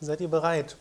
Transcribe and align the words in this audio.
Seid 0.00 0.20
ihr 0.20 0.28
bereit, 0.28 0.76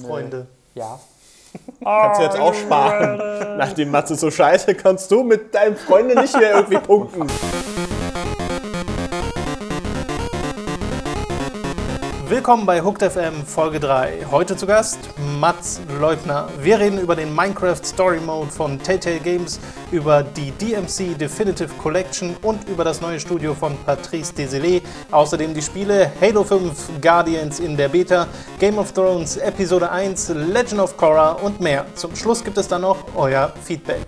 Freunde? 0.00 0.46
Ja. 0.76 1.00
Kannst 1.82 2.20
du 2.20 2.24
jetzt 2.24 2.38
auch 2.38 2.54
sparen. 2.54 3.58
Nachdem 3.58 3.90
Matze 3.90 4.14
so 4.14 4.30
scheiße, 4.30 4.76
kannst 4.76 5.10
du 5.10 5.24
mit 5.24 5.52
deinen 5.52 5.76
Freunden 5.76 6.20
nicht 6.20 6.38
mehr 6.38 6.54
irgendwie 6.54 6.78
punkten. 6.78 7.26
Willkommen 12.40 12.64
bei 12.64 12.82
Hooked 12.82 13.02
FM 13.02 13.44
Folge 13.44 13.78
3. 13.78 14.24
Heute 14.30 14.56
zu 14.56 14.66
Gast 14.66 14.98
Mats 15.38 15.78
Leubner. 16.00 16.48
Wir 16.62 16.80
reden 16.80 16.98
über 16.98 17.14
den 17.14 17.36
Minecraft 17.36 17.84
Story 17.84 18.18
Mode 18.18 18.50
von 18.50 18.82
Telltale 18.82 19.20
Games, 19.20 19.60
über 19.92 20.22
die 20.22 20.50
DMC 20.52 21.18
Definitive 21.18 21.68
Collection 21.74 22.34
und 22.40 22.66
über 22.66 22.82
das 22.82 23.02
neue 23.02 23.20
Studio 23.20 23.52
von 23.52 23.76
Patrice 23.84 24.32
Desilets. 24.32 24.88
Außerdem 25.10 25.52
die 25.52 25.60
Spiele 25.60 26.10
Halo 26.18 26.42
5 26.42 27.02
Guardians 27.02 27.60
in 27.60 27.76
der 27.76 27.90
Beta, 27.90 28.26
Game 28.58 28.78
of 28.78 28.90
Thrones 28.92 29.36
Episode 29.36 29.90
1, 29.90 30.30
Legend 30.30 30.80
of 30.80 30.96
Korra 30.96 31.32
und 31.32 31.60
mehr. 31.60 31.84
Zum 31.94 32.16
Schluss 32.16 32.42
gibt 32.42 32.56
es 32.56 32.66
dann 32.66 32.80
noch 32.80 33.04
euer 33.16 33.52
Feedback. 33.62 33.98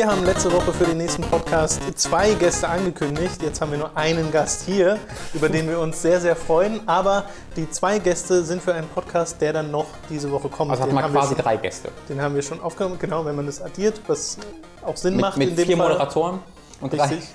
Wir 0.00 0.06
haben 0.06 0.24
letzte 0.24 0.50
Woche 0.50 0.72
für 0.72 0.86
den 0.86 0.96
nächsten 0.96 1.20
Podcast 1.24 1.78
zwei 1.94 2.32
Gäste 2.32 2.66
angekündigt. 2.66 3.42
Jetzt 3.42 3.60
haben 3.60 3.70
wir 3.70 3.76
nur 3.76 3.94
einen 3.98 4.32
Gast 4.32 4.62
hier, 4.62 4.98
über 5.34 5.50
den 5.50 5.68
wir 5.68 5.78
uns 5.78 6.00
sehr, 6.00 6.18
sehr 6.22 6.34
freuen. 6.36 6.88
Aber 6.88 7.24
die 7.54 7.70
zwei 7.70 7.98
Gäste 7.98 8.42
sind 8.42 8.62
für 8.62 8.72
einen 8.72 8.88
Podcast, 8.88 9.42
der 9.42 9.52
dann 9.52 9.70
noch 9.70 9.84
diese 10.08 10.32
Woche 10.32 10.48
kommt. 10.48 10.70
Also 10.70 10.84
hat 10.84 10.92
man 10.92 11.12
quasi 11.12 11.34
schon, 11.34 11.44
drei 11.44 11.58
Gäste. 11.58 11.90
Den 12.08 12.22
haben 12.22 12.34
wir 12.34 12.40
schon 12.40 12.62
aufgenommen, 12.62 12.96
genau, 12.98 13.26
wenn 13.26 13.36
man 13.36 13.44
das 13.44 13.60
addiert, 13.60 14.00
was 14.06 14.38
auch 14.86 14.96
Sinn 14.96 15.16
Mit, 15.16 15.20
macht 15.20 15.36
mit 15.36 15.50
in 15.50 15.56
dem 15.56 15.66
vier 15.66 15.76
Fall. 15.76 15.88
Moderatoren 15.90 16.38
und 16.80 16.94
drei. 16.94 17.02
Richtig. 17.02 17.28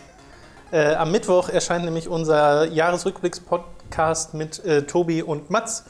Äh, 0.71 0.95
am 0.95 1.11
Mittwoch 1.11 1.49
erscheint 1.49 1.85
nämlich 1.85 2.09
unser 2.09 2.65
Jahresrückblicks-Podcast 2.65 4.34
mit 4.34 4.65
äh, 4.65 4.87
Tobi 4.87 5.21
und 5.21 5.51
Mats. 5.51 5.84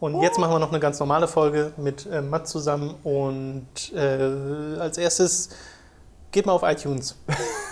Und 0.00 0.20
jetzt 0.22 0.38
machen 0.38 0.54
wir 0.54 0.58
noch 0.58 0.70
eine 0.70 0.80
ganz 0.80 0.98
normale 0.98 1.28
Folge 1.28 1.74
mit 1.76 2.06
äh, 2.06 2.22
Mats 2.22 2.50
zusammen. 2.50 2.94
Und 3.04 3.92
äh, 3.94 4.80
als 4.80 4.96
erstes 4.96 5.50
geht 6.32 6.46
mal 6.46 6.52
auf 6.52 6.62
iTunes. 6.64 7.16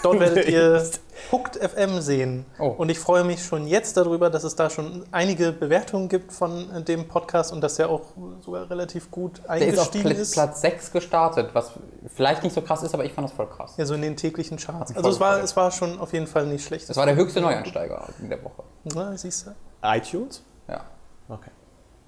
Dort 0.03 0.21
werdet 0.21 0.49
ihr 0.49 0.83
Hooked 1.33 1.57
FM 1.57 2.01
sehen. 2.01 2.47
Oh. 2.59 2.67
Und 2.69 2.89
ich 2.91 2.99
freue 2.99 3.25
mich 3.25 3.45
schon 3.45 3.67
jetzt 3.67 3.97
darüber, 3.97 4.31
dass 4.31 4.45
es 4.45 4.57
da 4.57 4.71
schon 4.71 5.05
einige 5.13 5.53
Bewertungen 5.53 6.09
gibt 6.09 6.33
von 6.33 6.71
äh, 6.75 6.83
dem 6.83 7.09
Podcast 7.09 7.53
und 7.53 7.61
dass 7.61 7.77
der 7.77 7.91
auch 7.91 8.03
sogar 8.41 8.71
relativ 8.71 9.11
gut 9.11 9.43
Der 9.49 9.59
ist 9.59 9.79
auf 9.79 9.95
eingestiegen. 9.95 10.33
Platz 10.33 10.61
6 10.63 10.93
gestartet, 10.93 11.51
was 11.53 11.73
vielleicht 12.15 12.43
nicht 12.43 12.55
so 12.55 12.63
krass 12.63 12.83
ist, 12.83 12.95
aber 12.95 13.05
ich 13.05 13.13
fand 13.13 13.29
das 13.29 13.37
voll 13.37 13.49
krass. 13.49 13.75
Ja, 13.77 13.85
so 13.85 13.95
in 13.95 14.03
den 14.03 14.17
täglichen 14.17 14.57
Charts. 14.57 14.97
Also 14.97 15.11
es 15.11 15.21
war, 15.21 15.43
es 15.43 15.57
war 15.57 15.71
schon 15.71 15.99
auf 15.99 16.13
jeden 16.13 16.27
Fall 16.27 16.47
nicht 16.47 16.65
schlecht. 16.65 16.89
Das 16.89 16.97
war 16.97 17.07
der 17.07 17.17
höchste 17.17 17.41
Neuansteiger 17.41 18.09
in 18.21 18.31
der 18.31 18.43
Woche. 18.43 18.63
Na, 18.95 19.17
siehst 19.17 19.47
du. 19.47 19.51
iTunes? 19.83 20.43
Ja. 20.69 20.85
Okay. 21.29 21.51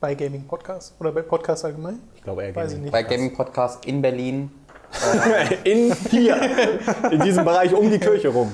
Bei 0.00 0.14
Gaming 0.16 0.48
Podcast 0.48 0.94
oder 0.98 1.12
bei 1.12 1.22
Podcast 1.22 1.64
allgemein? 1.64 2.00
Ich 2.16 2.22
glaube 2.22 2.42
eher 2.42 2.56
Weiß 2.56 2.68
ich 2.68 2.72
Gaming. 2.72 2.82
nicht. 2.84 2.92
Bei 2.92 3.02
Gaming 3.04 3.34
Podcast 3.36 3.84
in 3.84 4.02
Berlin. 4.02 4.50
In 5.64 5.94
hier, 6.10 6.78
in 7.10 7.20
diesem 7.20 7.44
Bereich 7.44 7.74
um 7.74 7.90
die 7.90 7.98
Kirche 7.98 8.28
rum. 8.28 8.52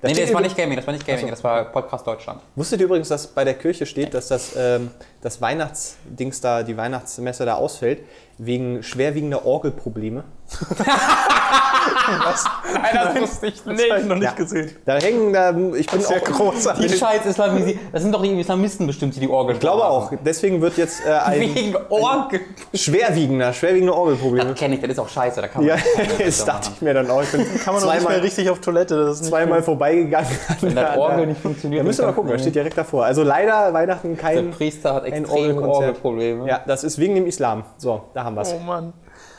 Da 0.00 0.08
Nee, 0.08 0.14
nee, 0.14 0.20
das 0.20 0.34
war 0.34 0.42
nicht 0.42 0.56
Gaming, 0.56 0.76
das 0.76 0.86
war 0.86 0.92
nicht 0.92 1.06
Gaming, 1.06 1.28
das 1.28 1.42
war 1.42 1.64
Podcast 1.64 2.06
Deutschland. 2.06 2.42
Wusstet 2.56 2.80
ihr 2.80 2.86
übrigens, 2.86 3.08
dass 3.08 3.26
bei 3.26 3.42
der 3.42 3.54
Kirche 3.54 3.86
steht, 3.86 4.12
dass 4.12 4.28
das, 4.28 4.54
ähm, 4.54 4.90
das 5.22 5.40
Weihnachtsdings 5.40 6.42
da, 6.42 6.62
die 6.62 6.76
Weihnachtsmesse 6.76 7.46
da 7.46 7.54
ausfällt, 7.54 8.00
wegen 8.36 8.82
schwerwiegender 8.82 9.46
Orgelprobleme? 9.46 10.24
Nein, 12.74 12.82
das 12.94 13.20
wusste 13.22 13.46
ich 13.48 13.62
Das 13.62 13.66
habe 13.90 14.00
ich 14.00 14.06
noch 14.06 14.14
nicht 14.16 14.24
Ja. 14.24 14.32
gesehen. 14.32 14.70
Da 14.84 14.94
hängen 14.96 15.32
da, 15.32 15.50
ich 15.76 15.86
bin 15.86 16.00
Sehr 16.00 16.16
auch, 16.18 16.24
großartig. 16.24 16.90
Die 16.92 16.98
scheiß 16.98 17.26
Islamisi 17.26 17.78
das 17.92 18.02
sind 18.02 18.12
doch 18.12 18.22
die 18.22 18.38
Islamisten 18.40 18.86
bestimmt, 18.86 19.14
die 19.16 19.20
die 19.20 19.28
Orgel 19.28 19.54
ich 19.54 19.60
glaube 19.60 19.84
auch, 19.84 20.12
deswegen 20.24 20.60
wird 20.60 20.76
jetzt 20.76 21.04
äh, 21.06 21.10
ein 21.12 21.40
Wegen 21.40 21.76
Orgel. 21.90 22.40
schwerwiegender, 22.72 23.52
schwerwiegende 23.52 23.94
Orgelprobleme. 23.94 24.50
Das 24.50 24.58
kenne 24.58 24.74
ich, 24.76 24.80
das 24.80 24.90
ist 24.90 24.98
auch 24.98 25.08
scheiße, 25.08 25.40
da 25.40 25.48
kann 25.48 25.62
man 25.64 25.68
Ja, 25.68 25.76
nicht 25.76 26.20
das 26.26 26.44
dachte 26.44 26.70
ich 26.74 26.82
mir 26.82 26.94
dann 26.94 27.10
auch. 27.10 27.22
Ich 27.22 27.30
bin 27.30 27.44
Kann 27.64 27.74
man 27.74 27.82
noch 27.82 27.90
nicht 27.92 28.00
mehr 28.00 28.00
zweimal, 28.10 28.20
richtig 28.20 28.50
auf 28.50 28.60
Toilette. 28.60 28.96
Das 28.96 29.16
ist 29.16 29.20
nicht 29.22 29.30
zweimal 29.30 29.62
vorbeigegangen. 29.62 30.28
Wenn 30.60 30.74
das 30.74 30.96
Orgel 30.98 31.26
nicht 31.26 31.40
funktioniert. 31.40 31.80
Da 31.80 31.84
müsst 31.86 32.00
ihr 32.00 32.06
mal 32.06 32.12
gucken, 32.12 32.30
da 32.30 32.38
steht 32.38 32.54
direkt 32.54 32.76
davor. 32.78 33.04
Also 33.04 33.22
leider 33.22 33.72
Weihnachten 33.72 34.14
Der 34.14 34.22
kein. 34.22 34.50
Priester 34.50 34.94
hat 34.94 35.04
ein 35.04 35.12
extreme 35.12 35.38
Orgelkonzert. 35.54 35.74
Orgelprobleme. 35.76 36.48
Ja, 36.48 36.60
das 36.66 36.84
ist 36.84 36.98
wegen 36.98 37.14
dem 37.14 37.26
Islam. 37.26 37.64
So, 37.76 38.02
da 38.14 38.24
haben 38.24 38.34
wir 38.34 38.42
es. 38.42 38.52
Oh 38.54 38.58
Mann. 38.64 38.92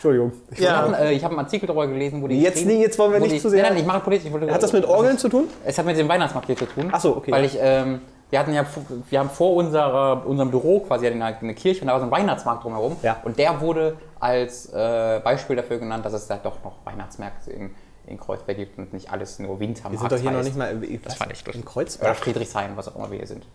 Entschuldigung. 0.05 0.31
Ich 0.51 0.59
Ich 0.59 0.69
habe 0.69 0.91
Ja, 0.91 0.97
äh, 0.99 1.13
ich 1.13 1.23
hab 1.23 1.31
einen 1.31 1.39
Artikel 1.39 1.67
darüber 1.67 1.87
gelesen, 1.87 2.21
wo 2.21 2.27
die 2.27 2.41
Jetzt 2.41 2.65
nie, 2.65 2.81
jetzt 2.81 2.97
wollen 2.99 3.13
wir 3.13 3.19
nicht 3.19 3.35
die, 3.35 3.39
zu 3.39 3.49
sehr- 3.49 3.63
Nein, 3.63 3.73
nein, 3.73 3.81
ich 3.81 3.87
mache 3.87 3.99
politisch. 4.01 4.31
Ich 4.31 4.51
Hat 4.51 4.63
das 4.63 4.73
mit 4.73 4.85
Orgeln 4.85 5.17
zu 5.17 5.29
tun? 5.29 5.47
Es 5.63 5.77
hat 5.77 5.85
mit 5.85 5.97
dem 5.97 6.07
Weihnachtsmarkt 6.07 6.47
hier 6.47 6.55
zu 6.55 6.65
tun. 6.65 6.89
Ach 6.91 6.99
so, 6.99 7.17
okay. 7.17 7.31
Weil 7.31 7.45
ich, 7.45 7.57
ähm, 7.59 8.01
wir 8.29 8.39
hatten 8.39 8.53
ja, 8.53 8.65
wir 9.09 9.19
haben 9.19 9.29
vor 9.29 9.55
unserer, 9.55 10.25
unserem 10.25 10.51
Büro 10.51 10.79
quasi 10.79 11.07
eine, 11.07 11.53
Kirche 11.55 11.81
und 11.81 11.87
da 11.87 11.93
war 11.93 11.99
so 11.99 12.05
ein 12.05 12.11
Weihnachtsmarkt 12.11 12.63
drumherum. 12.63 12.97
Ja. 13.01 13.17
Und 13.23 13.37
der 13.37 13.61
wurde 13.61 13.97
als 14.19 14.67
äh, 14.73 15.19
Beispiel 15.23 15.55
dafür 15.55 15.77
genannt, 15.77 16.05
dass 16.05 16.13
es 16.13 16.27
da 16.27 16.37
doch 16.37 16.63
noch 16.63 16.85
Weihnachtsmärkte 16.85 17.51
in, 17.51 17.71
in 18.07 18.19
Kreuzberg 18.19 18.57
gibt 18.57 18.77
und 18.77 18.93
nicht 18.93 19.11
alles 19.11 19.39
nur 19.39 19.59
Wintermarkt 19.59 19.93
Wir 19.93 19.99
sind 19.99 20.11
doch 20.11 20.17
hier 20.17 20.31
noch 20.31 20.37
heißt. 20.39 20.47
nicht 20.47 20.57
mal 20.57 20.99
Das 21.03 21.15
fand 21.15 21.31
ich 21.31 21.39
lustig. 21.45 21.55
in 21.55 21.61
Oder 21.61 21.71
Kreuzberg. 21.71 22.17
Friedrichshain, 22.17 22.71
was 22.75 22.87
auch 22.87 22.95
immer 22.95 23.09
wir 23.11 23.17
hier 23.17 23.27
sind. 23.27 23.45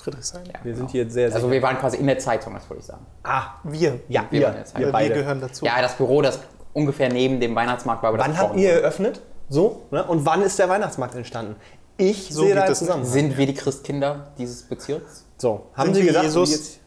Friedrichshain. 0.00 0.44
Ja, 0.46 0.52
Wir 0.62 0.72
genau. 0.72 0.76
sind 0.76 0.90
hier 0.90 1.10
sehr, 1.10 1.28
sehr. 1.28 1.34
Also 1.36 1.50
wir 1.50 1.60
waren 1.62 1.76
quasi 1.78 1.98
in 1.98 2.06
der 2.06 2.18
Zeitung, 2.18 2.54
das 2.54 2.68
wollte 2.70 2.80
ich 2.80 2.86
sagen. 2.86 3.04
ah, 3.24 3.54
Wir. 3.64 4.00
ja, 4.08 4.24
Wir 4.30 4.40
wir, 4.40 4.54
wir, 4.74 4.86
Wir 4.86 4.92
beide. 4.92 5.14
gehören 5.14 5.40
dazu. 5.40 5.64
Ja, 5.64 5.80
das 5.82 5.96
Büro, 5.96 6.22
das 6.22 6.38
ungefähr 6.72 7.10
neben 7.12 7.40
dem 7.40 7.54
Weihnachtsmarkt 7.54 8.02
war. 8.02 8.08
aber 8.08 8.18
das 8.18 8.28
Wann 8.28 8.38
habt 8.38 8.56
ihr 8.56 8.70
wurde. 8.70 8.80
eröffnet? 8.82 9.20
So, 9.48 9.82
ne? 9.90 10.02
Und 10.04 10.24
wann 10.24 10.40
ist 10.42 10.58
der 10.58 10.68
Weihnachtsmarkt 10.68 11.14
entstanden? 11.14 11.56
Ich 11.98 12.32
So 12.32 12.44
sehe 12.44 12.54
da 12.54 12.72
Zusammenhang. 12.72 13.04
Sind 13.10 13.36
wir 13.36 13.46
die 13.46 13.54
Christkinder 13.54 14.32
dieses 14.38 14.62
Bezirks? 14.62 15.26
So, 15.36 15.66
haben 15.74 15.92
Sind 15.92 16.02
Sie 16.02 16.06
gedacht, 16.08 16.24
Jesus? 16.24 16.50
jetzt 16.50 16.80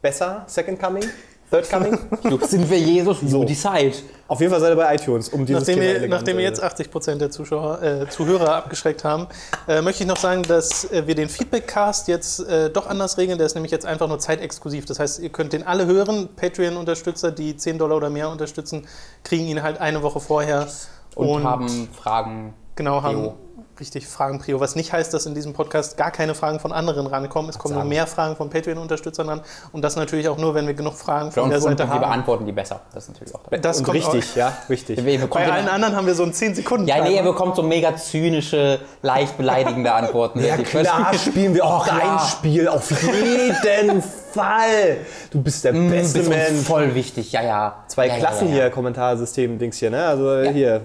besser? 0.00 0.44
Second 0.46 0.80
Coming? 0.80 1.04
Third 1.50 1.70
Coming? 1.70 1.98
Sind 2.42 2.68
wir 2.68 2.78
Jesus? 2.78 3.20
So. 3.20 3.40
You 3.40 3.44
decide. 3.44 3.92
Auf 4.28 4.40
jeden 4.40 4.50
Fall 4.50 4.60
seid 4.60 4.72
ihr 4.72 4.76
bei 4.76 4.94
iTunes, 4.94 5.28
um 5.28 5.46
dieses 5.46 5.60
Nachdem 5.60 5.80
Thema 5.80 6.00
wir, 6.00 6.08
nachdem 6.08 6.36
wir 6.38 6.44
jetzt 6.44 6.62
80% 6.62 7.16
der 7.16 7.30
Zuschauer, 7.30 7.80
äh, 7.80 8.08
Zuhörer 8.08 8.56
abgeschreckt 8.56 9.04
haben, 9.04 9.28
äh, 9.68 9.80
möchte 9.82 10.02
ich 10.02 10.08
noch 10.08 10.16
sagen, 10.16 10.42
dass 10.42 10.90
äh, 10.90 11.06
wir 11.06 11.14
den 11.14 11.28
Feedback-Cast 11.28 12.08
jetzt 12.08 12.40
äh, 12.40 12.70
doch 12.70 12.88
anders 12.88 13.18
regeln. 13.18 13.38
Der 13.38 13.46
ist 13.46 13.54
nämlich 13.54 13.70
jetzt 13.70 13.86
einfach 13.86 14.08
nur 14.08 14.18
zeitexklusiv. 14.18 14.86
Das 14.86 14.98
heißt, 14.98 15.20
ihr 15.20 15.28
könnt 15.28 15.52
den 15.52 15.64
alle 15.64 15.86
hören. 15.86 16.28
Patreon-Unterstützer, 16.34 17.30
die 17.30 17.56
10 17.56 17.78
Dollar 17.78 17.96
oder 17.98 18.10
mehr 18.10 18.28
unterstützen, 18.28 18.86
kriegen 19.22 19.46
ihn 19.46 19.62
halt 19.62 19.80
eine 19.80 20.02
Woche 20.02 20.18
vorher. 20.18 20.66
Und, 21.14 21.44
haben 21.44 21.88
Fragen. 21.94 22.54
Genau, 22.74 23.02
haben. 23.02 23.45
Richtig 23.80 24.06
Fragen 24.06 24.38
Prio. 24.38 24.60
Was 24.60 24.74
nicht 24.76 24.92
heißt, 24.92 25.12
dass 25.14 25.26
in 25.26 25.34
diesem 25.34 25.52
Podcast 25.52 25.96
gar 25.96 26.10
keine 26.10 26.34
Fragen 26.34 26.60
von 26.60 26.72
anderen 26.72 27.06
rankommen. 27.06 27.50
Es 27.50 27.58
kommen 27.58 27.74
nur 27.74 27.84
mehr 27.84 28.06
Fragen 28.06 28.36
von 28.36 28.48
Patreon-Unterstützern 28.50 29.28
ran. 29.28 29.40
Und 29.72 29.82
das 29.82 29.96
natürlich 29.96 30.28
auch 30.28 30.38
nur, 30.38 30.54
wenn 30.54 30.66
wir 30.66 30.74
genug 30.74 30.94
Fragen 30.94 31.30
von 31.32 31.50
der 31.50 31.60
Seite 31.60 31.84
wir 31.84 31.88
haben. 31.90 32.00
beantworten 32.00 32.46
die 32.46 32.52
besser. 32.52 32.80
Das 32.94 33.04
ist 33.04 33.10
natürlich 33.10 33.34
auch. 33.34 33.40
Das 33.60 33.78
Und 33.80 33.88
richtig, 33.92 34.34
ja, 34.34 34.56
richtig. 34.68 34.96
Bei 35.30 35.50
allen 35.52 35.68
anderen 35.68 35.94
haben 35.96 36.06
wir 36.06 36.14
so 36.14 36.22
einen 36.22 36.32
10 36.32 36.54
Sekunden. 36.54 36.86
ja, 36.86 37.02
nee, 37.02 37.16
ihr 37.16 37.22
bekommt 37.22 37.56
so 37.56 37.62
mega 37.62 37.94
zynische, 37.96 38.80
leicht 39.02 39.36
beleidigende 39.36 39.92
Antworten. 39.92 40.40
Ja 40.44 40.56
Die 40.56 40.62
klar, 40.62 41.12
spielen 41.14 41.54
wir 41.54 41.64
auch 41.64 41.86
ein 41.88 42.18
Spiel, 42.20 42.68
auf 42.68 42.90
jeden 42.90 44.02
Fall. 44.32 44.98
Du 45.30 45.42
bist 45.42 45.64
der 45.64 45.72
Mm, 45.72 45.90
beste 45.90 46.18
bist 46.18 46.30
Mensch. 46.30 46.66
voll 46.66 46.94
wichtig, 46.94 47.32
ja, 47.32 47.42
ja. 47.42 47.84
Zwei 47.88 48.08
ja, 48.08 48.16
Klassen 48.18 48.48
ja, 48.48 48.54
hier, 48.54 48.70
Kommentarsystem-Dings 48.70 49.76
hier, 49.78 49.90
ne? 49.90 50.06
Also 50.06 50.40
hier. 50.50 50.82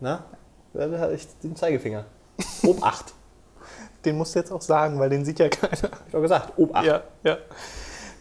Na? 0.00 0.24
Da 0.72 0.88
habe 0.98 1.14
ich 1.14 1.26
den 1.42 1.56
Zeigefinger. 1.56 2.04
Obacht. 2.62 3.14
Den 4.04 4.16
musst 4.16 4.34
du 4.34 4.38
jetzt 4.38 4.50
auch 4.50 4.62
sagen, 4.62 4.98
weil 4.98 5.10
den 5.10 5.24
sieht 5.24 5.38
ja 5.38 5.48
keiner. 5.48 5.72
Hab 5.72 6.06
ich 6.06 6.12
doch 6.12 6.22
gesagt, 6.22 6.58
Obacht. 6.58 6.86
Ja, 6.86 7.02
ja. 7.22 7.38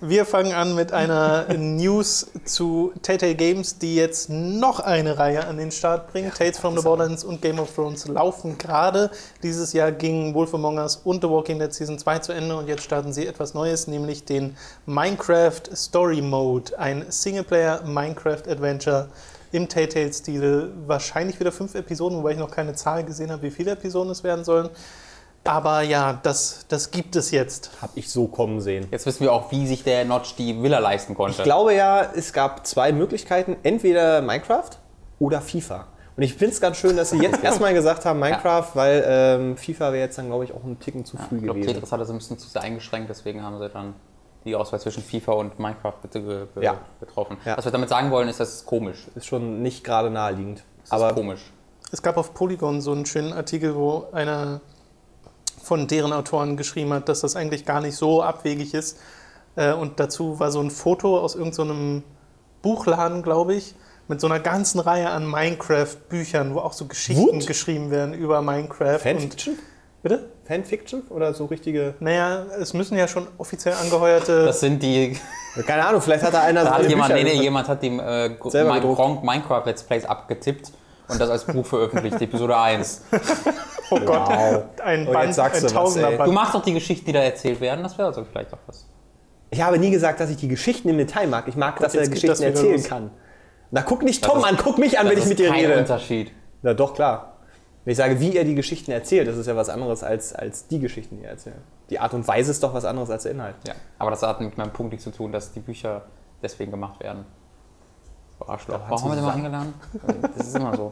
Wir 0.02 0.26
fangen 0.26 0.54
an 0.54 0.76
mit 0.76 0.94
einer 0.94 1.54
News 1.58 2.28
zu 2.46 2.94
Telltale 3.02 3.36
Games, 3.36 3.80
die 3.80 3.96
jetzt 3.96 4.30
noch 4.30 4.80
eine 4.80 5.20
Reihe 5.20 5.46
an 5.46 5.58
den 5.58 5.72
Start 5.72 6.14
bringen. 6.14 6.32
Tales 6.32 6.58
from 6.58 6.78
the 6.78 6.84
Borderlands 6.84 7.26
und 7.26 7.42
Game 7.42 7.60
of 7.60 7.76
Thrones 7.76 8.08
laufen 8.08 8.58
gerade. 8.58 9.12
Dieses 9.44 9.74
Jahr 9.74 9.92
gingen 9.92 10.34
Wolf 10.34 10.54
Among 10.54 10.78
Us 10.78 10.96
und 11.04 11.22
The 11.22 11.30
Walking 11.30 11.60
Dead 11.60 11.74
Season 11.74 12.00
2 12.00 12.20
zu 12.20 12.32
Ende 12.32 12.56
und 12.56 12.70
jetzt 12.70 12.84
starten 12.84 13.12
sie 13.12 13.28
etwas 13.28 13.54
Neues, 13.54 13.88
nämlich 13.88 14.24
den 14.24 14.56
Minecraft 14.86 15.64
Story 15.76 16.22
Mode. 16.22 16.80
Ein 16.80 17.06
Singleplayer 17.10 17.82
Minecraft 17.86 18.48
Adventure 18.48 19.10
im 19.52 19.68
Telltale-Stil. 19.68 20.74
Wahrscheinlich 20.86 21.40
wieder 21.40 21.52
fünf 21.52 21.76
Episoden, 21.76 22.18
wobei 22.18 22.32
ich 22.32 22.38
noch 22.38 22.52
keine 22.52 22.74
Zahl 22.74 23.04
gesehen 23.04 23.32
habe, 23.32 23.44
wie 23.44 23.52
viele 23.52 23.72
Episoden 23.72 24.12
es 24.12 24.24
werden 24.24 24.44
sollen. 24.44 24.70
Aber 25.44 25.82
ja, 25.82 26.20
das, 26.22 26.66
das 26.68 26.92
gibt 26.92 27.16
es 27.16 27.32
jetzt. 27.32 27.72
Hab 27.82 27.92
ich 27.96 28.10
so 28.10 28.28
kommen 28.28 28.62
sehen. 28.62 28.88
Jetzt 28.92 29.06
wissen 29.06 29.22
wir 29.22 29.34
auch, 29.34 29.52
wie 29.52 29.66
sich 29.68 29.84
der 29.84 30.06
Notch 30.06 30.36
die 30.36 30.62
Villa 30.62 30.80
leisten 30.80 31.16
konnte. 31.16 31.38
Ich 31.38 31.44
glaube 31.44 31.74
ja, 31.74 32.02
es 32.16 32.34
gab 32.34 32.68
zwei 32.68 32.92
Möglichkeiten. 32.92 33.56
Entweder 33.64 34.22
Minecraft 34.22 34.72
oder 35.18 35.42
FIFA. 35.42 35.88
Und 36.18 36.24
ich 36.24 36.34
finde 36.34 36.54
es 36.54 36.60
ganz 36.60 36.76
schön, 36.76 36.98
dass 36.98 37.12
sie 37.12 37.20
jetzt 37.20 37.42
erstmal 37.44 37.74
gesagt 37.74 38.04
haben 38.04 38.20
Minecraft, 38.20 38.68
weil 38.74 39.06
ähm, 39.08 39.58
FIFA 39.58 39.94
wäre 39.94 40.04
jetzt 40.04 40.18
dann, 40.18 40.28
glaube 40.28 40.44
ich, 40.44 40.54
auch 40.54 40.64
ein 40.66 40.78
Ticken 40.78 41.06
zu 41.06 41.16
früh 41.16 41.38
ich 41.38 41.44
glaube, 41.44 41.60
gewesen. 41.62 41.76
Tetris 41.76 41.92
hatte 41.94 42.06
sie 42.06 42.14
ein 42.14 42.18
bisschen 42.18 42.38
zu 42.38 42.50
sehr 42.50 42.62
eingeschränkt, 42.62 43.10
deswegen 43.10 43.42
haben 43.42 43.58
sie 43.58 43.70
dann 43.70 43.94
die 44.46 44.56
Auswahl 44.56 44.80
zwischen 44.80 45.04
FIFA 45.04 45.34
und 45.34 45.60
Minecraft 45.60 45.94
bitte 46.02 46.22
ge 46.22 46.46
be 46.54 46.64
Ja. 46.64 46.78
getroffen. 47.00 47.38
Ja. 47.46 47.58
Was 47.58 47.66
wir 47.66 47.72
damit 47.72 47.90
sagen 47.90 48.10
wollen, 48.12 48.30
ist, 48.30 48.40
das 48.40 48.54
ist 48.56 48.66
komisch. 48.66 49.08
Ist 49.16 49.26
schon 49.28 49.62
nicht 49.62 49.84
gerade 49.84 50.10
naheliegend. 50.10 50.64
Das 50.84 50.92
Aber 50.92 51.10
ist 51.10 51.16
komisch. 51.16 51.42
Es 51.92 52.02
gab 52.02 52.18
auf 52.18 52.34
Polygon 52.34 52.82
so 52.82 52.92
einen 52.92 53.06
schönen 53.06 53.34
Artikel, 53.34 53.76
wo 53.76 54.08
einer 54.12 54.62
von 55.62 55.88
deren 55.88 56.14
Autoren 56.14 56.56
geschrieben 56.58 56.94
hat, 56.94 57.10
dass 57.10 57.22
das 57.22 57.36
eigentlich 57.36 57.66
gar 57.66 57.82
nicht 57.82 57.96
so 57.96 58.24
abwegig 58.24 58.74
ist. 58.74 58.98
Äh, 59.56 59.74
Und 59.74 60.00
dazu 60.00 60.40
war 60.40 60.52
so 60.52 60.62
ein 60.62 60.72
Foto 60.72 61.20
aus 61.20 61.36
irgendeinem 61.36 62.04
Buchladen, 62.62 63.24
glaube 63.24 63.56
ich, 63.56 63.76
mit 64.08 64.20
so 64.22 64.28
einer 64.28 64.40
ganzen 64.40 64.80
Reihe 64.80 65.10
an 65.10 65.28
Minecraft-Büchern, 65.30 66.54
wo 66.56 66.60
auch 66.60 66.74
so 66.74 66.86
Geschichten 66.86 67.38
What? 67.40 67.48
geschrieben 67.48 67.92
werden 67.92 68.14
über 68.14 68.42
Minecraft. 68.42 68.94
Und, 68.96 69.00
Fanfiction? 69.02 69.60
bitte? 70.02 70.30
Fanfiction 70.50 71.04
oder 71.10 71.34
so 71.36 71.46
richtige. 71.46 71.94
Naja, 72.00 72.44
es 72.60 72.74
müssen 72.74 72.98
ja 72.98 73.08
schon 73.08 73.28
offiziell 73.38 73.76
angeheuerte. 73.76 74.46
Das 74.46 74.60
sind 74.60 74.82
die. 74.84 75.16
Keine 75.68 75.86
Ahnung, 75.86 76.02
vielleicht 76.02 76.24
hat 76.24 76.34
da 76.34 76.42
einer 76.42 76.64
Da 76.64 76.74
hat 76.80 76.90
jemand, 76.90 77.14
nee, 77.14 77.24
nee, 77.24 77.34
jemand 77.42 77.68
hat 77.70 77.84
dem 77.84 78.00
äh, 78.00 78.30
Minecraft 78.30 79.64
Let's 79.66 79.84
Plays 79.84 80.06
abgetippt 80.06 80.72
und 81.08 81.22
das 81.22 81.30
als 81.30 81.44
Buch 81.46 81.66
veröffentlicht, 81.66 82.20
Episode 82.22 82.58
1. 82.58 83.04
oh 83.92 84.00
Gott, 84.00 84.28
Wow. 84.30 84.64
ein 84.84 85.08
Und 85.08 85.14
Band, 85.14 85.26
jetzt 85.28 85.36
sagst 85.36 85.64
ein 85.64 85.70
du 85.72 85.76
was. 85.76 86.26
Du 86.26 86.32
machst 86.32 86.56
doch 86.56 86.64
die 86.64 86.74
Geschichten, 86.74 87.06
die 87.06 87.14
da 87.14 87.20
erzählt 87.22 87.62
werden, 87.62 87.84
das 87.84 87.98
wäre 87.98 88.08
also 88.08 88.24
vielleicht 88.24 88.52
auch 88.54 88.60
was. 88.68 88.88
Ich 89.52 89.62
habe 89.62 89.78
nie 89.80 89.90
gesagt, 89.92 90.20
dass 90.20 90.30
ich 90.30 90.38
die 90.38 90.48
Geschichten 90.48 90.90
im 90.90 90.98
Detail 90.98 91.28
mag. 91.28 91.48
Ich 91.48 91.56
mag, 91.56 91.80
dass 91.80 91.96
er 91.96 92.08
Geschichten 92.08 92.28
das 92.28 92.40
erzählen 92.42 92.74
los. 92.78 92.84
kann. 92.86 93.12
Na, 93.72 93.82
guck 93.82 94.02
nicht 94.04 94.24
Tom 94.24 94.40
ist- 94.40 94.46
an, 94.46 94.58
guck 94.64 94.78
mich 94.80 94.98
an, 95.00 95.08
wenn 95.10 95.16
das 95.16 95.26
ich 95.26 95.32
ist 95.32 95.38
mit 95.38 95.40
dir 95.40 95.50
kein 95.52 95.66
rede. 95.66 95.78
Unterschied. 95.80 96.32
Na 96.62 96.74
doch, 96.74 96.94
klar. 96.94 97.29
Wenn 97.90 97.94
ich 97.94 97.98
sage, 97.98 98.20
wie 98.20 98.38
er 98.38 98.44
die 98.44 98.54
Geschichten 98.54 98.92
erzählt, 98.92 99.28
das 99.28 99.36
ist 99.36 99.48
ja 99.48 99.56
was 99.56 99.68
anderes 99.68 100.04
als, 100.04 100.32
als 100.36 100.68
die 100.68 100.78
Geschichten, 100.78 101.18
die 101.18 101.24
er 101.24 101.32
erzählt. 101.32 101.56
Die 101.90 101.98
Art 101.98 102.14
und 102.14 102.28
Weise 102.28 102.52
ist 102.52 102.62
doch 102.62 102.76
was 102.76 102.86
anderes 102.86 103.10
als 103.10 103.24
der 103.24 103.32
Inhalt. 103.32 103.56
Ja, 103.68 103.74
aber 103.98 104.12
das 104.12 104.22
hat 104.22 104.40
mit 104.42 104.56
meinem 104.60 104.72
Punkt 104.72 104.92
nichts 104.92 105.06
zu 105.06 105.10
tun, 105.10 105.32
dass 105.32 105.54
die 105.54 105.60
Bücher 105.60 106.04
deswegen 106.44 106.70
gemacht 106.70 107.00
werden. 107.00 107.26
Arschloch. 108.46 108.80
Warum 108.90 109.02
haben 109.06 109.10
wir 109.10 109.16
den 109.16 109.26
mal 109.26 109.34
eingeladen? 109.34 109.74
Das 110.38 110.48
ist 110.50 110.56
immer 110.56 110.78
so. 110.78 110.92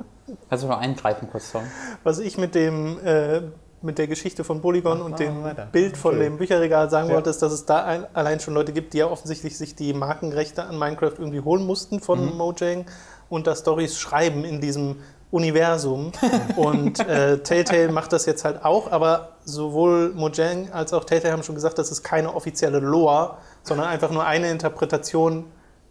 Kannst 0.50 0.64
du 0.64 0.68
noch 0.70 0.80
eingreifen 0.80 1.30
kurz, 1.32 1.52
Tom? 1.52 1.62
Was 2.04 2.18
ich 2.18 2.40
mit 2.40 2.56
dem 2.56 2.98
äh, 3.06 3.42
mit 3.84 4.00
der 4.00 4.08
Geschichte 4.08 4.44
von 4.44 4.60
Polygon 4.60 5.00
und 5.04 5.20
dem 5.20 5.44
weiter. 5.44 5.68
Bild 5.72 5.98
von 5.98 6.14
Entschuldigung. 6.14 6.34
dem 6.34 6.38
Bücherregal 6.40 6.90
sagen 6.90 7.10
Ja. 7.10 7.14
wollte, 7.16 7.30
ist, 7.30 7.44
dass 7.44 7.54
es 7.54 7.66
da 7.68 7.86
ein, 7.86 8.08
allein 8.16 8.40
schon 8.40 8.56
Leute 8.56 8.74
gibt, 8.74 8.94
die 8.94 8.98
ja 8.98 9.06
offensichtlich 9.08 9.56
sich 9.56 9.76
die 9.76 9.94
Markenrechte 9.94 10.64
an 10.64 10.80
Minecraft 10.80 11.14
irgendwie 11.20 11.42
holen 11.42 11.64
mussten 11.64 12.00
von 12.00 12.26
Mhm. 12.26 12.38
Mojang 12.38 12.86
und 13.30 13.46
da 13.46 13.56
Stories 13.56 14.00
schreiben 14.00 14.44
in 14.46 14.62
diesem 14.62 14.96
Universum. 15.32 16.12
und 16.56 17.00
äh, 17.08 17.40
Telltale 17.40 17.92
macht 17.92 18.14
das 18.14 18.26
jetzt 18.26 18.46
halt 18.46 18.64
auch, 18.64 18.92
aber 18.92 19.30
sowohl 19.44 20.14
Mojang 20.14 20.72
als 20.72 20.94
auch 20.94 21.04
Telltale 21.04 21.34
haben 21.34 21.44
schon 21.44 21.56
gesagt, 21.56 21.78
das 21.78 21.92
ist 21.92 22.04
keine 22.04 22.34
offizielle 22.34 22.80
Lore, 22.80 23.36
sondern 23.64 23.88
einfach 23.88 24.12
nur 24.12 24.26
eine 24.26 24.50
Interpretation 24.50 25.46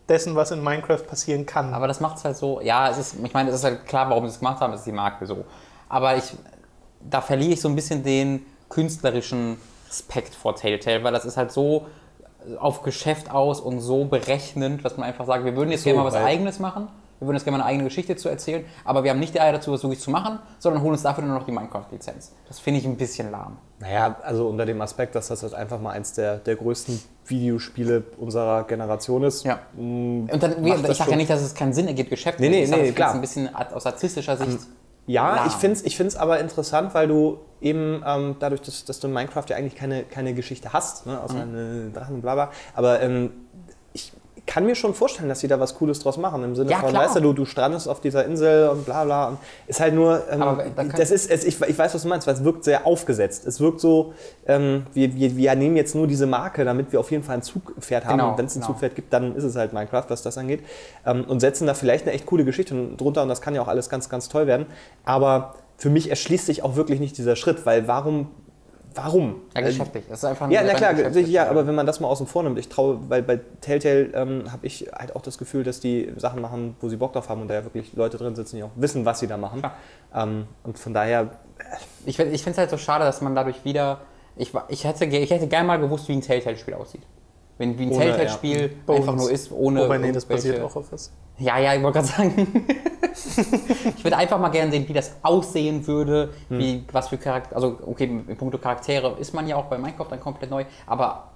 dessen, 0.08 0.36
was 0.36 0.50
in 0.52 0.62
Minecraft 0.62 1.02
passieren 1.06 1.46
kann. 1.46 1.74
Aber 1.74 1.88
das 1.88 2.00
macht 2.00 2.18
es 2.18 2.24
halt 2.24 2.36
so, 2.36 2.60
ja, 2.60 2.88
es 2.90 2.98
ist, 2.98 3.16
ich 3.22 3.34
meine, 3.34 3.50
es 3.50 3.56
ist 3.56 3.64
halt 3.64 3.86
klar, 3.86 4.08
warum 4.08 4.24
sie 4.26 4.30
es 4.34 4.38
gemacht 4.38 4.60
haben, 4.60 4.72
es 4.72 4.80
ist 4.80 4.86
die 4.86 4.92
Marke 4.92 5.26
so. 5.26 5.44
Aber 5.88 6.16
ich, 6.16 6.32
da 7.08 7.20
verliere 7.20 7.52
ich 7.52 7.60
so 7.60 7.68
ein 7.68 7.74
bisschen 7.74 8.02
den 8.02 8.44
künstlerischen 8.68 9.58
Respekt 9.88 10.34
vor 10.34 10.54
Telltale, 10.56 11.02
weil 11.04 11.12
das 11.12 11.24
ist 11.24 11.36
halt 11.36 11.50
so 11.52 11.86
auf 12.60 12.82
Geschäft 12.82 13.30
aus 13.30 13.60
und 13.60 13.80
so 13.80 14.04
berechnend, 14.04 14.84
dass 14.84 14.96
man 14.96 15.08
einfach 15.08 15.26
sagt, 15.26 15.44
wir 15.44 15.56
würden 15.56 15.70
jetzt 15.72 15.82
So, 15.82 15.90
gerne 15.90 16.00
mal 16.00 16.06
was 16.06 16.14
weil- 16.14 16.24
Eigenes 16.24 16.58
machen, 16.60 16.88
wir 17.18 17.26
würden 17.28 17.36
jetzt 17.36 17.44
gerne 17.44 17.58
mal 17.58 17.64
eine 17.64 17.70
eigene 17.70 17.84
Geschichte 17.84 18.14
zu 18.16 18.28
erzählen, 18.28 18.64
aber 18.84 19.04
wir 19.04 19.10
haben 19.10 19.20
nicht 19.20 19.34
die 19.34 19.40
Eier 19.40 19.52
dazu, 19.52 19.72
das 19.72 19.82
wirklich 19.82 20.00
zu 20.00 20.10
machen, 20.10 20.38
sondern 20.58 20.82
holen 20.82 20.92
uns 20.92 21.02
dafür 21.02 21.24
nur 21.24 21.34
noch 21.38 21.46
die 21.46 21.52
Minecraft-Lizenz. 21.52 22.32
Das 22.48 22.58
finde 22.58 22.80
ich 22.80 22.86
ein 22.86 22.96
bisschen 22.96 23.30
lahm. 23.30 23.56
Naja, 23.78 24.16
also 24.22 24.48
unter 24.48 24.66
dem 24.66 24.80
Aspekt, 24.80 25.14
dass 25.14 25.28
das 25.28 25.42
halt 25.42 25.54
einfach 25.54 25.80
mal 25.80 25.90
eins 25.90 26.12
der, 26.12 26.36
der 26.38 26.56
größten 26.56 27.00
Videospiele 27.26 28.04
unserer 28.18 28.64
Generation 28.64 29.24
ist. 29.24 29.44
Ja. 29.44 29.60
mm, 29.74 30.28
Und 30.32 30.42
dann, 30.42 30.64
ich 30.64 30.96
sage 30.96 31.10
ja 31.10 31.16
nicht, 31.16 31.30
dass 31.30 31.42
es 31.42 31.54
keinen 31.54 31.72
Sinn 31.72 31.86
ergibt, 31.88 32.10
Geschäft 32.10 32.40
Nee, 32.40 32.48
nee, 32.48 32.62
ich 32.64 32.70
sag, 32.70 32.80
nee, 32.80 32.92
klar. 32.92 33.12
ein 33.14 33.20
bisschen 33.20 33.54
aus 33.54 33.84
artistischer 33.86 34.36
Sicht. 34.36 34.60
Ja, 35.08 35.36
lahm. 35.36 35.46
ich 35.46 35.52
finde 35.52 35.76
es 35.76 35.84
ich 35.84 35.96
find's 35.96 36.16
aber 36.16 36.40
interessant, 36.40 36.92
weil 36.94 37.06
du 37.06 37.38
eben 37.60 38.02
ähm, 38.04 38.36
dadurch, 38.40 38.60
dass, 38.62 38.84
dass 38.84 38.98
du 38.98 39.06
in 39.06 39.12
Minecraft 39.12 39.44
ja 39.48 39.56
eigentlich 39.56 39.76
keine, 39.76 40.02
keine 40.02 40.34
Geschichte 40.34 40.72
hast, 40.72 41.06
ne, 41.06 41.20
außer 41.22 41.34
Mhm. 41.34 41.40
eine 41.40 41.90
Drachen 41.94 42.16
und 42.16 42.22
bla 42.22 42.34
bla, 42.34 42.50
aber 42.74 43.00
ähm, 43.02 43.30
ich 43.92 44.12
kann 44.46 44.64
mir 44.64 44.74
schon 44.74 44.94
vorstellen, 44.94 45.28
dass 45.28 45.40
sie 45.40 45.48
da 45.48 45.58
was 45.58 45.74
Cooles 45.74 45.98
draus 45.98 46.16
machen, 46.16 46.44
im 46.44 46.54
Sinne 46.54 46.70
Ja, 46.70 46.78
von, 46.78 46.90
klar. 46.90 47.04
weißt 47.04 47.16
du, 47.16 47.20
du, 47.20 47.32
du 47.32 47.44
strandest 47.44 47.88
auf 47.88 48.00
dieser 48.00 48.24
Insel 48.24 48.68
und 48.68 48.84
bla 48.86 49.04
bla 49.04 49.28
und 49.28 49.38
ist 49.66 49.80
halt 49.80 49.94
nur, 49.94 50.22
ähm, 50.30 50.40
da 50.74 50.84
das 50.84 51.10
ist, 51.10 51.30
es, 51.30 51.44
ich, 51.44 51.60
ich 51.60 51.78
weiß, 51.78 51.94
was 51.94 52.02
du 52.02 52.08
meinst, 52.08 52.26
weil 52.26 52.34
es 52.34 52.44
wirkt 52.44 52.64
sehr 52.64 52.86
aufgesetzt. 52.86 53.46
Es 53.46 53.60
wirkt 53.60 53.80
so, 53.80 54.14
ähm, 54.46 54.86
wir, 54.94 55.14
wir, 55.14 55.36
wir 55.36 55.54
nehmen 55.56 55.76
jetzt 55.76 55.94
nur 55.94 56.06
diese 56.06 56.26
Marke, 56.26 56.64
damit 56.64 56.92
wir 56.92 57.00
auf 57.00 57.10
jeden 57.10 57.24
Fall 57.24 57.36
ein 57.36 57.42
Zugpferd 57.42 58.04
haben 58.04 58.18
Genau, 58.18 58.30
und 58.30 58.38
wenn 58.38 58.46
es 58.46 58.54
ein 58.54 58.60
genau. 58.60 58.68
Zugpferd 58.68 58.94
gibt, 58.94 59.12
dann 59.12 59.34
ist 59.34 59.44
es 59.44 59.56
halt 59.56 59.72
Minecraft, 59.72 60.04
was 60.08 60.22
das 60.22 60.38
angeht 60.38 60.60
ähm, 61.04 61.24
und 61.24 61.40
setzen 61.40 61.66
da 61.66 61.74
vielleicht 61.74 62.04
eine 62.06 62.14
echt 62.14 62.26
coole 62.26 62.44
Geschichte 62.44 62.74
drunter 62.96 63.22
und 63.22 63.28
das 63.28 63.40
kann 63.40 63.54
ja 63.54 63.62
auch 63.62 63.68
alles 63.68 63.90
ganz, 63.90 64.08
ganz 64.08 64.28
toll 64.28 64.46
werden, 64.46 64.66
aber 65.04 65.54
für 65.76 65.90
mich 65.90 66.08
erschließt 66.08 66.46
sich 66.46 66.62
auch 66.62 66.76
wirklich 66.76 67.00
nicht 67.00 67.18
dieser 67.18 67.36
Schritt, 67.36 67.66
weil 67.66 67.86
warum, 67.86 68.28
warum? 68.96 69.42
Ja, 69.54 69.60
Äh, 69.60 69.64
geschäftlich. 69.64 70.04
Das 70.08 70.18
ist 70.18 70.24
einfach 70.24 70.50
ja, 70.50 70.62
na 70.64 70.74
klar, 70.74 70.94
ja, 71.16 71.48
aber 71.48 71.66
wenn 71.66 71.74
man 71.74 71.86
das 71.86 72.00
mal 72.00 72.08
außen 72.08 72.26
vor 72.26 72.42
nimmt, 72.42 72.58
ich 72.58 72.68
traue, 72.68 72.98
weil 73.08 73.22
bei 73.22 73.40
Telltale 73.60 74.10
ähm, 74.14 74.50
habe 74.52 74.66
ich 74.66 74.88
halt 74.92 75.14
auch 75.14 75.22
das 75.22 75.38
Gefühl, 75.38 75.62
dass 75.64 75.80
die 75.80 76.12
Sachen 76.16 76.40
machen, 76.40 76.76
wo 76.80 76.88
sie 76.88 76.96
Bock 76.96 77.12
drauf 77.12 77.28
haben 77.28 77.42
und 77.42 77.48
da 77.48 77.54
ja 77.54 77.64
wirklich 77.64 77.92
Leute 77.94 78.16
drin 78.16 78.34
sitzen, 78.34 78.56
die 78.56 78.62
auch 78.62 78.70
wissen, 78.76 79.04
was 79.04 79.20
sie 79.20 79.26
da 79.26 79.36
machen. 79.36 79.60
Klar. 79.60 79.74
Ähm, 80.14 80.46
und 80.64 80.78
von 80.78 80.94
daher, 80.94 81.30
Ich, 82.04 82.16
find- 82.16 82.32
ich 82.32 82.42
finde 82.42 82.52
es 82.52 82.58
halt 82.58 82.70
so 82.70 82.78
schade, 82.78 83.04
dass 83.04 83.20
man 83.20 83.34
dadurch 83.34 83.64
wieder. 83.64 84.00
Ich, 84.36 84.52
ich, 84.68 84.84
hätte, 84.84 85.04
ich 85.06 85.30
hätte 85.30 85.46
gerne 85.46 85.66
mal 85.66 85.78
gewusst, 85.78 86.08
wie 86.08 86.12
ein 86.12 86.20
Telltale-Spiel 86.20 86.74
aussieht. 86.74 87.02
Wenn 87.58 87.78
wie 87.78 87.84
ein 87.84 87.90
Telltale-Spiel 87.92 88.68
Bones. 88.84 89.00
einfach 89.00 89.16
nur 89.16 89.30
ist, 89.30 89.50
ohne. 89.50 89.80
Wobei, 89.84 89.96
nee, 89.98 90.12
das 90.12 90.26
basiert 90.26 90.60
auch 90.62 90.76
auf 90.76 90.92
was. 90.92 91.10
Ja, 91.38 91.58
ja, 91.58 91.74
ich 91.74 91.82
wollte 91.82 92.00
gerade 92.00 92.08
sagen. 92.08 92.66
ich 93.96 94.04
würde 94.04 94.16
einfach 94.16 94.38
mal 94.38 94.48
gerne 94.48 94.70
sehen, 94.70 94.88
wie 94.88 94.92
das 94.92 95.12
aussehen 95.22 95.86
würde, 95.86 96.32
Hm. 96.48 96.58
wie, 96.58 96.84
was 96.92 97.08
für 97.08 97.18
Charakter. 97.18 97.56
Also, 97.56 97.78
okay, 97.86 98.04
in 98.04 98.36
puncto 98.36 98.58
Charaktere 98.58 99.16
ist 99.18 99.34
man 99.34 99.46
ja 99.46 99.56
auch 99.56 99.66
bei 99.66 99.78
Minecraft 99.78 100.08
dann 100.10 100.20
komplett 100.20 100.50
neu, 100.50 100.64
aber 100.86 101.30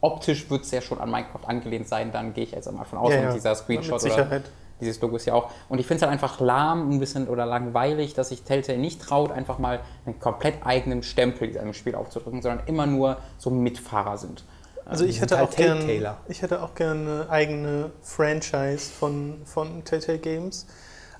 optisch 0.00 0.48
wird 0.50 0.64
es 0.64 0.70
ja 0.70 0.80
schon 0.80 1.00
an 1.00 1.10
Minecraft 1.10 1.46
angelehnt 1.46 1.88
sein, 1.88 2.12
dann 2.12 2.34
gehe 2.34 2.44
ich 2.44 2.52
jetzt 2.52 2.68
einmal 2.68 2.84
von 2.84 2.98
aus. 2.98 3.12
Ja, 3.12 3.18
und 3.18 3.24
ja, 3.26 3.32
dieser 3.32 3.54
Screenshot 3.54 4.02
mit 4.02 4.12
oder 4.12 4.40
dieses 4.80 5.00
Logo 5.00 5.16
ist 5.16 5.26
ja 5.26 5.34
auch. 5.34 5.50
Und 5.68 5.78
ich 5.78 5.86
finde 5.86 5.96
es 5.96 6.02
halt 6.02 6.12
einfach 6.12 6.40
lahm 6.40 6.90
ein 6.90 7.00
bisschen 7.00 7.28
oder 7.28 7.46
langweilig, 7.46 8.14
dass 8.14 8.28
sich 8.28 8.42
Telltale 8.42 8.78
nicht 8.78 9.00
traut, 9.00 9.32
einfach 9.32 9.58
mal 9.58 9.80
einen 10.04 10.20
komplett 10.20 10.54
eigenen 10.64 11.02
Stempel 11.02 11.48
in 11.48 11.58
einem 11.58 11.72
Spiel 11.72 11.94
aufzudrücken, 11.94 12.42
sondern 12.42 12.66
immer 12.66 12.86
nur 12.86 13.16
so 13.38 13.50
Mitfahrer 13.50 14.18
sind. 14.18 14.44
Also 14.84 15.04
ich 15.04 15.20
hätte, 15.20 15.38
halt 15.38 15.48
auch 15.50 15.56
gern, 15.56 15.88
ich 16.28 16.42
hätte 16.42 16.62
auch 16.62 16.76
gerne 16.76 17.22
eine 17.22 17.30
eigene 17.30 17.90
Franchise 18.02 18.88
von, 18.88 19.40
von 19.44 19.82
Telltale 19.84 20.18
Games, 20.18 20.66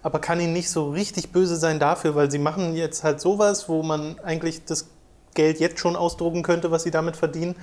aber 0.06 0.20
kann 0.20 0.38
ihnen 0.38 0.53
nicht 0.53 0.70
so 0.70 0.91
richtig 0.91 1.32
böse 1.32 1.56
sein 1.56 1.81
dafür, 1.81 2.14
weil 2.14 2.31
sie 2.31 2.38
machen 2.38 2.76
jetzt 2.76 3.03
halt 3.03 3.20
sowas, 3.20 3.69
wo 3.69 3.82
man 3.82 4.20
eigentlich 4.20 4.65
das 4.65 4.86
Geld 5.34 5.58
jetzt 5.58 5.81
schon 5.81 5.96
ausdrucken 5.96 6.44
könnte, 6.44 6.70
was 6.70 6.84
sie 6.84 6.93
damit 6.93 7.17
verdienen. 7.17 7.56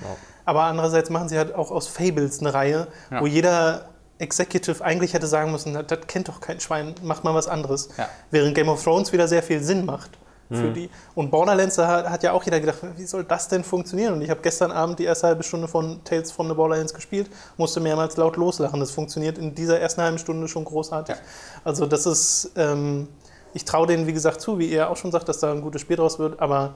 Aber 0.43 0.63
andererseits 0.63 1.09
machen 1.09 1.29
sie 1.29 1.37
halt 1.37 1.55
auch 1.55 1.71
aus 1.71 1.87
Fables 1.87 2.41
eine 2.41 2.53
Reihe, 2.53 2.87
Ja. 3.09 3.21
wo 3.21 3.27
jeder 3.27 3.85
Executive 4.17 4.83
eigentlich 4.83 5.13
hätte 5.13 5.25
sagen 5.25 5.53
müssen, 5.53 5.73
das 5.73 5.99
kennt 6.07 6.27
doch 6.27 6.41
kein 6.41 6.59
Schwein, 6.59 6.93
macht 7.01 7.23
mal 7.23 7.33
was 7.33 7.47
anderes. 7.47 7.87
Ja. 7.97 8.09
Während 8.29 8.55
Game 8.55 8.67
of 8.67 8.83
Thrones 8.83 9.13
wieder 9.13 9.29
sehr 9.29 9.41
viel 9.41 9.63
Sinn 9.63 9.85
macht 9.85 10.11
für 10.49 10.55
Mhm. 10.55 10.73
die. 10.73 10.89
Und 11.15 11.31
Borderlands, 11.31 11.75
da 11.75 11.87
hat, 11.87 12.09
hat 12.09 12.23
ja 12.23 12.31
auch 12.31 12.43
jeder 12.43 12.59
gedacht, 12.59 12.79
wie 12.97 13.05
soll 13.05 13.23
das 13.23 13.47
denn 13.47 13.63
funktionieren? 13.63 14.13
Und 14.13 14.21
ich 14.21 14.29
habe 14.29 14.41
gestern 14.41 14.71
Abend 14.71 14.99
die 14.99 15.05
erste 15.05 15.27
halbe 15.27 15.43
Stunde 15.43 15.67
von 15.67 16.03
Tales 16.03 16.31
from 16.31 16.47
the 16.47 16.53
Borderlands 16.53 16.93
gespielt, 16.93 17.29
musste 17.57 17.79
mehrmals 17.79 18.17
laut 18.17 18.37
loslachen. 18.37 18.79
Das 18.79 18.91
funktioniert 18.91 19.37
in 19.37 19.55
dieser 19.55 19.79
ersten 19.79 20.01
halben 20.01 20.17
Stunde 20.17 20.47
schon 20.47 20.65
großartig. 20.65 21.15
Ja. 21.15 21.21
Also 21.63 21.85
das 21.85 22.05
ist, 22.05 22.51
ähm, 22.55 23.07
ich 23.53 23.65
traue 23.65 23.87
denen, 23.87 24.07
wie 24.07 24.13
gesagt, 24.13 24.41
zu, 24.41 24.59
wie 24.59 24.67
ihr 24.67 24.89
auch 24.89 24.97
schon 24.97 25.11
sagt, 25.11 25.29
dass 25.29 25.39
da 25.39 25.51
ein 25.51 25.61
gutes 25.61 25.81
Spiel 25.81 25.95
draus 25.97 26.19
wird, 26.19 26.39
aber 26.39 26.75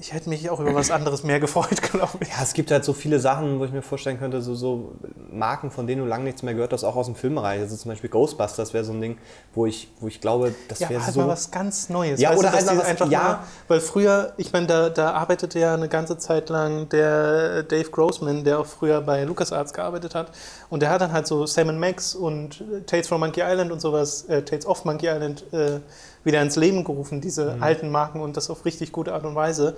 ich 0.00 0.12
hätte 0.12 0.28
mich 0.28 0.50
auch 0.50 0.58
über 0.60 0.74
was 0.74 0.90
anderes 0.90 1.22
mehr 1.22 1.38
gefreut, 1.38 1.80
glaube 1.92 2.18
ich. 2.20 2.28
ja, 2.28 2.42
es 2.42 2.54
gibt 2.54 2.70
halt 2.70 2.84
so 2.84 2.92
viele 2.92 3.20
Sachen, 3.20 3.60
wo 3.60 3.64
ich 3.64 3.70
mir 3.72 3.82
vorstellen 3.82 4.18
könnte, 4.18 4.42
so, 4.42 4.54
so 4.54 4.92
Marken, 5.30 5.70
von 5.70 5.86
denen 5.86 6.02
du 6.02 6.08
lange 6.08 6.24
nichts 6.24 6.42
mehr 6.42 6.54
gehört 6.54 6.72
hast, 6.72 6.82
auch 6.84 6.96
aus 6.96 7.06
dem 7.06 7.14
Filmbereich. 7.14 7.60
Also 7.60 7.76
zum 7.76 7.90
Beispiel 7.90 8.10
Ghostbusters 8.10 8.74
wäre 8.74 8.84
so 8.84 8.92
ein 8.92 9.00
Ding, 9.00 9.18
wo 9.54 9.66
ich, 9.66 9.88
wo 10.00 10.08
ich 10.08 10.20
glaube, 10.20 10.54
das 10.68 10.80
Ja, 10.80 10.90
wäre 10.90 11.04
halt 11.04 11.14
so. 11.14 11.20
mal 11.20 11.28
was 11.28 11.50
ganz 11.50 11.88
Neues. 11.88 12.20
Ja, 12.20 12.30
Weißt 12.30 12.38
oder 12.40 12.48
du, 12.50 12.54
halt 12.56 12.66
mal 12.66 12.78
was- 12.78 12.84
einfach 12.86 13.10
ja. 13.10 13.18
mal, 13.22 13.38
weil 13.68 13.80
früher, 13.80 14.32
ich 14.36 14.52
meine, 14.52 14.66
da, 14.66 14.88
da 14.90 15.12
arbeitete 15.12 15.58
ja 15.58 15.74
eine 15.74 15.88
ganze 15.88 16.18
Zeit 16.18 16.48
lang 16.48 16.88
der 16.88 17.62
Dave 17.62 17.90
Grossman, 17.90 18.44
der 18.44 18.58
auch 18.58 18.66
früher 18.66 19.00
bei 19.00 19.24
LucasArts 19.24 19.72
gearbeitet 19.72 20.14
hat. 20.14 20.32
Und 20.70 20.80
der 20.82 20.90
hat 20.90 21.00
dann 21.00 21.12
halt 21.12 21.26
so 21.26 21.46
Sam 21.46 21.78
Max 21.78 22.14
und 22.14 22.60
äh, 22.62 22.80
Tales 22.86 23.06
from 23.08 23.20
Monkey 23.20 23.42
Island 23.44 23.70
und 23.70 23.80
sowas, 23.80 24.24
äh, 24.24 24.42
Tales 24.42 24.66
of 24.66 24.84
Monkey 24.84 25.06
Island 25.06 25.44
äh, 25.52 25.80
wieder 26.24 26.40
ins 26.42 26.56
Leben 26.56 26.84
gerufen, 26.84 27.20
diese 27.20 27.54
Mhm. 27.56 27.62
alten 27.62 27.90
Marken 27.90 28.20
und 28.20 28.36
das 28.36 28.50
auf 28.50 28.64
richtig 28.64 28.92
gute 28.92 29.12
Art 29.14 29.24
und 29.24 29.34
Weise. 29.34 29.76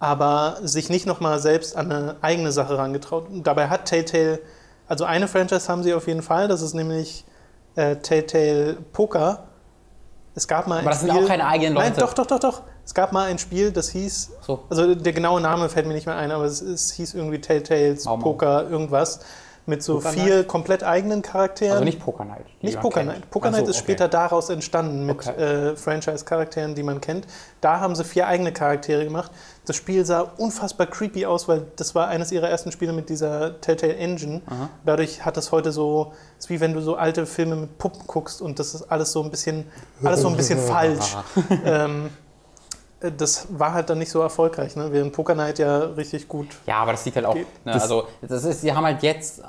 Aber 0.00 0.58
sich 0.62 0.90
nicht 0.90 1.06
nochmal 1.06 1.38
selbst 1.40 1.76
an 1.76 1.90
eine 1.90 2.16
eigene 2.20 2.52
Sache 2.52 2.74
herangetraut. 2.76 3.28
Und 3.30 3.46
dabei 3.46 3.68
hat 3.68 3.86
Telltale, 3.86 4.38
also 4.86 5.04
eine 5.04 5.26
Franchise 5.26 5.68
haben 5.68 5.82
sie 5.82 5.92
auf 5.94 6.06
jeden 6.06 6.22
Fall, 6.22 6.46
das 6.48 6.62
ist 6.62 6.74
nämlich 6.74 7.24
äh, 7.74 7.96
Telltale 7.96 8.76
Poker. 8.92 9.44
Es 10.34 10.46
gab 10.46 10.68
mal 10.68 10.80
Aber 10.80 10.90
das 10.90 11.00
sind 11.00 11.10
auch 11.10 11.26
keine 11.26 11.46
eigenen 11.46 11.74
Nein, 11.74 11.90
Leute. 11.90 12.00
doch, 12.00 12.14
doch, 12.14 12.26
doch, 12.26 12.38
doch. 12.38 12.62
Es 12.84 12.94
gab 12.94 13.12
mal 13.12 13.24
ein 13.28 13.38
Spiel, 13.38 13.72
das 13.72 13.88
hieß, 13.90 14.30
So. 14.40 14.60
also 14.70 14.94
der 14.94 15.12
genaue 15.12 15.40
Name 15.40 15.68
fällt 15.68 15.86
mir 15.86 15.94
nicht 15.94 16.06
mehr 16.06 16.16
ein, 16.16 16.30
aber 16.30 16.44
es, 16.44 16.60
es 16.62 16.92
hieß 16.92 17.14
irgendwie 17.14 17.40
Telltales. 17.40 18.04
Poker 18.04 18.68
irgendwas. 18.70 19.20
Mit 19.68 19.82
so 19.82 19.96
Poker 19.96 20.10
vier 20.10 20.44
komplett 20.44 20.82
eigenen 20.82 21.22
Charakteren. 21.22 21.72
Also 21.72 21.84
nicht 21.84 22.00
Poker 22.00 22.24
Night. 22.24 22.46
Nicht 22.62 22.80
Poker 22.80 23.00
kennt. 23.00 23.12
Night. 23.12 23.30
Poker 23.30 23.50
so, 23.50 23.56
Night 23.58 23.68
ist 23.68 23.76
okay. 23.76 23.84
später 23.84 24.08
daraus 24.08 24.48
entstanden 24.48 25.06
mit 25.06 25.18
Okay. 25.18 25.70
äh, 25.70 25.76
Franchise-Charakteren, 25.76 26.74
die 26.74 26.82
man 26.82 27.00
kennt. 27.00 27.26
Da 27.60 27.80
haben 27.80 27.94
sie 27.94 28.04
vier 28.04 28.26
eigene 28.26 28.52
Charaktere 28.52 29.04
gemacht. 29.04 29.30
Das 29.66 29.76
Spiel 29.76 30.04
sah 30.04 30.20
unfassbar 30.38 30.86
creepy 30.86 31.26
aus, 31.26 31.46
weil 31.48 31.66
das 31.76 31.94
war 31.94 32.08
eines 32.08 32.32
ihrer 32.32 32.48
ersten 32.48 32.72
Spiele 32.72 32.92
mit 32.92 33.10
dieser 33.10 33.60
Telltale 33.60 33.96
Engine. 33.96 34.40
Dadurch 34.86 35.24
hat 35.24 35.36
es 35.36 35.52
heute 35.52 35.72
so, 35.72 36.12
es 36.38 36.46
ist 36.46 36.50
wie 36.50 36.60
wenn 36.60 36.72
du 36.72 36.80
so 36.80 36.96
alte 36.96 37.26
Filme 37.26 37.56
mit 37.56 37.76
Puppen 37.78 38.06
guckst 38.06 38.40
und 38.40 38.58
das 38.58 38.74
ist 38.74 38.90
alles 38.90 39.12
so 39.12 39.22
ein 39.22 39.30
bisschen, 39.30 39.66
alles 40.02 40.22
so 40.22 40.28
ein 40.28 40.36
bisschen 40.36 40.58
falsch. 40.66 41.16
ähm, 41.64 42.06
äh, 42.06 42.08
das 43.00 43.46
war 43.50 43.74
halt 43.74 43.90
dann 43.90 43.98
nicht 43.98 44.10
so 44.10 44.20
erfolgreich, 44.20 44.74
ne? 44.74 44.92
während 44.92 45.12
Poker 45.12 45.36
Night 45.36 45.60
ja 45.60 45.78
richtig 45.78 46.26
gut. 46.26 46.48
Ja, 46.66 46.76
aber 46.78 46.92
das 46.92 47.04
liegt 47.04 47.16
halt 47.16 47.26
auch. 47.26 47.36
Ne, 47.36 47.46
also, 47.72 48.08
das 48.22 48.44
ist, 48.44 48.62
sie 48.62 48.72
haben 48.72 48.84
halt 48.84 49.02
jetzt 49.02 49.42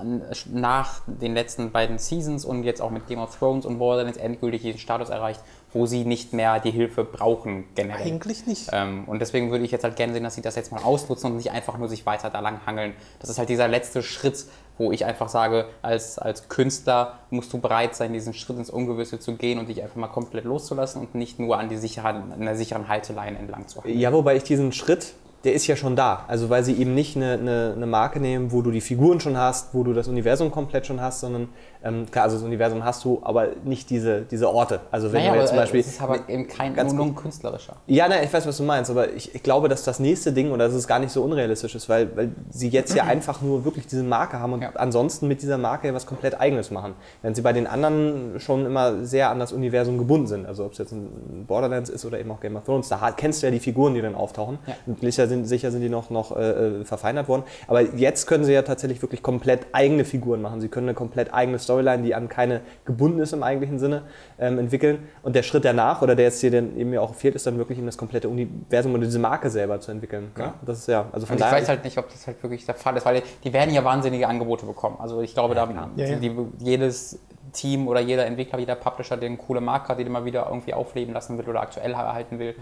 nach 0.51 1.01
den 1.08 1.34
letzten 1.34 1.72
beiden 1.72 1.98
Seasons 1.98 2.46
und 2.46 2.63
jetzt 2.63 2.82
auch 2.82 2.91
mit 2.91 3.08
Game 3.08 3.20
of 3.20 3.36
Thrones 3.36 3.65
und 3.65 3.79
Borderlands 3.79 4.20
endgültig 4.20 4.62
den 4.62 4.77
Status 4.77 5.10
erreicht, 5.10 5.41
wo 5.74 5.88
sie 5.88 6.06
nicht 6.06 6.32
mehr 6.32 6.60
die 6.60 6.72
Hilfe 6.72 7.03
brauchen, 7.03 7.65
generell. 7.74 8.06
Eigentlich 8.06 8.46
nicht. 8.46 8.70
Ähm, 8.72 9.06
und 9.08 9.20
deswegen 9.20 9.50
würde 9.50 9.65
ich 9.65 9.72
jetzt 9.72 9.84
halt 9.84 9.96
gerne 9.96 10.13
sehen, 10.13 10.24
dass 10.24 10.36
sie 10.36 10.41
das 10.41 10.56
jetzt 10.56 10.72
mal 10.72 10.84
ausnutzen 10.84 11.32
und 11.32 11.38
nicht 11.38 11.51
einfach 11.51 11.77
nur 11.77 11.89
sich 11.89 12.06
weiter 12.06 12.29
da 12.29 12.41
lang 12.41 12.60
hangeln. 12.68 12.94
Das 13.20 13.32
ist 13.32 13.39
halt 13.39 13.50
dieser 13.50 13.68
letzte 13.68 14.03
Schritt, 14.03 14.46
wo 14.79 14.91
ich 14.91 15.05
einfach 15.05 15.29
sage, 15.29 15.65
als, 15.83 16.17
als 16.17 16.48
Künstler 16.48 17.19
musst 17.29 17.53
du 17.53 17.59
bereit 17.59 17.95
sein, 17.95 18.13
diesen 18.13 18.33
Schritt 18.33 18.57
ins 18.57 18.71
Ungewisse 18.71 19.19
zu 19.19 19.36
gehen 19.36 19.59
und 19.59 19.69
dich 19.69 19.83
einfach 19.83 19.98
mal 19.98 20.07
komplett 20.07 20.45
loszulassen 20.45 21.01
und 21.01 21.13
nicht 21.13 21.38
nur 21.38 21.59
an, 21.59 21.69
die 21.69 21.77
sicheren, 21.77 22.31
an 22.31 22.41
der 22.41 22.55
sicheren 22.55 22.88
Halteleine 22.88 23.38
entlang 23.38 23.67
zu 23.67 23.83
hangeln. 23.83 24.00
Ja, 24.00 24.12
wobei 24.12 24.38
ich 24.38 24.43
diesen 24.43 24.71
Schritt, 24.71 25.13
der 25.43 25.53
ist 25.53 25.67
ja 25.67 25.75
schon 25.75 25.95
da. 25.95 26.24
Also 26.27 26.50
weil 26.50 26.63
sie 26.63 26.74
eben 26.74 26.95
nicht 26.95 27.15
eine, 27.15 27.33
eine, 27.33 27.74
eine 27.75 27.86
Marke 27.86 28.19
nehmen, 28.19 28.51
wo 28.51 28.62
du 28.62 28.71
die 28.71 28.81
Figuren 28.81 29.19
schon 29.19 29.38
hast, 29.38 29.74
wo 29.74 29.83
du 29.83 29.93
das 29.93 30.07
Universum 30.07 30.50
komplett 30.50 30.88
schon 30.88 31.01
hast, 31.01 31.19
sondern 31.19 31.50
ähm, 31.83 32.05
klar, 32.12 32.25
also 32.25 32.36
das 32.38 32.43
Universum 32.45 32.83
hast 32.83 33.05
du, 33.05 33.19
aber 33.24 33.48
nicht 33.63 33.89
diese, 33.89 34.21
diese 34.24 34.50
Orte. 34.50 34.81
Also 34.91 35.13
wenn 35.13 35.21
Naja, 35.21 35.33
du 35.33 35.39
jetzt 35.39 35.50
zum 35.50 35.57
Beispiel 35.57 35.79
es 35.79 35.88
ist 35.88 36.01
aber 36.01 36.27
eben 36.27 36.48
kein 36.48 36.74
ganz 36.74 36.91
nur, 36.91 37.15
künstlerischer. 37.15 37.77
Ja, 37.88 38.07
nein, 38.09 38.24
ich 38.25 38.33
weiß, 38.33 38.45
was 38.45 38.57
du 38.57 38.63
meinst, 38.63 38.91
aber 38.91 39.13
ich, 39.13 39.33
ich 39.33 39.43
glaube, 39.43 39.69
dass 39.69 39.83
das 39.83 40.00
nächste 40.00 40.33
Ding, 40.33 40.51
oder 40.51 40.65
dass 40.65 40.74
es 40.75 40.88
gar 40.88 41.00
nicht 41.00 41.12
so 41.12 41.24
unrealistisch 41.24 41.75
ist, 41.75 41.88
weil, 41.88 42.15
weil 42.17 42.31
sie 42.50 42.67
jetzt 42.69 42.95
ja 42.95 43.03
einfach 43.05 43.41
nur 43.41 43.63
wirklich 43.63 43.88
diese 43.88 44.03
Marke 44.03 44.39
haben 44.39 44.53
und 44.53 44.62
Ja. 44.62 44.71
ansonsten 44.75 45.27
mit 45.29 45.41
dieser 45.41 45.57
Marke 45.57 45.88
ja 45.88 45.93
was 45.93 46.05
komplett 46.05 46.39
Eigenes 46.39 46.69
machen. 46.69 46.95
Während 47.21 47.36
sie 47.38 47.41
bei 47.41 47.53
den 47.53 47.65
anderen 47.65 48.39
schon 48.39 48.65
immer 48.65 49.05
sehr 49.05 49.29
an 49.29 49.39
das 49.39 49.53
Universum 49.53 49.98
gebunden 49.98 50.27
sind. 50.27 50.45
Also 50.45 50.65
ob 50.65 50.74
es 50.74 50.77
jetzt 50.79 50.91
ein 50.91 51.45
Borderlands 51.48 51.89
ist 51.89 52.03
oder 52.05 52.19
eben 52.19 52.29
auch 52.31 52.41
Game 52.41 52.55
of 52.57 52.65
Thrones, 52.65 52.89
da 52.89 53.12
kennst 53.15 53.41
du 53.41 53.48
ja 53.48 53.51
die 53.51 53.59
Figuren, 53.59 53.93
die 53.93 54.01
dann 54.01 54.15
auftauchen. 54.15 54.59
Ja. 54.67 54.74
Und 54.86 55.00
sicher 55.00 55.27
sind, 55.27 55.45
sicher 55.45 55.71
sind 55.71 55.81
die 55.81 55.89
noch, 55.89 56.09
noch 56.09 56.36
äh, 56.36 56.81
äh, 56.81 56.83
verfeinert 56.83 57.27
worden. 57.29 57.43
Aber 57.67 57.81
jetzt 57.81 58.27
können 58.27 58.43
sie 58.43 58.51
ja 58.53 58.63
tatsächlich 58.63 59.01
wirklich 59.01 59.24
komplett 59.24 59.67
eigene 59.71 60.03
Figuren 60.03 60.41
machen. 60.41 60.59
Sie 60.62 60.67
können 60.67 60.88
eine 60.89 60.95
komplett 60.95 61.33
eigene 61.33 61.57
Storyline, 61.69 62.01
die 62.01 62.15
an 62.15 62.27
keine 62.27 62.61
gebunden 62.85 63.19
ist 63.19 63.33
im 63.33 63.43
eigentlichen 63.43 63.77
Sinne, 63.77 64.03
ähm, 64.39 64.57
entwickeln. 64.57 65.07
Und 65.21 65.35
der 65.35 65.43
Schritt 65.43 65.65
danach, 65.65 66.01
oder 66.01 66.15
der 66.15 66.25
jetzt 66.25 66.41
hier 66.41 66.49
dann 66.49 66.75
eben 66.75 66.93
ja 66.93 67.01
auch 67.01 67.13
fehlt, 67.13 67.35
ist 67.35 67.45
dann 67.45 67.57
wirklich 67.57 67.77
eben 67.77 67.85
das 67.85 67.97
komplette 67.97 68.27
Universum 68.27 68.93
oder 68.93 69.03
diese 69.03 69.19
Marke 69.19 69.49
selber 69.49 69.79
zu 69.79 69.91
entwickeln. 69.91 70.31
Ja. 70.38 70.55
Das 70.65 70.79
ist 70.79 70.88
ja, 70.88 71.05
also 71.11 71.27
von 71.27 71.35
Und 71.35 71.41
ich 71.41 71.45
daher. 71.45 71.61
weiß 71.61 71.69
halt 71.69 71.83
nicht, 71.83 71.97
ob 71.97 72.09
das 72.09 72.25
halt 72.25 72.41
wirklich 72.41 72.65
der 72.65 72.75
Fall 72.75 72.97
ist, 72.97 73.05
weil 73.05 73.21
die 73.43 73.53
werden 73.53 73.73
ja 73.73 73.83
wahnsinnige 73.83 74.27
Angebote 74.27 74.65
bekommen. 74.65 74.97
Also 74.99 75.21
ich 75.21 75.33
glaube, 75.33 75.53
da 75.53 75.69
Ja, 75.95 76.05
ja. 76.05 76.15
Die, 76.15 76.35
jedes 76.57 77.19
Team 77.53 77.88
oder 77.88 77.99
jeder 77.99 78.25
Entwickler, 78.25 78.59
jeder 78.59 78.75
Publisher, 78.75 79.17
der 79.17 79.27
eine 79.27 79.38
coole 79.38 79.61
Marke 79.61 79.89
hat, 79.89 79.99
die 79.99 80.03
immer 80.03 80.25
wieder 80.25 80.47
irgendwie 80.47 80.73
aufleben 80.73 81.13
lassen 81.13 81.38
will 81.38 81.47
oder 81.47 81.61
aktuell 81.61 81.93
erhalten 81.93 82.39
will, 82.39 82.55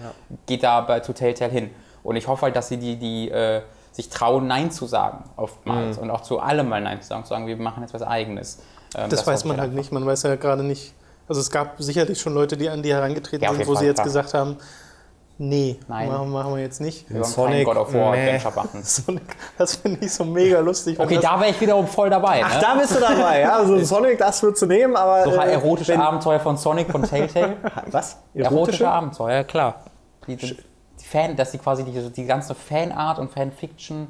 geht 0.46 0.64
da 0.64 0.82
bei 0.82 1.00
zu 1.00 1.14
Telltale 1.14 1.52
hin. 1.52 1.70
Und 2.04 2.16
ich 2.16 2.28
hoffe 2.28 2.44
halt, 2.44 2.56
dass 2.56 2.70
sie 2.70 2.78
die, 2.78 2.96
die 2.96 3.30
äh, 3.30 3.62
sich 3.92 4.10
trauen, 4.10 4.48
Nein 4.48 4.72
zu 4.72 4.86
sagen, 4.86 5.24
oftmals. 5.36 5.98
Mhm. 5.98 6.04
Und 6.04 6.12
auch 6.12 6.22
zu 6.22 6.40
allem 6.40 6.70
mal 6.70 6.82
Nein 6.82 7.02
zu 7.02 7.08
sagen, 7.08 7.24
zu 7.24 7.30
sagen, 7.30 7.48
wir 7.48 7.58
machen 7.58 7.84
jetzt 7.84 7.94
was 7.94 8.04
Eigenes. 8.04 8.64
Ähm, 8.96 9.10
Das, 9.10 9.26
weiß 9.26 9.40
hoffe 9.42 9.48
man 9.50 9.62
halt 9.62 9.74
nicht. 9.74 9.92
Man 9.92 10.06
weiß 10.06 10.24
ja 10.24 10.36
gerade 10.36 10.64
nicht. 10.64 10.94
Also 11.28 11.42
es 11.42 11.50
gab 11.52 11.76
sicherlich 11.82 12.20
schon 12.22 12.34
Leute, 12.34 12.56
die 12.58 12.70
an 12.70 12.82
die 12.82 12.94
herangetreten 12.94 13.44
Ja, 13.44 13.52
sind, 13.54 13.68
wo 13.68 13.74
Fall, 13.74 13.82
sie 13.82 13.86
jetzt 13.88 13.96
klar. 13.98 14.06
gesagt 14.06 14.34
haben, 14.34 14.58
nee, 15.38 15.78
Nein. 15.88 16.08
Machen, 16.08 16.32
machen 16.32 16.56
wir 16.56 16.62
jetzt 16.62 16.80
nicht. 16.80 17.10
Wir 17.10 17.24
Sonic, 17.24 17.66
God 17.66 17.78
of 17.78 17.94
War 17.94 18.16
machen. 18.56 18.80
Sonic, 18.84 19.36
das 19.58 19.76
finde 19.76 20.06
ich 20.06 20.14
so 20.14 20.24
mega 20.24 20.60
lustig. 20.62 21.00
Okay, 21.00 21.16
das, 21.16 21.24
da 21.24 21.40
wäre 21.40 21.52
ich 21.52 21.60
wiederum 21.62 21.86
voll 21.86 22.10
dabei. 22.10 22.42
Ach, 22.44 22.56
ne? 22.56 22.62
da 22.62 22.76
bist 22.76 22.96
du 22.96 23.00
dabei, 23.00 23.42
ja. 23.42 23.58
Also 23.58 23.78
Sonic, 23.84 24.18
das 24.18 24.42
würdest 24.42 24.62
du 24.62 24.66
nehmen, 24.68 24.96
aber. 24.96 25.24
so 25.26 25.32
äh, 25.40 25.52
erotische 25.52 25.94
wenn- 25.94 26.02
Abenteuer 26.02 26.40
von 26.40 26.56
Sonic 26.58 26.90
von 26.90 27.04
Telltale. 27.04 27.58
Was? 27.92 28.18
Erotische 28.34 28.88
Abenteuer, 28.90 29.36
ja 29.36 29.44
klar. 29.44 29.84
Die, 30.28 30.36
die, 30.38 30.58
die 31.00 31.06
Fan, 31.06 31.36
dass 31.36 31.52
sie 31.52 31.58
quasi 31.58 31.84
die, 31.84 32.10
die 32.10 32.26
ganze 32.26 32.56
Fanart 32.56 33.20
und 33.20 33.32
Fanfiction 33.32 34.08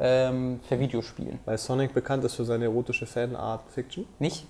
ähm, 0.00 0.60
für 0.68 0.78
Videospielen. 0.78 1.38
Weil 1.44 1.58
Sonic 1.58 1.94
bekannt 1.94 2.24
ist 2.24 2.34
für 2.34 2.44
seine 2.44 2.64
erotische 2.66 3.06
Fanart-Fiction. 3.06 4.06
Nicht? 4.18 4.46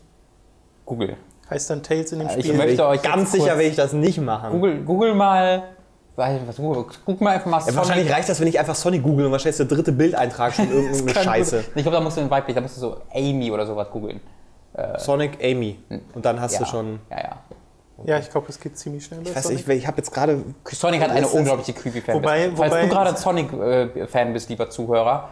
Google. 0.85 1.17
heißt 1.50 1.71
dann 1.71 1.83
Tales 1.83 2.12
in 2.12 2.21
dem 2.21 2.28
Ich 2.28 2.45
Spiel. 2.47 2.55
möchte 2.57 2.87
euch 2.87 3.02
Ganz 3.02 3.33
sicher 3.33 3.59
will 3.59 3.67
ich 3.67 3.76
das 3.76 3.93
nicht 3.93 4.21
machen. 4.21 4.52
Google, 4.52 4.83
Google 4.85 5.14
mal. 5.14 5.64
Was, 6.17 6.57
Google, 6.57 6.85
guck 7.05 7.21
mal 7.21 7.35
einfach 7.37 7.47
mal 7.49 7.62
Ja, 7.64 7.76
wahrscheinlich 7.76 8.11
reicht 8.12 8.28
das, 8.28 8.40
wenn 8.40 8.49
ich 8.49 8.59
einfach 8.59 8.75
Sonic 8.75 9.02
google 9.05 9.26
und 9.26 9.33
wahrscheinlich 9.33 9.61
ist 9.61 9.71
der 9.71 9.76
dritte 9.76 9.93
Bildeintrag 9.93 10.52
schon 10.52 10.69
irgendeine 10.71 11.14
Scheiße. 11.14 11.64
Ich 11.76 11.83
glaube, 11.83 11.97
da 11.97 12.00
musst 12.00 12.17
du 12.17 12.23
den 12.23 12.31
weiblich, 12.31 12.57
da 12.57 12.61
musst 12.61 12.76
du 12.76 12.81
so 12.81 12.97
Amy 13.14 13.50
oder 13.52 13.64
sowas 13.67 13.88
googeln. 13.93 14.21
Sonic 14.99 15.38
Amy. 15.45 15.78
Und 16.14 16.25
dann 16.25 16.40
hast 16.40 16.55
Ja. 16.55 16.59
du 16.61 16.64
schon. 16.67 16.99
Ja, 17.11 17.19
ja. 17.19 17.38
Ja, 18.05 18.19
ich 18.19 18.31
glaube, 18.31 18.47
es 18.49 18.61
geht 18.61 18.78
ziemlich 18.78 19.05
schnell. 19.05 19.21
bei 19.21 19.31
Ich 19.31 19.37
weiß 19.37 19.45
Sonic. 19.45 19.67
nicht, 19.67 19.78
ich 19.78 19.87
habe 19.87 19.97
jetzt 19.97 20.12
gerade. 20.12 20.43
Sonic 20.71 21.02
hat 21.02 21.11
eine 21.11 21.26
ist- 21.26 21.33
unglaubliche 21.35 21.73
creepy 21.73 22.00
Fan. 22.00 22.14
Wobei- 22.17 22.50
Falls 22.55 22.71
wobei- 22.71 22.83
du 22.83 22.88
gerade 22.88 23.17
Sonic-Fan 23.17 24.33
bist, 24.33 24.49
lieber 24.50 24.71
Zuhörer, 24.71 25.31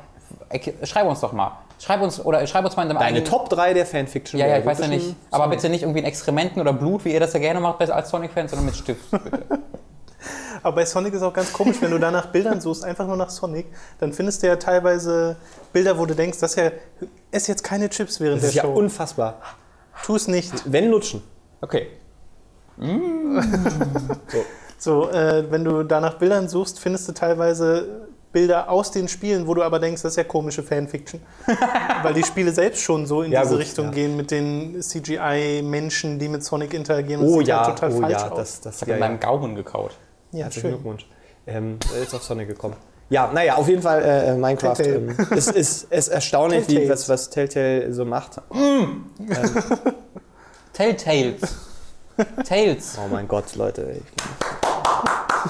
äh, 0.49 0.73
schreib 0.85 1.07
uns 1.07 1.21
doch 1.21 1.33
mal. 1.33 1.53
Schreib 1.79 2.01
uns 2.03 2.25
oder 2.25 2.45
schreib 2.47 2.65
uns 2.65 2.75
mal 2.75 2.83
in 2.83 2.89
deinem 2.89 2.99
Deine 2.99 3.19
eigenen- 3.19 3.25
Top 3.31 3.49
3 3.51 3.73
der 3.75 3.87
Fanfiction. 3.87 4.41
Ja, 4.41 4.47
ja, 4.47 4.59
ich 4.59 4.67
weiß 4.67 4.79
ja 4.81 4.89
nicht. 4.89 5.15
Aber 5.31 5.47
bitte 5.49 5.69
nicht 5.69 5.83
irgendwie 5.83 6.01
in 6.01 6.05
Exkrementen 6.07 6.61
oder 6.61 6.73
Blut, 6.73 7.05
wie 7.05 7.13
ihr 7.13 7.21
das 7.21 7.35
ja 7.35 7.39
gerne 7.39 7.61
macht 7.61 7.81
als 7.89 8.11
Sonic-Fan, 8.11 8.49
sondern 8.49 8.67
mit 8.67 8.77
Stift, 8.77 9.11
bitte. 9.11 9.45
Aber 10.63 10.77
bei 10.77 10.85
Sonic 10.87 11.15
ist 11.15 11.23
auch 11.23 11.33
ganz 11.35 11.53
komisch, 11.53 11.77
wenn 11.81 11.93
du 11.93 11.99
da 12.01 12.11
nach 12.11 12.27
Bildern 12.27 12.61
suchst, 12.61 12.83
einfach 12.83 13.07
nur 13.07 13.17
nach 13.17 13.31
Sonic, 13.31 13.67
dann 14.01 14.13
findest 14.13 14.43
du 14.43 14.49
ja 14.49 14.57
teilweise 14.57 15.37
Bilder, 15.73 15.97
wo 15.99 16.07
du 16.07 16.15
denkst, 16.15 16.39
das 16.41 16.53
ist 16.53 16.57
ja, 16.57 16.71
ess 17.31 17.47
jetzt 17.47 17.63
keine 17.63 17.89
Chips 17.89 18.19
während 18.19 18.39
Das 18.43 18.49
ist 18.49 18.55
der 18.57 18.65
ja 18.65 18.69
Show. 18.69 18.75
unfassbar. 18.77 19.35
Tu 20.05 20.17
es 20.17 20.27
nicht. 20.27 20.53
Wenn 20.65 20.91
lutschen. 20.91 21.23
Okay. 21.61 21.87
So, 24.79 25.09
äh, 25.11 25.51
wenn 25.51 25.65
du 25.65 25.83
da 25.83 26.01
nach 26.01 26.19
Bildern 26.19 26.49
suchst, 26.49 26.79
findest 26.79 27.09
du 27.09 27.13
teilweise 27.13 28.07
Bilder 28.33 28.69
aus 28.69 28.91
den 28.91 29.09
Spielen, 29.09 29.47
wo 29.47 29.55
du 29.55 29.63
aber 29.63 29.79
denkst, 29.79 30.03
das 30.03 30.13
ist 30.13 30.17
ja 30.17 30.25
komische 30.25 30.63
Fanfiction. 30.63 31.21
Weil 32.03 32.13
die 32.13 32.23
Spiele 32.23 32.53
selbst 32.53 32.83
schon 32.83 33.07
so 33.07 33.23
in 33.23 33.33
Ja, 33.33 33.41
diese 33.43 33.55
gut, 33.55 33.63
Richtung 33.63 33.87
ja. 33.87 33.91
gehen 33.93 34.17
mit 34.17 34.31
den 34.31 34.83
CGI-Menschen, 34.83 36.19
die 36.19 36.29
mit 36.29 36.45
Sonic 36.45 36.75
interagieren. 36.75 37.23
Das 37.23 37.31
Oh 37.31 37.41
ja, 37.41 37.65
halt 37.65 37.79
total 37.79 37.93
oh 37.93 38.01
falsch 38.03 38.13
ja, 38.13 38.29
aus. 38.29 38.39
das, 38.39 38.61
das 38.61 38.75
Ich 38.77 38.81
habe 38.83 38.91
ja, 38.91 38.97
in 38.99 39.03
ja. 39.03 39.09
meinem 39.09 39.21
Gaumen 39.21 39.55
gekaut. 39.55 39.93
ja, 40.33 40.45
Herzlichen 40.45 40.69
schön. 40.69 40.71
Glückwunsch. 40.75 41.07
Ähm, 41.47 41.79
er 41.95 42.03
ist 42.03 42.15
auf 42.15 42.23
Sonne 42.23 42.45
gekommen. 42.45 42.77
Ja, 43.09 43.31
naja, 43.33 43.55
auf 43.55 43.69
jeden 43.69 43.83
Fall 43.83 44.03
äh, 44.03 44.33
äh, 44.33 44.37
Minecraft. 44.37 44.81
Ähm, 44.81 45.17
es 45.31 45.47
ist, 45.47 45.85
ist 45.93 46.09
erstaunlich, 46.09 46.69
wie, 46.69 46.89
was, 46.89 47.09
was 47.09 47.31
Telltale 47.31 47.93
so 47.95 48.05
macht. 48.05 48.33
Telltales. 50.75 51.41
Tales. 52.47 52.99
Oh 53.03 53.09
mein 53.11 53.29
Gott, 53.29 53.55
Leute. 53.57 53.97
Ich, 53.97 54.03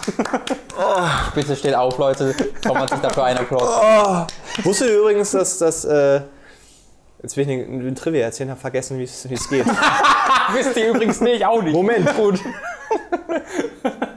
Bitte 1.34 1.56
steht 1.56 1.74
auf, 1.74 1.98
Leute. 1.98 2.34
Kommt 2.64 2.80
man 2.80 2.88
sich 2.88 2.98
dafür 2.98 3.24
einen 3.24 3.38
Applaus. 3.38 4.26
Wusstet 4.62 4.88
ihr 4.88 4.98
übrigens, 4.98 5.30
dass 5.30 5.58
das. 5.58 5.84
Äh, 5.84 6.20
jetzt 7.22 7.36
will 7.36 7.48
ich 7.48 7.50
eine, 7.50 7.64
eine 7.64 7.94
Trivia 7.94 8.24
erzählen, 8.24 8.50
habe 8.50 8.60
vergessen, 8.60 8.98
wie 8.98 9.04
es 9.04 9.28
wie 9.28 9.34
es 9.34 9.48
geht. 9.48 9.66
Wisst 10.52 10.76
ihr 10.76 10.88
übrigens 10.90 11.20
nicht, 11.20 11.44
auch 11.44 11.62
nicht. 11.62 11.72
Moment. 11.72 12.14
Gut. 12.16 12.40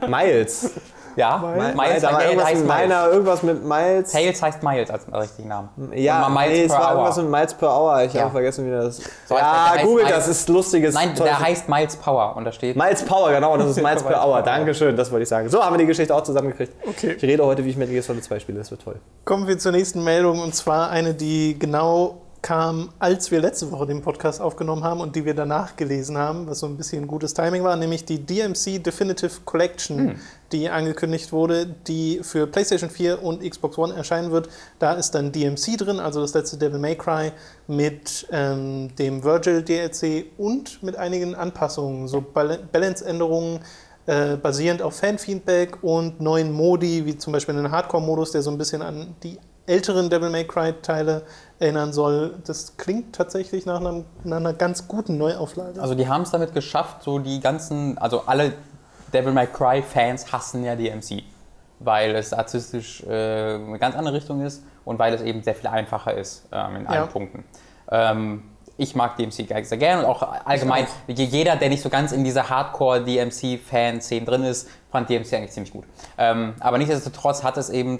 Miles. 0.08 0.70
Ja, 1.16 1.38
Miles. 1.38 1.74
Miles, 1.76 2.02
da 2.02 2.12
war 2.12 2.18
Miles 2.18 2.24
irgendwas 2.30 2.46
heißt 2.46 2.56
mit 2.58 2.66
Miles. 2.66 2.88
meiner, 2.88 3.06
irgendwas 3.08 3.42
mit 3.42 3.64
Miles. 3.64 4.12
Tales 4.12 4.42
heißt 4.42 4.62
Miles 4.62 4.90
als 4.90 5.06
richtigen 5.12 5.48
Namen. 5.48 5.68
Ja, 5.94 6.28
Miles 6.28 6.48
nee, 6.50 6.62
es 6.64 6.68
per 6.72 6.78
war 6.80 6.86
Hour. 6.88 6.94
irgendwas 6.94 7.16
mit 7.18 7.30
Miles 7.30 7.54
per 7.54 7.68
Hour. 7.76 8.02
Ich 8.02 8.12
Ja. 8.14 8.20
habe 8.22 8.30
vergessen, 8.32 8.66
wie 8.66 8.70
das. 8.70 9.00
So, 9.28 9.36
ja, 9.36 9.74
Google, 9.82 10.06
das 10.08 10.28
ist 10.28 10.48
lustiges. 10.48 10.94
Nein, 10.94 11.16
Zeug. 11.16 11.26
der 11.26 11.40
heißt 11.40 11.68
Miles 11.68 11.96
Power 11.96 12.36
und 12.36 12.44
da 12.44 12.52
steht. 12.52 12.76
Miles 12.76 13.04
Power, 13.04 13.30
genau, 13.32 13.56
das 13.56 13.70
ist 13.70 13.76
Miles 13.82 14.02
per 14.02 14.16
Hour. 14.24 14.34
Power. 14.34 14.42
Dankeschön, 14.42 14.96
das 14.96 15.10
wollte 15.10 15.22
ich 15.24 15.28
sagen. 15.28 15.48
So 15.48 15.62
haben 15.64 15.74
wir 15.74 15.78
die 15.78 15.86
Geschichte 15.86 16.14
auch 16.14 16.22
zusammengekriegt. 16.22 16.72
Okay. 16.88 17.12
Ich 17.16 17.22
rede 17.22 17.44
heute, 17.44 17.64
wie 17.64 17.70
ich 17.70 17.76
Metal 17.76 17.92
Gear 17.92 18.02
Solid 18.02 18.22
2 18.24 18.38
spiele, 18.40 18.58
das 18.58 18.70
wird 18.70 18.82
toll. 18.82 18.96
Kommen 19.24 19.46
wir 19.48 19.58
zur 19.58 19.72
nächsten 19.72 20.04
Meldung 20.04 20.40
und 20.40 20.54
zwar 20.54 20.90
eine, 20.90 21.14
die 21.14 21.58
genau 21.58 22.22
kam, 22.42 22.88
als 22.98 23.30
wir 23.30 23.38
letzte 23.40 23.70
Woche 23.70 23.86
den 23.86 24.00
Podcast 24.00 24.40
aufgenommen 24.40 24.82
haben 24.82 25.00
und 25.00 25.14
die 25.14 25.26
wir 25.26 25.34
danach 25.34 25.76
gelesen 25.76 26.16
haben, 26.16 26.48
was 26.48 26.60
so 26.60 26.66
ein 26.66 26.78
bisschen 26.78 27.06
gutes 27.06 27.34
Timing 27.34 27.64
war, 27.64 27.76
nämlich 27.76 28.06
die 28.06 28.24
DMC 28.24 28.78
Definitive 28.82 29.42
Collection, 29.44 30.18
die 30.52 30.68
angekündigt 30.68 31.32
wurde, 31.32 31.66
die 31.66 32.20
für 32.22 32.46
PlayStation 32.46 32.90
4 32.90 33.22
und 33.22 33.48
Xbox 33.48 33.78
One 33.78 33.94
erscheinen 33.94 34.30
wird. 34.30 34.48
Da 34.78 34.92
ist 34.94 35.12
dann 35.14 35.32
DMC 35.32 35.76
drin, 35.78 36.00
also 36.00 36.20
das 36.20 36.34
letzte 36.34 36.56
Devil 36.56 36.78
May 36.78 36.96
Cry 36.96 37.32
mit 37.66 38.26
ähm, 38.30 38.94
dem 38.96 39.22
Virgil 39.22 39.62
DLC 39.62 40.26
und 40.38 40.82
mit 40.82 40.96
einigen 40.96 41.34
Anpassungen, 41.34 42.08
so 42.08 42.20
Bal 42.20 42.58
Balance-Änderungen 42.72 43.60
äh, 44.06 44.36
basierend 44.36 44.82
auf 44.82 44.96
Fanfeedback 44.96 45.82
und 45.82 46.20
neuen 46.20 46.52
Modi, 46.52 47.06
wie 47.06 47.16
zum 47.16 47.32
Beispiel 47.32 47.56
einen 47.56 47.70
Hardcore-Modus, 47.70 48.32
der 48.32 48.42
so 48.42 48.50
ein 48.50 48.58
bisschen 48.58 48.82
an 48.82 49.14
die 49.22 49.38
älteren 49.66 50.10
Devil 50.10 50.30
May 50.30 50.44
Cry 50.46 50.74
Teile 50.82 51.22
erinnern 51.58 51.92
soll. 51.92 52.34
Das 52.44 52.76
klingt 52.76 53.14
tatsächlich 53.14 53.66
nach, 53.66 53.80
einem, 53.80 54.04
nach 54.24 54.38
einer 54.38 54.52
ganz 54.52 54.88
guten 54.88 55.16
Neuauflage. 55.16 55.80
Also 55.80 55.94
die 55.94 56.08
haben 56.08 56.22
es 56.22 56.30
damit 56.30 56.54
geschafft, 56.54 57.04
so 57.04 57.18
die 57.18 57.40
ganzen, 57.40 57.96
also 57.98 58.22
alle 58.26 58.54
Devil 59.12 59.32
May 59.32 59.46
Cry 59.46 59.82
Fans 59.82 60.32
hassen 60.32 60.64
ja 60.64 60.76
DMC, 60.76 61.22
weil 61.78 62.14
es 62.14 62.32
artistisch 62.32 63.02
äh, 63.04 63.54
eine 63.54 63.78
ganz 63.78 63.96
andere 63.96 64.14
Richtung 64.16 64.40
ist 64.42 64.62
und 64.84 64.98
weil 64.98 65.14
es 65.14 65.22
eben 65.22 65.42
sehr 65.42 65.54
viel 65.54 65.68
einfacher 65.68 66.14
ist 66.14 66.46
ähm, 66.52 66.76
in 66.76 66.86
allen 66.86 67.00
Ja. 67.02 67.06
Punkten. 67.06 67.44
Ähm, 67.90 68.42
ich 68.76 68.94
mag 68.94 69.16
DMC 69.16 69.46
sehr 69.64 69.78
gerne 69.78 70.02
und 70.02 70.08
auch 70.08 70.22
allgemein, 70.46 70.86
jeder, 71.06 71.56
der 71.56 71.68
nicht 71.68 71.82
so 71.82 71.90
ganz 71.90 72.12
in 72.12 72.24
dieser 72.24 72.48
Hardcore-DMC-Fan-Szene 72.48 74.24
drin 74.24 74.42
ist, 74.44 74.68
fand 74.90 75.10
DMC 75.10 75.34
eigentlich 75.34 75.50
ziemlich 75.50 75.72
gut. 75.72 75.84
Ähm, 76.16 76.54
aber 76.60 76.78
nichtsdestotrotz 76.78 77.42
hat 77.42 77.58
es 77.58 77.68
eben 77.68 77.98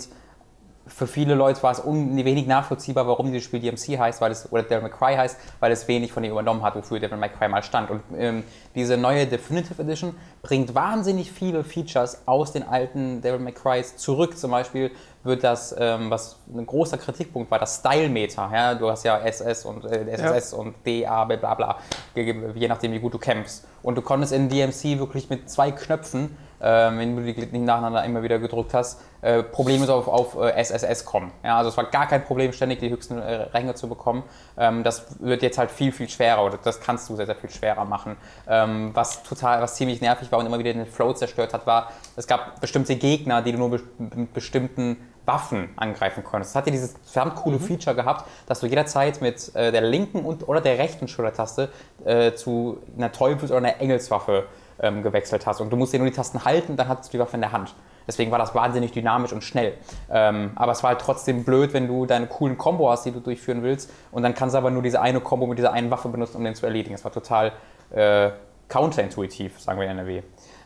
für 0.90 1.06
viele 1.06 1.34
Leute 1.34 1.62
war 1.62 1.72
es 1.72 1.84
wenig 1.84 2.46
nachvollziehbar, 2.46 3.06
warum 3.06 3.26
dieses 3.26 3.44
Spiel 3.44 3.60
DMC 3.60 3.98
heißt, 3.98 4.20
weil 4.20 4.32
es, 4.32 4.52
oder 4.52 4.62
Devil 4.62 4.82
May 4.82 4.90
Cry 4.90 5.16
heißt, 5.16 5.38
weil 5.60 5.72
es 5.72 5.86
wenig 5.88 6.12
von 6.12 6.22
dem 6.22 6.32
übernommen 6.32 6.62
hat, 6.62 6.74
wofür 6.74 7.00
Devil 7.00 7.16
May 7.16 7.30
Cry 7.30 7.48
mal 7.48 7.62
stand. 7.62 7.90
Und 7.90 8.02
ähm, 8.16 8.44
diese 8.74 8.96
neue 8.96 9.26
Definitive 9.26 9.80
Edition 9.80 10.14
bringt 10.42 10.74
wahnsinnig 10.74 11.32
viele 11.32 11.64
Features 11.64 12.22
aus 12.26 12.52
den 12.52 12.62
alten 12.62 13.22
Devil 13.22 13.38
May 13.38 13.52
Crys 13.52 13.96
zurück. 13.96 14.36
Zum 14.36 14.50
Beispiel 14.50 14.90
wird 15.22 15.44
das, 15.44 15.74
ähm, 15.78 16.10
was 16.10 16.38
ein 16.54 16.66
großer 16.66 16.98
Kritikpunkt 16.98 17.50
war, 17.50 17.58
das 17.58 17.76
Style-Meter. 17.76 18.50
Ja? 18.52 18.74
Du 18.74 18.90
hast 18.90 19.04
ja 19.04 19.18
SS 19.18 19.64
und 19.64 19.84
äh, 19.84 20.10
SSS 20.10 20.52
und 20.54 20.74
DA, 20.86 21.24
bla 21.24 21.54
bla 21.54 21.78
je 22.14 22.68
nachdem, 22.68 22.92
wie 22.92 22.98
gut 22.98 23.14
du 23.14 23.18
kämpfst. 23.18 23.66
Und 23.82 23.96
du 23.96 24.02
konntest 24.02 24.32
in 24.32 24.48
DMC 24.48 24.98
wirklich 24.98 25.30
mit 25.30 25.48
zwei 25.50 25.70
Knöpfen 25.70 26.36
wenn 26.60 27.16
du 27.16 27.22
die 27.22 27.32
nicht 27.40 27.52
nacheinander 27.52 28.04
immer 28.04 28.22
wieder 28.22 28.38
gedrückt 28.38 28.74
hast, 28.74 29.00
äh, 29.22 29.42
problemlos 29.42 29.90
auf, 29.90 30.08
auf 30.08 30.34
äh, 30.36 30.52
SSS 30.52 31.04
kommen. 31.04 31.30
Ja, 31.44 31.58
also 31.58 31.68
es 31.68 31.76
war 31.76 31.84
gar 31.84 32.06
kein 32.06 32.24
Problem, 32.24 32.52
ständig 32.52 32.78
die 32.80 32.88
höchsten 32.88 33.18
äh, 33.18 33.34
Ränge 33.52 33.74
zu 33.74 33.88
bekommen. 33.88 34.22
Ähm, 34.56 34.82
das 34.82 35.20
wird 35.20 35.42
jetzt 35.42 35.58
halt 35.58 35.70
viel, 35.70 35.92
viel 35.92 36.08
schwerer 36.08 36.42
oder 36.44 36.58
das 36.62 36.80
kannst 36.80 37.08
du 37.10 37.16
sehr, 37.16 37.26
sehr 37.26 37.36
viel 37.36 37.50
schwerer 37.50 37.84
machen. 37.84 38.16
Ähm, 38.48 38.90
was 38.94 39.22
total, 39.22 39.60
was 39.60 39.74
ziemlich 39.74 40.00
nervig 40.00 40.32
war 40.32 40.38
und 40.38 40.46
immer 40.46 40.58
wieder 40.58 40.72
den 40.72 40.86
Flow 40.86 41.12
zerstört 41.12 41.52
hat, 41.52 41.66
war, 41.66 41.90
es 42.16 42.26
gab 42.26 42.60
bestimmte 42.60 42.96
Gegner, 42.96 43.42
die 43.42 43.52
du 43.52 43.58
nur 43.58 43.68
mit 43.68 44.32
bestimmten 44.32 44.96
Waffen 45.26 45.68
angreifen 45.76 46.24
konntest. 46.24 46.52
Es 46.52 46.56
hatte 46.56 46.70
dieses 46.70 46.94
verdammt 47.04 47.36
coole 47.36 47.58
Feature 47.58 47.94
gehabt, 47.94 48.26
dass 48.46 48.60
du 48.60 48.66
jederzeit 48.66 49.20
mit 49.20 49.54
äh, 49.54 49.70
der 49.70 49.82
linken 49.82 50.24
und 50.24 50.48
oder 50.48 50.60
der 50.60 50.78
rechten 50.78 51.08
Schultertaste 51.08 51.68
äh, 52.04 52.32
zu 52.32 52.78
einer 52.96 53.12
Teufels- 53.12 53.50
oder 53.50 53.58
einer 53.58 53.80
Engelswaffe 53.80 54.46
ähm, 54.80 55.02
gewechselt 55.02 55.46
hast. 55.46 55.60
Und 55.60 55.70
du 55.70 55.76
musst 55.76 55.92
dir 55.92 55.98
nur 55.98 56.08
die 56.08 56.14
Tasten 56.14 56.44
halten, 56.44 56.76
dann 56.76 56.88
hattest 56.88 57.12
du 57.12 57.16
die 57.16 57.20
Waffe 57.20 57.36
in 57.36 57.40
der 57.40 57.52
Hand. 57.52 57.74
Deswegen 58.06 58.30
war 58.30 58.38
das 58.38 58.54
wahnsinnig 58.54 58.92
dynamisch 58.92 59.32
und 59.32 59.44
schnell. 59.44 59.74
Ähm, 60.10 60.52
aber 60.56 60.72
es 60.72 60.82
war 60.82 60.90
halt 60.90 61.00
trotzdem 61.00 61.44
blöd, 61.44 61.72
wenn 61.72 61.86
du 61.86 62.06
deine 62.06 62.26
coolen 62.26 62.58
Combo 62.58 62.90
hast, 62.90 63.04
die 63.04 63.12
du 63.12 63.20
durchführen 63.20 63.62
willst. 63.62 63.90
Und 64.10 64.22
dann 64.22 64.34
kannst 64.34 64.54
du 64.54 64.58
aber 64.58 64.70
nur 64.70 64.82
diese 64.82 65.00
eine 65.00 65.20
Combo 65.20 65.46
mit 65.46 65.58
dieser 65.58 65.72
einen 65.72 65.90
Waffe 65.90 66.08
benutzen, 66.08 66.36
um 66.36 66.44
den 66.44 66.54
zu 66.54 66.66
erledigen. 66.66 66.94
Das 66.94 67.04
war 67.04 67.12
total 67.12 67.52
äh, 67.90 68.30
counterintuitiv, 68.68 69.60
sagen 69.60 69.78
wir 69.78 69.86
in 69.86 69.98
NRW. 69.98 70.22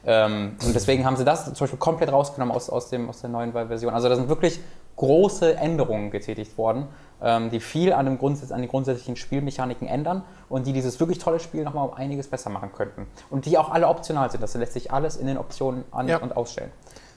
Ähm, 0.06 0.56
und 0.64 0.74
deswegen 0.74 1.04
haben 1.04 1.16
sie 1.16 1.24
das 1.24 1.44
zum 1.44 1.54
Beispiel 1.54 1.78
komplett 1.78 2.12
rausgenommen 2.12 2.54
aus, 2.54 2.70
aus, 2.70 2.90
dem, 2.90 3.08
aus 3.08 3.20
der 3.20 3.30
neuen 3.30 3.52
Version. 3.52 3.92
Also 3.92 4.08
da 4.08 4.16
sind 4.16 4.28
wirklich 4.28 4.60
große 4.96 5.56
Änderungen 5.56 6.10
getätigt 6.10 6.56
worden, 6.58 6.86
ähm, 7.22 7.50
die 7.50 7.60
viel 7.60 7.92
an, 7.92 8.06
dem 8.06 8.18
Grundsatz, 8.18 8.52
an 8.52 8.60
den 8.60 8.68
grundsätzlichen 8.70 9.16
Spielmechaniken 9.16 9.88
ändern 9.88 10.22
und 10.48 10.66
die 10.66 10.72
dieses 10.72 11.00
wirklich 11.00 11.18
tolle 11.18 11.40
Spiel 11.40 11.64
nochmal 11.64 11.88
um 11.88 11.94
einiges 11.94 12.28
besser 12.28 12.50
machen 12.50 12.70
könnten. 12.72 13.06
Und 13.30 13.46
die 13.46 13.58
auch 13.58 13.70
alle 13.70 13.88
optional 13.88 14.30
sind. 14.30 14.42
Das 14.42 14.54
lässt 14.54 14.72
sich 14.74 14.92
alles 14.92 15.16
in 15.16 15.26
den 15.26 15.38
Optionen 15.38 15.84
an- 15.90 16.08
Ja. 16.08 16.18
und 16.18 16.36
ausstellen. 16.36 16.70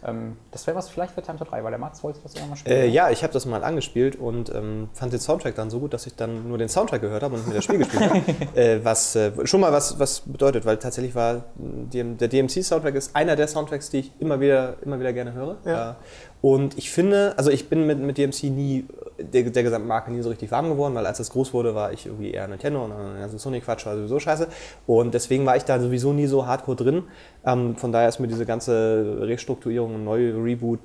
Ähm, 0.06 0.38
das 0.52 0.68
wäre 0.68 0.78
was 0.78 0.90
vielleicht 0.90 1.14
für 1.14 1.24
Time 1.24 1.40
to 1.40 1.44
3, 1.44 1.64
weil 1.64 1.72
der 1.72 1.80
Mats 1.80 2.04
wollte 2.04 2.20
das 2.22 2.36
immer 2.36 2.46
mal 2.48 2.56
spielen. 2.56 2.78
Äh, 2.78 2.86
ja, 2.88 3.10
ich 3.10 3.24
habe 3.24 3.34
das 3.34 3.48
mal 3.48 3.64
angespielt 3.64 4.16
und 4.16 4.54
ähm, 4.54 4.90
fand 4.94 5.12
den 5.12 5.20
Soundtrack 5.20 5.56
dann 5.56 5.72
so 5.72 5.80
gut, 5.80 5.92
dass 5.92 6.06
ich 6.06 6.16
dann 6.16 6.48
nur 6.48 6.60
den 6.60 6.70
Soundtrack 6.70 7.02
gehört 7.02 7.24
habe 7.24 7.34
und 7.34 7.40
nicht 7.42 7.48
mehr 7.48 7.56
das 7.56 7.64
Spiel 7.64 7.80
gespielt 7.80 8.10
habe. 8.10 8.22
Äh, 8.56 8.86
was 8.86 9.16
äh, 9.16 9.32
schon 9.48 9.60
mal 9.60 9.72
was, 9.72 10.00
was 10.00 10.20
bedeutet, 10.22 10.66
weil 10.68 10.78
tatsächlich 10.78 11.16
war 11.16 11.46
die, 11.56 12.04
der 12.16 12.28
DMC-Soundtrack 12.28 12.94
ist 12.94 13.16
einer 13.16 13.36
der 13.36 13.48
Soundtracks, 13.48 13.90
die 13.90 14.00
ich 14.00 14.12
immer 14.20 14.40
wieder, 14.40 14.76
immer 14.84 15.00
wieder 15.00 15.14
gerne 15.14 15.34
höre. 15.34 15.58
Ja. 15.66 15.96
Äh, 16.42 16.48
und 16.48 16.78
ich 16.78 16.92
finde, 16.92 17.34
also 17.38 17.50
ich 17.50 17.70
bin 17.70 17.88
mit, 17.88 18.00
mit 18.00 18.18
DMC 18.18 18.44
nie, 18.44 18.86
der, 19.18 19.44
der 19.44 19.64
gesamten 19.64 19.88
Marke 19.88 20.12
nie 20.12 20.22
so 20.22 20.30
richtig 20.30 20.52
warm 20.52 20.70
geworden, 20.70 20.96
weil 20.96 21.06
als 21.06 21.18
das 21.18 21.30
groß 21.32 21.54
wurde, 21.54 21.76
war 21.76 21.92
ich 21.92 22.06
irgendwie 22.06 22.32
eher 22.32 22.48
Nintendo 22.48 22.86
und 22.86 22.92
dann 22.92 23.38
Sony-Quatsch 23.38 23.86
war 23.86 23.96
sowieso 23.96 24.20
scheiße. 24.20 24.48
Und 24.86 25.14
deswegen 25.14 25.46
war 25.46 25.58
ich 25.58 25.64
da 25.64 25.80
sowieso 25.80 26.14
nie 26.14 26.28
so 26.28 26.46
hardcore 26.46 26.78
drin. 26.78 27.04
Ähm, 27.48 27.78
von 27.78 27.94
daher 27.94 28.10
ist 28.10 28.20
mir 28.20 28.28
diese 28.28 28.46
ganze 28.46 29.20
Restrukturierung 29.22 29.96
und 29.96 30.04
neue 30.04 30.34
Reboot, 30.34 30.80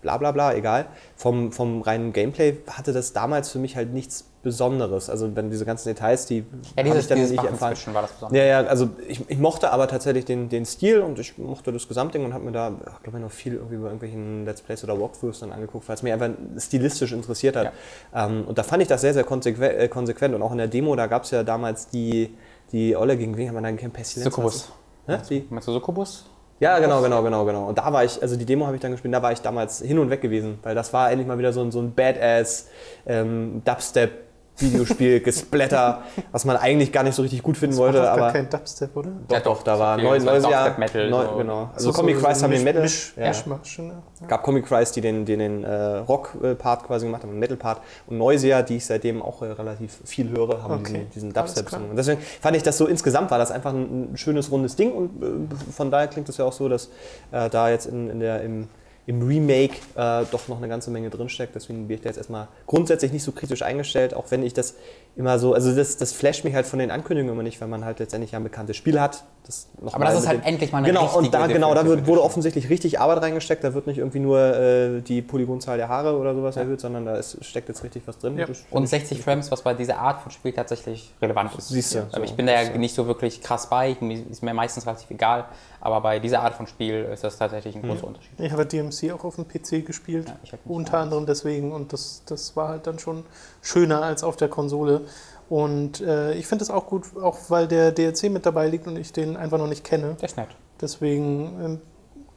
bla 0.00 0.16
bla 0.16 0.32
bla, 0.32 0.54
egal. 0.54 0.86
Vom, 1.14 1.52
vom 1.52 1.82
reinen 1.82 2.14
Gameplay 2.14 2.56
hatte 2.70 2.94
das 2.94 3.12
damals 3.12 3.50
für 3.50 3.58
mich 3.58 3.76
halt 3.76 3.92
nichts 3.92 4.24
Besonderes. 4.42 5.10
Also 5.10 5.36
wenn 5.36 5.50
diese 5.50 5.66
ganzen 5.66 5.88
Details, 5.88 6.24
die 6.24 6.46
ja, 6.74 6.82
dieses, 6.82 7.00
ich 7.02 7.08
dann 7.08 7.18
dieses 7.18 7.32
nicht 7.32 7.44
erfahren. 7.44 7.76
War 7.92 8.00
das 8.00 8.12
besonders. 8.12 8.38
Ja, 8.38 8.44
ja, 8.44 8.60
also 8.60 8.88
ich, 9.06 9.28
ich 9.28 9.38
mochte 9.38 9.70
aber 9.70 9.88
tatsächlich 9.88 10.24
den, 10.24 10.48
den 10.48 10.64
Stil 10.64 11.00
und 11.00 11.18
ich 11.18 11.36
mochte 11.36 11.70
das 11.70 11.86
Gesamtding 11.86 12.24
und 12.24 12.32
habe 12.32 12.44
mir 12.44 12.52
da, 12.52 12.70
glaube 13.02 13.18
ich, 13.18 13.24
noch 13.24 13.30
viel 13.30 13.54
irgendwie 13.54 13.76
bei 13.76 13.84
irgendwelchen 13.84 14.46
Let's 14.46 14.62
Plays 14.62 14.82
oder 14.84 14.98
Walkthroughs 14.98 15.40
dann 15.40 15.52
angeguckt, 15.52 15.86
weil 15.86 15.96
es 15.96 16.02
mich 16.02 16.14
einfach 16.14 16.30
stilistisch 16.56 17.12
interessiert 17.12 17.56
hat. 17.56 17.72
Ähm, 18.14 18.44
und 18.46 18.56
da 18.56 18.62
fand 18.62 18.80
ich 18.80 18.88
das 18.88 19.02
sehr, 19.02 19.12
sehr 19.12 19.24
konsequent, 19.24 19.74
äh, 19.74 19.88
konsequent. 19.88 20.34
Und 20.34 20.40
auch 20.40 20.52
in 20.52 20.58
der 20.58 20.68
Demo, 20.68 20.96
da 20.96 21.08
gab 21.08 21.24
es 21.24 21.30
ja 21.30 21.42
damals 21.42 21.88
die, 21.88 22.34
die 22.72 22.96
Olle 22.96 23.18
gegen 23.18 23.36
wen 23.36 23.48
haben 23.48 23.56
wir 23.56 23.60
dann 23.60 23.76
gekämpft? 23.76 23.96
Pestilence? 23.96 24.34
Succubus. 24.34 24.72
Hä? 25.08 25.18
Wie? 25.28 25.46
Meinst 25.48 25.66
du 25.66 25.72
Succubus? 25.72 26.26
Ja, 26.60 26.78
genau, 26.80 27.00
genau, 27.00 27.22
genau, 27.22 27.44
genau. 27.46 27.68
Und 27.68 27.78
da 27.78 27.92
war 27.92 28.04
ich, 28.04 28.20
also 28.20 28.36
die 28.36 28.44
Demo 28.44 28.66
habe 28.66 28.76
ich 28.76 28.82
dann 28.82 28.90
gespielt, 28.90 29.14
da 29.14 29.22
war 29.22 29.32
ich 29.32 29.40
damals 29.40 29.80
hin 29.80 29.98
und 29.98 30.10
weg 30.10 30.20
gewesen, 30.20 30.58
weil 30.62 30.74
das 30.74 30.92
war 30.92 31.10
endlich 31.10 31.26
mal 31.26 31.38
wieder 31.38 31.52
so 31.52 31.62
ein, 31.62 31.70
so 31.70 31.80
ein 31.80 31.94
Badass 31.94 32.68
ähm, 33.06 33.62
Dubstep 33.64 34.27
Videospiel, 34.58 35.20
Gesplatter, 35.24 36.02
was 36.32 36.44
man 36.44 36.56
eigentlich 36.56 36.92
gar 36.92 37.02
nicht 37.02 37.14
so 37.14 37.22
richtig 37.22 37.42
gut 37.42 37.56
finden 37.56 37.76
Das 37.76 37.80
war 37.80 37.86
wollte, 37.86 37.98
doch 37.98 38.16
gar 38.16 38.18
aber 38.18 38.32
kein 38.32 38.50
Dubstep, 38.50 38.96
oder? 38.96 39.10
Ja, 39.30 39.40
doch, 39.40 39.62
da 39.62 39.74
so 39.74 39.80
war 39.80 40.02
war 40.02 40.18
neues 40.18 40.24
Jahr. 40.24 40.70
Dubstep 40.70 40.78
Metal, 40.78 41.10
neu, 41.10 41.24
so. 41.24 41.36
genau. 41.36 41.70
Also 41.74 41.92
Comic 41.92 42.16
so, 42.16 42.26
Christ 42.26 42.42
haben 42.42 42.50
den 42.50 42.64
Metal. 42.64 42.82
Misch, 42.82 43.12
ja. 43.16 43.30
Ne? 43.30 44.02
Ja. 44.20 44.26
gab 44.26 44.42
Comic 44.42 44.66
Christ, 44.66 44.96
die 44.96 45.00
den, 45.00 45.24
den, 45.24 45.38
den 45.38 45.64
äh, 45.64 45.96
Rock-Part 45.98 46.84
quasi 46.84 47.06
gemacht 47.06 47.22
haben, 47.22 47.30
den 47.30 47.38
Metal-Part. 47.38 47.80
Und 48.06 48.18
Neusea, 48.18 48.62
die 48.62 48.76
ich 48.76 48.86
seitdem 48.86 49.22
auch 49.22 49.42
äh, 49.42 49.46
relativ 49.46 49.98
viel 50.04 50.30
höre, 50.30 50.62
haben 50.62 50.74
Okay, 50.74 50.92
diesen, 50.92 51.10
diesen 51.10 51.32
Dubstep. 51.32 51.72
Und 51.72 51.96
deswegen 51.96 52.20
fand 52.40 52.56
ich 52.56 52.62
das 52.62 52.78
so 52.78 52.86
insgesamt 52.86 53.30
war 53.30 53.38
das 53.38 53.50
einfach 53.50 53.72
ein, 53.72 54.12
ein 54.12 54.16
schönes, 54.16 54.50
rundes 54.50 54.76
Ding. 54.76 54.92
Und 54.92 55.22
äh, 55.22 55.72
von 55.72 55.90
daher 55.90 56.08
klingt 56.08 56.28
es 56.28 56.36
ja 56.36 56.44
auch 56.44 56.52
so, 56.52 56.68
dass 56.68 56.90
äh, 57.32 57.48
da 57.48 57.70
jetzt 57.70 57.86
in, 57.86 58.10
in 58.10 58.20
der, 58.20 58.42
im, 58.42 58.68
im 59.08 59.26
Remake 59.26 59.76
äh, 59.94 60.26
doch 60.30 60.48
noch 60.48 60.58
eine 60.58 60.68
ganze 60.68 60.90
Menge 60.90 61.08
drinsteckt. 61.08 61.54
Deswegen 61.54 61.88
bin 61.88 61.96
ich 61.96 62.02
da 62.02 62.10
jetzt 62.10 62.18
erstmal 62.18 62.48
grundsätzlich 62.66 63.10
nicht 63.10 63.22
so 63.22 63.32
kritisch 63.32 63.62
eingestellt, 63.62 64.12
auch 64.12 64.30
wenn 64.30 64.42
ich 64.42 64.52
das 64.52 64.74
immer 65.16 65.38
so, 65.38 65.54
also 65.54 65.74
das, 65.74 65.96
das 65.96 66.12
flasht 66.12 66.44
mich 66.44 66.54
halt 66.54 66.66
von 66.66 66.78
den 66.78 66.90
Ankündigungen 66.90 67.32
immer 67.32 67.42
nicht, 67.42 67.58
weil 67.62 67.68
man 67.68 67.86
halt 67.86 68.00
letztendlich 68.00 68.32
ja 68.32 68.38
ein 68.38 68.44
bekanntes 68.44 68.76
Spiel 68.76 69.00
hat. 69.00 69.24
Das 69.48 69.66
noch 69.80 69.94
Aber 69.94 70.04
mal 70.04 70.10
das 70.12 70.20
ist 70.24 70.28
halt 70.28 70.44
endlich 70.44 70.72
mal 70.72 70.78
eine 70.78 70.88
Genau, 70.88 71.00
richtige 71.04 71.18
und 71.24 71.32
da, 71.32 71.46
genau, 71.46 71.72
da 71.74 71.86
wird, 71.86 72.06
wurde 72.06 72.22
offensichtlich 72.22 72.68
richtig 72.68 73.00
Arbeit 73.00 73.22
reingesteckt. 73.22 73.64
Da 73.64 73.72
wird 73.72 73.86
nicht 73.86 73.96
irgendwie 73.96 74.18
nur 74.18 74.38
äh, 74.38 75.00
die 75.00 75.22
Polygonzahl 75.22 75.78
der 75.78 75.88
Haare 75.88 76.18
oder 76.18 76.34
sowas 76.34 76.58
erhöht, 76.58 76.82
sondern 76.82 77.06
da 77.06 77.16
ist, 77.16 77.42
steckt 77.42 77.70
jetzt 77.70 77.82
richtig 77.82 78.02
was 78.04 78.18
drin. 78.18 78.36
Ja. 78.36 78.44
Und 78.70 78.84
ich- 78.84 78.90
60 78.90 79.22
Frames, 79.22 79.50
was 79.50 79.62
bei 79.62 79.72
dieser 79.72 80.00
Art 80.00 80.20
von 80.20 80.30
Spiel 80.32 80.52
tatsächlich 80.52 81.14
relevant 81.22 81.54
ist. 81.56 81.68
Siehst 81.70 81.94
du, 81.94 82.00
Aber 82.00 82.10
so. 82.18 82.22
ich 82.24 82.34
bin 82.34 82.46
da 82.46 82.60
ja 82.60 82.76
nicht 82.76 82.94
so 82.94 83.06
wirklich 83.06 83.40
krass 83.40 83.70
bei, 83.70 83.96
mir 84.00 84.22
ist 84.30 84.42
mir 84.42 84.52
meistens 84.52 84.86
relativ 84.86 85.08
egal, 85.10 85.46
aber 85.80 86.02
bei 86.02 86.18
dieser 86.18 86.42
Art 86.42 86.52
von 86.54 86.66
Spiel 86.66 87.04
ist 87.10 87.24
das 87.24 87.38
tatsächlich 87.38 87.74
ein 87.74 87.80
großer 87.80 88.06
Unterschied. 88.06 88.38
Ich 88.38 88.52
habe 88.52 88.66
DMC 88.66 89.12
auch 89.12 89.24
auf 89.24 89.36
dem 89.36 89.48
PC 89.48 89.86
gespielt, 89.86 90.28
Ja, 90.28 90.36
ich 90.42 90.52
unter 90.66 90.98
anderem 90.98 91.24
deswegen 91.24 91.72
und 91.72 91.94
das, 91.94 92.20
das 92.26 92.54
war 92.54 92.68
halt 92.68 92.86
dann 92.86 92.98
schon 92.98 93.24
schöner 93.62 94.02
als 94.02 94.22
auf 94.22 94.36
der 94.36 94.48
Konsole. 94.48 95.06
Und 95.48 96.00
äh, 96.00 96.34
ich 96.34 96.46
finde 96.46 96.62
es 96.64 96.70
auch 96.70 96.86
gut, 96.86 97.04
auch 97.22 97.38
weil 97.48 97.66
der 97.68 97.90
DLC 97.92 98.24
mit 98.30 98.44
dabei 98.44 98.68
liegt 98.68 98.86
und 98.86 98.96
ich 98.96 99.12
den 99.12 99.36
einfach 99.36 99.58
noch 99.58 99.66
nicht 99.68 99.82
kenne. 99.84 100.14
Der 100.20 100.28
ist 100.28 100.36
nett. 100.36 100.48
Deswegen, 100.80 101.58
ähm, 101.64 101.80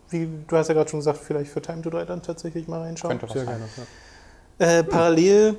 wie 0.09 0.29
du 0.47 0.55
hast 0.57 0.69
ja 0.69 0.73
gerade 0.73 0.89
schon 0.89 0.99
gesagt, 0.99 1.19
vielleicht 1.19 1.51
für 1.51 1.61
Time 1.61 1.81
to 1.81 1.89
3 1.89 2.05
dann 2.05 2.21
tatsächlich 2.21 2.67
mal 2.67 2.81
reinschauen. 2.81 3.19
Könnte 3.19 3.27
was 3.27 3.33
Sehr 3.33 3.45
gerne. 3.45 3.65
Ja. 4.59 4.65
Äh, 4.79 4.83
parallel, 4.83 5.55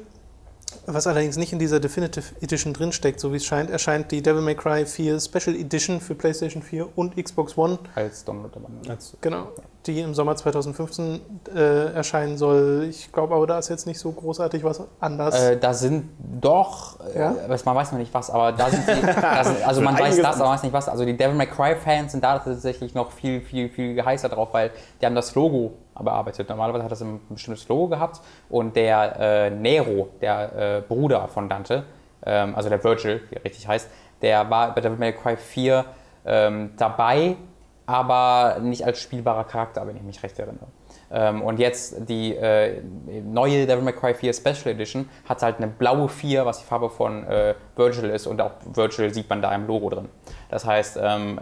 was 0.86 1.06
allerdings 1.06 1.36
nicht 1.36 1.52
in 1.52 1.58
dieser 1.58 1.78
Definitive 1.80 2.24
Edition 2.40 2.72
drinsteckt, 2.72 3.20
so 3.20 3.32
wie 3.32 3.36
es 3.36 3.44
scheint, 3.44 3.68
erscheint 3.70 4.10
die 4.12 4.22
Devil 4.22 4.42
May 4.42 4.54
Cry 4.54 4.86
4 4.86 5.20
Special 5.20 5.54
Edition 5.54 6.00
für 6.00 6.14
PlayStation 6.14 6.62
4 6.62 6.88
und 6.96 7.16
Xbox 7.22 7.56
One. 7.58 7.78
Als 7.94 8.24
Download 8.24 8.50
dabei. 8.54 8.90
Als- 8.90 9.14
Genau, 9.20 9.48
die 9.86 10.00
im 10.00 10.14
Sommer 10.14 10.36
2015 10.36 11.20
äh, 11.54 11.92
erscheinen 11.94 12.36
soll. 12.38 12.86
Ich 12.88 13.10
glaube 13.12 13.34
aber, 13.34 13.46
da 13.46 13.58
ist 13.58 13.68
jetzt 13.68 13.86
nicht 13.86 13.98
so 13.98 14.12
großartig 14.12 14.62
was 14.62 14.82
anders. 15.00 15.34
Äh, 15.40 15.56
da 15.58 15.74
sind 15.74 16.10
doch, 16.40 17.00
äh, 17.14 17.18
Ja? 17.18 17.34
was- 17.48 17.64
man 17.64 17.74
weiß 17.74 17.92
noch 17.92 17.98
nicht 17.98 18.14
was, 18.14 18.30
aber 18.30 18.52
da 18.52 18.70
sind 18.70 18.86
die, 18.86 19.02
da 19.20 19.42
sind, 19.44 19.62
also 19.66 19.80
man 19.80 19.98
weiß 19.98 20.16
das, 20.18 20.36
aber 20.36 20.44
man 20.44 20.54
weiß 20.54 20.62
nicht 20.62 20.72
was. 20.72 20.88
Also 20.88 21.04
die 21.04 21.16
Devil 21.16 21.34
May 21.34 21.46
Cry 21.46 21.74
Fans 21.76 22.12
sind 22.12 22.22
da 22.22 22.38
tatsächlich 22.38 22.94
noch 22.94 23.10
viel, 23.10 23.40
viel, 23.40 23.68
viel 23.68 24.04
heißer 24.04 24.28
drauf, 24.28 24.48
weil 24.52 24.70
die 25.00 25.06
haben 25.06 25.14
das 25.16 25.34
Logo 25.34 25.72
bearbeitet. 26.00 26.48
Normalerweise 26.48 26.84
hat 26.84 26.92
das 26.92 27.00
ein 27.02 27.20
bestimmtes 27.28 27.66
Logo 27.68 27.88
gehabt 27.88 28.20
und 28.50 28.76
der 28.76 29.16
äh, 29.18 29.50
Nero, 29.50 30.08
der 30.20 30.76
äh, 30.78 30.80
Bruder 30.86 31.28
von 31.28 31.48
Dante, 31.48 31.84
ähm, 32.24 32.54
also 32.54 32.68
der 32.68 32.82
Virgil, 32.82 33.20
wie 33.30 33.34
er 33.36 33.44
richtig 33.44 33.66
heißt, 33.66 33.88
der 34.22 34.48
war 34.48 34.74
bei 34.74 34.80
Devil 34.80 34.96
May 34.98 35.12
Cry 35.12 35.36
4 35.36 35.84
ähm, 36.24 36.70
dabei, 36.76 37.34
aber 37.86 38.58
nicht 38.60 38.84
als 38.84 39.00
spielbarer 39.00 39.44
Charakter, 39.44 39.86
wenn 39.86 39.96
ich 39.96 40.02
mich 40.02 40.22
recht 40.22 40.38
erinnere. 40.38 40.66
Ähm, 41.10 41.42
und 41.42 41.58
jetzt 41.58 42.08
die 42.08 42.34
äh, 42.34 42.82
neue 43.24 43.66
Devil 43.66 43.84
May 43.84 43.92
Cry 43.92 44.14
4 44.14 44.32
Special 44.32 44.74
Edition 44.74 45.08
hat 45.28 45.42
halt 45.42 45.58
eine 45.58 45.66
blaue 45.66 46.08
4, 46.08 46.46
was 46.46 46.60
die 46.60 46.64
Farbe 46.64 46.88
von 46.88 47.24
äh, 47.24 47.54
Virgil 47.76 48.08
ist 48.10 48.26
und 48.26 48.40
auch 48.40 48.52
Virgil 48.72 49.12
sieht 49.12 49.28
man 49.28 49.42
da 49.42 49.54
im 49.54 49.66
Logo 49.66 49.90
drin. 49.90 50.08
Das 50.48 50.64
heißt, 50.64 50.98
ähm, 51.02 51.40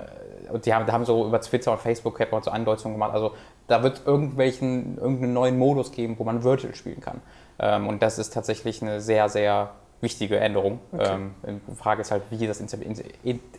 die 0.64 0.74
haben, 0.74 0.90
haben 0.90 1.05
so 1.05 1.26
über 1.26 1.40
Twitter 1.40 1.72
und 1.72 1.81
Facebook 1.81 2.18
hat 2.18 2.33
man 2.33 2.42
so 2.42 2.50
Andeutungen 2.50 2.94
gemacht. 2.94 3.14
Also 3.14 3.33
da 3.68 3.83
wird 3.83 4.03
irgendwelchen, 4.05 4.98
irgendeinen 4.98 5.33
neuen 5.33 5.59
Modus 5.59 5.92
geben, 5.92 6.16
wo 6.18 6.24
man 6.24 6.42
Virtual 6.42 6.74
spielen 6.74 7.00
kann. 7.00 7.20
Ähm, 7.61 7.87
und 7.87 8.03
das 8.03 8.18
ist 8.18 8.35
tatsächlich 8.35 8.83
eine 8.83 9.00
sehr, 9.00 9.29
sehr 9.29 9.70
wichtige 10.01 10.39
Änderung. 10.39 10.79
Ähm, 10.99 11.33
die 11.47 11.75
Frage 11.77 12.01
ist 12.03 12.11
halt, 12.11 12.23
wie 12.31 12.47
das 12.47 12.61
inter, 12.61 12.79
inter, 12.83 13.05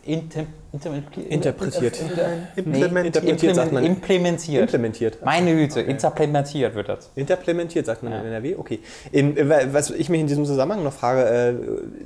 inter, 0.04 0.44
Interpretiert. 1.28 2.00
Implementiert. 2.56 3.16
Interpretiert 3.16 3.54
sagt 3.56 3.72
man. 3.72 3.84
implementiert. 3.84 4.62
Implementiert. 4.62 5.24
Meine 5.24 5.54
Güte, 5.54 5.80
interplementiert 5.82 6.74
wird 6.74 6.88
das. 6.88 7.10
Interplementiert, 7.14 7.86
sagt 7.86 8.02
man 8.02 8.12
Ja. 8.12 8.20
in 8.20 8.26
NRW? 8.26 8.56
Okay. 8.56 8.80
In, 9.10 9.36
äh, 9.36 9.72
was 9.72 9.90
ich 9.90 10.08
mich 10.08 10.20
in 10.20 10.26
diesem 10.26 10.44
Zusammenhang 10.44 10.82
noch 10.82 10.92
frage, 10.92 11.24
äh, 11.28 11.54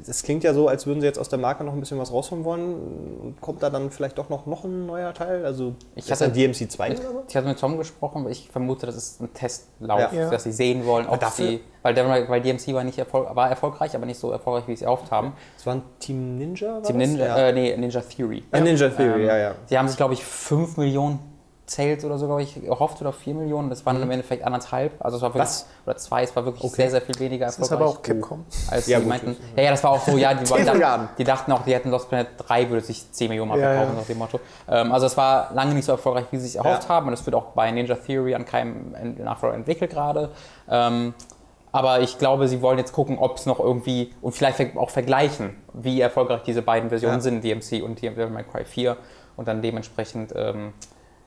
das 0.06 0.22
klingt 0.22 0.44
ja 0.44 0.52
so, 0.54 0.68
als 0.68 0.86
würden 0.86 1.00
sie 1.00 1.06
jetzt 1.06 1.18
aus 1.18 1.28
der 1.28 1.38
Marke 1.38 1.64
noch 1.64 1.72
ein 1.72 1.80
bisschen 1.80 1.98
was 1.98 2.12
rausholen 2.12 2.44
wollen. 2.44 3.34
Kommt 3.40 3.62
da 3.62 3.70
dann 3.70 3.90
vielleicht 3.90 4.18
doch 4.18 4.28
noch, 4.28 4.46
noch 4.46 4.64
ein 4.64 4.86
neuer 4.86 5.14
Teil? 5.14 5.44
Also 5.44 5.74
Ich 5.94 6.10
hatte- 6.10 6.28
DMC 6.30 6.68
2 6.68 6.90
oder 6.90 6.96
so? 7.02 7.22
Ich 7.28 7.36
hatte 7.36 7.46
mit 7.48 7.58
Tom 7.58 7.78
gesprochen, 7.78 8.24
weil 8.24 8.32
ich 8.32 8.48
vermute, 8.50 8.86
das 8.86 8.96
ist 8.96 9.20
ein 9.22 9.32
Testlauf, 9.32 10.12
Ja. 10.12 10.30
dass 10.30 10.44
sie 10.44 10.52
sehen 10.52 10.84
wollen, 10.86 11.06
ob 11.06 11.20
dafür- 11.20 11.46
sie, 11.46 11.60
weil, 11.82 11.94
weil 12.28 12.40
DMC 12.40 12.74
war, 12.74 12.82
nicht 12.84 12.98
erfol 12.98 13.26
war 13.32 13.48
erfolgreich, 13.48 13.94
aber 13.94 14.06
nicht 14.06 14.18
so 14.18 14.25
erfolgreich, 14.32 14.64
wie 14.68 14.72
sie 14.72 14.82
es 14.82 14.82
erhofft 14.82 15.10
haben. 15.10 15.32
Das 15.56 15.66
war 15.66 15.74
ein 15.74 15.82
Team 15.98 16.36
Ninja? 16.38 16.74
War 16.74 16.82
Team 16.82 16.98
das? 16.98 17.08
Ninja, 17.08 17.26
Ja. 17.26 17.36
äh, 17.48 17.52
nee, 17.52 17.76
Ninja 17.76 18.00
Theory. 18.00 18.44
Ah, 18.52 18.60
Ninja 18.60 18.88
Theory, 18.88 19.22
Ähm, 19.22 19.26
ja, 19.28 19.36
ja. 19.36 19.54
Die 19.70 19.78
haben 19.78 19.88
sich, 19.88 19.96
glaube 19.96 20.14
ich, 20.14 20.24
5 20.24 20.76
Millionen 20.76 21.18
Sales 21.68 22.04
oder 22.04 22.16
so, 22.16 22.26
glaube 22.26 22.44
ich, 22.44 22.64
erhofft 22.64 23.00
oder 23.00 23.12
4 23.12 23.34
Millionen. 23.34 23.70
Das 23.70 23.84
waren 23.84 24.00
im 24.00 24.08
Endeffekt 24.08 24.44
anderthalb. 24.44 24.92
Also 25.04 25.16
es 25.16 25.22
war 25.24 25.30
wirklich, 25.34 25.42
Mhm. 25.42 25.48
Was? 25.48 25.66
oder 25.84 25.96
zwei, 25.96 26.22
es 26.22 26.36
war 26.36 26.44
wirklich 26.44 26.70
sehr, 26.70 26.90
sehr 26.92 27.00
viel 27.00 27.18
weniger 27.18 27.46
Das 27.46 27.58
ist 27.58 27.62
erfolgreich. 27.62 27.88
aber 27.88 27.98
auch 27.98 28.02
Capcom. 28.02 28.44
Als 28.70 28.86
Ja, 28.86 28.98
die 28.98 29.02
gut, 29.02 29.08
meinten, 29.08 29.36
ja, 29.56 29.62
ja, 29.64 29.70
das 29.72 29.82
war 29.82 29.90
auch 29.90 30.00
so, 30.00 30.16
ja, 30.16 30.32
die, 30.32 30.48
waren, 30.80 31.08
die 31.18 31.24
dachten 31.24 31.50
auch, 31.50 31.62
die 31.64 31.74
hätten 31.74 31.90
Lost 31.90 32.08
Planet 32.08 32.28
3 32.38 32.70
würde 32.70 32.86
sich 32.86 33.10
10 33.10 33.28
Millionen 33.30 33.48
Mal 33.50 33.58
Ja, 33.58 33.66
verkaufen, 33.70 33.94
ja. 33.94 33.98
nach 34.00 34.06
dem 34.06 34.18
Motto. 34.18 34.38
Ähm, 34.70 34.92
also 34.92 35.06
es 35.06 35.16
war 35.16 35.50
lange 35.54 35.74
nicht 35.74 35.86
so 35.86 35.90
erfolgreich, 35.90 36.26
wie 36.30 36.36
sie 36.36 36.46
sich 36.46 36.56
erhofft 36.56 36.84
Ja. 36.84 36.88
haben 36.88 37.08
und 37.08 37.14
es 37.14 37.26
wird 37.26 37.34
auch 37.34 37.46
bei 37.46 37.68
Ninja 37.72 37.96
Theory 37.96 38.36
an 38.36 38.44
keinem 38.46 38.94
Nachfolger 39.18 39.56
entwickelt 39.56 39.90
gerade. 39.90 40.30
Ähm, 40.70 41.14
aber 41.76 42.00
ich 42.00 42.18
glaube, 42.18 42.48
sie 42.48 42.62
wollen 42.62 42.78
jetzt 42.78 42.92
gucken, 42.92 43.18
ob 43.18 43.36
es 43.36 43.46
noch 43.46 43.60
irgendwie 43.60 44.12
und 44.22 44.32
vielleicht 44.32 44.76
auch 44.76 44.90
vergleichen, 44.90 45.56
wie 45.74 46.00
erfolgreich 46.00 46.42
diese 46.42 46.62
beiden 46.62 46.88
Versionen 46.88 47.16
Ja. 47.16 47.20
sind, 47.20 47.44
DMC 47.44 47.82
und 47.82 48.00
Devil 48.02 48.28
May 48.30 48.44
Cry 48.44 48.64
4 48.64 48.96
und 49.36 49.46
dann 49.48 49.62
dementsprechend 49.62 50.32
ähm, 50.34 50.72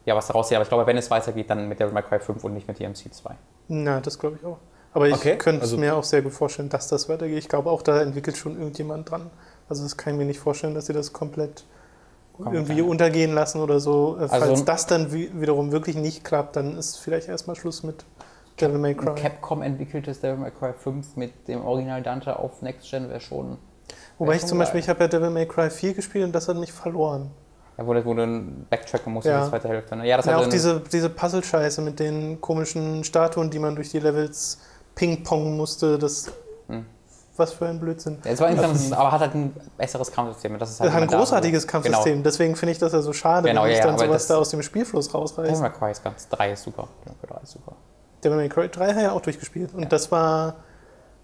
ja, 0.06 0.16
was 0.16 0.28
daraus 0.28 0.48
sieht. 0.50 0.56
Aber 0.56 0.64
ich 0.64 0.70
glaube, 0.70 0.88
wenn 0.88 0.98
es 0.98 1.12
weitergeht, 1.12 1.50
dann 1.50 1.68
mit 1.68 1.80
Devil 1.80 1.94
May 1.94 2.04
Cry 2.04 2.20
5 2.20 2.44
und 2.44 2.54
nicht 2.54 2.68
mit 2.68 2.80
DMC 2.80 3.14
2. 3.14 3.36
Na, 3.68 4.00
das 4.02 4.18
glaube 4.18 4.38
ich 4.40 4.46
auch. 4.46 4.58
Aber 4.94 5.08
ich 5.08 5.14
Okay, 5.14 5.38
könnte 5.38 5.62
also- 5.62 5.78
mir 5.78 5.96
auch 5.96 6.04
sehr 6.04 6.22
gut 6.24 6.34
vorstellen, 6.34 6.70
dass 6.70 6.88
das 6.88 7.08
weitergeht. 7.10 7.38
Ich 7.38 7.48
glaube 7.50 7.70
auch, 7.70 7.82
da 7.84 8.02
entwickelt 8.02 8.38
schon 8.38 8.58
irgendjemand 8.58 9.12
dran. 9.12 9.30
Also 9.68 9.84
das 9.84 9.98
kann 9.98 10.14
ich 10.14 10.18
mir 10.20 10.26
nicht 10.26 10.40
vorstellen, 10.40 10.74
dass 10.74 10.88
sie 10.88 10.94
das 10.94 11.14
komplett 11.14 11.64
irgendwie 12.40 12.82
untergehen 12.82 13.34
lassen 13.36 13.60
oder 13.62 13.80
so. 13.82 14.16
Äh, 14.20 14.28
Falls 14.30 14.44
Also- 14.44 14.64
das 14.64 14.88
dann 14.88 15.12
wi- 15.12 15.30
wiederum 15.34 15.72
wirklich 15.72 15.96
nicht 15.98 16.24
klappt, 16.24 16.56
dann 16.56 16.78
ist 16.78 16.98
vielleicht 16.98 17.28
erstmal 17.28 17.56
Schluss 17.58 17.84
mit 17.84 18.06
Devil 18.62 18.78
May 18.78 18.96
Cry. 18.96 19.16
Capcom 19.16 19.62
entwickeltes 19.62 20.20
Devil 20.22 20.38
May 20.38 20.52
Cry 20.52 20.74
5 20.74 21.16
mit 21.16 21.48
dem 21.48 21.64
Original 21.66 22.02
Dante 22.02 22.38
auf 22.38 22.62
Next 22.62 22.90
Gen 22.90 23.10
wäre 23.10 23.20
schon. 23.22 23.58
Wobei 24.18 24.30
wär 24.32 24.36
ich 24.36 24.42
schon 24.42 24.50
zum 24.50 24.58
Beispiel, 24.60 24.80
geil. 24.82 24.84
ich 24.84 24.90
habe 24.90 25.02
ja 25.02 25.08
Devil 25.08 25.30
May 25.30 25.48
Cry 25.48 25.70
4 25.70 25.94
gespielt 25.94 26.26
und 26.26 26.34
das 26.34 26.48
hat 26.48 26.58
mich 26.58 26.72
verloren. 26.74 27.32
Ja, 27.78 27.88
wo, 27.88 27.94
du- 27.94 28.04
wo 28.06 28.14
du 28.14 28.20
dann 28.22 28.66
backtracken 28.70 29.14
musst 29.14 29.26
in 29.28 29.32
Ja. 29.34 29.44
die 29.46 29.50
zweite 29.50 29.70
Hälfte. 29.70 29.96
Ne? 29.96 30.06
Ja, 30.08 30.18
das 30.18 30.26
Ja, 30.26 30.34
hat 30.34 30.44
auch 30.46 30.50
diese, 30.50 30.82
diese 30.82 31.10
Puzzle-Scheiße 31.10 31.82
mit 31.82 32.00
den 32.00 32.42
komischen 32.42 33.04
Statuen, 33.06 33.50
die 33.50 33.60
man 33.60 33.76
durch 33.76 33.90
die 33.90 34.00
Levels 34.00 34.60
ping-pongen 34.96 35.56
musste. 35.56 35.98
Das, 35.98 36.32
Hm. 36.68 36.86
Was 37.38 37.54
für 37.54 37.68
ein 37.68 37.80
Blödsinn. 37.80 38.18
Ja, 38.26 38.32
es 38.32 38.42
war 38.42 38.50
insgesamt, 38.50 39.00
aber 39.00 39.14
hat 39.14 39.22
halt 39.22 39.34
ein 39.34 39.56
besseres 39.78 40.12
Kampfsystem. 40.12 40.60
Das 40.60 40.72
ist 40.72 40.82
halt 40.82 40.92
hat 40.92 41.02
ein 41.04 41.08
da, 41.08 41.18
großartiges 41.18 41.64
wo- 41.64 41.68
Kampfsystem, 41.72 42.22
deswegen 42.22 42.58
finde 42.58 42.74
ich 42.74 42.80
das 42.80 42.92
ja 42.92 43.00
so 43.02 43.14
schade, 43.14 43.48
Genau, 43.48 43.64
wenn 43.64 43.72
ja, 43.72 43.78
ich 43.78 43.82
dann 43.84 43.98
sowas 43.98 44.28
da 44.28 44.36
aus 44.36 44.50
dem 44.50 44.62
Spielfluss 44.62 45.08
Genau. 45.08 45.26
Devil 45.26 45.44
rausreiße. 45.46 45.62
May 45.62 45.72
Cry 45.72 45.92
ist 45.92 46.04
ganz 46.04 46.28
3 46.28 46.52
ist 46.52 46.64
super. 46.64 46.90
Devil 47.06 47.14
May 47.22 47.28
Cry 47.30 47.36
3 47.38 47.44
ist 47.44 47.52
super. 47.54 47.76
Devil 48.24 48.38
May 48.38 48.50
Cry 48.50 48.70
3 48.70 48.94
hat 48.94 49.02
ja 49.02 49.12
auch 49.12 49.22
durchgespielt 49.22 49.74
und 49.74 49.92
das 49.92 50.12
war 50.12 50.56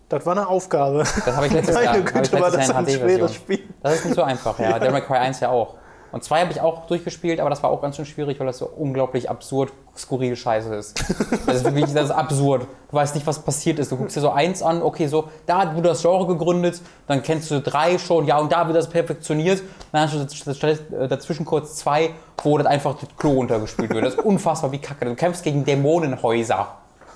das 0.09 0.23
war 0.25 0.33
eine 0.37 0.47
Aufgabe. 0.47 0.99
Das 0.99 1.35
habe 1.35 1.47
ich 1.47 1.53
letztes 1.53 1.75
Jahr, 1.75 1.93
Meine 1.93 2.05
ich 2.05 2.13
Güte, 2.13 2.31
war 2.33 2.51
letztes 2.51 2.57
das 2.59 2.67
Jahr 2.69 2.77
ein 2.77 2.85
in 2.85 2.99
schweres. 2.99 3.33
Spiel. 3.33 3.59
Das 3.81 3.95
ist 3.95 4.05
nicht 4.05 4.15
so 4.15 4.21
einfach, 4.23 4.59
ja. 4.59 4.77
Devil 4.77 4.91
May 4.91 5.01
Cry 5.01 5.17
1 5.17 5.39
ja 5.39 5.49
auch. 5.49 5.75
Und 6.11 6.23
2 6.23 6.41
habe 6.41 6.51
ich 6.51 6.61
auch 6.61 6.85
durchgespielt, 6.85 7.39
aber 7.41 7.49
das 7.49 7.61
war 7.63 7.71
auch 7.71 7.81
ganz 7.81 7.95
schön 7.97 8.05
schwierig, 8.05 8.39
weil 8.39 8.45
das 8.47 8.59
so 8.59 8.67
unglaublich 8.67 9.29
absurd, 9.29 9.73
skurril 9.97 10.35
scheiße 10.35 10.73
ist. 10.75 11.03
Das 11.47 11.57
ist 11.57 11.65
wirklich 11.65 11.91
das 11.93 12.05
ist 12.05 12.11
absurd. 12.11 12.67
Du 12.89 12.95
weißt 12.95 13.15
nicht, 13.15 13.25
was 13.27 13.39
passiert 13.39 13.79
ist. 13.79 13.91
Du 13.91 13.97
guckst 13.97 14.15
dir 14.15 14.21
so 14.21 14.29
eins 14.29 14.61
an, 14.61 14.81
okay, 14.81 15.07
so, 15.07 15.27
da 15.47 15.75
wurde 15.75 15.89
das 15.89 16.01
Genre 16.03 16.25
gegründet, 16.27 16.81
dann 17.07 17.21
kennst 17.23 17.49
du 17.51 17.59
drei 17.59 17.97
schon, 17.97 18.25
ja, 18.27 18.37
und 18.37 18.51
da 18.51 18.67
wird 18.67 18.77
das 18.77 18.87
perfektioniert. 18.89 19.61
Dann 19.91 20.01
hast 20.03 20.13
du 20.13 20.19
daz- 20.53 20.79
dazwischen 21.09 21.45
kurz 21.45 21.75
zwei, 21.77 22.11
wo 22.43 22.57
das 22.59 22.67
einfach 22.67 22.95
das 22.97 23.09
Klo 23.17 23.39
untergespielt 23.39 23.89
wird. 23.93 24.05
Das 24.05 24.13
ist 24.13 24.19
unfassbar 24.23 24.71
wie 24.71 24.77
Kacke. 24.79 25.05
Du 25.05 25.15
kämpfst 25.15 25.43
gegen 25.43 25.65
Dämonenhäuser. 25.65 26.67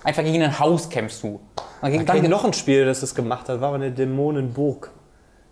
Einfach 0.04 0.24
gegen 0.24 0.42
ein 0.44 0.60
Haus 0.60 0.90
kämpfst 0.90 1.24
du. 1.24 1.40
Dann 1.82 1.92
gegen, 1.92 2.06
Da 2.06 2.14
kenne 2.14 2.26
ich 2.26 2.32
noch 2.32 2.44
ein 2.46 2.54
Spiel, 2.54 2.86
das 2.86 3.02
das 3.02 3.16
gemacht 3.16 3.50
hat, 3.50 3.62
war 3.62 3.70
aber 3.70 3.76
eine 3.76 3.92
Dämonenburg, 3.92 4.92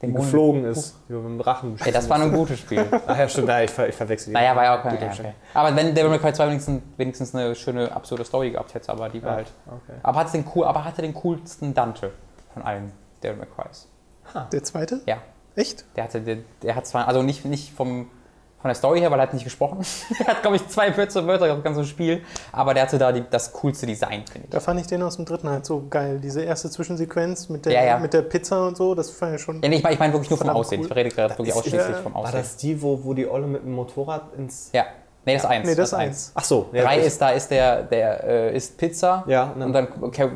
die 0.02 0.08
Dämonen- 0.08 0.16
geflogen 0.16 0.66
ist, 0.66 0.96
die 1.10 1.14
mit 1.14 1.24
dem 1.24 1.38
Drachen 1.40 1.78
Ey, 1.84 1.92
das 1.92 2.10
war 2.10 2.20
ein 2.20 2.32
gutes 2.32 2.60
Spiel. 2.60 2.86
Ach 3.08 3.18
ja, 3.18 3.28
stimmt, 3.28 3.50
ja, 3.50 3.62
ich, 3.62 3.72
ver 3.72 3.90
ich 3.90 3.96
verwechsel 3.96 4.28
die. 4.28 4.34
Naja, 4.34 4.56
war 4.56 4.64
ja 4.64 4.78
auch 4.78 4.84
kein 4.84 5.00
ja, 5.02 5.12
okay. 5.12 5.34
Aber 5.54 5.76
wenn 5.76 5.94
Devil 5.96 6.10
May 6.10 6.20
Cry 6.20 6.34
2 6.34 6.48
wenigstens, 6.48 6.82
wenigstens 6.98 7.36
eine 7.36 7.56
schöne, 7.56 7.92
absurde 7.92 8.24
Story 8.26 8.52
gehabt 8.52 8.74
hätte, 8.74 8.92
aber 8.92 9.10
die 9.10 9.24
war 9.24 9.36
halt. 9.36 9.52
Okay. 9.68 9.98
Aber, 10.04 10.20
hat's 10.20 10.32
den 10.34 10.46
cool, 10.56 10.66
aber 10.66 10.84
hatte 10.86 11.02
den 11.02 11.14
coolsten 11.14 11.74
Dante 11.74 12.12
von 12.54 12.64
allen 12.64 12.92
Devil 13.24 13.38
May 13.38 13.48
Crys. 13.48 13.88
Der 14.52 14.64
zweite? 14.64 15.02
Ja. 15.06 15.18
Echt? 15.56 15.86
Der 15.96 16.04
hatte, 16.04 16.22
der, 16.22 16.38
der 16.62 16.76
hat 16.76 16.86
zwar, 16.86 17.08
also 17.08 17.24
nicht, 17.24 17.44
nicht 17.46 17.74
vom, 17.74 18.12
von 18.60 18.70
der 18.70 18.76
Story 18.76 19.00
her, 19.00 19.12
weil 19.12 19.20
er 19.20 19.24
hat 19.24 19.34
nicht 19.34 19.44
gesprochen. 19.44 19.80
er 20.20 20.28
hat, 20.28 20.42
glaube 20.42 20.56
ich, 20.58 20.68
zwei 20.68 20.96
Wörter, 20.98 21.28
Wörter 21.28 21.48
das 21.48 21.64
ganze 21.64 21.86
Spiel. 21.86 22.24
Aber 22.52 22.74
der 22.74 22.84
hatte 22.84 22.98
da 22.98 23.12
die, 23.12 23.24
das 23.30 23.52
coolste 23.54 23.86
Design, 23.86 24.24
finde 24.32 24.48
Da 24.50 24.58
ich. 24.58 24.64
fand 24.64 24.80
ich 24.80 24.88
den 24.88 25.04
aus 25.04 25.16
dem 25.18 25.26
dritten 25.26 25.50
halt 25.50 25.66
so 25.66 25.86
geil. 25.90 26.20
Diese 26.20 26.42
erste 26.42 26.70
Zwischensequenz 26.70 27.50
mit 27.50 27.66
der, 27.66 27.74
Ja, 27.74 27.84
ja. 27.86 28.00
mit 28.00 28.14
der 28.14 28.24
Pizza 28.24 28.66
und 28.68 28.76
so, 28.76 28.96
das 28.96 29.12
fand 29.12 29.36
ich 29.36 29.42
schon. 29.42 29.62
Ja, 29.62 29.70
nee, 29.70 29.76
ich 29.78 29.84
meine 29.84 29.94
ich 29.94 30.00
mein 30.00 30.12
wirklich 30.12 30.30
nur 30.32 30.40
vom 30.40 30.50
Aussehen. 30.50 30.82
cool. 30.82 30.88
Ich 30.90 30.96
rede 30.96 31.10
gerade 31.10 31.38
wirklich 31.38 31.54
ausschließlich 31.56 31.82
ja, 31.98 32.02
vom 32.02 32.14
War 32.16 32.22
Aussehen. 32.22 32.38
das 32.40 32.58
die, 32.58 32.82
wo, 32.82 33.04
wo 33.04 33.14
die 33.14 33.28
Olle 33.28 33.46
mit 33.48 33.64
dem 33.64 33.74
Motorrad 33.74 34.34
ins. 34.38 34.70
Ja. 34.74 34.86
Nee, 35.28 35.34
das 35.34 35.44
ist 35.44 35.50
eins. 35.50 35.66
Nee, 35.68 35.76
das 35.76 35.88
ist 35.90 35.94
ist 35.94 36.00
eins. 36.00 36.32
Ach 36.36 36.44
so, 36.46 36.70
ja, 36.72 36.84
Drei 36.84 37.00
ist, 37.00 37.22
da 37.22 37.30
ist 37.32 37.52
der, 37.52 37.84
der 37.84 38.24
äh, 38.24 38.56
isst 38.56 38.78
Pizza 38.78 39.24
Ja, 39.28 39.52
und 39.54 39.62
und 39.62 39.74
dann- 39.74 39.88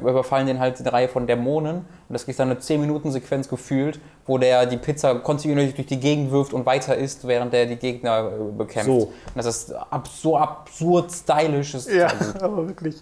überfallen 0.01 0.45
den 0.47 0.59
halt 0.59 0.79
eine 0.79 0.91
Reihe 0.91 1.07
von 1.07 1.25
Dämonen 1.25 1.77
und 1.77 1.85
das 2.09 2.23
ist 2.25 2.37
dann 2.39 2.51
eine 2.51 2.59
10-Minuten-Sequenz 2.59 3.47
gefühlt, 3.47 4.01
wo 4.27 4.37
der 4.37 4.65
die 4.65 4.75
Pizza 4.77 5.15
kontinuierlich 5.15 5.75
durch 5.75 5.87
die 5.87 5.99
Gegend 5.99 6.31
wirft 6.31 6.51
und 6.53 6.65
weiter 6.65 6.95
isst, 6.97 7.25
während 7.25 7.53
der 7.53 7.65
die 7.67 7.77
Gegner 7.77 8.29
äh, 8.37 8.51
bekämpft. 8.57 8.87
So. 8.87 8.97
Und 9.03 9.11
das 9.35 9.45
ist 9.45 9.73
ab, 9.73 10.07
so 10.09 10.35
absurd 10.37 11.09
stylisch. 11.11 11.73
Ja, 11.87 12.09
gut. 12.11 12.41
aber 12.43 12.67
wirklich. 12.67 12.95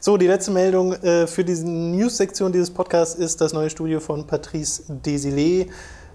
So, 0.00 0.16
die 0.16 0.26
letzte 0.28 0.50
Meldung 0.52 0.94
äh, 0.94 1.26
für 1.26 1.44
diese 1.44 1.68
News-Sektion 1.68 2.50
dieses 2.50 2.70
Podcasts 2.72 3.14
ist 3.14 3.40
das 3.42 3.52
neue 3.52 3.68
Studio 3.68 4.00
von 4.00 4.26
Patrice 4.26 4.84
Desilets, 4.88 5.70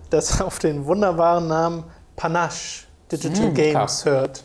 das 0.09 0.41
auf 0.41 0.57
den 0.59 0.83
wunderbaren 0.85 1.47
Namen 1.47 1.83
Panache 2.15 2.85
Digital 3.11 3.49
Mm, 3.49 3.53
Games 3.53 4.05
hört. 4.05 4.43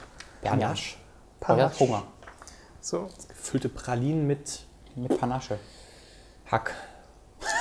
Panache. 0.51 0.97
Aber 1.41 1.57
Panache. 1.57 1.79
Hunger. 1.81 2.03
So. 2.81 3.09
Gefüllte 3.29 3.69
Pralinen 3.69 4.27
mit 4.27 4.61
Mit 4.95 5.19
Panache. 5.19 5.59
Hack. 6.51 6.75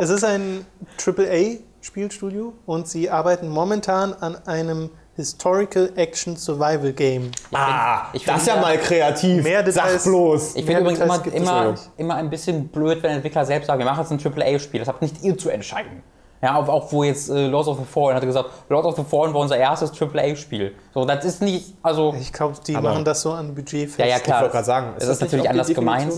Es 0.00 0.10
ist 0.10 0.22
ein 0.22 0.64
AAA-Spielstudio 1.04 2.52
und 2.66 2.86
sie 2.86 3.10
arbeiten 3.10 3.48
momentan 3.48 4.14
an 4.14 4.36
einem 4.46 4.90
Historical 5.16 5.90
Action 5.96 6.36
Survival 6.36 6.92
Game. 6.92 7.32
Ah, 7.52 8.06
ich 8.12 8.24
das 8.24 8.42
ist 8.42 8.46
ja 8.46 8.60
mal 8.60 8.78
kreativ. 8.78 9.42
Mehr 9.42 9.64
Details- 9.64 10.04
Sag 10.04 10.12
bloß. 10.12 10.54
Ich 10.54 10.64
finde 10.64 10.82
übrigens 10.82 11.00
immer, 11.00 11.26
immer, 11.34 11.74
immer 11.96 12.14
ein 12.14 12.30
bisschen 12.30 12.68
blöd, 12.68 13.02
wenn 13.02 13.10
Entwickler 13.10 13.44
selbst 13.44 13.66
sagen, 13.66 13.80
wir 13.80 13.86
machen 13.86 14.06
jetzt 14.08 14.24
ein 14.24 14.32
AAA-Spiel. 14.32 14.78
Das 14.78 14.86
habt 14.88 15.02
nicht 15.02 15.20
ihr 15.24 15.36
zu 15.36 15.48
entscheiden. 15.48 16.04
Ja, 16.40 16.56
auch, 16.56 16.68
auch 16.68 16.92
wo 16.92 17.02
jetzt 17.02 17.30
äh, 17.30 17.46
Lords 17.48 17.68
of 17.68 17.78
the 17.78 17.84
Fallen 17.84 18.14
hat 18.14 18.22
gesagt, 18.22 18.50
Lords 18.68 18.86
of 18.86 18.96
the 18.96 19.02
Fallen 19.02 19.34
war 19.34 19.40
unser 19.40 19.56
erstes 19.56 19.90
AAA-Spiel. 20.00 20.74
So, 20.94 21.04
das 21.04 21.24
ist 21.24 21.42
nicht, 21.42 21.74
also... 21.82 22.14
Ich 22.18 22.32
glaube, 22.32 22.54
die 22.66 22.76
Aber- 22.76 22.90
machen 22.90 23.04
das 23.04 23.22
so 23.22 23.32
an 23.32 23.54
Budget 23.54 23.88
fest. 23.88 23.98
Ja, 23.98 24.06
ja, 24.06 24.18
klar. 24.20 24.40
wollte 24.42 24.52
gerade 24.52 24.64
sagen, 24.64 24.94
es 24.96 25.04
ist 25.04 25.10
ist, 25.10 25.22
das 25.22 25.32
nicht 25.32 25.32
natürlich 25.32 25.50
anders 25.50 25.74
gemeint. 25.74 26.12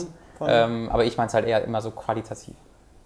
Ähm, 0.46 0.88
aber 0.90 1.04
ich 1.04 1.16
meine 1.16 1.28
es 1.28 1.34
halt 1.34 1.46
eher 1.46 1.64
immer 1.64 1.82
so 1.82 1.90
qualitativ. 1.90 2.54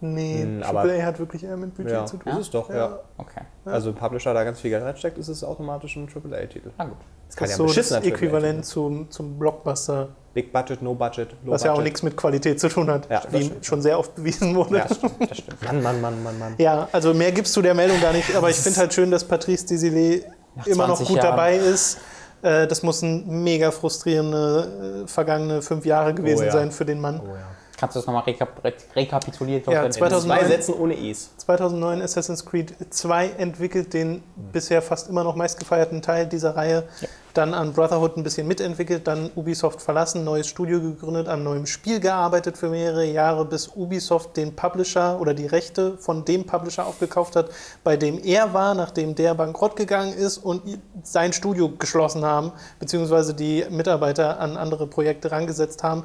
Nee, 0.01 0.43
Hm, 0.43 0.63
aber- 0.63 0.81
AAA 0.83 1.03
hat 1.05 1.19
wirklich 1.19 1.45
eher 1.45 1.57
mit 1.57 1.75
Budget 1.75 1.93
Ja, 1.93 2.05
zu 2.05 2.17
tun. 2.19 2.33
ist 2.33 2.39
es 2.39 2.51
doch, 2.51 2.69
ja. 2.69 2.99
Okay, 3.17 3.41
Also 3.65 3.91
ein 3.91 3.95
Publisher 3.95 4.35
da 4.35 4.45
ganz 4.45 4.61
viel 4.61 4.71
Geld 4.71 4.83
reinsteckt, 4.85 5.17
ist 5.19 5.29
es 5.29 5.43
automatisch 5.45 5.97
ein 5.97 6.09
AAA-Titel. 6.09 6.71
na 6.77 6.85
gut. 6.85 6.97
Das 7.29 7.37
Das 7.37 7.51
ist 7.51 7.59
ja 7.59 7.67
so 7.69 7.73
das 7.97 8.05
Äquivalent 8.05 8.65
zum, 8.67 9.11
zum 9.11 9.39
Blockbuster, 9.39 10.09
Big 10.35 10.53
Budget, 10.53 10.83
No 10.83 10.95
Budget, 10.95 11.31
Low 11.45 11.53
was 11.53 11.63
Budget. 11.63 11.65
ja 11.65 11.73
auch 11.73 11.83
nichts 11.83 12.03
mit 12.03 12.17
Qualität 12.17 12.61
zu 12.61 12.69
tun 12.69 12.91
hat, 12.91 13.09
Ja, 13.11 13.23
wie 13.31 13.51
schon 13.63 13.81
sehr 13.81 13.99
oft 13.99 14.15
bewiesen 14.15 14.55
wurde. 14.55 14.79
Ja, 14.79 14.85
das 14.87 14.97
stimmt, 14.99 15.31
das 15.31 15.39
stimmt. 15.39 15.63
Mann, 15.65 15.83
Mann, 15.83 16.01
Mann, 16.01 16.23
Mann, 16.23 16.39
Mann. 16.39 16.55
Ja, 16.59 16.89
also 16.93 17.15
mehr 17.15 17.33
gibst 17.33 17.57
du 17.57 17.63
der 17.63 17.75
Meldung 17.75 18.01
gar 18.01 18.13
nicht, 18.13 18.35
aber 18.37 18.51
ich 18.51 18.57
finde 18.57 18.79
halt 18.81 18.93
schön, 18.93 19.11
dass 19.11 19.25
Patrice 19.25 19.65
Desilets 19.67 20.27
immer 20.67 20.87
noch 20.87 20.97
20 20.97 21.09
gut 21.09 21.17
Jahren. 21.19 21.31
dabei 21.31 21.57
ist. 21.57 21.99
Äh, 22.43 22.67
das 22.67 22.83
muss 22.83 23.01
ein 23.03 23.43
mega 23.43 23.71
frustrierende 23.71 25.05
äh, 25.05 25.09
vergangene 25.09 25.63
fünf 25.63 25.87
Jahre 25.87 26.13
gewesen 26.15 26.45
ja. 26.47 26.53
sein 26.53 26.71
für 26.73 26.85
den 26.85 27.01
Mann. 27.01 27.21
Oh 27.25 27.29
ja. 27.29 27.41
Kannst 27.85 27.97
du 27.97 28.01
das 28.01 28.07
nochmal 28.07 28.23
rekap 28.23 28.65
re 28.65 28.73
rekapitulieren? 28.97 29.63
Ja, 29.67 29.73
glaub, 29.73 29.85
In 29.85 29.93
2009 29.93 30.39
zwei 30.39 30.49
Sätzen 30.49 30.75
ohne 30.75 30.95
E's. 30.95 31.37
2009 31.37 32.01
Assassin's 32.01 32.47
Creed 32.47 32.75
2 32.89 33.33
entwickelt, 33.37 33.93
den 33.93 34.23
bisher 34.53 34.81
fast 34.81 35.11
immer 35.11 35.23
noch 35.23 35.37
meistgefeierten 35.37 36.01
Teil 36.01 36.27
dieser 36.27 36.57
Reihe. 36.57 36.85
Dann 37.35 37.53
an 37.53 37.75
Brotherhood 37.75 38.17
ein 38.17 38.23
bisschen 38.23 38.49
mitentwickelt, 38.49 39.07
dann 39.07 39.31
Ubisoft 39.37 39.83
verlassen, 39.83 40.25
neues 40.25 40.47
Studio 40.47 40.81
gegründet, 40.81 41.29
an 41.29 41.45
neuem 41.45 41.67
Spiel 41.67 42.01
gearbeitet 42.01 42.57
für 42.57 42.71
mehrere 42.71 43.05
Jahre, 43.05 43.45
bis 43.45 43.69
Ubisoft 43.69 44.39
den 44.39 44.57
Publisher 44.57 45.21
oder 45.21 45.35
die 45.35 45.47
Rechte 45.47 45.99
von 45.99 46.25
dem 46.25 46.47
Publisher 46.47 46.87
aufgekauft 46.87 47.37
hat, 47.37 47.51
bei 47.83 47.99
dem 47.99 48.19
er 48.25 48.55
war, 48.55 48.75
nachdem 48.75 49.15
der 49.15 49.35
bankrott 49.35 49.77
gegangen 49.77 50.15
ist 50.15 50.39
und 50.39 50.63
sein 51.03 51.35
Studio 51.35 51.69
geschlossen 51.69 52.25
haben, 52.25 52.53
beziehungsweise 52.79 53.35
die 53.35 53.67
Mitarbeiter 53.69 54.41
an 54.41 54.57
andere 54.57 54.87
Projekte 54.87 55.31
rangesetzt 55.31 55.83
haben. 55.83 56.05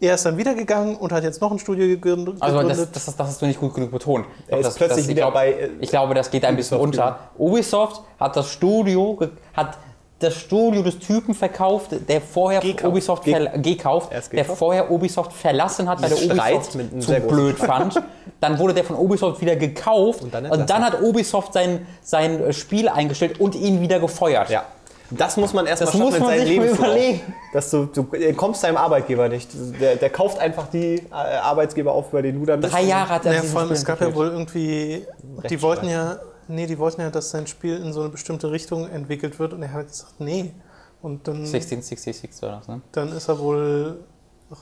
Er 0.00 0.14
ist 0.14 0.24
dann 0.24 0.36
wieder 0.36 0.54
gegangen 0.54 0.96
und 0.96 1.10
hat 1.12 1.24
jetzt 1.24 1.40
noch 1.40 1.50
ein 1.50 1.58
Studio 1.58 1.86
gegründet. 1.86 2.36
Also 2.40 2.62
das, 2.62 2.78
das, 2.78 2.90
das, 2.92 3.16
das 3.16 3.26
hast 3.26 3.42
du 3.42 3.46
nicht 3.46 3.58
gut 3.58 3.74
genug 3.74 3.90
betont. 3.90 4.26
Ich 4.46 4.52
Er 4.52 4.58
ist 4.58 4.66
das, 4.66 4.74
plötzlich 4.76 5.04
ich 5.04 5.08
wieder 5.08 5.22
glaub, 5.22 5.34
bei, 5.34 5.52
äh, 5.52 5.70
Ich 5.80 5.90
glaube, 5.90 6.14
das 6.14 6.30
geht 6.30 6.44
ein 6.44 6.54
bisschen 6.54 6.78
Ubisoft 6.78 6.98
unter. 6.98 7.18
Ubisoft 7.36 8.02
hat 8.20 8.36
das 8.36 8.48
Studio, 8.48 9.18
hat 9.54 9.76
das 10.20 10.34
Studio 10.36 10.82
des 10.82 10.98
Typen 10.98 11.34
verkauft, 11.34 11.90
der 12.08 12.20
vorher 12.20 12.60
Gekauft. 12.60 12.84
Ubisoft 12.84 13.24
gekauft, 13.24 14.12
ist 14.12 14.32
der 14.32 14.42
gekauft. 14.42 14.58
vorher 14.58 14.90
Ubisoft 14.90 15.32
verlassen 15.32 15.88
hat, 15.88 16.02
weil 16.02 16.10
der 16.10 16.18
Ubisoft 16.18 16.72
zu 17.00 17.20
blöd 17.20 17.58
fand. 17.58 18.02
Dann 18.40 18.58
wurde 18.58 18.74
der 18.74 18.84
von 18.84 18.96
Ubisoft 18.96 19.40
wieder 19.40 19.56
gekauft 19.56 20.22
Und 20.22 20.34
dann 20.34 20.46
und 20.46 20.70
dann 20.70 20.84
hat 20.84 21.00
Ubisoft 21.02 21.52
sein, 21.52 21.86
sein 22.02 22.52
Spiel 22.52 22.88
eingestellt 22.88 23.40
und 23.40 23.54
ihn 23.54 23.80
wieder 23.80 23.98
gefeuert. 24.00 24.48
Ja. 24.50 24.64
Das 25.10 25.36
muss 25.36 25.54
man 25.54 25.66
erstmal 25.66 25.92
Das 25.92 26.00
muss 26.00 26.18
man 26.18 26.38
sich 26.38 26.56
mal 26.58 26.66
überlegen. 26.68 27.20
Dass 27.52 27.70
du, 27.70 27.86
du 27.86 28.06
äh, 28.12 28.32
kommst 28.34 28.62
deinem 28.62 28.76
Arbeitgeber 28.76 29.28
nicht. 29.28 29.50
Der, 29.80 29.96
der 29.96 30.10
kauft 30.10 30.38
einfach 30.38 30.68
die 30.68 30.96
äh, 30.96 31.12
Arbeitgeber 31.12 31.92
auf, 31.92 32.10
bei 32.10 32.22
denen 32.22 32.40
du 32.40 32.46
dann 32.46 32.60
bist. 32.60 32.74
Drei 32.74 32.82
Jahre 32.82 33.08
hat 33.10 33.26
er 33.26 33.34
Ja, 33.34 33.42
vor 33.42 33.62
allem, 33.62 33.72
es 33.72 33.84
gab 33.84 34.00
ja 34.00 34.14
wohl 34.14 34.28
irgendwie, 34.28 35.06
die 35.48 35.62
wollten 35.62 35.88
ja, 35.88 36.18
nee, 36.46 36.66
die 36.66 36.78
wollten 36.78 37.00
ja, 37.00 37.10
dass 37.10 37.30
sein 37.30 37.46
Spiel 37.46 37.76
in 37.76 37.92
so 37.92 38.00
eine 38.00 38.10
bestimmte 38.10 38.50
Richtung 38.50 38.88
entwickelt 38.88 39.38
wird 39.38 39.52
und 39.52 39.62
er 39.62 39.72
hat 39.72 39.88
gesagt, 39.88 40.20
nee. 40.20 40.52
Und 41.00 41.28
dann, 41.28 41.36
1666 41.36 42.42
war 42.42 42.58
das, 42.58 42.68
ne? 42.68 42.80
dann 42.92 43.12
ist 43.12 43.28
er 43.28 43.38
wohl 43.38 43.98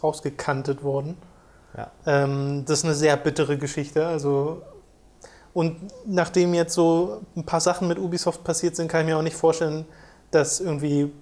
rausgekantet 0.02 0.82
worden. 0.82 1.16
Ja. 1.76 1.90
Ähm, 2.06 2.64
das 2.66 2.80
ist 2.80 2.84
eine 2.84 2.94
sehr 2.94 3.16
bittere 3.16 3.56
Geschichte. 3.56 4.06
Also 4.06 4.62
und 5.56 5.78
nachdem 6.04 6.52
jetzt 6.52 6.74
so 6.74 7.22
ein 7.34 7.46
paar 7.46 7.60
Sachen 7.60 7.88
mit 7.88 7.98
Ubisoft 7.98 8.44
passiert 8.44 8.76
sind, 8.76 8.88
kann 8.88 9.00
ich 9.00 9.06
mir 9.06 9.16
auch 9.16 9.22
nicht 9.22 9.36
vorstellen, 9.36 9.86
dass 10.30 10.60
irgendwie 10.60 11.12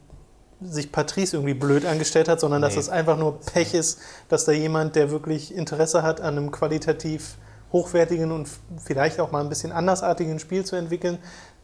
sich 0.61 0.91
Patrice 0.93 1.37
irgendwie 1.37 1.55
blöd 1.55 1.85
angestellt 1.85 2.29
hat, 2.29 2.41
sondern 2.41 2.63
dass 2.63 2.75
Nee. 2.75 2.81
es 2.81 2.89
einfach 2.89 3.19
nur 3.19 3.39
Pech 3.41 3.75
ist, 3.75 3.99
dass 4.29 4.45
da 4.45 4.53
jemand, 4.53 4.97
der 4.97 5.11
wirklich 5.11 5.55
Interesse 5.55 6.03
hat, 6.03 6.21
an 6.21 6.37
einem 6.39 6.51
qualitativ 6.51 7.37
hochwertigen 7.73 8.31
und 8.33 8.49
vielleicht 8.83 9.21
auch 9.21 9.31
mal 9.33 9.41
ein 9.43 9.49
bisschen 9.49 9.73
andersartigen 9.73 10.39
Spiel 10.39 10.65
zu 10.65 10.77
entwickeln, 10.77 11.19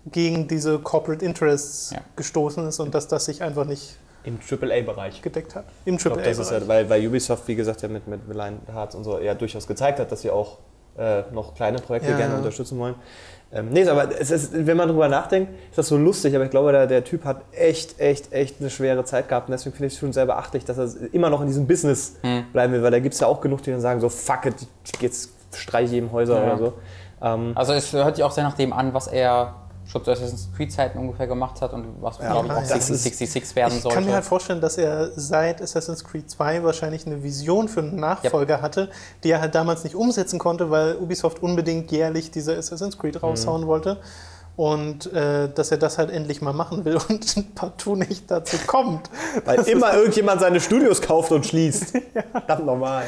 gegen 0.07 0.48
diese 0.48 0.79
Corporate 0.79 1.24
Interests 1.24 1.90
Ja. 1.94 2.00
gestoßen 2.16 2.66
ist 2.66 2.81
und 2.81 2.94
dass 2.94 3.07
das 3.07 3.26
sich 3.26 3.42
einfach 3.42 3.64
nicht 3.64 3.96
Im 4.24 4.38
AAA-Bereich. 4.40 5.22
gedeckt 5.22 5.55
hat. 5.55 5.64
Im 5.85 5.94
Ich 5.96 6.03
glaube, 6.03 6.20
das 6.22 6.38
ist 6.38 6.50
ja, 6.50 6.57
AAA-Bereich. 6.59 6.68
weil, 6.68 6.90
weil 6.90 7.07
Ubisoft, 7.07 7.46
wie 7.48 7.55
gesagt, 7.55 7.81
ja 7.83 7.88
mit, 7.88 8.07
mit 8.09 8.29
Blind 8.29 8.61
Hearts 8.72 8.94
und 8.94 9.05
so 9.05 9.18
ja 9.18 9.35
durchaus 9.35 9.66
gezeigt 9.66 9.98
hat, 10.00 10.11
dass 10.11 10.22
sie 10.22 10.31
auch 10.31 10.59
äh, 10.98 11.22
noch 11.33 11.55
kleine 11.55 11.79
Projekte 11.79 12.11
Ja, 12.11 12.16
gerne 12.16 12.37
unterstützen 12.37 12.79
wollen. 12.79 12.96
Ähm, 13.52 13.68
nee, 13.70 13.84
aber 13.88 14.16
ist, 14.16 14.66
wenn 14.66 14.76
man 14.76 14.88
drüber 14.88 15.08
nachdenkt, 15.08 15.50
ist 15.70 15.78
das 15.78 15.88
so 15.88 15.96
lustig, 15.96 16.34
aber 16.36 16.44
ich 16.44 16.50
glaube, 16.50 16.70
der, 16.70 16.86
der 16.86 17.02
Typ 17.02 17.24
hat 17.24 17.42
echt, 17.52 17.98
echt, 17.98 18.32
echt 18.32 18.56
eine 18.60 18.70
schwere 18.70 19.04
Zeit 19.04 19.28
gehabt 19.28 19.48
und 19.48 19.52
deswegen 19.52 19.74
finde 19.74 19.88
ich 19.88 19.94
es 19.94 19.98
schon 19.98 20.12
sehr 20.12 20.26
beachtlich, 20.26 20.64
dass 20.64 20.78
er 20.78 20.88
immer 21.12 21.30
noch 21.30 21.40
in 21.40 21.48
diesem 21.48 21.66
Business 21.66 22.16
Hm. 22.22 22.44
bleiben 22.52 22.72
will, 22.72 22.82
weil 22.84 22.92
da 22.92 23.00
gibt 23.00 23.14
es 23.14 23.20
ja 23.20 23.26
auch 23.26 23.40
genug, 23.40 23.62
die 23.62 23.72
dann 23.72 23.80
sagen, 23.80 24.00
so 24.00 24.08
fuck 24.08 24.46
it, 24.46 24.54
jetzt 25.00 25.30
streich 25.52 25.86
ich 25.86 25.92
jedem 25.92 26.12
Häuser 26.12 26.36
Ja. 26.38 26.44
oder 26.46 26.58
so. 26.58 26.72
Ähm, 27.22 27.52
Also 27.56 27.72
es 27.72 27.92
hört 27.92 28.14
sich 28.16 28.24
auch 28.24 28.30
sehr 28.30 28.44
nach 28.44 28.54
dem 28.54 28.72
an, 28.72 28.94
was 28.94 29.08
er 29.08 29.54
schon 29.90 30.05
zu 30.05 30.11
Assassin's 30.12 30.48
Creed 30.57 30.72
Zeiten 30.72 30.98
ungefähr 30.98 31.26
gemacht 31.26 31.61
hat 31.61 31.72
und 31.72 32.00
was 32.00 32.18
glaube 32.18 32.46
ich 32.46 32.53
auch 32.53 32.57
ja. 32.57 32.61
Das 32.61 32.64
ist- 32.64 32.72
1666 33.05 33.57
werden 33.57 33.74
Ich 33.76 33.83
sollte. 33.83 33.94
kann 33.96 34.05
mir 34.05 34.14
halt 34.14 34.24
vorstellen, 34.24 34.61
dass 34.61 34.79
er 34.79 35.11
seit 35.16 35.61
Assassin's 35.61 36.05
Creed 36.05 36.31
2 36.31 36.62
wahrscheinlich 36.62 37.07
eine 37.07 37.22
Vision 37.22 37.68
für 37.68 37.81
einen 37.81 37.96
Nachfolger 37.96 38.62
hatte, 38.62 38.90
die 39.24 39.31
er 39.31 39.40
halt 39.40 39.55
damals 39.55 39.83
nicht 39.85 39.96
umsetzen 39.96 40.38
konnte, 40.38 40.70
weil 40.70 40.96
Ubisoft 40.96 41.42
unbedingt 41.42 41.90
jährlich 41.90 42.31
diese 42.31 42.57
Assassin's 42.57 42.96
Mhm. 42.96 43.00
Creed 43.00 43.22
raushauen 43.22 43.66
wollte. 43.66 43.98
Und 44.56 45.10
äh, 45.14 45.48
dass 45.48 45.70
er 45.70 45.78
das 45.78 45.96
halt 45.96 46.10
endlich 46.10 46.42
mal 46.42 46.52
machen 46.52 46.84
will 46.84 46.98
und 47.08 47.54
partout 47.54 47.96
nicht 47.96 48.30
dazu 48.30 48.56
kommt. 48.66 49.08
weil 49.44 49.56
Das 49.56 49.68
immer 49.68 49.94
irgendjemand 49.96 50.40
seine 50.40 50.60
Studios 50.60 51.00
kauft 51.00 51.32
und 51.32 51.46
schließt. 51.46 51.98
Verdammt 52.32 52.66
normal. 52.66 53.04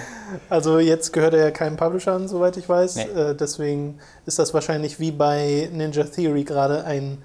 Also 0.48 0.78
jetzt 0.78 1.12
gehört 1.12 1.34
er 1.34 1.40
ja 1.40 1.50
keinem 1.50 1.76
Publisher 1.76 2.12
an, 2.12 2.26
soweit 2.26 2.56
ich 2.56 2.68
weiß. 2.68 2.96
Nee. 2.96 3.02
Äh, 3.02 3.34
deswegen 3.34 3.98
ist 4.24 4.38
das 4.38 4.54
wahrscheinlich 4.54 4.98
wie 4.98 5.10
bei 5.10 5.68
Ninja 5.72 6.04
Theory 6.04 6.44
gerade 6.44 6.84
ein 6.84 7.22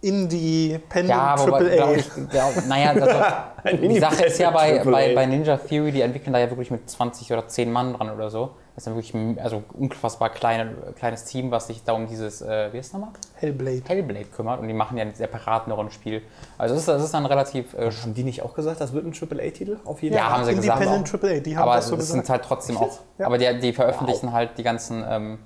Indie-Pendant 0.00 1.08
ja, 1.08 1.34
aber 1.34 1.56
AAA. 1.56 1.74
glaube 1.74 1.96
ich, 1.96 2.10
glaub, 2.30 2.66
naja, 2.68 3.54
also, 3.64 3.76
die 3.76 3.98
Sache 3.98 4.26
ist 4.26 4.38
ja 4.38 4.50
bei, 4.50 4.76
Triple 4.76 4.92
A. 4.92 4.94
bei, 4.94 5.14
bei 5.14 5.26
Ninja 5.26 5.56
Theory, 5.56 5.90
die 5.90 6.02
entwickeln 6.02 6.32
da 6.32 6.38
ja 6.38 6.48
wirklich 6.48 6.70
mit 6.70 6.88
20 6.88 7.32
oder 7.32 7.48
10 7.48 7.72
Mann 7.72 7.94
dran 7.94 8.10
oder 8.10 8.30
so. 8.30 8.50
Das 8.76 8.82
ist 8.82 8.88
ja 8.88 8.94
wirklich 8.94 9.14
ein 9.14 9.38
also 9.42 9.62
unfassbar 9.72 10.28
kleine, 10.28 10.70
kleines 10.98 11.24
Team, 11.24 11.50
was 11.50 11.66
sich 11.66 11.82
da 11.82 11.94
um 11.94 12.06
dieses, 12.06 12.42
äh, 12.42 12.70
wie 12.74 12.78
ist 12.78 12.92
das 12.92 13.00
nochmal? 13.00 13.14
Hellblade. 13.36 13.82
Hellblade 13.88 14.26
kümmert 14.26 14.60
und 14.60 14.68
die 14.68 14.74
machen 14.74 14.98
ja 14.98 15.04
ein 15.04 15.14
separat 15.14 15.66
ein 15.66 15.70
Rollenspiel. 15.70 16.20
Also 16.58 16.74
das 16.74 16.82
ist, 16.82 16.88
das 16.88 17.02
ist 17.02 17.14
dann 17.14 17.24
relativ 17.24 17.72
äh, 17.72 17.90
Haben 17.90 18.12
die 18.12 18.22
nicht 18.22 18.42
auch 18.42 18.52
gesagt, 18.52 18.82
das 18.82 18.92
wird 18.92 19.06
ein 19.06 19.14
AAA-Titel 19.14 19.78
auf 19.86 20.02
jeden 20.02 20.14
Ja, 20.14 20.24
Fall? 20.24 20.32
haben 20.32 20.44
sie 20.44 20.54
gesagt. 20.56 20.82
Independent 20.82 21.24
AAA, 21.24 21.40
die 21.40 21.56
haben 21.56 21.62
aber 21.62 21.76
das 21.76 21.84
es 21.86 21.90
so 21.90 21.96
sind 21.96 22.20
gesagt. 22.20 22.28
halt 22.28 22.44
trotzdem 22.44 22.76
auch. 22.76 22.98
Ja. 23.16 23.24
Aber 23.26 23.38
die, 23.38 23.60
die 23.60 23.72
veröffentlichen 23.72 24.32
halt 24.32 24.58
die 24.58 24.62
ganzen 24.62 25.02
ähm, 25.08 25.38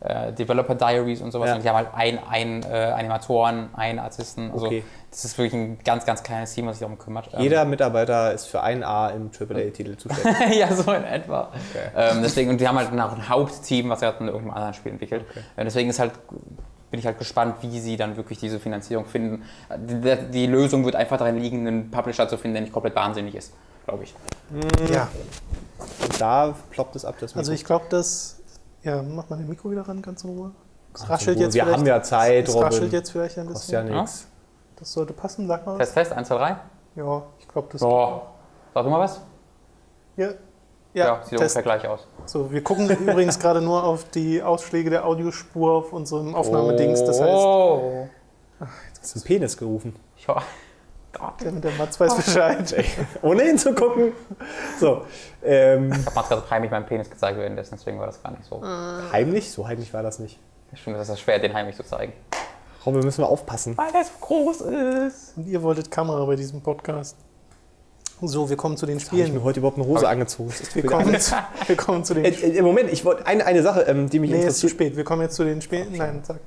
äh, 0.00 0.32
Developer 0.32 0.74
Diaries 0.74 1.20
und 1.20 1.30
sowas. 1.32 1.48
Ja. 1.48 1.54
Und 1.56 1.64
die 1.64 1.68
haben 1.68 1.76
halt 1.76 1.88
ein, 1.94 2.18
ein 2.28 2.62
äh, 2.62 2.92
Animatoren, 2.92 3.68
einen 3.74 3.98
Artisten. 3.98 4.50
Also 4.50 4.66
Okay. 4.66 4.82
das 5.10 5.24
ist 5.24 5.36
wirklich 5.38 5.54
ein 5.54 5.78
ganz, 5.84 6.06
ganz 6.06 6.22
kleines 6.22 6.54
Team, 6.54 6.66
was 6.66 6.76
sich 6.78 6.80
darum 6.86 6.98
kümmert. 6.98 7.28
Ähm, 7.34 7.40
Jeder 7.40 7.64
Mitarbeiter 7.64 8.32
ist 8.32 8.46
für 8.46 8.62
ein 8.62 8.82
A 8.82 9.08
im 9.10 9.30
AAA-Titel 9.38 9.96
zuständig. 9.96 10.56
ja, 10.58 10.72
so 10.74 10.92
in 10.92 11.04
etwa. 11.04 11.50
Ähm, 11.96 12.22
deswegen, 12.22 12.50
und 12.50 12.60
die 12.60 12.66
haben 12.68 12.78
halt 12.78 12.92
noch 12.92 13.12
ein 13.14 13.28
Hauptteam, 13.28 13.90
was 13.90 14.00
gerade 14.00 14.18
in 14.20 14.26
irgendeinem 14.28 14.54
anderen 14.54 14.74
Spiel 14.74 14.92
entwickelt. 14.92 15.24
Äh, 15.56 15.64
deswegen 15.64 15.90
ist 15.90 15.98
halt, 15.98 16.12
bin 16.90 16.98
ich 16.98 17.06
halt 17.06 17.18
gespannt, 17.18 17.56
wie 17.60 17.78
sie 17.78 17.96
dann 17.96 18.16
wirklich 18.16 18.38
diese 18.38 18.58
Finanzierung 18.58 19.04
finden. 19.06 19.44
Die, 19.76 20.16
die 20.32 20.46
Lösung 20.46 20.84
wird 20.84 20.96
einfach 20.96 21.18
darin 21.18 21.38
liegen, 21.38 21.66
einen 21.66 21.90
Publisher 21.90 22.26
zu 22.28 22.36
finden, 22.38 22.54
der 22.54 22.62
nicht 22.62 22.72
komplett 22.72 22.96
wahnsinnig 22.96 23.34
ist, 23.34 23.52
glaube 23.86 24.04
ich. 24.04 24.14
Ja, 24.92 25.08
da 26.18 26.54
ploppt 26.70 26.96
es 26.96 27.04
ab, 27.04 27.16
das 27.20 27.36
also 27.36 27.52
ich 27.52 27.64
glaube, 27.64 27.84
dass. 27.90 28.39
Ja, 28.82 29.02
mach 29.02 29.28
mal 29.28 29.36
dein 29.36 29.48
Mikro 29.48 29.70
wieder 29.70 29.82
ran, 29.86 30.00
ganz 30.02 30.24
in 30.24 30.30
Ruhe. 30.30 30.52
Es 30.94 31.02
Ach, 31.04 31.10
raschelt 31.10 31.38
jetzt 31.38 31.54
wir 31.54 31.62
vielleicht. 31.64 31.78
haben 31.78 31.86
ja 31.86 32.02
Zeit, 32.02 32.48
es 32.48 32.54
Robin. 32.54 32.66
raschelt 32.66 32.92
jetzt 32.92 33.10
vielleicht 33.12 33.38
ein 33.38 33.46
Kostet 33.46 33.70
ja 33.72 33.80
bisschen. 33.82 33.96
nichts. 34.00 34.26
Das 34.76 34.92
sollte 34.92 35.12
passen, 35.12 35.46
sag 35.46 35.66
mal. 35.66 35.72
was. 35.72 35.78
Fest, 35.78 35.92
fest, 35.92 36.12
1, 36.12 36.28
2, 36.28 36.36
3. 36.38 36.56
Ja, 36.96 37.22
ich 37.38 37.46
glaube, 37.48 37.68
das. 37.70 37.80
So. 37.80 38.22
Sag 38.74 38.84
du 38.84 38.90
mal 38.90 39.00
was? 39.00 39.20
Ja, 40.16 40.28
Ja, 40.92 41.06
ja, 41.06 41.14
sieht 41.22 41.38
Test. 41.38 41.56
ungefähr 41.56 41.62
gleich 41.62 41.86
aus. 41.88 42.06
So, 42.26 42.50
wir 42.50 42.64
gucken 42.64 42.88
übrigens 42.98 43.38
gerade 43.38 43.60
nur 43.60 43.84
auf 43.84 44.04
die 44.10 44.42
Ausschläge 44.42 44.90
der 44.90 45.04
Audiospur 45.06 45.72
auf 45.72 45.92
unserem 45.92 46.34
Aufnahmedings. 46.34 47.04
Das 47.04 47.20
heißt, 47.20 47.30
Oh. 47.32 48.08
Hast 49.00 49.14
du 49.14 49.18
einen 49.20 49.24
Penis 49.24 49.56
gerufen? 49.56 49.94
Ja. 50.26 50.42
Der, 51.42 51.52
der 51.52 51.70
Mats 51.72 51.98
weiß 51.98 52.14
Bescheid. 52.16 52.74
Ohne 53.22 53.42
hinzugucken. 53.42 54.12
So. 54.78 55.02
Ähm, 55.44 55.90
Ich 55.92 56.06
habe 56.06 56.14
Mats 56.14 56.28
gerade 56.28 56.50
heimlich 56.50 56.70
meinen 56.70 56.86
Penis 56.86 57.10
gezeigt 57.10 57.38
währenddessen, 57.38 57.74
deswegen 57.76 57.98
war 57.98 58.06
das 58.06 58.22
gar 58.22 58.30
nicht 58.32 58.44
so. 58.44 58.62
heimlich? 59.12 59.50
So 59.50 59.66
heimlich 59.66 59.92
war 59.92 60.02
das 60.02 60.18
nicht. 60.18 60.38
Stimmt, 60.74 60.96
das 60.98 61.08
ist 61.08 61.20
schwer, 61.20 61.38
den 61.38 61.52
heimlich 61.52 61.76
zu 61.76 61.82
zeigen. 61.84 62.12
Robin, 62.86 63.00
müssen 63.02 63.22
wir 63.22 63.28
aufpassen. 63.28 63.76
Weil 63.76 63.92
der 63.92 64.04
so 64.04 64.10
groß 64.20 64.60
ist. 64.62 65.36
Und 65.36 65.46
ihr 65.48 65.62
wolltet 65.62 65.90
Kamera 65.90 66.24
bei 66.24 66.36
diesem 66.36 66.60
Podcast. 66.62 67.16
So, 68.22 68.48
wir 68.50 68.56
kommen 68.56 68.76
zu 68.76 68.84
den 68.86 68.98
Habe 68.98 69.04
ich 69.06 69.12
mir 69.12 69.24
Spielen. 69.26 69.44
heute 69.44 69.60
überhaupt 69.60 69.78
eine 69.78 69.86
Hose 69.86 70.06
angezogen? 70.08 70.50
Das 70.50 70.60
ist 70.60 70.74
Wir 70.76 70.84
kommen, 70.86 71.18
zu, 71.18 71.34
wir 71.66 71.76
kommen 71.76 72.04
zu 72.04 72.14
den 72.14 72.24
Äh, 72.26 72.32
Spielen. 72.34 72.54
äh, 72.56 72.62
Moment, 72.62 72.92
ich 72.92 73.04
wollte 73.04 73.26
eine, 73.26 73.46
eine 73.46 73.62
Sache, 73.62 73.80
ähm, 73.82 74.08
die 74.10 74.18
mich 74.18 74.30
Nee, 74.30 74.36
ist 74.44 74.60
zu 74.60 74.66
interessiert. 74.66 74.70
spät. 74.72 74.96
Wir 74.96 75.04
kommen 75.04 75.22
jetzt 75.22 75.36
zu 75.36 75.44
den 75.44 75.60
Spielen. 75.62 75.88
Nein, 75.96 76.20
sag. 76.22 76.38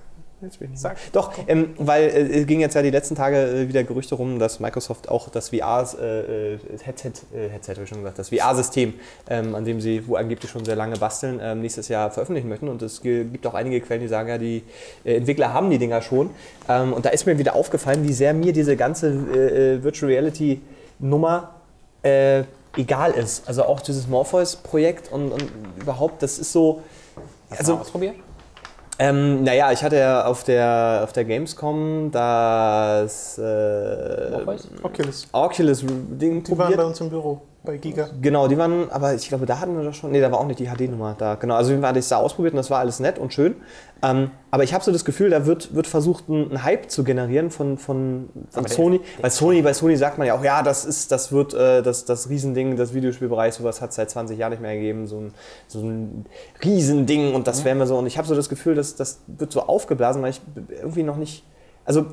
Sag. 0.75 0.97
Doch, 1.11 1.33
ähm, 1.47 1.73
weil 1.77 2.03
äh, 2.03 2.41
es 2.41 2.47
ging 2.47 2.59
jetzt 2.59 2.75
ja 2.75 2.81
die 2.81 2.89
letzten 2.89 3.15
Tage 3.15 3.37
äh, 3.37 3.67
wieder 3.67 3.83
Gerüchte 3.83 4.15
rum, 4.15 4.39
dass 4.39 4.59
Microsoft 4.59 5.09
auch 5.09 5.29
das 5.29 5.49
VR 5.49 5.87
äh, 5.99 6.53
äh, 6.53 6.59
Headset, 6.83 7.11
äh, 7.33 7.49
habe 7.49 7.83
ich 7.83 7.89
schon 7.89 7.99
gesagt, 7.99 8.19
das 8.19 8.29
VR-System, 8.29 8.93
ähm, 9.29 9.55
an 9.55 9.65
dem 9.65 9.81
sie 9.81 10.07
wo 10.07 10.15
angeblich 10.15 10.51
schon 10.51 10.65
sehr 10.65 10.75
lange 10.75 10.97
basteln, 10.97 11.39
ähm, 11.41 11.61
nächstes 11.61 11.87
Jahr 11.87 12.11
veröffentlichen 12.11 12.49
möchten. 12.49 12.67
Und 12.67 12.81
es 12.81 13.01
gibt 13.01 13.45
auch 13.47 13.53
einige 13.53 13.81
Quellen, 13.81 14.01
die 14.01 14.07
sagen, 14.07 14.29
ja, 14.29 14.37
die 14.37 14.63
äh, 15.03 15.15
Entwickler 15.15 15.53
haben 15.53 15.69
die 15.69 15.77
Dinger 15.77 16.01
schon. 16.01 16.29
Ähm, 16.67 16.93
und 16.93 17.05
da 17.05 17.09
ist 17.09 17.25
mir 17.25 17.37
wieder 17.37 17.55
aufgefallen, 17.55 18.07
wie 18.07 18.13
sehr 18.13 18.33
mir 18.33 18.53
diese 18.53 18.75
ganze 18.75 19.83
Virtual 19.83 20.11
Reality 20.11 20.61
Nummer 20.99 21.55
äh, 22.03 22.43
egal 22.77 23.11
ist. 23.11 23.47
Also 23.47 23.63
auch 23.63 23.79
dieses 23.79 24.07
Morpheus-Projekt 24.07 25.11
und, 25.11 25.31
und 25.31 25.51
überhaupt, 25.79 26.21
das 26.23 26.39
ist 26.39 26.51
so. 26.51 26.81
Hast 27.49 27.59
Also 27.59 27.75
mal 27.75 27.81
ausprobiert? 27.81 28.15
Ähm, 29.03 29.43
naja, 29.43 29.69
ich 29.73 29.83
hatte 29.83 29.97
ja 29.97 30.25
auf 30.25 30.45
der, 30.45 31.01
auf 31.03 31.11
der 31.11 31.25
Gamescom 31.25 32.09
das 32.09 33.37
äh, 33.37 34.29
Morpheus? 34.31 34.69
Oculus. 34.81 35.27
Oculus-Ding 35.33 36.43
Die 36.43 36.57
waren 36.57 36.73
bei 36.73 36.85
uns 36.85 37.01
im 37.01 37.09
Büro, 37.09 37.41
bei 37.63 37.77
Giga. 37.77 38.09
Genau, 38.21 38.49
die 38.49 38.57
waren, 38.57 38.91
aber 38.91 39.13
ich 39.13 39.29
glaube, 39.29 39.45
da 39.45 39.59
hatten 39.59 39.77
wir 39.77 39.85
doch 39.85 39.93
schon, 39.93 40.11
nee, 40.11 40.19
da 40.19 40.29
war 40.31 40.39
auch 40.39 40.47
nicht 40.47 40.59
die 40.59 40.67
HD-Nummer 40.67 41.15
da. 41.17 41.35
Genau, 41.35 41.55
also 41.55 41.69
wir 41.71 41.81
haben 41.81 41.95
das 41.95 42.09
da 42.09 42.17
ausprobiert 42.17 42.53
und 42.53 42.57
das 42.57 42.69
war 42.69 42.79
alles 42.79 42.99
nett 42.99 43.17
und 43.17 43.33
schön. 43.33 43.55
Ähm, 44.01 44.31
aber 44.51 44.63
ich 44.63 44.73
habe 44.73 44.83
so 44.83 44.91
das 44.91 45.05
Gefühl, 45.05 45.29
da 45.29 45.45
wird, 45.45 45.73
wird 45.73 45.87
versucht, 45.87 46.25
einen 46.27 46.63
Hype 46.63 46.91
zu 46.91 47.05
generieren 47.05 47.51
von, 47.51 47.77
von, 47.77 48.29
von 48.49 48.67
Sony. 48.67 48.99
ist 49.23 49.37
Sony, 49.37 49.61
bei 49.61 49.71
Sony 49.71 49.95
sagt 49.95 50.17
man 50.17 50.27
ja 50.27 50.35
auch, 50.37 50.43
ja, 50.43 50.61
das 50.61 50.83
ist, 50.83 51.13
das 51.13 51.31
wird 51.31 51.53
äh, 51.53 51.81
das, 51.81 52.03
das 52.03 52.29
Riesending, 52.29 52.75
das 52.75 52.93
Videospielbereich, 52.93 53.53
sowas 53.53 53.81
hat 53.81 53.91
es 53.91 53.95
seit 53.95 54.09
20 54.09 54.37
Jahren 54.37 54.51
nicht 54.51 54.61
mehr 54.61 54.75
gegeben, 54.75 55.07
so 55.07 55.19
ein, 55.19 55.33
so 55.69 55.79
ein 55.79 56.25
Riesending 56.61 57.33
und 57.33 57.47
das 57.47 57.63
wäre 57.63 57.75
mir 57.75 57.87
so. 57.87 57.97
Und 57.97 58.07
ich 58.07 58.17
habe 58.17 58.27
so 58.27 58.35
das 58.35 58.49
Gefühl, 58.49 58.75
dass 58.75 58.95
das 58.95 59.21
wird 59.27 59.53
so 59.53 59.61
aufgeblasen, 59.61 60.21
weil 60.21 60.31
ich 60.31 60.41
irgendwie 60.69 61.03
noch 61.03 61.17
nicht. 61.17 61.45
Also, 61.85 62.07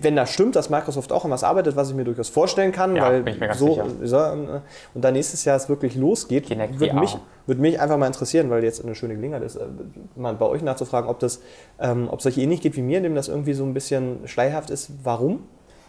wenn 0.00 0.16
das 0.16 0.30
stimmt, 0.30 0.54
dass 0.56 0.68
Microsoft 0.70 1.12
auch 1.12 1.24
an 1.24 1.30
was 1.30 1.44
arbeitet, 1.44 1.76
was 1.76 1.88
ich 1.90 1.96
mir 1.96 2.04
durchaus 2.04 2.28
vorstellen 2.28 2.72
kann, 2.72 2.94
Ja, 2.94 3.04
weil 3.04 3.54
so, 3.54 3.82
sicher. 4.02 4.34
äh, 4.34 4.60
und 4.94 5.02
dann 5.02 5.14
nächstes 5.14 5.44
Jahr 5.44 5.56
es 5.56 5.68
wirklich 5.68 5.94
losgeht, 5.94 6.46
Kinect 6.46 6.78
würde 6.78 6.92
VR. 6.92 7.00
mich, 7.00 7.18
würde 7.46 7.60
mich 7.60 7.80
einfach 7.80 7.96
mal 7.96 8.06
interessieren, 8.06 8.50
weil 8.50 8.62
jetzt 8.64 8.84
eine 8.84 8.94
schöne 8.94 9.14
Gelegenheit 9.14 9.42
ist, 9.42 9.56
äh, 9.56 9.66
mal 10.14 10.34
bei 10.34 10.46
euch 10.46 10.62
nachzufragen, 10.62 11.08
ob 11.08 11.20
das, 11.20 11.40
ähm, 11.78 12.08
ob 12.10 12.20
es 12.20 12.26
euch 12.26 12.38
ähnlich 12.38 12.60
geht 12.60 12.76
wie 12.76 12.82
mir, 12.82 12.98
indem 12.98 13.14
das 13.14 13.28
irgendwie 13.28 13.54
so 13.54 13.64
ein 13.64 13.72
bisschen 13.72 14.26
schleierhaft 14.26 14.70
ist. 14.70 14.90
Warum? 15.04 15.44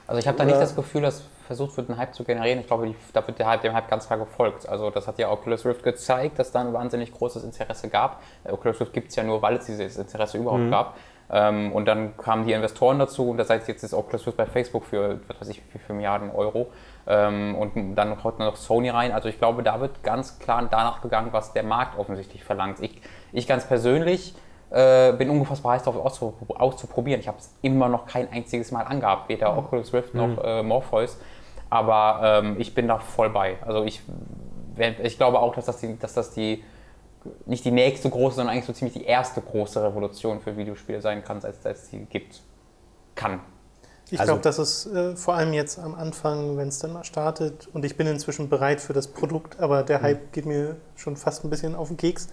Also 0.08 0.20
ich 0.20 0.28
habe 0.28 0.38
da 0.38 0.46
nicht 0.46 0.60
das 0.60 0.76
Gefühl, 0.76 1.02
dass 1.02 1.24
versucht 1.46 1.78
wird, 1.78 1.90
einen 1.90 1.98
Hype 2.00 2.16
zu 2.16 2.24
generieren. 2.24 2.60
Ich 2.60 2.68
glaube, 2.68 2.88
die, 2.88 2.96
da 3.14 3.26
wird 3.26 3.38
der 3.40 3.48
Hype, 3.48 3.62
dem 3.62 3.74
Hype 3.74 3.90
ganz 3.90 4.08
klar 4.08 4.20
gefolgt. 4.20 4.68
Also 4.68 4.90
das 4.90 5.08
hat 5.08 5.20
ja 5.20 5.30
Oculus 5.32 5.66
Rift 5.66 5.84
gezeigt, 5.84 6.40
dass 6.40 6.52
da 6.52 6.62
ein 6.62 6.74
wahnsinnig 6.74 7.12
großes 7.12 7.44
Interesse 7.44 7.90
gab. 7.90 8.22
Äh, 8.44 8.52
Oculus 8.52 8.80
Rift 8.80 8.94
gibt 8.94 9.10
es 9.10 9.16
ja 9.16 9.24
nur, 9.24 9.42
weil 9.42 9.58
es 9.58 9.66
dieses 9.66 9.98
Interesse 9.98 10.38
überhaupt 10.38 10.70
gab. 10.70 10.96
Ähm, 11.36 11.72
und 11.72 11.86
dann 11.86 12.16
kamen 12.16 12.46
die 12.46 12.54
Investoren 12.54 13.00
dazu 13.00 13.32
und 13.32 13.38
das 13.38 13.50
heißt, 13.50 13.68
jetzt 13.68 13.84
ist 13.84 13.96
Oculus 13.96 14.28
Rift 14.28 14.38
bei 14.38 14.46
Facebook 14.46 14.86
für, 14.86 15.20
was 15.28 15.42
weiß 15.42 15.50
ich, 15.50 15.64
wie 15.74 15.80
viel 15.80 15.96
Milliarden 15.96 16.30
Euro. 16.30 16.68
Ähm, 17.08 17.56
und 17.56 17.96
dann 17.96 18.24
haut 18.24 18.38
noch 18.38 18.56
Sony 18.56 18.90
rein. 18.90 19.12
Also 19.12 19.30
ich 19.30 19.40
glaube, 19.40 19.64
da 19.64 19.82
wird 19.82 20.04
ganz 20.04 20.38
klar 20.38 20.68
danach 20.70 21.02
gegangen, 21.02 21.30
was 21.32 21.52
der 21.52 21.64
Markt 21.64 21.98
offensichtlich 21.98 22.44
verlangt. 22.44 22.80
Ich, 22.82 23.02
ich 23.32 23.48
ganz 23.48 23.66
persönlich 23.68 24.36
äh, 24.70 25.12
bin 25.14 25.32
unfassbar 25.32 25.74
heiß 25.74 25.84
darauf 25.84 26.06
auszupro- 26.06 26.56
auszuprobieren. 26.56 27.20
Ich 27.20 27.28
habe 27.28 27.40
es 27.40 27.52
immer 27.64 27.90
noch 27.90 28.06
kein 28.06 28.32
einziges 28.32 28.72
Mal 28.72 28.84
angehabt, 28.84 29.28
weder 29.28 29.58
Oculus 29.58 29.92
Rift 29.92 30.14
noch 30.14 30.38
äh, 30.44 30.62
Morpheus. 30.62 31.20
Aber 31.72 32.20
ähm, 32.22 32.58
ich 32.60 32.76
bin 32.76 32.88
da 32.88 33.00
voll 33.00 33.32
bei. 33.32 33.58
Also 33.62 33.84
ich, 33.86 34.04
ich 35.02 35.18
glaube 35.18 35.40
auch, 35.40 35.56
dass 35.56 35.66
das, 35.66 35.78
die, 35.78 35.98
dass 35.98 36.14
das 36.14 36.32
die 36.32 36.64
nicht 37.46 37.64
die 37.66 37.72
nächste 37.72 38.10
große, 38.10 38.36
sondern 38.38 38.54
eigentlich 38.54 38.66
so 38.66 38.74
ziemlich 38.74 38.94
die 38.94 39.06
erste 39.06 39.42
große 39.42 39.82
Revolution 39.84 40.40
für 40.42 40.56
Videospiele 40.58 41.02
sein 41.02 41.24
kann, 41.24 41.44
als 41.44 41.58
es 41.64 41.90
sie 41.90 42.00
gibt. 42.10 42.42
Kann. 43.16 43.40
Ich 44.10 44.20
Also- 44.20 44.34
glaube, 44.34 44.42
dass 44.44 44.58
es 44.58 44.86
äh, 44.88 45.16
vor 45.16 45.36
allem 45.36 45.54
jetzt 45.54 45.80
am 45.80 45.96
Anfang, 45.96 46.58
wenn 46.58 46.68
es 46.68 46.80
dann 46.80 46.94
mal 46.94 47.04
startet, 47.04 47.68
und 47.74 47.86
ich 47.86 47.96
bin 47.98 48.06
inzwischen 48.08 48.50
bereit 48.50 48.82
für 48.82 48.94
das 48.94 49.08
Produkt, 49.08 49.60
aber 49.60 49.84
der 49.84 50.02
Hype 50.02 50.32
geht 50.34 50.46
mir 50.46 50.76
schon 50.96 51.16
fast 51.16 51.44
ein 51.44 51.50
bisschen 51.50 51.76
auf 51.76 51.88
den 51.88 51.98
Keks, 51.98 52.28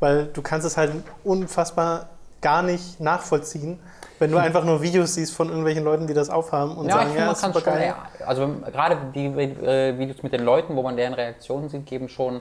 weil 0.00 0.26
du 0.26 0.40
kannst 0.42 0.66
es 0.66 0.76
halt 0.76 0.92
unfassbar 1.24 2.08
gar 2.40 2.62
nicht 2.62 3.00
nachvollziehen, 3.00 3.78
wenn 4.18 4.30
du 4.30 4.38
einfach 4.38 4.64
nur 4.64 4.80
Videos 4.82 5.14
siehst 5.14 5.34
von 5.34 5.48
irgendwelchen 5.48 5.84
Leuten, 5.84 6.06
die 6.06 6.14
das 6.14 6.30
aufhaben 6.30 6.74
und 6.76 6.86
Ja, 6.86 6.92
sagen, 6.94 7.08
ich 7.10 7.16
finde, 7.16 7.20
ja, 7.20 7.26
man 7.26 7.34
ist 7.34 7.40
kann 7.42 7.52
super 7.52 7.64
schon, 7.64 7.74
geil. 7.74 7.94
ja, 8.20 8.26
also 8.26 8.48
gerade 8.72 8.96
die 9.14 9.26
äh, 9.26 9.98
Videos 9.98 10.22
mit 10.22 10.32
den 10.32 10.42
Leuten, 10.44 10.74
wo 10.74 10.82
man 10.82 10.96
deren 10.96 11.12
Reaktionen 11.14 11.68
sieht, 11.68 11.84
geben 11.86 12.08
schon 12.08 12.40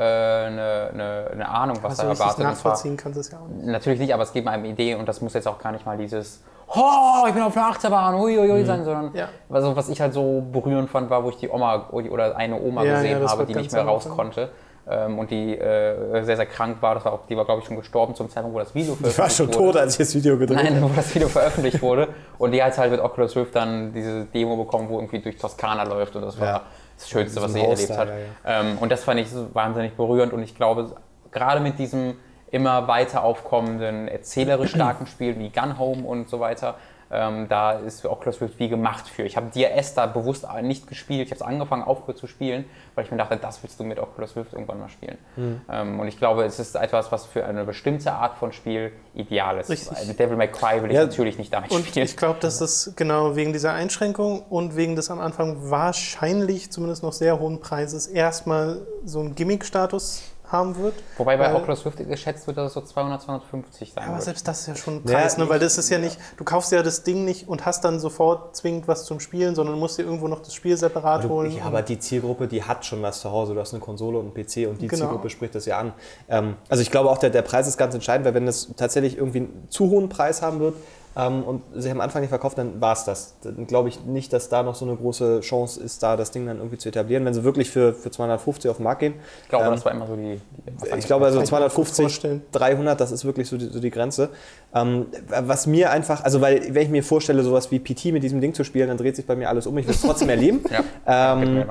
eine, 0.00 0.90
eine, 0.92 1.28
eine 1.32 1.48
Ahnung, 1.48 1.78
was 1.82 1.98
Also 1.98 2.02
da 2.02 2.08
erwartet. 2.10 2.36
Zwar- 2.36 2.44
nachvollziehen 2.50 2.96
kannst 2.96 3.16
du 3.16 3.20
es 3.20 3.30
ja 3.30 3.38
auch 3.38 3.48
nicht. 3.48 3.66
Natürlich 3.66 4.00
nicht, 4.00 4.12
aber 4.14 4.22
es 4.24 4.32
gibt 4.32 4.46
einem 4.48 4.64
Idee 4.66 4.94
und 4.94 5.06
das 5.08 5.20
muss 5.20 5.34
jetzt 5.34 5.48
auch 5.48 5.58
gar 5.58 5.72
nicht 5.72 5.86
mal 5.86 5.96
dieses 5.96 6.42
Oh, 6.68 7.24
ich 7.28 7.32
bin 7.32 7.42
auf 7.44 7.56
einer 7.56 7.66
Achterbahn, 7.68 8.16
uiuiui 8.16 8.64
sein, 8.64 8.84
sondern 8.84 9.14
Ja. 9.14 9.28
also, 9.48 9.76
was 9.76 9.88
ich 9.88 10.00
halt 10.00 10.12
so 10.12 10.42
berührend 10.52 10.90
fand, 10.90 11.08
war, 11.10 11.22
wo 11.22 11.28
ich 11.30 11.36
die 11.36 11.48
Oma 11.48 11.86
oder 11.92 12.36
eine 12.36 12.60
Oma 12.60 12.82
Ja, 12.82 12.94
gesehen 12.96 13.12
ja, 13.12 13.18
das 13.20 13.30
habe, 13.32 13.46
die 13.46 13.54
nicht 13.54 13.72
mehr 13.72 13.84
raus 13.84 14.02
Anfang. 14.06 14.16
konnte. 14.16 14.48
Ähm, 14.88 15.18
und 15.18 15.30
die 15.30 15.56
äh, 15.56 16.24
sehr, 16.24 16.36
sehr 16.36 16.46
krank 16.46 16.78
war. 16.80 16.94
Das 16.96 17.04
war 17.04 17.12
auch, 17.12 17.20
die 17.28 17.36
war, 17.36 17.44
glaube 17.44 17.60
ich, 17.60 17.66
schon 17.66 17.76
gestorben 17.76 18.14
zum 18.16 18.28
Zeitpunkt, 18.30 18.54
wo 18.54 18.60
das 18.60 18.74
Video 18.74 18.96
Ich 19.00 19.16
war 19.18 19.30
schon 19.30 19.46
wurde. 19.48 19.58
tot, 19.58 19.76
als 19.76 19.92
ich 19.94 19.98
das 19.98 20.14
Video 20.16 20.36
gedreht 20.38 20.56
Nein, 20.62 20.76
habe. 20.80 20.90
wo 20.92 20.94
das 20.96 21.12
Video 21.14 21.28
veröffentlicht 21.28 21.80
wurde. 21.82 22.08
Und 22.38 22.50
die 22.52 22.62
hat 22.62 22.76
halt 22.78 22.90
mit 22.92 23.00
Oculus 23.00 23.34
Rift 23.36 23.54
dann 23.54 23.92
diese 23.92 24.24
Demo 24.26 24.56
bekommen, 24.56 24.88
wo 24.88 24.96
irgendwie 24.98 25.20
durch 25.20 25.36
Toskana 25.38 25.82
läuft. 25.84 26.14
Und 26.16 26.22
das 26.22 26.38
war 26.40 26.46
Ja. 26.46 26.60
Das 26.96 27.08
Schönste, 27.08 27.42
was 27.42 27.52
sie 27.52 27.60
Haus 27.60 27.80
erlebt 27.80 27.90
da, 27.90 27.96
hat. 27.96 28.08
ja, 28.08 28.60
Ähm, 28.60 28.78
und 28.78 28.90
das 28.90 29.04
fand 29.04 29.20
ich 29.20 29.30
so 29.30 29.54
wahnsinnig 29.54 29.92
berührend. 29.94 30.32
Und 30.32 30.42
ich 30.42 30.54
glaube, 30.54 30.96
gerade 31.30 31.60
mit 31.60 31.78
diesem 31.78 32.16
immer 32.50 32.88
weiter 32.88 33.22
aufkommenden, 33.22 34.08
erzählerisch 34.08 34.70
starken 34.70 35.06
Spielen 35.06 35.38
wie 35.38 35.50
Gun 35.50 35.78
Home 35.78 36.06
und 36.06 36.28
so 36.28 36.40
weiter, 36.40 36.76
ähm, 37.10 37.48
da 37.48 37.72
ist 37.72 38.04
Oculus 38.04 38.40
Rift 38.40 38.58
wie 38.58 38.68
gemacht 38.68 39.08
für. 39.08 39.22
Ich 39.22 39.36
habe 39.36 39.46
DRS 39.54 39.94
da 39.94 40.06
bewusst 40.06 40.46
nicht 40.62 40.86
gespielt. 40.88 41.26
Ich 41.26 41.30
habe 41.30 41.36
es 41.36 41.42
angefangen, 41.42 41.82
aufgehört 41.84 42.18
zu 42.18 42.26
spielen, 42.26 42.64
weil 42.94 43.04
ich 43.04 43.10
mir 43.10 43.16
dachte, 43.16 43.36
das 43.36 43.62
willst 43.62 43.78
du 43.78 43.84
mit 43.84 43.98
Oculus 43.98 44.34
Rift 44.36 44.52
irgendwann 44.52 44.80
mal 44.80 44.88
spielen. 44.88 45.18
Mhm. 45.36 45.60
Ähm, 45.70 46.00
und 46.00 46.08
ich 46.08 46.18
glaube, 46.18 46.44
es 46.44 46.58
ist 46.58 46.74
etwas, 46.74 47.12
was 47.12 47.26
für 47.26 47.44
eine 47.44 47.64
bestimmte 47.64 48.12
Art 48.12 48.36
von 48.38 48.52
Spiel 48.52 48.92
ideal 49.14 49.58
ist. 49.58 49.70
Richtig. 49.70 50.06
Mit 50.08 50.18
Devil 50.18 50.36
May 50.36 50.48
Cry 50.48 50.82
will 50.82 50.90
ich 50.90 50.96
Ja. 50.96 51.06
natürlich 51.06 51.38
nicht 51.38 51.52
damit 51.52 51.70
Und 51.70 51.86
spielen. 51.86 52.04
ich 52.06 52.16
glaube, 52.16 52.40
dass 52.40 52.58
das 52.58 52.92
genau 52.96 53.36
wegen 53.36 53.52
dieser 53.52 53.72
Einschränkung 53.72 54.42
und 54.42 54.76
wegen 54.76 54.96
des 54.96 55.10
am 55.10 55.20
Anfang 55.20 55.70
wahrscheinlich 55.70 56.70
zumindest 56.70 57.02
noch 57.02 57.12
sehr 57.12 57.38
hohen 57.38 57.60
Preises 57.60 58.06
erstmal 58.06 58.86
so 59.04 59.20
einen 59.20 59.34
Gimmick-Status 59.34 60.32
haben 60.50 60.76
wird. 60.76 60.94
Wobei 61.18 61.36
bei 61.36 61.46
weil- 61.46 61.56
Oculus 61.56 61.84
Rift 61.84 61.98
geschätzt 62.08 62.46
wird, 62.46 62.56
dass 62.56 62.68
es 62.68 62.74
so 62.74 62.80
200, 62.80 63.20
250 63.22 63.92
sein 63.92 64.04
Aber 64.04 64.14
wird. 64.14 64.22
selbst 64.22 64.46
das 64.46 64.60
ist 64.60 64.66
ja 64.68 64.76
schon 64.76 64.96
ein 64.98 65.02
Ja, 65.08 65.18
Preis, 65.18 65.36
ne? 65.38 65.48
weil 65.48 65.58
das 65.58 65.76
ist 65.76 65.90
ja 65.90 65.98
nicht, 65.98 66.18
du 66.36 66.44
kaufst 66.44 66.70
ja 66.72 66.82
das 66.82 67.02
Ding 67.02 67.24
nicht 67.24 67.48
und 67.48 67.66
hast 67.66 67.84
dann 67.84 67.98
sofort 67.98 68.54
zwingend 68.56 68.86
was 68.86 69.04
zum 69.06 69.18
Spielen, 69.20 69.54
sondern 69.54 69.78
musst 69.78 69.98
dir 69.98 70.04
irgendwo 70.04 70.28
noch 70.28 70.40
das 70.40 70.54
Spiel 70.54 70.76
separat 70.76 71.28
holen. 71.28 71.50
Ja, 71.50 71.64
aber 71.64 71.82
die 71.82 71.98
Zielgruppe, 71.98 72.46
die 72.46 72.62
hat 72.62 72.84
schon 72.84 73.02
was 73.02 73.20
zu 73.20 73.30
Hause. 73.30 73.54
Du 73.54 73.60
hast 73.60 73.72
eine 73.74 73.80
Konsole 73.82 74.18
und 74.18 74.26
einen 74.26 74.34
PC 74.34 74.68
und 74.68 74.80
die 74.80 74.86
Genau. 74.86 75.02
Zielgruppe 75.06 75.30
spricht 75.30 75.54
das 75.54 75.66
ja 75.66 75.78
an. 75.78 75.92
Ähm, 76.28 76.56
also 76.68 76.80
ich 76.82 76.90
glaube 76.90 77.10
auch, 77.10 77.18
der, 77.18 77.30
der 77.30 77.42
Preis 77.42 77.66
ist 77.66 77.76
ganz 77.76 77.94
entscheidend, 77.94 78.24
weil 78.26 78.34
wenn 78.34 78.46
es 78.46 78.72
tatsächlich 78.76 79.16
irgendwie 79.18 79.38
einen 79.38 79.66
zu 79.68 79.90
hohen 79.90 80.08
Preis 80.08 80.42
haben 80.42 80.60
wird 80.60 80.74
ähm, 81.16 81.42
und 81.42 81.62
sie 81.74 81.90
am 81.90 82.00
Anfang 82.00 82.20
nicht 82.20 82.30
verkauft, 82.30 82.58
dann 82.58 82.80
war 82.80 82.92
es 82.92 83.04
das. 83.04 83.36
Dann 83.42 83.66
glaube 83.66 83.88
ich 83.88 84.04
nicht, 84.04 84.32
dass 84.32 84.48
da 84.48 84.62
noch 84.62 84.74
so 84.74 84.84
eine 84.84 84.96
große 84.96 85.40
Chance 85.40 85.82
ist, 85.82 86.02
da 86.02 86.16
das 86.16 86.30
Ding 86.30 86.46
dann 86.46 86.58
irgendwie 86.58 86.78
zu 86.78 86.88
etablieren. 86.88 87.24
Wenn 87.24 87.34
sie 87.34 87.42
wirklich 87.42 87.70
für, 87.70 87.94
für 87.94 88.10
250 88.10 88.70
auf 88.70 88.76
den 88.76 88.84
Markt 88.84 89.00
gehen, 89.00 89.14
ich 89.42 89.48
glaube, 89.48 89.64
ähm, 89.64 89.72
das 89.72 89.84
war 89.84 89.92
immer 89.92 90.06
so 90.06 90.14
die. 90.16 90.40
die 90.66 90.98
ich 90.98 91.06
glaube 91.06 91.24
also 91.24 91.38
Kann 91.38 91.44
ich 91.44 91.50
mir 91.50 91.58
gut 91.58 91.72
250, 91.72 92.04
vorstellen. 92.04 92.42
300, 92.52 93.00
das 93.00 93.12
ist 93.12 93.24
wirklich 93.24 93.48
so 93.48 93.56
die, 93.56 93.66
so 93.66 93.80
die 93.80 93.90
Grenze. 93.90 94.30
Ähm, 94.74 95.06
was 95.28 95.66
mir 95.66 95.90
einfach, 95.90 96.22
also 96.22 96.40
weil 96.40 96.74
wenn 96.74 96.82
ich 96.82 96.90
mir 96.90 97.02
vorstelle, 97.02 97.42
sowas 97.42 97.70
wie 97.70 97.78
PT 97.78 98.06
mit 98.06 98.22
diesem 98.22 98.40
Ding 98.40 98.52
zu 98.52 98.62
spielen, 98.62 98.88
dann 98.88 98.98
dreht 98.98 99.16
sich 99.16 99.26
bei 99.26 99.36
mir 99.36 99.48
alles 99.48 99.66
um. 99.66 99.78
Ich 99.78 99.86
will 99.86 99.94
es 99.94 100.02
trotzdem 100.02 100.28
erleben. 100.28 100.60
Ja, 101.06 101.34
ähm, 101.34 101.64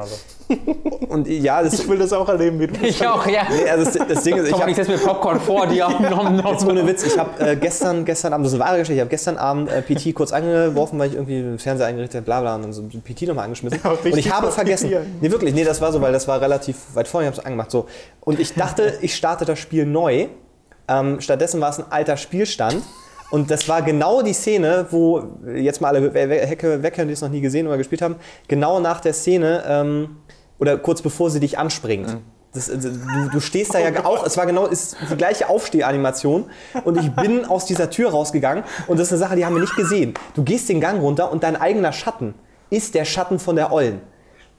und 1.10 1.27
ja, 1.27 1.62
das, 1.62 1.79
ich 1.79 1.88
will 1.88 1.97
das 1.97 2.13
auch 2.13 2.27
erleben, 2.29 2.60
wie 2.60 2.67
du. 2.67 2.86
Ich 2.86 3.05
auch, 3.05 3.25
ja. 3.27 3.43
nee, 3.49 3.69
also 3.69 3.86
das, 3.86 4.08
das 4.08 4.23
Ding 4.23 4.38
ist, 4.38 4.49
ich 4.49 4.60
habe 4.60 4.69
ich 4.69 4.75
setze 4.75 4.91
mir 4.91 4.97
Popcorn 4.97 5.39
vor, 5.39 5.67
die 5.67 5.81
haben 5.81 6.03
genommen. 6.03 6.41
Jetzt 6.45 6.65
ohne 6.65 6.86
Witz, 6.88 7.03
ich 7.03 7.17
habe 7.17 7.39
äh, 7.39 7.55
gestern, 7.55 8.05
gestern 8.05 8.34
Abend, 8.34 8.45
das 8.45 8.53
ist 8.53 8.60
eine 8.60 8.67
wahre 8.67 8.79
Geschichte, 8.79 8.93
ich 8.93 8.99
habe 9.01 9.10
gestern 9.10 9.34
Abend 9.37 9.69
äh, 9.69 9.81
PT 9.81 10.13
kurz 10.15 10.31
angeworfen, 10.31 10.99
weil 10.99 11.09
ich 11.09 11.15
irgendwie 11.15 11.41
den 11.41 11.59
Fernseher 11.59 11.87
eingerichtet 11.87 12.17
habe, 12.17 12.25
bla 12.25 12.41
bla, 12.41 12.55
und 12.55 12.63
dann 12.63 12.73
so 12.73 12.83
PT 12.83 13.23
nochmal 13.23 13.45
angeschmissen. 13.45 13.79
Ja, 13.83 13.91
und 13.91 14.17
ich 14.17 14.31
habe 14.31 14.51
vergessen, 14.51 14.91
nee 15.21 15.31
wirklich, 15.31 15.53
nee, 15.53 15.63
das 15.63 15.81
war 15.81 15.91
so, 15.91 16.01
weil 16.01 16.13
das 16.13 16.27
war 16.27 16.41
relativ 16.41 16.77
weit 16.93 17.07
vorne, 17.07 17.25
ich 17.25 17.31
habe 17.31 17.39
es 17.39 17.45
angemacht, 17.45 17.71
so. 17.71 17.87
Und 18.21 18.39
ich 18.39 18.53
dachte, 18.53 18.97
ich 19.01 19.15
starte 19.15 19.45
das 19.45 19.59
Spiel 19.59 19.85
neu, 19.85 20.27
ähm, 20.87 21.21
stattdessen 21.21 21.61
war 21.61 21.69
es 21.69 21.79
ein 21.79 21.85
alter 21.89 22.17
Spielstand. 22.17 22.81
Und 23.31 23.49
das 23.49 23.67
war 23.67 23.81
genau 23.81 24.21
die 24.21 24.33
Szene, 24.33 24.85
wo 24.91 25.23
jetzt 25.55 25.81
mal 25.81 25.95
alle 25.95 26.13
Hecke 26.13 26.83
weghören, 26.83 27.07
die 27.07 27.13
es 27.13 27.21
noch 27.21 27.29
nie 27.29 27.41
gesehen 27.41 27.65
oder 27.65 27.77
gespielt 27.77 28.01
haben, 28.03 28.15
genau 28.47 28.79
nach 28.79 29.01
der 29.01 29.13
Szene 29.13 29.63
ähm, 29.67 30.17
oder 30.59 30.77
kurz 30.77 31.01
bevor 31.01 31.31
sie 31.31 31.39
dich 31.39 31.57
anspringt. 31.57 32.17
Das, 32.55 32.69
äh, 32.69 32.77
du, 32.77 33.29
du 33.31 33.39
stehst 33.39 33.73
da 33.73 33.79
ja 33.79 34.05
auch, 34.05 34.25
es 34.25 34.37
war 34.37 34.45
genau 34.45 34.65
ist 34.65 34.97
die 35.11 35.15
gleiche 35.15 35.49
Aufstehanimation 35.49 36.45
und 36.83 36.97
ich 36.97 37.11
bin 37.11 37.45
aus 37.45 37.65
dieser 37.65 37.89
Tür 37.89 38.11
rausgegangen 38.11 38.63
und 38.87 38.99
das 38.99 39.07
ist 39.07 39.13
eine 39.13 39.19
Sache, 39.19 39.35
die 39.35 39.45
haben 39.45 39.53
wir 39.53 39.61
nicht 39.61 39.75
gesehen. 39.75 40.13
Du 40.33 40.43
gehst 40.43 40.69
den 40.69 40.81
Gang 40.81 41.01
runter 41.01 41.31
und 41.31 41.43
dein 41.43 41.55
eigener 41.55 41.91
Schatten 41.91 42.33
ist 42.69 42.95
der 42.95 43.05
Schatten 43.05 43.39
von 43.39 43.55
der 43.55 43.71
Ollen. 43.71 44.01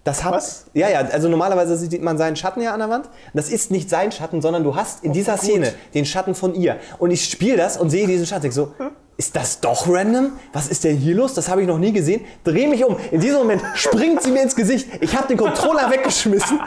Das 0.05 0.23
hat, 0.23 0.35
Was? 0.35 0.67
Ja, 0.73 0.89
ja, 0.89 1.01
also 1.01 1.29
normalerweise 1.29 1.77
sieht 1.77 2.01
man 2.01 2.17
seinen 2.17 2.37
Schatten 2.37 2.63
ja 2.63 2.73
an 2.73 2.79
der 2.79 2.89
Wand. 2.89 3.09
Das 3.35 3.49
ist 3.49 3.73
nicht 3.73 3.91
sein 3.91 4.13
Schatten, 4.13 4.41
sondern 4.41 4.63
du 4.63 4.77
hast 4.77 5.03
in 5.03 5.13
dieser 5.13 5.33
gut. 5.33 5.43
Szene 5.43 5.75
den 5.95 6.05
Schatten 6.05 6.37
von 6.37 6.55
ihr. 6.55 6.77
Und 6.99 7.11
ich 7.11 7.25
spiele 7.25 7.57
das 7.57 7.77
und 7.77 7.91
sehe 7.91 8.07
diesen 8.07 8.25
Schatten. 8.25 8.47
Ich 8.47 8.55
so, 8.55 8.73
ist 9.19 9.35
das 9.35 9.61
doch 9.61 9.89
random? 9.89 10.33
Was 10.53 10.69
ist 10.69 10.85
denn 10.85 10.97
hier 10.99 11.15
los? 11.15 11.33
Das 11.33 11.49
habe 11.49 11.63
ich 11.63 11.67
noch 11.67 11.79
nie 11.79 11.91
gesehen. 11.93 12.21
Dreh 12.45 12.67
mich 12.67 12.85
um. 12.85 12.97
In 13.11 13.21
diesem 13.21 13.39
Moment 13.39 13.63
springt 13.75 14.23
sie 14.23 14.31
mir 14.31 14.43
ins 14.43 14.55
Gesicht. 14.55 14.89
Ich 15.01 15.17
habe 15.17 15.27
den 15.29 15.39
Controller 15.39 15.91
weggeschmissen 15.91 16.59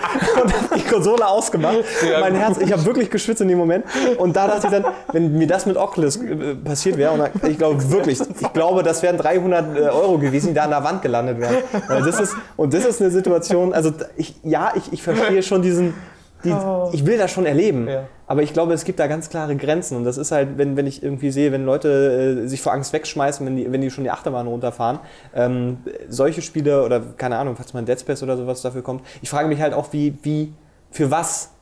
und 0.41 0.53
habe 0.53 0.75
die 0.79 0.81
Konsole 0.81 1.27
ausgemacht. 1.27 1.77
Sehr 2.01 2.19
mein 2.19 2.33
gut. 2.33 2.41
Herz, 2.41 2.57
ich 2.57 2.71
habe 2.71 2.83
wirklich 2.85 3.11
geschwitzt 3.11 3.41
in 3.41 3.49
dem 3.49 3.59
Moment. 3.59 3.85
Und 4.17 4.35
da 4.35 4.47
dachte 4.47 4.65
ich 4.65 4.71
dann, 4.73 4.85
wenn 5.11 5.37
mir 5.37 5.45
das 5.45 5.67
mit 5.67 5.77
Oculus 5.77 6.15
äh, 6.17 6.55
passiert 6.55 6.97
wäre, 6.97 7.11
und 7.11 7.19
dann- 7.19 7.51
ich 7.51 7.57
glaube 7.59 7.87
wirklich, 7.91 8.19
ich 8.19 8.53
glaube, 8.53 8.81
das 8.81 9.03
wären 9.03 9.17
300 9.17 9.77
äh, 9.77 9.81
Euro 9.81 10.17
gewesen, 10.17 10.47
die 10.47 10.53
da 10.55 10.63
an 10.63 10.71
der 10.71 10.83
Wand 10.83 11.03
gelandet 11.03 11.39
wären. 11.39 11.57
Weil 11.87 12.01
das 12.01 12.19
ist, 12.19 12.35
und 12.57 12.73
das 12.73 12.83
ist 12.83 12.99
eine 12.99 13.11
Situation, 13.11 13.73
also 13.73 13.91
ich, 14.17 14.33
ja, 14.43 14.71
ich, 14.75 14.91
ich 14.91 15.03
verstehe 15.03 15.43
schon 15.43 15.61
diesen, 15.61 15.93
die, 16.43 16.55
ich 16.93 17.05
will 17.05 17.17
das 17.19 17.29
schon 17.29 17.45
erleben. 17.45 17.87
Ja. 17.87 18.07
Aber 18.29 18.43
ich 18.43 18.53
glaube, 18.53 18.73
es 18.73 18.85
gibt 18.85 18.99
da 18.99 19.07
ganz 19.07 19.31
klare 19.31 19.55
Grenzen. 19.55 19.97
Und 19.97 20.03
das 20.03 20.19
ist 20.19 20.31
halt, 20.31 20.59
wenn, 20.59 20.77
wenn 20.77 20.85
ich 20.85 21.01
irgendwie 21.01 21.31
sehe, 21.31 21.51
wenn 21.51 21.65
Leute 21.65 22.43
äh, 22.43 22.47
sich 22.47 22.61
vor 22.61 22.73
Angst 22.73 22.93
wegschmeißen, 22.93 23.43
wenn 23.43 23.55
die, 23.55 23.71
wenn 23.71 23.81
die 23.81 23.89
schon 23.89 24.03
die 24.03 24.11
Achterbahn 24.11 24.45
runterfahren. 24.45 24.99
Ähm, 25.33 25.77
solche 26.09 26.43
Spiele 26.43 26.85
oder 26.85 27.01
keine 27.17 27.39
Ahnung, 27.39 27.55
falls 27.55 27.73
mal 27.73 27.79
ein 27.79 27.87
Dead 27.87 27.99
Space 27.99 28.21
oder 28.21 28.37
sowas 28.37 28.61
dafür 28.61 28.83
kommt. 28.83 29.03
Ich 29.23 29.31
frage 29.31 29.47
mich 29.47 29.59
halt 29.59 29.73
auch, 29.73 29.93
wie, 29.93 30.13
wie 30.21 30.53
für 30.91 31.09
was 31.09 31.53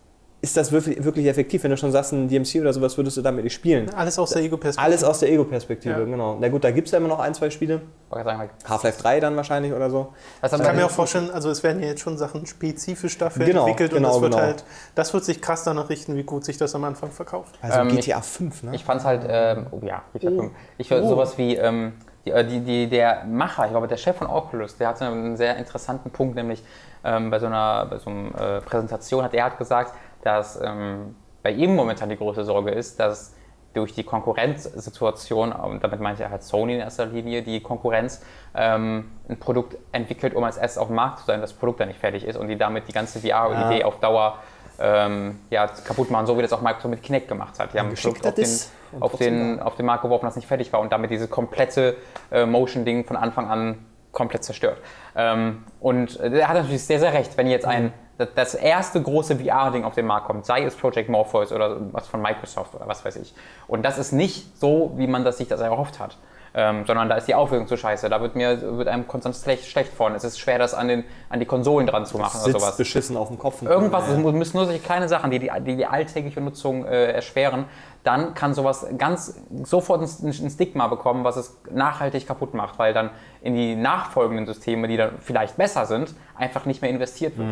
ist 0.47 0.57
das 0.57 0.71
wirklich, 0.71 1.03
wirklich 1.03 1.25
effektiv, 1.27 1.63
wenn 1.63 1.71
du 1.71 1.77
schon 1.77 1.91
sagst, 1.91 2.13
ein 2.13 2.27
DMC 2.29 2.61
oder 2.61 2.71
sowas 2.73 2.95
würdest 2.97 3.17
du 3.17 3.21
damit 3.21 3.43
nicht 3.43 3.53
spielen? 3.53 3.93
Alles 3.93 4.17
aus 4.17 4.31
der 4.31 4.41
Ego-Perspektive. 4.43 4.83
Alles 4.85 5.03
aus 5.03 5.19
der 5.19 5.29
Ego-Perspektive, 5.29 5.99
Ja. 5.99 6.05
genau. 6.05 6.37
Na 6.39 6.47
gut, 6.49 6.63
da 6.63 6.71
gibt 6.71 6.87
es 6.87 6.91
ja 6.93 6.97
immer 6.99 7.09
noch 7.09 7.19
ein, 7.19 7.33
zwei 7.33 7.49
Spiele. 7.49 7.81
Half-Life 8.11 9.01
3 9.01 9.19
dann 9.19 9.35
wahrscheinlich 9.35 9.73
oder 9.73 9.89
so. 9.89 10.13
was 10.41 10.53
Ich 10.53 10.61
kann 10.61 10.75
mir 10.75 10.85
auch 10.85 10.89
vorstellen, 10.91 11.29
also 11.31 11.49
es 11.49 11.63
werden 11.63 11.81
ja 11.81 11.89
jetzt 11.89 12.01
schon 12.01 12.17
Sachen 12.17 12.45
spezifisch 12.45 13.17
dafür 13.17 13.45
Genau, 13.45 13.65
entwickelt 13.67 13.91
und 13.93 13.97
genau, 13.99 14.13
das 14.13 14.21
wird 14.21 14.31
genau. 14.33 14.43
halt, 14.45 14.63
das 14.95 15.13
wird 15.13 15.25
sich 15.25 15.41
krass 15.41 15.63
danach 15.63 15.89
richten, 15.89 16.15
wie 16.15 16.23
gut 16.23 16.45
sich 16.45 16.57
das 16.57 16.73
am 16.75 16.83
Anfang 16.85 17.11
verkauft. 17.11 17.55
Also 17.61 17.79
Ähm, 17.79 17.89
GTA 17.89 18.21
5, 18.21 18.63
ne? 18.63 18.71
Ich 18.75 18.85
fand 18.85 19.01
es 19.01 19.05
halt, 19.05 19.21
ähm, 19.27 19.67
oh 19.71 19.79
ja, 19.83 20.03
GTA 20.13 20.29
Oh. 20.31 20.39
5. 20.41 20.51
Ich 20.77 20.89
fand 20.89 21.03
Oh. 21.03 21.09
sowas 21.09 21.37
wie, 21.37 21.55
ähm, 21.55 21.93
die, 22.25 22.31
äh, 22.31 22.45
die, 22.45 22.59
die, 22.61 22.87
der 22.89 23.25
Macher, 23.25 23.65
ich 23.65 23.71
glaube, 23.71 23.87
der 23.87 23.97
Chef 23.97 24.15
von 24.15 24.27
Oculus, 24.27 24.77
der 24.77 24.87
hatte 24.89 25.05
einen 25.05 25.35
sehr 25.37 25.57
interessanten 25.57 26.09
Punkt, 26.11 26.35
nämlich 26.35 26.63
ähm, 27.03 27.29
bei 27.29 27.39
so 27.39 27.45
einer 27.45 27.85
bei 27.85 27.99
so 27.99 28.09
einer 28.09 28.57
äh, 28.57 28.61
Präsentation 28.61 29.23
hat 29.23 29.33
er 29.33 29.45
hat 29.45 29.57
gesagt, 29.57 29.93
dass 30.23 30.59
ähm, 30.61 31.15
bei 31.43 31.51
ihm 31.51 31.75
momentan 31.75 32.09
die 32.09 32.17
große 32.17 32.43
Sorge 32.43 32.71
ist, 32.71 32.99
dass 32.99 33.33
durch 33.73 33.93
die 33.93 34.03
Konkurrenzsituation, 34.03 35.51
und 35.51 35.83
damit 35.83 35.99
meinte 35.99 36.23
er 36.23 36.31
halt 36.31 36.43
Sony 36.43 36.73
in 36.75 36.79
erster 36.79 37.05
Linie, 37.05 37.43
die 37.43 37.61
Konkurrenz 37.61 38.23
ähm, 38.55 39.11
ein 39.29 39.37
Produkt 39.39 39.77
entwickelt, 39.91 40.33
um 40.33 40.43
als 40.43 40.57
erstes 40.57 40.79
auf 40.79 40.87
dem 40.87 40.95
Markt 40.95 41.19
zu 41.19 41.25
sein, 41.25 41.41
das 41.41 41.53
Produkt 41.53 41.79
dann 41.79 41.87
nicht 41.89 41.99
fertig 41.99 42.25
ist 42.25 42.37
und 42.37 42.47
die 42.47 42.57
damit 42.57 42.87
die 42.87 42.91
ganze 42.93 43.19
VR-Idee 43.19 43.79
Ja. 43.81 43.85
auf 43.85 43.99
Dauer 43.99 44.39
ähm, 44.79 45.39
ja, 45.49 45.67
kaputt 45.67 46.09
machen, 46.11 46.25
so 46.25 46.37
wie 46.37 46.41
das 46.41 46.53
auch 46.53 46.61
Microsoft 46.61 46.89
mit 46.89 47.03
Kinect 47.03 47.27
gemacht 47.27 47.59
hat. 47.59 47.73
Die 47.73 47.79
haben 47.79 47.89
ein 47.89 47.95
Produkt 47.95 48.25
auf 48.25 48.33
den, 48.33 48.59
auf, 48.99 49.15
den, 49.17 49.59
auf 49.59 49.75
den 49.75 49.85
Markt 49.85 50.03
geworfen, 50.03 50.25
das 50.25 50.35
nicht 50.35 50.47
fertig 50.47 50.71
war 50.73 50.79
und 50.79 50.91
damit 50.91 51.11
dieses 51.11 51.29
komplette 51.29 51.97
äh, 52.31 52.45
Motion-Ding 52.45 53.05
von 53.05 53.15
Anfang 53.15 53.47
an 53.49 53.85
komplett 54.17 54.43
zerstört. 54.43 54.79
Ähm, 55.15 55.63
und 55.79 56.19
er 56.19 56.47
hat 56.47 56.55
natürlich 56.55 56.83
sehr, 56.83 56.99
sehr 56.99 57.13
recht, 57.13 57.37
wenn 57.37 57.45
jetzt 57.47 57.65
ein 57.65 57.93
das- 58.17 58.29
das 58.33 58.55
erste 58.55 58.99
große 58.99 59.35
VR-Ding 59.37 59.83
auf 59.83 59.93
den 59.93 60.07
Markt 60.07 60.25
kommt, 60.25 60.43
sei 60.43 60.63
es 60.63 60.75
Project 60.75 61.07
Morpheus 61.07 61.51
oder 61.51 61.77
was 61.91 62.07
von 62.07 62.19
Microsoft 62.19 62.73
oder 62.73 62.87
was 62.87 63.05
weiß 63.05 63.15
ich. 63.17 63.35
Und 63.67 63.83
das 63.83 63.99
ist 63.99 64.11
nicht 64.11 64.57
so, 64.59 64.93
wie 64.95 65.05
man 65.05 65.23
das 65.23 65.37
sich 65.37 65.47
das 65.47 65.61
erhofft 65.61 65.99
hat. 65.99 66.17
Ähm, 66.59 66.85
sondern 66.87 67.07
da 67.07 67.17
ist 67.17 67.27
die 67.27 67.35
Auflösung 67.35 67.67
zu 67.67 67.77
scheiße. 67.77 68.09
Da 68.09 68.19
wird 68.19 68.35
mir 68.35 68.59
wird 68.79 68.87
einem 68.87 69.07
konstant 69.07 69.35
schlecht, 69.35 69.93
von. 69.93 70.15
Es 70.15 70.23
ist 70.23 70.39
schwer, 70.39 70.57
das 70.57 70.73
an, 70.73 70.87
den, 70.87 71.03
an 71.29 71.39
die 71.39 71.45
Konsolen 71.45 71.85
dran 71.85 72.07
zu 72.07 72.17
machen 72.17 72.37
oder 72.37 72.45
Sitzt 72.45 72.59
sowas. 72.59 72.77
beschissen 72.77 73.15
auf 73.15 73.27
dem 73.27 73.37
Kopf. 73.37 73.61
Irgendwas, 73.61 74.09
es 74.09 74.17
müssen 74.17 74.57
nur 74.57 74.65
solche 74.65 74.81
kleine 74.81 75.07
Sachen, 75.07 75.29
die 75.29 75.37
die, 75.37 75.51
die, 75.59 75.75
die 75.75 75.85
alltägliche 75.85 76.41
Nutzung 76.41 76.85
äh, 76.85 77.11
erschweren, 77.11 77.65
dann 78.03 78.33
kann 78.33 78.55
sowas 78.55 78.87
ganz 78.97 79.35
sofort 79.65 80.01
ein, 80.01 80.27
ein 80.27 80.49
Stigma 80.49 80.87
bekommen, 80.87 81.23
was 81.23 81.35
es 81.35 81.57
nachhaltig 81.69 82.25
kaputt 82.25 82.55
macht, 82.55 82.79
weil 82.79 82.91
dann 82.91 83.11
in 83.41 83.53
die 83.53 83.75
nachfolgenden 83.75 84.47
Systeme, 84.47 84.87
die 84.87 84.97
dann 84.97 85.11
vielleicht 85.19 85.57
besser 85.57 85.85
sind, 85.85 86.15
einfach 86.35 86.65
nicht 86.65 86.81
mehr 86.81 86.89
investiert 86.89 87.37
wird. 87.37 87.49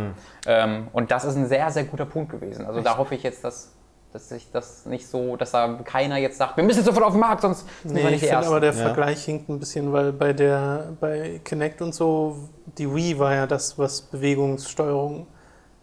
Ähm, 0.47 0.87
und 0.93 1.11
das 1.11 1.25
ist 1.25 1.35
ein 1.35 1.47
sehr, 1.47 1.69
sehr 1.69 1.83
guter 1.83 2.05
Punkt 2.05 2.31
gewesen. 2.31 2.65
Also 2.65 2.81
da 2.81 2.97
hoffe 2.97 3.13
ich 3.13 3.21
jetzt, 3.21 3.43
dass, 3.43 3.74
dass 4.15 4.29
sich 4.29 4.49
das 4.49 4.85
nicht 4.85 5.05
so, 5.09 5.35
dass 5.35 5.51
da 5.51 5.67
keiner 5.83 6.15
jetzt 6.15 6.37
sagt, 6.37 6.55
wir 6.55 6.63
müssen 6.63 6.77
jetzt 6.77 6.85
sofort 6.85 7.05
auf 7.05 7.11
den 7.11 7.19
Markt, 7.19 7.41
sonst 7.41 7.65
sind 7.83 7.95
wir 7.95 8.05
Nee, 8.05 8.11
nicht 8.11 8.23
ich 8.23 8.29
finde 8.29 8.47
aber 8.47 8.61
der 8.61 8.73
Ja. 8.73 8.83
Vergleich 8.85 9.25
hinkt 9.25 9.49
ein 9.49 9.59
bisschen, 9.59 9.91
weil 9.91 10.13
bei 10.13 10.31
der 10.31 10.93
bei 11.01 11.41
Kinect 11.43 11.81
und 11.81 11.93
so, 11.93 12.47
die 12.77 12.93
Wii 12.95 13.19
war 13.19 13.35
ja 13.35 13.45
das, 13.45 13.77
was 13.77 14.03
Bewegungssteuerung 14.03 15.27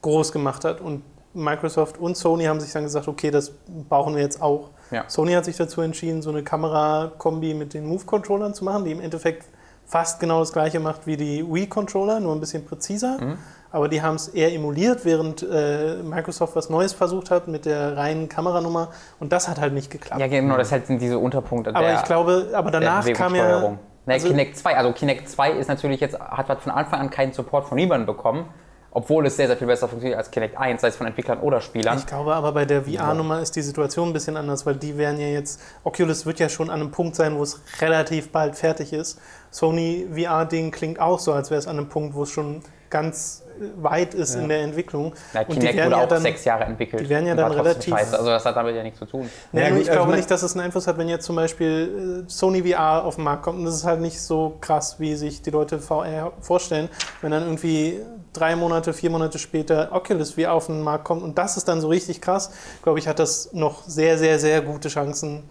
groß 0.01 0.33
gemacht 0.33 0.65
hat. 0.65 0.81
Und 0.81 1.03
Microsoft 1.35 1.99
und 1.99 2.17
Sony 2.17 2.45
haben 2.45 2.59
sich 2.59 2.73
dann 2.73 2.85
gesagt, 2.85 3.07
okay, 3.07 3.31
das 3.31 3.53
brauchen 3.91 4.15
wir 4.15 4.23
jetzt 4.23 4.41
auch. 4.41 4.71
Ja. 4.91 5.05
Sony 5.09 5.35
hat 5.35 5.45
sich 5.45 5.59
dazu 5.59 5.83
entschieden, 5.83 6.23
so 6.23 6.31
eine 6.31 6.43
Kamera-Kombi 6.43 7.53
mit 7.53 7.75
den 7.75 7.85
Move-Controllern 7.85 8.55
zu 8.55 8.65
machen, 8.65 8.87
die 8.87 8.93
im 8.93 9.01
Endeffekt 9.03 9.45
fast 9.85 10.21
genau 10.21 10.41
das 10.41 10.55
gleiche 10.55 10.81
macht 10.81 11.07
wie 11.07 11.19
die 11.19 11.45
Wii-Controller, 11.47 12.19
nur 12.19 12.35
ein 12.35 12.41
bisschen 12.41 12.65
präziser. 12.65 13.19
Mhm. 13.21 13.39
Aber 13.73 13.89
die 13.89 14.03
haben 14.03 14.17
es 14.17 14.29
eher 14.29 14.53
emuliert, 14.53 15.05
während 15.05 15.43
äh, 15.43 15.97
Microsoft 16.03 16.55
was 16.55 16.69
Neues 16.69 16.93
versucht 16.93 17.31
hat 17.31 17.49
mit 17.49 17.65
der 17.65 17.97
reinen 17.97 18.29
Kameranummer. 18.29 18.91
Und 19.19 19.33
das 19.33 19.49
hat 19.49 19.59
halt 19.59 19.73
nicht 19.73 19.91
geklappt. 19.91 20.21
Ja, 20.21 20.27
genau, 20.27 20.59
das 20.59 20.71
halt 20.71 20.87
sind 20.87 21.01
diese 21.01 21.19
Unterpunkte 21.19 21.75
Aber 21.75 21.87
der, 21.87 21.97
ich 21.97 22.05
glaube, 22.05 22.51
aber 22.53 22.71
danach 22.71 23.11
kam 23.15 23.35
ja. 23.35 23.77
Nee, 24.05 24.15
also- 24.15 24.29
Kinect 24.29 24.57
2, 24.57 24.77
also 24.77 24.93
Kinect 24.93 25.29
2 25.29 25.53
ist 25.53 25.69
natürlich 25.69 26.01
jetzt, 26.01 26.19
hat, 26.19 26.61
von 26.61 26.73
Anfang 26.73 27.01
an 27.01 27.11
keinen 27.11 27.33
Support 27.33 27.69
von 27.69 27.77
niemandem 27.77 28.07
bekommen, 28.07 28.47
obwohl 28.91 29.25
es 29.27 29.37
sehr, 29.37 29.47
sehr 29.47 29.57
viel 29.57 29.69
besser 29.69 29.89
funktioniert 29.89 30.19
als 30.19 30.31
Kinect 30.31 30.59
1, 30.59 30.81
sei 30.81 30.89
es 30.89 30.97
von 30.97 31.07
Entwicklern 31.07 31.39
oder 31.39 31.61
Spielern. 31.61 31.99
Ich 31.99 32.07
glaube 32.07 32.35
aber 32.35 32.53
bei 32.53 32.65
der 32.65 32.83
VR-Nummer 32.83 33.41
ist 33.41 33.55
die 33.57 33.63
Situation 33.63 34.09
ein 34.09 34.13
bisschen 34.13 34.37
anders, 34.37 34.67
weil 34.67 34.75
die 34.75 34.99
werden 34.99 35.19
ja 35.19 35.29
jetzt, 35.29 35.61
Oculus 35.85 36.27
wird 36.27 36.41
ja 36.41 36.49
schon 36.49 36.69
an 36.69 36.81
einem 36.81 36.91
Punkt 36.91 37.15
sein, 37.15 37.39
wo 37.39 37.43
es 37.43 37.63
relativ 37.81 38.33
bald 38.33 38.57
fertig 38.57 38.93
ist. 38.93 39.21
Sony 39.51 40.09
VR-Ding 40.13 40.73
klingt 40.73 41.01
auch 41.01 41.21
so, 41.21 41.33
als 41.33 41.51
wäre 41.51 41.59
es 41.61 41.67
an 41.67 41.79
einem 41.79 41.89
Punkt, 41.89 42.15
wo 42.15 42.25
es 42.25 42.31
schon 42.31 42.63
ganz 42.91 43.42
weit 43.77 44.15
ist 44.15 44.35
in 44.35 44.49
der 44.49 44.61
Entwicklung. 44.63 45.15
Ja, 45.33 45.41
Und 45.41 45.51
die 45.51 45.59
Kinect 45.59 45.77
werden 45.77 45.87
wurde 45.91 45.97
ja 45.99 46.05
auch 46.05 46.09
dann- 46.09 46.23
sechs 46.23 46.45
Jahre 46.45 46.65
entwickelt. 46.65 47.03
die 47.03 47.09
werden 47.09 47.27
ja 47.27 47.35
dann 47.35 47.53
relativ- 47.53 47.95
Scheiße. 47.95 48.19
Also 48.19 48.31
das 48.31 48.45
hat 48.45 48.57
damit 48.57 48.75
ja 48.77 48.83
nichts 48.83 48.99
zu 48.99 49.07
tun. 49.07 49.29
Ja, 49.53 49.69
gut, 49.69 49.79
ich 49.79 49.89
also 49.89 49.93
glaube 49.93 50.09
mein- 50.11 50.17
nicht, 50.19 50.31
dass 50.31 50.43
es 50.43 50.55
einen 50.55 50.65
Einfluss 50.65 50.87
hat, 50.87 50.99
wenn 50.99 51.09
jetzt 51.09 51.25
zum 51.27 51.37
Beispiel 51.37 52.25
äh, 52.27 52.31
Sony 52.31 52.63
VR 52.63 53.05
auf 53.05 53.17
den 53.17 53.25
Markt 53.25 53.43
kommt. 53.43 53.59
Und 53.59 53.65
das 53.65 53.75
ist 53.75 53.85
halt 53.85 54.01
nicht 54.01 54.21
so 54.21 54.57
krass, 54.61 54.97
wie 54.99 55.15
sich 55.15 55.43
die 55.43 55.51
Leute 55.51 55.79
VR 55.79 56.33
vorstellen. 56.41 56.89
Wenn 57.21 57.31
dann 57.31 57.43
irgendwie 57.43 58.01
drei 58.33 58.57
Monate, 58.57 58.93
vier 58.93 59.11
Monate 59.11 59.39
später 59.39 59.91
Oculus 59.93 60.33
VR 60.33 60.53
auf 60.53 60.67
den 60.67 60.81
Markt 60.83 61.05
kommt 61.05 61.23
und 61.23 61.37
das 61.37 61.57
ist 61.57 61.69
dann 61.69 61.81
so 61.81 61.89
richtig 61.89 62.21
krass, 62.21 62.51
glaube 62.83 62.99
ich, 62.99 63.07
hat 63.07 63.19
das 63.19 63.53
noch 63.53 63.85
sehr, 63.87 64.17
sehr, 64.17 64.39
sehr 64.39 64.63
gute 64.63 64.89
Chancen, 64.89 65.43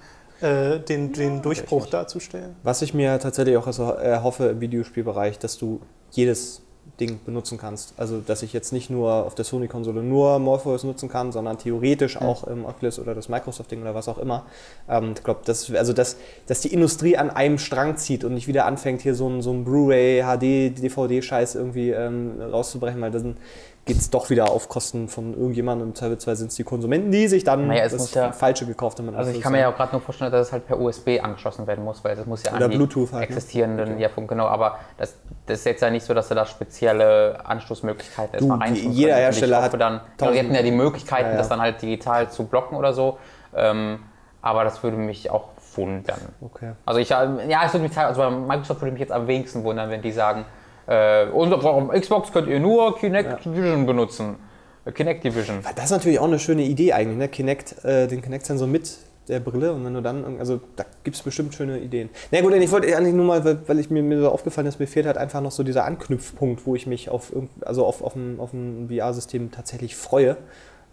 äh, 0.41 0.80
den, 0.80 1.14
den 1.14 1.43
Durchbruch 1.43 1.86
darzustellen. 1.86 2.55
Was 2.64 2.82
ich 2.82 2.95
mir 2.95 3.20
tatsächlich 3.20 3.55
auch 3.57 3.68
also 3.68 3.84
erhoffe 3.91 4.47
im 4.47 4.59
Videospielbereich, 4.62 5.38
dass 5.38 5.59
du 5.59 5.80
jedes 6.09 6.64
Ding 7.00 7.20
benutzen 7.26 7.58
kannst. 7.58 7.94
Also, 7.98 8.20
dass 8.20 8.44
ich 8.44 8.54
jetzt 8.54 8.72
nicht 8.74 8.89
nur 8.89 9.26
auf 9.26 9.36
der 9.36 9.46
Sony-Konsole 9.46 10.04
nur 10.04 10.39
Morpheus 10.39 10.84
nutzen 10.84 11.10
kann, 11.10 11.32
sondern 11.32 11.58
theoretisch 11.58 12.18
auch 12.18 12.44
im 12.46 12.66
Oculus 12.66 13.00
oder 13.00 13.16
das 13.16 13.30
Microsoft-Ding 13.30 13.82
oder 13.82 13.96
was 13.96 14.08
auch 14.08 14.18
immer. 14.18 14.46
Ähm, 14.88 15.14
ich 15.16 15.24
glaube, 15.24 15.42
dass, 15.46 15.72
also 15.72 15.94
dass, 15.94 16.18
dass 16.48 16.62
die 16.62 16.74
Industrie 16.74 17.18
an 17.18 17.30
einem 17.30 17.58
Strang 17.58 17.98
zieht 17.98 18.24
und 18.24 18.34
nicht 18.34 18.48
wieder 18.48 18.66
anfängt, 18.66 19.02
hier 19.02 19.16
so 19.16 19.28
ein, 19.28 19.42
so 19.42 19.52
ein 19.52 19.64
Blu-ray, 19.64 20.22
HD, 20.22 20.78
DVD-Scheiß 20.82 21.56
irgendwie 21.56 21.89
ähm, 21.89 22.39
rauszubrechen, 22.39 23.02
weil 23.02 23.12
dann 23.12 23.38
geht 23.86 23.98
es 23.98 24.12
doch 24.12 24.30
wieder 24.30 24.52
auf 24.52 24.70
Kosten 24.70 25.08
von 25.08 25.34
irgendjemandem. 25.34 25.88
Im 25.90 25.96
Zweifelsfall 25.96 26.36
sind 26.36 26.48
es 26.52 26.56
die 26.56 26.64
Konsumenten, 26.64 27.10
die 27.12 27.28
sich 27.28 27.44
dann 27.44 27.68
Naja, 27.68 27.84
es 27.86 27.94
das 27.94 28.14
ja- 28.14 28.32
Falsche 28.32 28.68
gekauft 28.68 29.00
haben. 29.00 29.14
Also 29.16 29.32
ich 29.32 29.42
kann 29.42 29.52
mir 29.54 29.62
ja 29.62 29.72
auch 29.72 29.76
gerade 29.76 29.94
nur 29.94 30.02
vorstellen, 30.02 30.32
dass 30.32 30.48
es 30.48 30.54
halt 30.54 30.68
per 30.68 30.80
USB 30.80 31.20
angeschlossen 31.22 31.66
werden 31.66 31.84
muss, 31.84 32.04
weil 32.04 32.16
das 32.16 32.28
muss 32.28 32.44
ja 32.44 32.54
Oder 32.54 32.66
an 32.66 32.72
Bluetooth 32.72 33.12
halt, 33.12 33.22
ne? 33.22 33.36
existierenden, 33.36 33.98
ja 34.00 34.10
genau, 34.16 34.46
aber 34.46 34.78
das, 34.98 35.16
das 35.48 35.60
ist 35.60 35.66
jetzt 35.66 35.82
ja 35.82 35.90
nicht 35.90 36.06
so, 36.06 36.14
dass 36.14 36.28
du 36.28 36.36
da 36.36 36.46
spezielle 36.46 37.44
Anschlussmöglichkeiten 37.44 38.36
erstmal 38.36 38.60
reintun 38.60 38.92
jeder 38.92 39.14
können. 39.14 39.24
Hersteller 39.24 39.58
hoffe 39.64 39.72
hat 39.74 39.82
dann, 39.82 40.02
die 40.14 40.18
tausend- 40.18 40.38
hätten 40.38 40.56
ja 40.56 40.62
die 40.62 40.72
Möglichkeiten, 40.72 41.26
Ja, 41.26 41.32
ja. 41.32 41.38
das 41.40 41.50
dann 41.50 41.60
halt 41.62 41.82
digital 41.82 42.30
zu 42.30 42.46
blocken 42.46 42.78
oder 42.78 42.94
so, 42.94 43.18
ähm, 43.56 44.00
aber 44.44 44.64
das 44.64 44.84
würde 44.84 44.98
mich 44.98 45.30
auch 45.32 45.50
wundern. 45.76 46.20
Okay. 46.42 46.74
Also 46.86 47.00
ich, 47.00 47.10
ja, 47.10 47.26
es 47.66 47.74
würde 47.74 47.88
mich, 47.88 47.98
also 47.98 48.22
bei 48.22 48.30
Microsoft 48.30 48.82
würde 48.82 48.92
mich 48.92 49.00
jetzt 49.02 49.12
am 49.12 49.26
wenigsten 49.28 49.64
wundern, 49.64 49.90
wenn 49.90 50.02
die 50.02 50.12
sagen, 50.12 50.46
äh, 50.92 51.30
und 51.32 51.54
auf 51.54 51.89
Xbox 51.89 52.34
könnt 52.34 52.50
ihr 52.50 52.60
nur 52.60 52.98
Kinect 52.98 53.46
Vision 53.46 53.86
benutzen. 53.86 54.36
Äh, 54.84 54.92
Kinect 54.92 55.24
Division. 55.24 55.60
Das 55.76 55.86
ist 55.86 55.92
natürlich 55.92 56.20
auch 56.20 56.26
eine 56.26 56.38
schöne 56.38 56.64
Idee 56.64 56.92
eigentlich, 56.92 57.18
ne? 57.18 57.30
Kinect, 57.30 57.86
äh, 57.86 58.08
den 58.08 58.22
Kinect-Sensor 58.22 58.68
mit 58.68 58.98
der 59.30 59.39
Brille 59.39 59.72
und 59.72 59.86
wenn 59.86 59.94
du 59.94 60.02
dann, 60.02 60.39
also 60.39 60.60
da 60.76 60.84
gibt 61.06 61.16
es 61.16 61.24
bestimmt 61.24 61.54
schöne 61.54 61.80
Ideen. 61.80 62.10
Na 62.32 62.42
gut, 62.42 62.54
ich 62.54 62.72
wollte 62.72 62.94
eigentlich 62.98 63.14
nur 63.14 63.26
mal, 63.26 63.46
weil, 63.46 63.60
weil 63.68 63.80
ich 63.80 63.89
mir, 63.89 64.04
mir 64.04 64.20
so 64.20 64.30
aufgefallen 64.30 64.68
ist, 64.68 64.80
mir 64.80 64.88
fehlt 64.88 65.06
halt 65.06 65.18
einfach 65.18 65.39
noch 65.39 65.52
so 65.52 65.64
dieser 65.64 65.86
Anknüpfpunkt, 65.86 66.66
wo 66.66 66.76
ich 66.76 66.88
mich 66.88 67.08
auf, 67.10 67.32
also 67.62 67.86
auf, 67.86 68.02
auf 68.02 68.16
ein, 68.16 68.39
auf 68.39 68.52
ein 68.52 68.89
VR-System 68.89 69.52
tatsächlich 69.52 69.96
freue. 69.96 70.36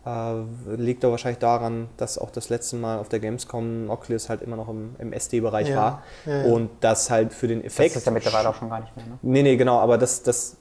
Äh, 0.07 0.77
liegt 0.77 1.05
doch 1.05 1.11
wahrscheinlich 1.11 1.39
daran, 1.41 1.89
dass 1.97 2.19
auch 2.19 2.31
das 2.31 2.49
letzte 2.49 2.77
Mal 2.77 2.99
auf 2.99 3.09
der 3.09 3.19
Gamescom 3.19 3.91
Oculus 3.91 4.29
halt 4.29 4.41
immer 4.43 4.57
noch 4.57 4.69
im, 4.69 4.95
im 4.99 5.13
SD-Bereich 5.13 5.69
Ja, 5.69 5.77
war 5.77 6.03
ja, 6.25 6.47
ja. 6.47 6.53
und 6.53 6.71
das 6.81 7.11
halt 7.11 7.35
für 7.35 7.49
den 7.49 7.63
Das 7.63 7.73
Effekt 7.75 7.97
ist 7.97 8.07
ja 8.07 8.13
mittlerweile 8.13 8.49
auch 8.49 8.55
schon 8.55 8.71
gar 8.71 8.81
nicht 8.81 8.97
mehr. 8.97 9.05
Ne? 9.05 9.19
Nee, 9.23 9.43
nee, 9.43 9.57
genau, 9.57 9.79
aber 9.81 9.99
das, 9.99 10.23
das, 10.23 10.57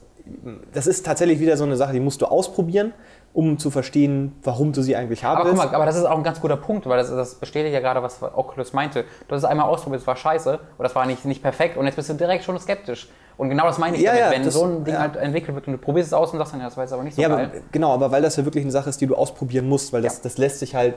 das 0.72 0.86
ist 0.86 1.06
tatsächlich 1.06 1.38
wieder 1.40 1.56
so 1.56 1.64
eine 1.64 1.76
Sache, 1.76 1.92
die 1.92 2.00
musst 2.00 2.20
du 2.20 2.26
ausprobieren, 2.26 2.92
um 3.32 3.58
zu 3.58 3.70
verstehen, 3.70 4.34
warum 4.42 4.72
du 4.72 4.82
sie 4.82 4.96
eigentlich 4.96 5.22
haben 5.22 5.36
Aber 5.36 5.50
guck 5.50 5.58
willst. 5.58 5.70
mal, 5.70 5.74
aber 5.76 5.86
das 5.86 5.96
ist 5.96 6.04
auch 6.04 6.16
ein 6.16 6.24
ganz 6.24 6.40
guter 6.40 6.56
Punkt, 6.56 6.86
weil 6.86 6.98
das, 6.98 7.08
das 7.08 7.36
bestätigt 7.36 7.72
ja 7.72 7.80
gerade, 7.80 8.02
was 8.02 8.20
Oculus 8.22 8.72
meinte. 8.72 9.04
Du 9.28 9.34
hast 9.34 9.44
es 9.44 9.48
einmal 9.48 9.68
ausprobiert, 9.68 10.00
es 10.02 10.06
war 10.06 10.16
scheiße 10.16 10.54
oder 10.54 10.88
das 10.88 10.94
war 10.94 11.06
nicht, 11.06 11.24
nicht 11.24 11.42
perfekt 11.42 11.76
und 11.76 11.86
jetzt 11.86 11.94
bist 11.96 12.10
du 12.10 12.14
direkt 12.14 12.44
schon 12.44 12.58
skeptisch. 12.58 13.08
Und 13.38 13.48
genau 13.50 13.66
das 13.66 13.78
meine 13.78 13.96
ich 13.96 14.02
Ja, 14.02 14.14
damit, 14.16 14.32
wenn 14.32 14.42
das- 14.44 14.52
so 14.54 14.64
ein 14.64 14.84
Ding 14.84 14.94
ja. 14.94 15.00
halt 15.00 15.14
entwickelt 15.16 15.54
wird 15.54 15.66
und 15.68 15.72
du 15.74 15.78
probierst 15.78 16.08
es 16.08 16.12
aus 16.12 16.32
und 16.32 16.38
sagst 16.38 16.52
dann, 16.52 16.60
ja, 16.60 16.66
das 16.66 16.76
war 16.76 16.82
jetzt 16.84 16.92
aber 16.92 17.04
nicht 17.04 17.14
so 17.14 17.22
ja, 17.22 17.28
aber, 17.28 17.36
geil. 17.46 17.62
genau, 17.70 17.94
aber 17.94 18.10
weil 18.10 18.20
das 18.20 18.34
ja 18.36 18.44
wirklich 18.44 18.64
eine 18.64 18.72
Sache 18.72 18.90
ist, 18.90 19.00
die 19.00 19.06
du 19.06 19.14
ausprobieren 19.14 19.68
musst, 19.68 19.92
weil 19.92 20.02
das, 20.02 20.20
das 20.20 20.38
lässt 20.38 20.58
sich 20.58 20.74
halt, 20.74 20.94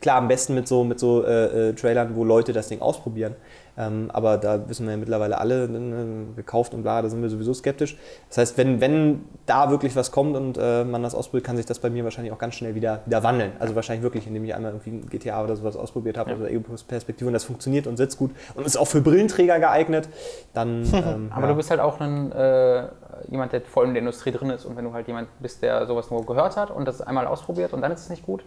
klar, 0.00 0.16
am 0.16 0.26
besten 0.28 0.54
mit 0.54 0.66
so, 0.66 0.82
mit 0.82 0.98
so 0.98 1.22
äh, 1.24 1.68
äh, 1.68 1.72
Trailern, 1.74 2.16
wo 2.16 2.24
Leute 2.24 2.52
das 2.54 2.68
Ding 2.68 2.80
ausprobieren. 2.80 3.36
Ähm, 3.76 4.10
aber 4.12 4.38
da 4.38 4.68
wissen 4.68 4.86
wir 4.86 4.92
ja 4.92 4.96
mittlerweile 4.96 5.38
alle, 5.38 5.68
ne, 5.68 6.26
gekauft 6.36 6.74
und 6.74 6.82
bla, 6.82 7.02
da 7.02 7.08
sind 7.08 7.22
wir 7.22 7.28
sowieso 7.28 7.52
skeptisch. 7.54 7.96
Das 8.28 8.38
heißt, 8.38 8.58
wenn, 8.58 8.80
wenn 8.80 9.24
da 9.46 9.70
wirklich 9.70 9.96
was 9.96 10.12
kommt 10.12 10.36
und 10.36 10.58
äh, 10.60 10.84
man 10.84 11.02
das 11.02 11.14
ausprobiert, 11.14 11.44
kann 11.44 11.56
sich 11.56 11.66
das 11.66 11.80
bei 11.80 11.90
mir 11.90 12.04
wahrscheinlich 12.04 12.32
auch 12.32 12.38
ganz 12.38 12.54
schnell 12.54 12.74
wieder, 12.74 13.00
wieder 13.06 13.22
wandeln. 13.22 13.52
Also 13.58 13.74
wahrscheinlich 13.74 14.02
wirklich, 14.02 14.26
indem 14.26 14.44
ich 14.44 14.54
einmal 14.54 14.72
irgendwie 14.72 14.90
ein 14.90 15.08
GTA 15.08 15.42
oder 15.42 15.56
sowas 15.56 15.76
ausprobiert 15.76 16.16
habe, 16.16 16.30
ja. 16.30 16.36
oder 16.36 16.50
Ego-Perspektive 16.50 17.26
und 17.26 17.32
das 17.32 17.44
funktioniert 17.44 17.86
und 17.86 17.96
sitzt 17.96 18.18
gut 18.18 18.30
und 18.54 18.64
ist 18.64 18.76
auch 18.76 18.88
für 18.88 19.00
Brillenträger 19.00 19.58
geeignet, 19.58 20.08
dann. 20.52 20.84
Ähm, 21.04 21.30
aber 21.34 21.42
ja. 21.42 21.48
du 21.48 21.56
bist 21.56 21.70
halt 21.70 21.80
auch 21.80 22.00
ein, 22.00 22.32
äh, 22.32 22.86
jemand, 23.28 23.52
der 23.52 23.60
voll 23.62 23.86
in 23.86 23.94
der 23.94 24.00
Industrie 24.00 24.30
drin 24.30 24.48
ist 24.50 24.64
und 24.64 24.76
wenn 24.76 24.84
du 24.84 24.92
halt 24.92 25.06
jemand 25.06 25.28
bist, 25.40 25.60
der 25.60 25.86
sowas 25.86 26.10
nur 26.10 26.24
gehört 26.24 26.56
hat 26.56 26.70
und 26.70 26.86
das 26.86 27.00
einmal 27.00 27.26
ausprobiert 27.26 27.72
und 27.72 27.82
dann 27.82 27.92
ist 27.92 28.00
es 28.00 28.10
nicht 28.10 28.24
gut, 28.24 28.44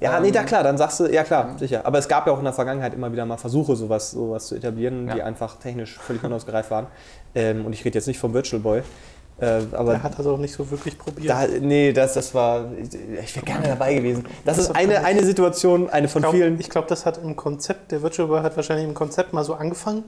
ja, 0.00 0.20
nee, 0.20 0.30
da 0.30 0.40
ähm, 0.40 0.46
klar, 0.46 0.62
dann 0.62 0.78
sagst 0.78 1.00
du, 1.00 1.06
ja 1.06 1.24
klar, 1.24 1.56
sicher. 1.58 1.84
Aber 1.84 1.98
es 1.98 2.08
gab 2.08 2.26
ja 2.26 2.32
auch 2.32 2.38
in 2.38 2.44
der 2.44 2.52
Vergangenheit 2.52 2.94
immer 2.94 3.10
wieder 3.12 3.24
mal 3.26 3.36
Versuche, 3.36 3.74
sowas, 3.76 4.12
sowas 4.12 4.46
zu 4.46 4.54
etablieren, 4.54 5.08
ja. 5.08 5.14
die 5.14 5.22
einfach 5.22 5.56
technisch 5.56 5.98
völlig 5.98 6.22
unausgereift 6.22 6.70
waren. 6.70 6.86
Ähm, 7.34 7.66
und 7.66 7.72
ich 7.72 7.84
rede 7.84 7.98
jetzt 7.98 8.06
nicht 8.06 8.18
vom 8.18 8.32
Virtual 8.32 8.60
Boy. 8.60 8.82
Äh, 9.40 9.62
aber 9.72 9.94
er 9.94 10.02
hat 10.02 10.18
das 10.18 10.26
auch 10.26 10.38
nicht 10.38 10.52
so 10.52 10.68
wirklich 10.70 10.98
probiert. 10.98 11.30
Da, 11.30 11.46
nee, 11.60 11.92
das, 11.92 12.14
das 12.14 12.34
war. 12.34 12.66
Ich 13.22 13.36
wäre 13.36 13.46
gerne 13.46 13.68
dabei 13.68 13.94
gewesen. 13.94 14.24
Das, 14.44 14.56
das 14.56 14.68
ist 14.68 14.76
eine, 14.76 15.04
eine 15.04 15.24
Situation, 15.24 15.88
eine 15.90 16.08
von 16.08 16.20
ich 16.20 16.24
glaub, 16.24 16.34
vielen. 16.34 16.60
Ich 16.60 16.70
glaube, 16.70 16.88
das 16.88 17.06
hat 17.06 17.18
im 17.18 17.36
Konzept, 17.36 17.92
der 17.92 18.02
Virtual 18.02 18.26
Boy 18.26 18.40
hat 18.40 18.56
wahrscheinlich 18.56 18.86
im 18.86 18.94
Konzept 18.94 19.32
mal 19.32 19.44
so 19.44 19.54
angefangen 19.54 20.04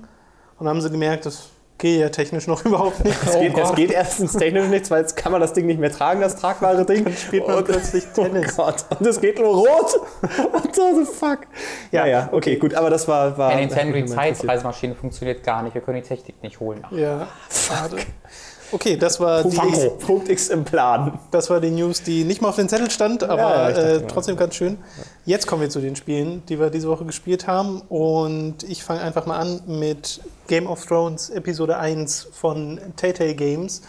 und 0.58 0.68
haben 0.68 0.80
sie 0.80 0.90
gemerkt, 0.90 1.26
das 1.26 1.48
geht 1.80 1.98
ja 1.98 2.08
technisch 2.10 2.46
noch 2.46 2.64
überhaupt 2.64 3.04
nicht. 3.04 3.16
Es 3.26 3.38
geht, 3.38 3.54
oh 3.56 3.72
geht, 3.72 3.90
erstens 3.90 4.34
technisch 4.34 4.68
nichts, 4.68 4.90
weil 4.90 5.00
jetzt 5.00 5.16
kann 5.16 5.32
man 5.32 5.40
das 5.40 5.52
Ding 5.52 5.66
nicht 5.66 5.80
mehr 5.80 5.90
tragen, 5.90 6.20
das 6.20 6.36
tragbare 6.36 6.86
Ding. 6.86 7.04
Dann 7.04 7.16
spielt 7.16 7.48
man 7.48 7.56
und, 7.56 7.64
plötzlich 7.64 8.04
oh 8.16 8.22
Tennis. 8.22 8.52
Oh 8.56 8.62
Gott. 8.64 8.84
Und 8.98 9.06
es 9.06 9.20
geht 9.20 9.38
nur 9.38 9.48
rot. 9.48 10.00
What 10.52 10.74
the 10.74 11.04
fuck? 11.04 11.40
Ja, 11.90 12.06
ja, 12.06 12.28
okay, 12.28 12.36
okay, 12.36 12.56
gut, 12.56 12.74
aber 12.74 12.90
das 12.90 13.08
war... 13.08 13.36
war 13.36 13.50
Eine 13.50 13.62
Nintendo 13.66 14.06
Zeitreisemaschine 14.06 14.94
funktioniert 14.94 15.42
gar 15.42 15.62
nicht, 15.62 15.74
wir 15.74 15.80
können 15.80 16.00
die 16.00 16.06
Technik 16.06 16.42
nicht 16.42 16.60
holen. 16.60 16.86
Ja, 16.92 17.26
schade. 17.50 17.96
Okay, 18.72 18.96
das 18.96 19.18
war 19.18 19.42
Punkt, 19.42 19.56
die 19.58 20.04
Punkt 20.04 20.28
X 20.28 20.48
im 20.48 20.64
Plan. 20.64 21.18
Das 21.32 21.50
war 21.50 21.60
die 21.60 21.70
News, 21.70 22.02
die 22.02 22.24
nicht 22.24 22.40
mal 22.40 22.50
auf 22.50 22.56
den 22.56 22.68
Zettel 22.68 22.90
stand, 22.90 23.24
aber 23.24 23.40
ja, 23.40 23.68
äh, 23.70 24.06
trotzdem 24.06 24.36
ganz 24.36 24.54
schön. 24.54 24.78
Jetzt 25.26 25.46
kommen 25.46 25.60
wir 25.60 25.68
zu 25.68 25.80
den 25.80 25.96
Spielen, 25.96 26.42
die 26.48 26.58
wir 26.58 26.70
diese 26.70 26.88
Woche 26.88 27.04
gespielt 27.04 27.46
haben. 27.46 27.82
Und 27.88 28.62
ich 28.62 28.82
fange 28.82 29.02
einfach 29.02 29.26
mal 29.26 29.38
an 29.38 29.60
mit 29.66 30.20
Game 30.48 30.66
of 30.66 30.84
Thrones 30.86 31.28
Episode 31.28 31.76
1 31.76 32.28
von 32.32 32.80
Tay 32.96 33.34
Games. 33.34 33.82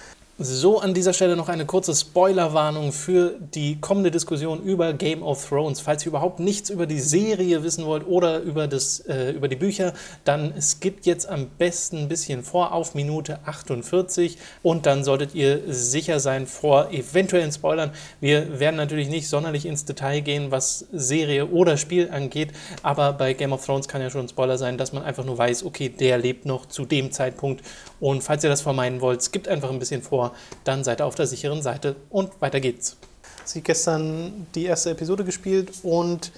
So, 0.43 0.79
an 0.79 0.95
dieser 0.95 1.13
Stelle 1.13 1.35
noch 1.35 1.49
eine 1.49 1.67
kurze 1.67 1.93
Spoilerwarnung 1.93 2.93
für 2.93 3.35
die 3.53 3.79
kommende 3.79 4.09
Diskussion 4.09 4.63
über 4.63 4.91
Game 4.91 5.21
of 5.21 5.47
Thrones. 5.47 5.81
Falls 5.81 6.03
ihr 6.03 6.07
überhaupt 6.07 6.39
nichts 6.39 6.71
über 6.71 6.87
die 6.87 6.99
Serie 6.99 7.61
wissen 7.61 7.85
wollt 7.85 8.07
oder 8.07 8.39
über, 8.39 8.67
das, 8.67 9.01
äh, 9.01 9.33
über 9.33 9.47
die 9.47 9.55
Bücher, 9.55 9.93
dann 10.23 10.59
skippt 10.59 11.05
jetzt 11.05 11.29
am 11.29 11.45
besten 11.59 11.97
ein 11.97 12.07
bisschen 12.07 12.41
vor 12.41 12.73
auf 12.73 12.95
Minute 12.95 13.37
48 13.45 14.39
und 14.63 14.87
dann 14.87 15.03
solltet 15.03 15.35
ihr 15.35 15.61
sicher 15.67 16.19
sein 16.19 16.47
vor 16.47 16.89
eventuellen 16.91 17.51
Spoilern. 17.51 17.91
Wir 18.19 18.59
werden 18.59 18.77
natürlich 18.77 19.09
nicht 19.09 19.29
sonderlich 19.29 19.67
ins 19.67 19.85
Detail 19.85 20.21
gehen, 20.21 20.49
was 20.49 20.87
Serie 20.91 21.45
oder 21.49 21.77
Spiel 21.77 22.09
angeht, 22.09 22.49
aber 22.81 23.13
bei 23.13 23.33
Game 23.33 23.53
of 23.53 23.63
Thrones 23.63 23.87
kann 23.87 24.01
ja 24.01 24.09
schon 24.09 24.21
ein 24.21 24.29
Spoiler 24.29 24.57
sein, 24.57 24.79
dass 24.79 24.91
man 24.91 25.03
einfach 25.03 25.23
nur 25.23 25.37
weiß, 25.37 25.65
okay, 25.65 25.89
der 25.89 26.17
lebt 26.17 26.47
noch 26.47 26.65
zu 26.65 26.85
dem 26.85 27.11
Zeitpunkt 27.11 27.63
und 27.99 28.23
falls 28.23 28.43
ihr 28.43 28.49
das 28.49 28.61
vermeiden 28.61 29.01
wollt, 29.01 29.21
skippt 29.21 29.47
einfach 29.47 29.69
ein 29.69 29.77
bisschen 29.77 30.01
vor 30.01 30.30
dann 30.63 30.83
seid 30.83 31.01
ihr 31.01 31.05
auf 31.05 31.15
der 31.15 31.27
sicheren 31.27 31.61
Seite 31.61 31.95
und 32.09 32.41
weiter 32.41 32.59
geht's. 32.59 32.97
Ich 33.45 33.51
habe 33.51 33.61
gestern 33.61 34.47
die 34.55 34.65
erste 34.65 34.91
Episode 34.91 35.23
gespielt 35.23 35.71
und 35.83 36.31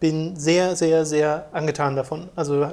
bin 0.00 0.36
sehr, 0.36 0.76
sehr, 0.76 1.04
sehr 1.04 1.46
angetan 1.52 1.96
davon. 1.96 2.28
Also 2.36 2.70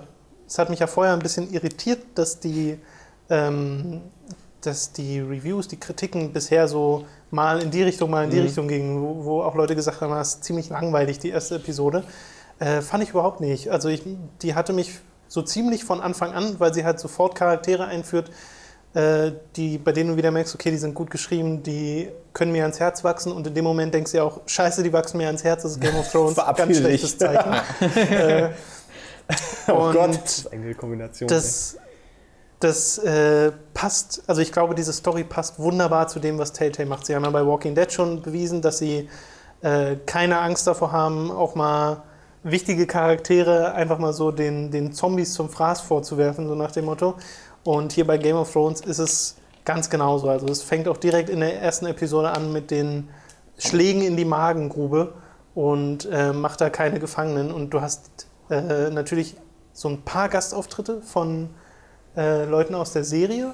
es 0.47 0.57
hat 0.57 0.69
mich 0.69 0.79
ja 0.79 0.87
vorher 0.87 1.13
ein 1.13 1.19
bisschen 1.19 1.51
irritiert, 1.51 1.99
dass 2.15 2.39
die, 2.39 2.77
ähm, 3.29 4.01
dass 4.61 4.91
die 4.91 5.19
Reviews, 5.19 5.67
die 5.67 5.77
Kritiken 5.77 6.33
bisher 6.33 6.67
so 6.67 7.05
mal 7.31 7.61
in 7.61 7.71
die 7.71 7.83
Richtung, 7.83 8.09
mal 8.09 8.25
in 8.25 8.29
die 8.29 8.37
mhm. 8.37 8.43
Richtung 8.43 8.67
gingen, 8.67 9.01
wo, 9.01 9.25
wo, 9.25 9.41
auch 9.43 9.55
Leute 9.55 9.75
gesagt 9.75 10.01
haben, 10.01 10.11
das 10.11 10.35
ist 10.35 10.43
ziemlich 10.43 10.69
langweilig, 10.69 11.19
die 11.19 11.29
erste 11.29 11.55
Episode. 11.55 12.03
Äh, 12.59 12.81
fand 12.81 13.03
ich 13.03 13.09
überhaupt 13.09 13.41
nicht. 13.41 13.69
Also 13.69 13.89
ich, 13.89 14.03
die 14.41 14.55
hatte 14.55 14.73
mich 14.73 14.99
so 15.27 15.41
ziemlich 15.41 15.83
von 15.83 16.01
Anfang 16.01 16.33
an, 16.33 16.59
weil 16.59 16.73
sie 16.73 16.85
halt 16.85 16.99
sofort 16.99 17.35
Charaktere 17.35 17.85
einführt, 17.85 18.29
die, 18.95 19.77
bei 19.77 19.91
denen 19.91 20.11
du 20.11 20.17
wieder 20.17 20.31
merkst, 20.31 20.55
okay, 20.55 20.71
die 20.71 20.77
sind 20.77 20.93
gut 20.93 21.11
geschrieben, 21.11 21.61
die 21.63 22.07
können 22.31 22.53
mir 22.53 22.61
ans 22.61 22.79
Herz 22.79 23.03
wachsen 23.03 23.33
und 23.33 23.45
in 23.45 23.53
dem 23.53 23.65
Moment 23.65 23.93
denkst 23.93 24.11
du 24.11 24.17
ja 24.17 24.23
auch, 24.23 24.39
scheiße, 24.45 24.83
die 24.83 24.93
wachsen 24.93 25.17
mir 25.17 25.27
ans 25.27 25.43
Herz, 25.43 25.63
das 25.63 25.73
ist 25.73 25.81
Game 25.81 25.95
of 25.97 26.09
Thrones, 26.09 26.35
ganz 26.35 26.77
schlechtes 26.77 27.17
Zeichen. 27.17 27.53
äh, 28.09 28.49
oh 29.67 29.91
Gott, 29.91 30.15
das 30.23 30.37
ist 30.39 30.53
eine 30.53 30.73
Kombination. 30.75 31.27
Das, 31.27 31.75
das 32.61 32.97
äh, 32.99 33.51
passt, 33.73 34.23
also 34.27 34.41
ich 34.41 34.53
glaube, 34.53 34.75
diese 34.75 34.93
Story 34.93 35.25
passt 35.25 35.59
wunderbar 35.59 36.07
zu 36.07 36.19
dem, 36.19 36.37
was 36.37 36.53
Telltale 36.53 36.87
macht. 36.87 37.05
Sie 37.05 37.15
haben 37.15 37.23
ja 37.23 37.29
bei 37.31 37.45
Walking 37.45 37.75
Dead 37.75 37.91
schon 37.91 38.21
bewiesen, 38.21 38.61
dass 38.61 38.77
sie 38.77 39.09
äh, 39.61 39.97
keine 40.05 40.39
Angst 40.39 40.67
davor 40.67 40.93
haben, 40.93 41.31
auch 41.31 41.55
mal 41.55 42.03
wichtige 42.43 42.85
Charaktere 42.85 43.73
einfach 43.73 43.97
mal 43.97 44.13
so 44.13 44.31
den, 44.31 44.71
den 44.71 44.93
Zombies 44.93 45.33
zum 45.33 45.49
Fraß 45.49 45.81
vorzuwerfen, 45.81 46.47
so 46.47 46.55
nach 46.55 46.71
dem 46.71 46.85
Motto. 46.85 47.15
Und 47.65 47.93
hier 47.93 48.05
bei 48.05 48.19
Game 48.19 48.37
of 48.37 48.53
Thrones 48.53 48.81
ist 48.81 48.99
es 48.99 49.37
ganz 49.65 49.89
genauso. 49.89 50.29
Also 50.29 50.45
es 50.45 50.61
fängt 50.61 50.87
auch 50.87 50.97
direkt 50.97 51.29
in 51.29 51.39
der 51.39 51.59
ersten 51.61 51.87
Episode 51.87 52.29
an 52.29 52.53
mit 52.53 52.69
den 52.69 53.09
Schlägen 53.57 54.03
in 54.03 54.15
die 54.15 54.23
Magengrube 54.23 55.15
und 55.55 56.07
äh, 56.11 56.31
macht 56.31 56.61
da 56.61 56.69
keine 56.69 56.99
Gefangenen. 56.99 57.51
Und 57.51 57.71
du 57.71 57.81
hast 57.81 58.27
äh, 58.51 58.91
natürlich 58.91 59.35
so 59.73 59.89
ein 59.89 60.03
paar 60.03 60.29
Gastauftritte 60.29 61.01
von 61.01 61.49
äh, 62.15 62.45
Leuten 62.45 62.75
aus 62.75 62.93
der 62.93 63.03
Serie, 63.03 63.53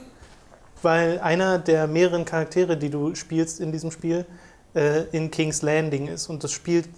weil 0.81 1.19
einer 1.19 1.57
der 1.57 1.87
mehreren 1.87 2.25
Charaktere, 2.25 2.75
die 2.75 2.89
du 2.89 3.15
spielst 3.15 3.61
in 3.61 3.71
diesem 3.71 3.91
Spiel, 3.91 4.25
äh, 4.75 5.03
in 5.13 5.31
King's 5.31 5.61
Landing 5.61 6.09
ist. 6.09 6.27
Und 6.27 6.43
das 6.43 6.51
spielt 6.51 6.89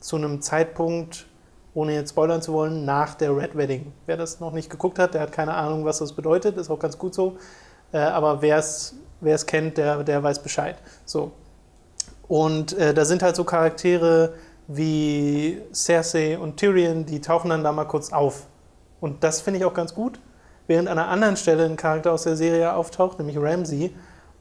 zu 0.00 0.16
einem 0.16 0.40
Zeitpunkt, 0.40 1.26
ohne 1.74 1.94
jetzt 1.94 2.10
spoilern 2.10 2.40
zu 2.40 2.52
wollen, 2.52 2.84
nach 2.84 3.14
der 3.14 3.36
Red 3.36 3.56
Wedding. 3.56 3.92
Wer 4.06 4.16
das 4.16 4.40
noch 4.40 4.52
nicht 4.52 4.70
geguckt 4.70 4.98
hat, 4.98 5.14
der 5.14 5.22
hat 5.22 5.32
keine 5.32 5.54
Ahnung, 5.54 5.84
was 5.84 5.98
das 5.98 6.12
bedeutet, 6.12 6.56
ist 6.56 6.70
auch 6.70 6.78
ganz 6.78 6.96
gut 6.98 7.14
so. 7.14 7.36
Äh, 7.92 7.98
aber 7.98 8.42
wer 8.42 8.58
es 8.58 9.46
kennt, 9.46 9.78
der, 9.78 10.04
der 10.04 10.22
weiß 10.22 10.42
Bescheid. 10.42 10.76
So. 11.04 11.32
Und 12.28 12.72
äh, 12.78 12.94
da 12.94 13.04
sind 13.04 13.22
halt 13.22 13.36
so 13.36 13.44
Charaktere 13.44 14.34
wie 14.66 15.60
Cersei 15.72 16.38
und 16.38 16.56
Tyrion, 16.56 17.04
die 17.04 17.20
tauchen 17.20 17.50
dann 17.50 17.64
da 17.64 17.72
mal 17.72 17.84
kurz 17.84 18.12
auf. 18.12 18.46
Und 19.00 19.22
das 19.22 19.40
finde 19.40 19.58
ich 19.58 19.64
auch 19.64 19.74
ganz 19.74 19.94
gut. 19.94 20.20
Während 20.66 20.88
an 20.88 20.98
einer 20.98 21.08
anderen 21.08 21.36
Stelle 21.36 21.66
ein 21.66 21.76
Charakter 21.76 22.12
aus 22.12 22.22
der 22.22 22.36
Serie 22.36 22.72
auftaucht, 22.72 23.18
nämlich 23.18 23.36
Ramsey, 23.38 23.94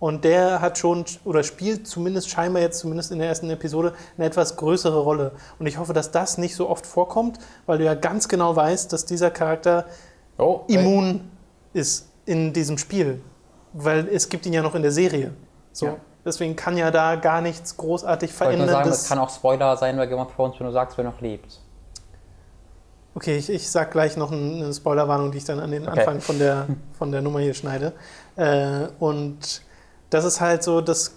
und 0.04 0.26
der 0.26 0.60
hat 0.60 0.78
schon 0.78 1.06
oder 1.24 1.43
spielt 1.43 1.88
zumindest 1.88 2.30
scheinbar 2.30 2.62
jetzt 2.62 2.80
zumindest 2.80 3.14
in 3.14 3.20
der 3.20 3.30
ersten 3.30 3.49
Episode 3.49 3.93
eine 4.18 4.26
etwas 4.26 4.58
größere 4.58 4.99
Rolle. 4.99 5.32
Und 5.60 5.66
ich 5.66 5.78
hoffe, 5.78 5.93
dass 5.93 6.12
das 6.12 6.38
nicht 6.38 6.58
so 6.58 6.68
oft 6.68 6.86
vorkommt, 6.86 7.39
weil 7.68 7.78
du 7.78 7.86
ja 7.86 7.95
ganz 7.95 8.28
genau 8.28 8.54
weißt, 8.54 8.91
dass 8.91 9.06
dieser 9.06 9.32
Charakter 9.32 9.86
oh, 10.38 10.64
immun 10.68 11.32
ist 11.72 12.10
in 12.26 12.51
diesem 12.51 12.78
Spiel. 12.78 13.22
Weil 13.72 14.10
es 14.10 14.28
gibt 14.28 14.45
ihn 14.45 14.51
ja 14.51 14.62
noch 14.62 14.76
in 14.76 14.82
der 14.82 14.91
Serie. 14.91 15.32
So. 15.72 15.86
Ja. 15.86 15.95
Deswegen 16.26 16.58
kann 16.58 16.76
ja 16.76 16.91
da 16.91 17.16
gar 17.16 17.39
nichts 17.39 17.78
großartig 17.78 18.34
verändern. 18.34 18.68
Ich 18.68 18.74
sagen, 18.74 18.89
es 18.89 19.08
kann 19.08 19.20
auch 19.20 19.30
Spoiler 19.30 19.78
sein 19.78 19.95
bei 19.95 20.06
Game 20.06 20.20
of 20.20 20.36
Thrones, 20.36 20.60
wenn 20.60 20.68
du 20.68 20.74
sagst, 20.74 20.97
wer 20.97 21.06
noch 21.06 21.22
lebt. 21.22 21.62
Okay, 23.16 23.38
ich, 23.38 23.49
ich 23.49 23.72
sag 23.72 23.91
gleich 23.91 24.18
noch 24.18 24.34
eine 24.34 24.74
Spoilerwarnung, 24.74 25.32
die 25.32 25.38
ich 25.38 25.45
dann 25.45 25.62
an 25.62 25.72
den 25.72 25.88
okay. 25.88 26.01
Anfang 26.01 26.20
von 26.20 26.39
der, 26.39 26.68
von 26.99 27.10
der 27.10 27.22
Nummer 27.22 27.39
hier 27.39 27.54
schneide. 27.54 27.93
Äh, 28.36 28.88
und 28.99 29.62
das 30.14 30.26
ist 30.26 30.41
halt 30.41 30.64
so 30.64 30.82
das, 30.82 31.16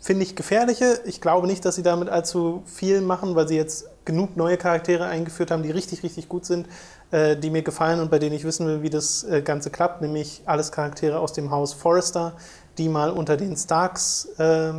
finde 0.00 0.24
ich, 0.24 0.34
Gefährliche. 0.34 1.00
Ich 1.04 1.20
glaube 1.20 1.46
nicht, 1.46 1.64
dass 1.64 1.76
sie 1.76 1.82
damit 1.82 2.08
allzu 2.08 2.62
viel 2.66 3.00
machen, 3.00 3.36
weil 3.36 3.46
sie 3.46 3.56
jetzt 3.56 3.86
genug 4.04 4.36
neue 4.36 4.56
Charaktere 4.56 5.06
eingeführt 5.06 5.52
haben, 5.52 5.62
die 5.62 5.70
richtig, 5.70 6.02
richtig 6.02 6.28
gut 6.28 6.44
sind, 6.44 6.66
äh, 7.12 7.36
die 7.36 7.50
mir 7.50 7.62
gefallen 7.62 8.00
und 8.00 8.10
bei 8.10 8.18
denen 8.18 8.34
ich 8.34 8.44
wissen 8.44 8.66
will, 8.66 8.82
wie 8.82 8.90
das 8.90 9.22
äh, 9.22 9.42
Ganze 9.42 9.70
klappt, 9.70 10.02
nämlich 10.02 10.42
alles 10.44 10.72
Charaktere 10.72 11.20
aus 11.20 11.32
dem 11.32 11.52
Haus 11.52 11.72
Forrester, 11.72 12.32
die 12.78 12.88
mal 12.88 13.10
unter 13.10 13.36
den 13.36 13.56
Starks 13.56 14.28
äh, 14.38 14.72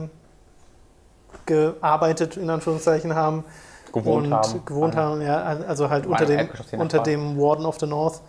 gearbeitet, 1.45 2.35
in 2.35 2.49
Anführungszeichen 2.49 3.15
haben. 3.15 3.45
Gewohnt 3.93 4.25
und 4.25 4.33
haben. 4.33 4.65
Gewohnt 4.65 4.95
haben, 4.95 5.21
ja, 5.21 5.41
also 5.41 5.89
halt 5.89 6.05
unter 6.05 6.25
dem, 6.25 6.49
unter 6.77 6.99
dem 6.99 7.37
Warden 7.37 7.65
of 7.65 7.79
the 7.79 7.85
North. 7.85 8.21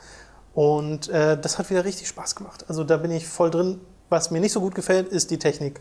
Und 0.55 1.09
äh, 1.09 1.37
das 1.41 1.59
hat 1.59 1.71
wieder 1.71 1.85
richtig 1.85 2.07
Spaß 2.07 2.37
gemacht. 2.37 2.67
Also 2.69 2.85
da 2.85 2.99
bin 2.99 3.11
ich 3.11 3.27
voll 3.27 3.51
drin. 3.51 3.81
Was 4.09 4.31
mir 4.31 4.41
nicht 4.41 4.53
so 4.53 4.61
gut 4.61 4.75
gefällt, 4.75 5.09
ist 5.09 5.31
die 5.31 5.39
Technik 5.39 5.81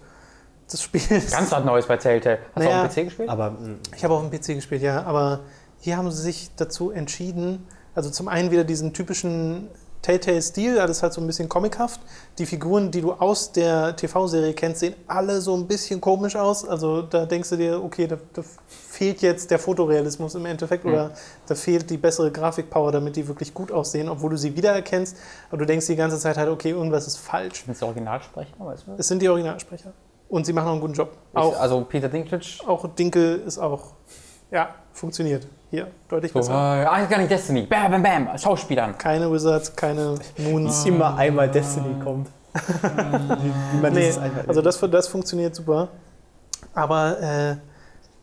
des 0.72 0.82
Spiels. 0.82 1.32
Ganz 1.32 1.52
was 1.52 1.64
Neues 1.64 1.86
bei 1.86 1.98
Telltale. 1.98 2.40
Hast 2.56 2.64
naja, 2.64 2.82
du 2.82 2.88
auf 2.88 2.94
dem 2.94 3.04
PC 3.04 3.08
gespielt? 3.10 3.30
Aber, 3.30 3.52
mm. 3.52 3.80
ich 3.96 4.04
habe 4.04 4.14
auf 4.14 4.28
dem 4.28 4.32
PC 4.32 4.56
gespielt, 4.56 4.82
ja. 4.82 5.04
Aber 5.04 5.42
hier 5.80 5.98
haben 5.98 6.10
sie 6.12 6.22
sich 6.22 6.52
dazu 6.56 6.92
entschieden, 6.92 7.68
also 7.96 8.10
zum 8.10 8.28
einen 8.28 8.52
wieder 8.52 8.64
diesen 8.64 8.94
typischen 8.94 9.68
Telltale-Stil, 10.04 10.80
alles 10.80 11.02
halt 11.02 11.14
so 11.14 11.22
ein 11.22 11.28
bisschen 11.28 11.50
comichaft. 11.50 12.00
Die 12.38 12.46
Figuren, 12.46 12.92
die 12.92 13.02
du 13.02 13.14
aus 13.14 13.52
der 13.52 13.96
TV-Serie 13.96 14.54
kennst, 14.54 14.82
sehen 14.82 14.96
alle 15.08 15.42
so 15.42 15.56
ein 15.56 15.66
bisschen 15.66 16.00
komisch 16.00 16.36
aus. 16.36 16.68
Also 16.68 17.02
da 17.02 17.26
denkst 17.26 17.50
du 17.50 17.56
dir, 17.56 17.84
okay, 17.84 18.06
da, 18.06 18.18
da 18.34 18.44
fehlt 18.68 19.22
jetzt 19.22 19.50
der 19.50 19.60
Fotorealismus 19.60 20.36
im 20.36 20.46
Endeffekt 20.46 20.86
oder 20.86 21.12
da 21.48 21.56
fehlt 21.56 21.90
die 21.90 21.98
bessere 21.98 22.32
Grafikpower, 22.32 22.92
damit 22.92 23.16
die 23.16 23.28
wirklich 23.28 23.54
gut 23.54 23.72
aussehen, 23.72 24.10
obwohl 24.10 24.32
du 24.32 24.38
sie 24.38 24.56
wiedererkennst. 24.56 25.18
Aber 25.50 25.58
du 25.58 25.66
denkst 25.66 25.88
die 25.88 25.96
ganze 25.96 26.20
Zeit 26.20 26.38
halt, 26.38 26.50
okay, 26.50 26.72
irgendwas 26.72 27.08
ist 27.08 27.18
falsch. 27.18 27.64
Sind 27.64 27.74
es 27.74 27.82
Originalsprecher, 27.82 28.54
weißt 28.60 28.88
du? 28.88 28.92
Es 28.98 29.08
sind 29.08 29.22
die 29.22 29.30
Originalsprecher. 29.30 29.94
Und 30.28 30.46
sie 30.46 30.54
machen 30.54 30.68
auch 30.68 30.72
einen 30.74 30.82
guten 30.82 30.94
Job. 30.94 31.16
Auch, 31.34 31.60
also 31.60 31.82
Peter 31.86 32.10
Dinklage. 32.10 32.46
auch 32.68 32.88
Dinkel 32.96 33.42
ist 33.46 33.58
auch, 33.58 33.94
ja, 34.52 34.76
funktioniert. 34.94 35.48
Hier, 35.72 35.88
deutlich 36.08 36.32
äh, 36.32 36.36
besser. 36.38 36.54
ah, 36.54 37.06
gar 37.06 37.18
nicht 37.18 37.32
Destiny. 37.32 37.64
Bam, 37.64 37.92
bam, 37.92 38.04
bam. 38.04 38.38
Schauspielern. 38.38 38.98
Keine 38.98 39.32
Wizards, 39.32 39.76
keine 39.76 40.16
Moons. 40.38 40.86
Immer 40.86 41.16
einmal 41.18 41.50
Destiny 41.50 41.96
kommt. 42.04 42.28
wie, 42.54 42.60
wie 43.78 43.82
man 43.82 43.94
Nee, 43.94 44.14
also 44.48 44.62
das, 44.62 44.80
das 44.80 45.08
funktioniert 45.08 45.56
super. 45.56 45.88
Aber 46.76 47.20
äh, 47.20 47.56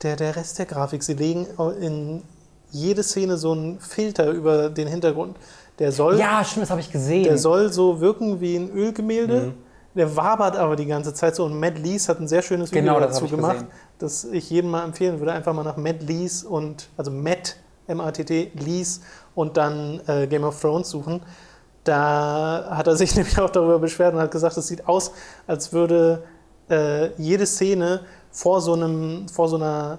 der, 0.02 0.16
der 0.16 0.36
Rest 0.36 0.58
der 0.58 0.66
Grafik, 0.66 1.02
sie 1.02 1.14
legen 1.14 1.46
in 1.80 2.22
jede 2.70 3.02
Szene 3.02 3.36
so 3.36 3.52
einen 3.52 3.80
Filter 3.80 4.30
über 4.30 4.70
den 4.70 4.86
Hintergrund. 4.88 5.36
Der 5.78 5.92
soll, 5.92 6.18
Ja, 6.18 6.44
stimmt, 6.44 6.64
das 6.64 6.70
habe 6.70 6.80
ich 6.80 6.92
gesehen. 6.92 7.24
der 7.24 7.38
soll 7.38 7.72
so 7.72 8.00
wirken 8.00 8.40
wie 8.40 8.56
ein 8.56 8.70
Ölgemälde. 8.70 9.54
Der 9.94 10.16
wabert 10.16 10.56
aber 10.56 10.76
die 10.76 10.86
ganze 10.86 11.12
Zeit 11.14 11.34
so. 11.34 11.44
Und 11.44 11.58
Matt 11.58 11.78
Lees 11.78 12.08
hat 12.08 12.20
ein 12.20 12.28
sehr 12.28 12.42
schönes 12.42 12.70
Video 12.70 12.82
Genau, 12.82 13.00
das 13.00 13.14
dazu 13.14 13.24
ich 13.24 13.30
gemacht, 13.32 13.54
gesehen. 13.54 13.68
das 13.98 14.24
ich 14.24 14.48
jedem 14.50 14.70
mal 14.70 14.84
empfehlen 14.84 15.18
würde. 15.18 15.32
Einfach 15.32 15.52
mal 15.52 15.64
nach 15.64 15.76
Matt 15.76 16.02
Lees 16.02 16.44
und, 16.44 16.88
also 16.96 17.10
Matt, 17.10 17.56
M-A-T-T, 17.88 18.52
Lees 18.54 19.00
und 19.34 19.56
dann 19.56 20.00
äh, 20.06 20.26
Game 20.28 20.44
of 20.44 20.60
Thrones 20.60 20.90
suchen. 20.90 21.22
Da 21.82 22.68
hat 22.70 22.86
er 22.86 22.94
sich 22.96 23.14
nämlich 23.16 23.38
auch 23.40 23.50
darüber 23.50 23.78
beschwert 23.80 24.14
und 24.14 24.20
hat 24.20 24.30
gesagt, 24.30 24.56
es 24.56 24.68
sieht 24.68 24.86
aus, 24.86 25.10
als 25.48 25.72
würde 25.72 26.22
äh, 26.70 27.08
jede 27.20 27.46
Szene 27.46 28.00
vor 28.30 28.60
so, 28.60 28.74
einem, 28.74 29.28
vor 29.28 29.48
so 29.48 29.56
einer 29.56 29.98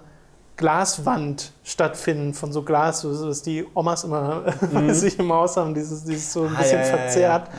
Glaswand 0.56 1.52
stattfinden, 1.64 2.34
von 2.34 2.54
so 2.54 2.62
Glas, 2.64 3.04
was 3.06 3.42
die 3.42 3.66
Omas 3.74 4.04
immer 4.06 4.44
bei 4.72 4.94
sich 4.94 5.18
im 5.20 5.34
Haus 5.34 5.58
haben, 5.58 5.74
dieses, 5.74 6.04
dieses 6.06 6.32
so 6.32 6.44
ein 6.44 6.56
Ah, 6.56 6.60
bisschen 6.60 6.80
ja, 6.80 6.86
ja, 6.86 6.92
ja, 6.92 6.98
verzerrt. 6.98 7.50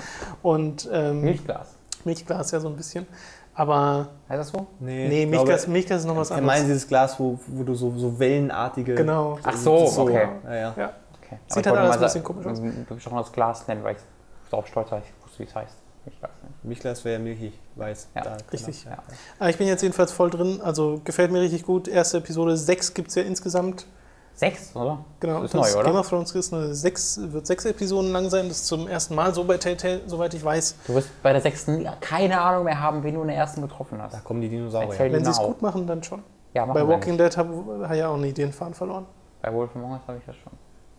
Und 0.40 0.88
ähm, 0.90 1.20
Milchglas. 1.20 1.66
Milchglas 2.04 2.50
ja 2.50 2.60
so 2.60 2.68
ein 2.68 2.76
bisschen. 2.76 3.06
Aber 3.54 4.08
Heißt 4.28 4.40
das 4.40 4.48
so? 4.48 4.66
Nee, 4.80 5.08
nee, 5.08 5.22
ich 5.24 5.28
Milchglas, 5.28 5.62
glaube, 5.62 5.72
Milchglas 5.72 6.00
ist 6.00 6.06
noch 6.06 6.16
was 6.16 6.30
Er 6.30 6.36
meint 6.36 6.50
anderes. 6.62 6.66
dieses 6.66 6.88
Glas, 6.88 7.20
wo, 7.20 7.38
wo 7.48 7.62
du 7.64 7.74
so, 7.74 7.92
so 7.98 8.18
wellenartige. 8.18 8.94
Genau. 8.94 9.38
Ach 9.42 9.56
so, 9.56 9.84
das 9.84 9.98
okay. 9.98 10.28
Ja, 10.44 10.54
ja. 10.54 10.74
Ja. 10.76 10.92
okay. 11.22 11.38
Sieht 11.48 11.66
ich 11.66 11.72
halt 11.72 11.78
alles 11.78 11.96
ein 11.96 12.00
bisschen 12.02 12.24
komisch 12.24 12.46
aus. 12.46 12.62
Wirklich 12.62 13.06
auch 13.06 13.12
noch 13.12 13.22
das 13.22 13.32
Glas 13.32 13.68
nennen, 13.68 13.84
weil 13.84 13.96
ich 13.96 14.02
darauf 14.50 14.66
stolz 14.66 14.90
war, 14.90 14.98
ich 14.98 15.24
wusste, 15.24 15.40
wie 15.40 15.44
es 15.44 15.54
heißt. 15.54 15.76
Milchglas. 16.04 16.30
Ne? 16.42 16.48
Milchglas 16.62 17.04
wäre 17.04 17.18
milchig, 17.20 17.58
weiß. 17.76 18.08
Ja, 18.14 18.22
Da, 18.22 18.36
richtig. 18.52 18.84
Genau. 18.84 18.96
Ja. 18.96 19.02
Aber 19.38 19.50
ich 19.50 19.58
bin 19.58 19.66
jetzt 19.68 19.82
jedenfalls 19.82 20.12
voll 20.12 20.30
drin. 20.30 20.60
Also 20.62 21.00
gefällt 21.04 21.30
mir 21.30 21.40
richtig 21.40 21.64
gut. 21.64 21.88
Erste 21.88 22.18
Episode 22.18 22.56
6 22.56 22.94
gibt 22.94 23.08
es 23.10 23.16
ja 23.16 23.22
insgesamt. 23.22 23.86
Sechs, 24.34 24.74
oder? 24.74 25.04
Genau, 25.20 25.42
Das 25.42 25.54
ist 25.54 25.54
neu, 25.54 25.80
oder? 25.80 25.84
Game 25.84 25.96
of 25.96 26.08
Thrones 26.08 26.34
ist 26.34 26.52
eine 26.52 26.74
sechs, 26.74 27.20
wird 27.22 27.46
sechs 27.46 27.64
Episoden 27.64 28.12
lang 28.12 28.28
sein. 28.30 28.48
Das 28.48 28.58
ist 28.58 28.66
zum 28.66 28.88
ersten 28.88 29.14
Mal 29.14 29.34
so 29.34 29.44
bei 29.44 29.58
Telltale, 29.58 30.00
soweit 30.06 30.34
ich 30.34 30.44
weiß. 30.44 30.76
Du 30.86 30.94
wirst 30.94 31.08
bei 31.22 31.32
der 31.32 31.40
sechsten 31.40 31.86
keine 32.00 32.40
Ahnung 32.40 32.64
mehr 32.64 32.80
haben, 32.80 33.02
wen 33.04 33.14
du 33.14 33.22
in 33.22 33.28
der 33.28 33.36
ersten 33.36 33.62
getroffen 33.62 34.00
hast. 34.02 34.14
Da 34.14 34.20
kommen 34.20 34.40
die 34.40 34.48
Dinosaurier. 34.48 34.90
Erzähl 34.90 35.12
Wenn 35.12 35.24
sie 35.24 35.30
es 35.30 35.38
gut 35.38 35.62
machen, 35.62 35.86
dann 35.86 36.02
schon. 36.02 36.22
Ja, 36.54 36.66
machen 36.66 36.74
Bei 36.74 36.86
Walking 36.86 37.16
Dead 37.16 37.34
habe 37.36 37.82
hab 37.82 37.92
ich 37.92 37.98
ja 37.98 38.08
auch 38.08 38.16
nie 38.16 38.32
den 38.32 38.52
Faden 38.52 38.74
verloren. 38.74 39.06
Bei 39.42 39.52
Wolf 39.52 39.70
Among 39.74 39.92
Us 39.92 40.00
habe 40.06 40.18
ich 40.18 40.24
das 40.24 40.36
schon. 40.36 40.52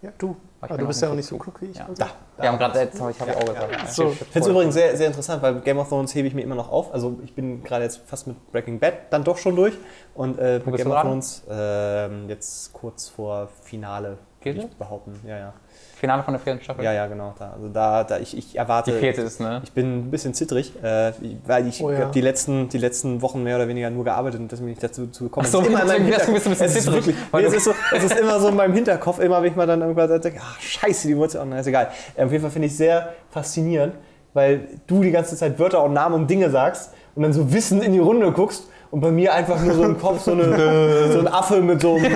Ja, 0.03 0.11
du. 0.17 0.35
Aber 0.59 0.75
bin 0.75 0.79
du 0.79 0.87
bist 0.87 1.01
ja 1.01 1.09
auch 1.09 1.15
nicht 1.15 1.25
so 1.25 1.37
klug 1.37 1.61
wie 1.61 1.67
ich. 1.67 1.77
Ja. 1.77 1.87
Also. 1.87 2.03
Wir 2.37 2.49
haben 2.49 2.57
gerade, 2.57 2.79
jetzt 2.79 2.99
habe 2.99 3.11
ich 3.11 3.19
habe 3.21 3.37
auch 3.37 3.45
gesagt. 3.45 3.89
So. 3.89 4.09
Ich 4.09 4.17
finde 4.17 4.39
es 4.39 4.47
übrigens 4.47 4.73
sehr, 4.73 4.97
sehr 4.97 5.07
interessant, 5.07 5.41
weil 5.41 5.61
Game 5.61 5.77
of 5.77 5.87
Thrones 5.87 6.13
hebe 6.13 6.27
ich 6.27 6.33
mir 6.33 6.41
immer 6.41 6.55
noch 6.55 6.69
auf. 6.69 6.93
Also 6.93 7.19
ich 7.23 7.33
bin 7.33 7.63
gerade 7.63 7.85
jetzt 7.85 8.01
fast 8.05 8.27
mit 8.27 8.51
Breaking 8.51 8.79
Bad 8.79 9.11
dann 9.11 9.23
doch 9.23 9.37
schon 9.37 9.55
durch. 9.55 9.77
Und 10.13 10.39
äh, 10.39 10.59
Game 10.59 10.91
of? 10.91 11.01
Thrones 11.01 11.43
ähm, 11.49 12.27
jetzt 12.27 12.73
kurz 12.73 13.07
vor 13.07 13.47
Finale, 13.61 14.17
Gilde? 14.43 14.67
ich 14.69 14.77
behaupten. 14.77 15.19
Ja, 15.27 15.37
ja. 15.37 15.53
Finale 15.95 16.21
von 16.23 16.33
der 16.33 16.41
vierten 16.41 16.61
Staffel. 16.61 16.83
Ja, 16.83 16.91
ja, 16.91 17.07
genau. 17.07 17.33
Da, 17.39 17.51
also 17.53 17.69
da, 17.69 18.03
da 18.03 18.19
ich, 18.19 18.37
ich 18.37 18.57
erwarte. 18.57 18.91
Die 18.91 18.99
vierte 18.99 19.21
ist, 19.21 19.39
ne? 19.39 19.61
Ich 19.63 19.71
bin 19.71 19.99
ein 19.99 20.11
bisschen 20.11 20.33
zittrig, 20.33 20.73
äh, 20.83 21.13
weil 21.45 21.65
ich 21.67 21.81
Oh 21.81 21.89
ja. 21.91 21.99
habe 21.99 22.11
die 22.11 22.19
letzten, 22.21 22.67
die 22.67 22.77
letzten 22.77 23.21
Wochen 23.21 23.41
mehr 23.41 23.55
oder 23.55 23.67
weniger 23.69 23.89
nur 23.89 24.03
gearbeitet 24.03 24.41
und 24.41 24.51
deswegen 24.51 24.69
nicht 24.69 24.83
dazu 24.83 25.07
zu 25.07 25.23
gekommen. 25.25 25.47
So, 25.47 25.59
Es 25.61 25.63
ist 25.67 25.69
immer 25.71 25.81
in 25.83 25.87
meinem 25.87 26.07
deswegen 26.11 26.33
bist 26.33 26.45
du 26.45 26.49
ein 26.49 26.51
bisschen 26.53 26.65
es 26.65 26.75
ist 26.75 26.83
zittrig, 26.83 27.05
wirklich, 27.07 27.15
weil 27.31 27.43
nee, 27.43 27.49
du- 27.49 27.55
es, 27.55 27.57
ist 27.57 27.63
so, 27.65 27.73
es 27.95 28.03
ist 28.03 28.19
immer 28.19 28.39
so 28.39 28.49
in 28.49 28.55
meinem 28.57 28.73
Hinterkopf, 28.73 29.19
immer 29.19 29.41
wenn 29.41 29.49
ich 29.51 29.55
mal 29.55 29.65
dann 29.65 29.79
irgendwann 29.81 30.19
denke, 30.21 30.39
ach 30.43 30.59
scheiße, 30.59 31.07
die 31.07 31.15
Wurzel, 31.15 31.41
oh, 31.49 31.55
ist 31.55 31.67
egal. 31.67 31.87
Äh, 32.17 32.25
auf 32.25 32.31
jeden 32.31 32.41
Fall 32.41 32.51
finde 32.51 32.67
ich 32.67 32.75
sehr 32.75 33.13
faszinierend, 33.29 33.93
weil 34.33 34.67
du 34.87 35.01
die 35.03 35.11
ganze 35.11 35.37
Zeit 35.37 35.57
Wörter 35.57 35.83
und 35.83 35.93
Namen 35.93 36.15
und 36.15 36.29
Dinge 36.29 36.49
sagst 36.49 36.91
und 37.15 37.23
dann 37.23 37.31
so 37.31 37.53
wissend 37.53 37.81
in 37.83 37.93
die 37.93 37.99
Runde 37.99 38.29
guckst 38.33 38.67
und 38.93 39.01
bei 39.01 39.09
mir 39.09 39.33
einfach 39.33 39.59
nur 39.59 39.73
so 39.73 39.83
im 39.85 39.99
Kopf 39.99 40.21
so, 40.21 40.33
eine, 40.33 41.07
so 41.11 41.17
ein 41.17 41.27
Affe 41.27 41.61
mit 41.61 41.81
so 41.81 41.95
einem... 41.95 42.15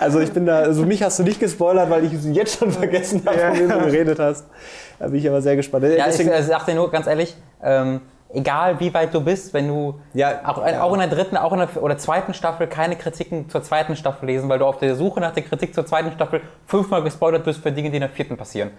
also 0.00 0.20
ich 0.20 0.32
bin 0.32 0.46
da, 0.46 0.60
also 0.60 0.86
mich 0.86 1.02
hast 1.02 1.18
du 1.18 1.22
nicht 1.22 1.38
gespoilert, 1.38 1.90
weil 1.90 2.06
ich 2.06 2.14
es 2.14 2.24
jetzt 2.24 2.58
schon 2.58 2.72
vergessen 2.72 3.22
habe, 3.26 3.38
von 3.38 3.58
wem 3.58 3.68
du 3.68 3.78
geredet 3.80 4.18
hast. 4.18 4.46
Da 4.98 5.08
bin 5.08 5.16
ich 5.16 5.28
aber 5.28 5.42
sehr 5.42 5.54
gespannt. 5.54 5.84
Ja, 5.84 5.90
ich 5.90 6.04
Deswegen, 6.04 6.30
äh, 6.30 6.42
sag 6.42 6.64
dir 6.64 6.74
nur 6.74 6.90
ganz 6.90 7.06
ehrlich, 7.08 7.36
ähm, 7.62 8.00
egal 8.32 8.80
wie 8.80 8.94
weit 8.94 9.12
du 9.12 9.20
bist, 9.20 9.52
wenn 9.52 9.68
du 9.68 10.00
Ja, 10.14 10.40
auch, 10.46 10.66
ja. 10.66 10.82
auch 10.82 10.94
in 10.94 11.00
der 11.00 11.08
dritten, 11.08 11.36
auch 11.36 11.52
in 11.52 11.58
der 11.58 11.82
oder 11.82 11.98
zweiten 11.98 12.32
Staffel 12.32 12.68
keine 12.68 12.96
Kritiken 12.96 13.50
zur 13.50 13.62
zweiten 13.62 13.96
Staffel 13.96 14.24
lesen, 14.24 14.48
weil 14.48 14.58
du 14.58 14.64
auf 14.64 14.78
der 14.78 14.94
Suche 14.94 15.20
nach 15.20 15.34
der 15.34 15.42
Kritik 15.42 15.74
zur 15.74 15.84
zweiten 15.84 16.10
Staffel 16.10 16.40
fünfmal 16.64 17.02
gespoilert 17.02 17.44
bist 17.44 17.62
für 17.62 17.70
Dinge, 17.70 17.90
die 17.90 17.96
in 17.96 18.00
der 18.00 18.08
vierten 18.08 18.38
passieren. 18.38 18.70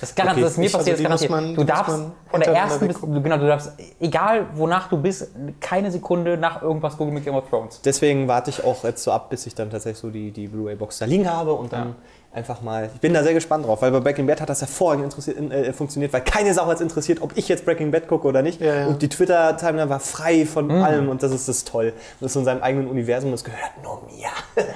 Das, 0.00 0.14
garantiert, 0.14 0.36
Okay, 0.36 0.42
das 0.44 0.52
ist 0.52 0.58
mir 0.58 0.66
ich- 0.66 0.72
passiert, 0.72 0.96
also 0.98 1.08
das 1.08 1.20
garantiert. 1.28 1.30
man- 1.30 1.54
du 1.54 1.64
darfst 1.64 2.00
von 2.30 2.40
der 2.40 2.52
ersten 2.54 2.88
bis, 2.88 3.00
genau, 3.00 3.36
du 3.36 3.46
darfst, 3.46 3.72
egal 4.00 4.46
wonach 4.54 4.88
du 4.88 4.96
bist, 4.96 5.28
keine 5.60 5.90
Sekunde 5.90 6.36
nach 6.36 6.62
irgendwas 6.62 6.96
googeln 6.96 7.14
mit 7.14 7.24
Game 7.24 7.34
of 7.36 7.48
Thrones. 7.48 7.80
deswegen 7.84 8.26
warte 8.28 8.50
ich 8.50 8.64
auch 8.64 8.82
jetzt 8.84 9.02
so 9.04 9.12
ab, 9.12 9.30
bis 9.30 9.46
ich 9.46 9.54
dann 9.54 9.70
tatsächlich 9.70 9.98
so 10.00 10.10
die, 10.10 10.30
die 10.30 10.48
Blu-ray-Box 10.48 10.98
da 10.98 11.04
liegen 11.04 11.30
habe 11.30 11.52
und 11.52 11.72
dann 11.72 11.94
einfach 12.32 12.62
mal. 12.62 12.88
Ich 12.94 13.00
bin 13.00 13.12
da 13.12 13.22
sehr 13.22 13.34
gespannt 13.34 13.66
drauf, 13.66 13.82
weil 13.82 13.90
bei 13.92 14.00
Breaking 14.00 14.26
Bad 14.26 14.40
hat 14.40 14.48
das 14.48 14.62
hervorragend 14.62 15.04
interessiert, 15.04 15.36
äh, 15.52 15.72
funktioniert, 15.74 16.12
weil 16.14 16.22
keine 16.22 16.54
Sau 16.54 16.64
hat 16.66 16.76
es 16.76 16.80
interessiert, 16.80 17.20
ob 17.20 17.36
ich 17.36 17.46
jetzt 17.48 17.64
Breaking 17.66 17.90
Bad 17.90 18.08
gucke 18.08 18.26
oder 18.26 18.40
nicht. 18.42 18.60
Ja, 18.60 18.74
ja. 18.74 18.86
Und 18.86 19.02
die 19.02 19.08
Twitter-Timeline 19.10 19.90
war 19.90 20.00
frei 20.00 20.46
von 20.46 20.70
allem 20.70 21.10
und 21.10 21.22
das 21.22 21.30
ist 21.32 21.46
das 21.48 21.64
toll. 21.64 21.92
Das 22.20 22.30
ist 22.32 22.36
in 22.36 22.44
seinem 22.46 22.62
eigenen 22.62 22.88
Universum, 22.88 23.30
das 23.30 23.44
gehört 23.44 23.72
nur 23.82 24.02
mir. 24.10 24.28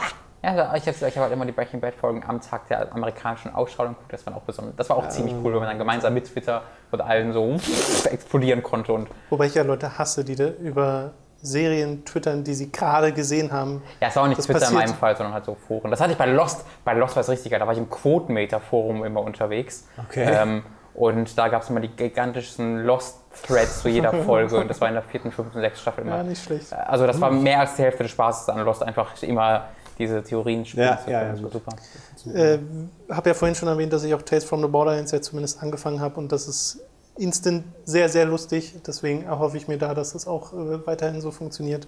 Ja, 0.42 0.74
ich 0.76 0.86
habe 0.86 0.96
ich 0.96 1.16
hab 1.16 1.24
halt 1.24 1.32
immer 1.32 1.44
die 1.46 1.52
Breaking 1.52 1.80
Bad 1.80 1.94
Folgen 1.94 2.22
am 2.26 2.40
Tag 2.40 2.68
der 2.68 2.92
amerikanischen 2.92 3.54
Ausstrahlung 3.54 3.94
geguckt. 3.94 4.12
Das 4.12 4.26
war 4.26 4.36
auch 4.36 4.42
besonders. 4.42 4.76
Das 4.76 4.88
war 4.90 4.96
auch 4.96 5.08
ziemlich 5.08 5.34
cool, 5.42 5.52
wenn 5.52 5.60
man 5.60 5.68
dann 5.68 5.78
gemeinsam 5.78 6.14
mit 6.14 6.26
Twitter 6.26 6.62
und 6.90 7.00
allen 7.00 7.32
so 7.32 7.56
explodieren 8.10 8.62
konnte 8.62 8.92
und 8.92 9.08
Wobei 9.30 9.46
ich 9.46 9.54
ja 9.54 9.62
Leute 9.62 9.98
hasse, 9.98 10.24
die 10.24 10.36
da 10.36 10.48
über 10.48 11.12
Serien 11.42 12.04
twittern, 12.04 12.44
die 12.44 12.54
sie 12.54 12.70
gerade 12.72 13.12
gesehen 13.12 13.52
haben. 13.52 13.82
Ja, 14.00 14.08
es 14.08 14.16
war 14.16 14.24
auch 14.24 14.28
nicht 14.28 14.38
Das 14.38 14.46
Twitter 14.46 14.58
in 14.58 14.64
passiert. 14.74 14.88
meinem 14.88 14.94
Fall, 14.94 15.16
sondern 15.16 15.34
halt 15.34 15.44
so 15.44 15.54
Foren. 15.54 15.90
Das 15.90 16.00
hatte 16.00 16.12
ich 16.12 16.18
bei 16.18 16.26
Lost. 16.26 16.64
Bei 16.84 16.94
Lost 16.94 17.16
war 17.16 17.20
es 17.20 17.28
richtig 17.28 17.50
geil. 17.50 17.60
Da 17.60 17.66
war 17.66 17.72
ich 17.72 17.78
im 17.78 17.90
Quotenmeter-Forum 17.90 19.04
immer 19.04 19.20
unterwegs. 19.22 19.86
Okay. 20.08 20.24
Ähm, 20.28 20.62
und 20.94 21.36
da 21.36 21.48
gab 21.48 21.62
es 21.62 21.68
immer 21.70 21.80
die 21.80 21.88
gigantischsten 21.88 22.84
Lost-Threads 22.84 23.82
zu 23.82 23.88
jeder 23.90 24.12
Folge. 24.24 24.56
Und 24.56 24.68
das 24.68 24.80
war 24.80 24.88
in 24.88 24.94
der 24.94 25.02
vierten, 25.02 25.30
fünften, 25.30 25.60
sechsten 25.60 25.82
Staffel 25.82 26.04
immer. 26.06 26.16
Ja, 26.16 26.22
nicht 26.22 26.42
schlecht. 26.42 26.72
Also 26.72 27.06
das 27.06 27.20
war 27.20 27.30
mehr 27.30 27.60
als 27.60 27.76
die 27.76 27.82
Hälfte 27.82 28.02
des 28.02 28.12
Spaßes 28.12 28.48
an 28.48 28.64
Lost, 28.64 28.82
einfach 28.82 29.22
immer 29.22 29.66
diese 29.98 30.22
Theorien 30.22 30.64
spielen 30.64 30.86
Ja, 30.88 30.98
zu 31.04 31.10
ja, 31.10 31.20
können. 31.20 31.36
ja, 31.36 31.42
Das 31.42 31.52
super. 31.52 32.38
Äh, 32.38 32.58
habe 33.10 33.28
ja 33.30 33.34
vorhin 33.34 33.54
schon 33.54 33.68
erwähnt, 33.68 33.92
dass 33.92 34.04
ich 34.04 34.14
auch 34.14 34.22
Tales 34.22 34.44
from 34.44 34.60
the 34.62 34.68
Borderlands 34.68 35.12
ja 35.12 35.20
zumindest 35.20 35.62
angefangen 35.62 36.00
habe 36.00 36.16
und 36.18 36.32
das 36.32 36.48
ist 36.48 36.80
instant 37.16 37.64
sehr, 37.84 38.08
sehr 38.08 38.26
lustig. 38.26 38.74
Deswegen 38.86 39.22
erhoffe 39.24 39.56
ich 39.56 39.68
mir 39.68 39.78
da, 39.78 39.94
dass 39.94 40.12
das 40.12 40.26
auch 40.26 40.52
äh, 40.52 40.86
weiterhin 40.86 41.20
so 41.20 41.30
funktioniert. 41.30 41.86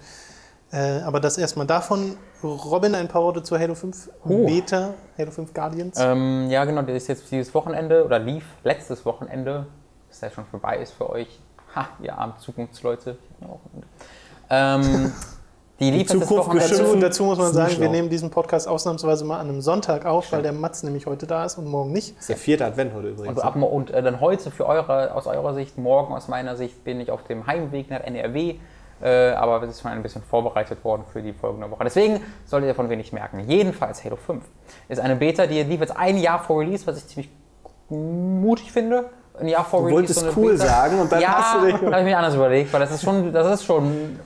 Äh, 0.71 1.01
aber 1.01 1.19
das 1.21 1.39
erstmal 1.39 1.67
davon. 1.67 2.17
Robin, 2.43 2.95
ein 2.95 3.09
paar 3.09 3.23
Worte 3.23 3.43
zu 3.43 3.59
Halo 3.59 3.75
5 3.75 4.11
Oh. 4.25 4.47
Beta, 4.47 4.95
Halo 5.19 5.31
5 5.31 5.53
Guardians. 5.55 5.99
Ähm, 5.99 6.49
ja, 6.51 6.65
genau, 6.65 6.83
der 6.83 6.95
ist 6.95 7.09
jetzt 7.09 7.31
dieses 7.31 7.55
Wochenende 7.55 8.05
oder 8.05 8.19
lief 8.19 8.45
letztes 8.65 9.05
Wochenende, 9.07 9.67
das 10.09 10.21
ja 10.21 10.31
schon 10.31 10.45
vorbei 10.47 10.79
ist 10.79 10.93
für 10.93 11.09
euch. 11.11 11.41
Ha, 11.75 11.89
ihr 12.03 12.17
armen 12.17 12.35
Zukunftsleute. 12.39 13.19
Ähm, 14.51 15.13
die 15.81 15.91
lief 15.91 16.09
das 16.09 16.27
Zukunft. 16.27 16.71
Dazu, 16.71 16.97
dazu 16.97 17.25
muss 17.25 17.39
man 17.39 17.53
sagen, 17.53 17.75
wir 17.81 17.89
nehmen 17.89 18.09
diesen 18.11 18.31
Podcast 18.31 18.67
ausnahmsweise 18.67 19.25
mal 19.25 19.39
an 19.39 19.49
einem 19.49 19.61
Sonntag 19.61 20.07
auf, 20.07 20.33
weil 20.33 20.43
der 20.43 20.53
Mats 20.53 20.83
nämlich 20.83 21.07
heute 21.07 21.27
da 21.27 21.45
ist 21.45 21.57
und 21.59 21.67
morgen 21.67 21.93
nicht. 21.93 22.15
Das 22.17 22.23
ist 22.23 22.29
der 22.31 22.37
vierte 22.37 22.65
Advent 22.67 22.93
heute 22.95 23.09
übrigens. 23.09 23.37
Und, 23.39 23.45
ab, 23.45 23.55
und 23.57 23.91
äh, 23.93 24.03
dann 24.03 24.21
heute 24.21 24.51
für 24.51 24.67
eure, 24.67 25.15
aus 25.15 25.27
eurer 25.27 25.55
Sicht, 25.55 25.79
morgen 25.79 26.13
aus 26.15 26.27
meiner 26.29 26.57
Sicht, 26.57 26.83
bin 26.85 27.01
ich 27.01 27.11
auf 27.11 27.23
dem 27.25 27.47
Heimweg 27.47 27.91
nach 27.91 28.01
NRW. 28.01 28.57
Äh, 29.01 29.31
aber 29.31 29.63
es 29.63 29.71
ist 29.71 29.83
schon 29.83 29.93
ein 29.93 30.03
bisschen 30.03 30.23
vorbereitet 30.23 30.83
worden 30.83 31.05
für 31.13 31.23
die 31.23 31.33
folgende 31.33 31.71
Woche. 31.71 31.85
Deswegen 31.85 32.21
solltet 32.47 32.67
ihr 32.67 32.73
davon 32.73 32.91
wenig 32.91 33.13
merken. 33.13 33.45
Jedenfalls 33.47 34.05
Halo 34.05 34.17
5 34.17 34.43
ist 34.89 34.99
eine 34.99 35.15
Beta, 35.15 35.47
die 35.47 35.63
lief 35.63 35.81
jetzt 35.81 35.97
ein 35.97 36.19
Jahr 36.19 36.41
vor 36.43 36.61
Release, 36.61 36.85
was 36.85 36.99
ich 36.99 37.07
ziemlich 37.07 37.31
mutig 37.89 38.73
finde. 38.73 39.05
Ein 39.39 39.47
Jahr 39.47 39.65
vor 39.65 39.83
Du 39.83 39.87
Release. 39.87 40.17
wolltest 40.17 40.19
so 40.21 40.27
eine 40.27 40.35
cool 40.37 40.53
Beta. 40.55 40.67
sagen 40.67 41.01
und 41.01 41.13
dann 41.13 41.21
ja, 41.21 41.29
hast 41.29 41.55
du 41.63 41.67
dich- 41.67 41.77
da 41.81 41.87
habe 41.93 42.01
ich 42.01 42.05
mir 42.07 42.19
anders 42.19 42.35
überlegt, 42.35 42.73
weil 42.73 42.81
das 42.81 42.91
ist 42.91 43.05
schon, 43.05 43.33
das 43.33 43.61
ist 43.61 43.65
schon 43.65 44.19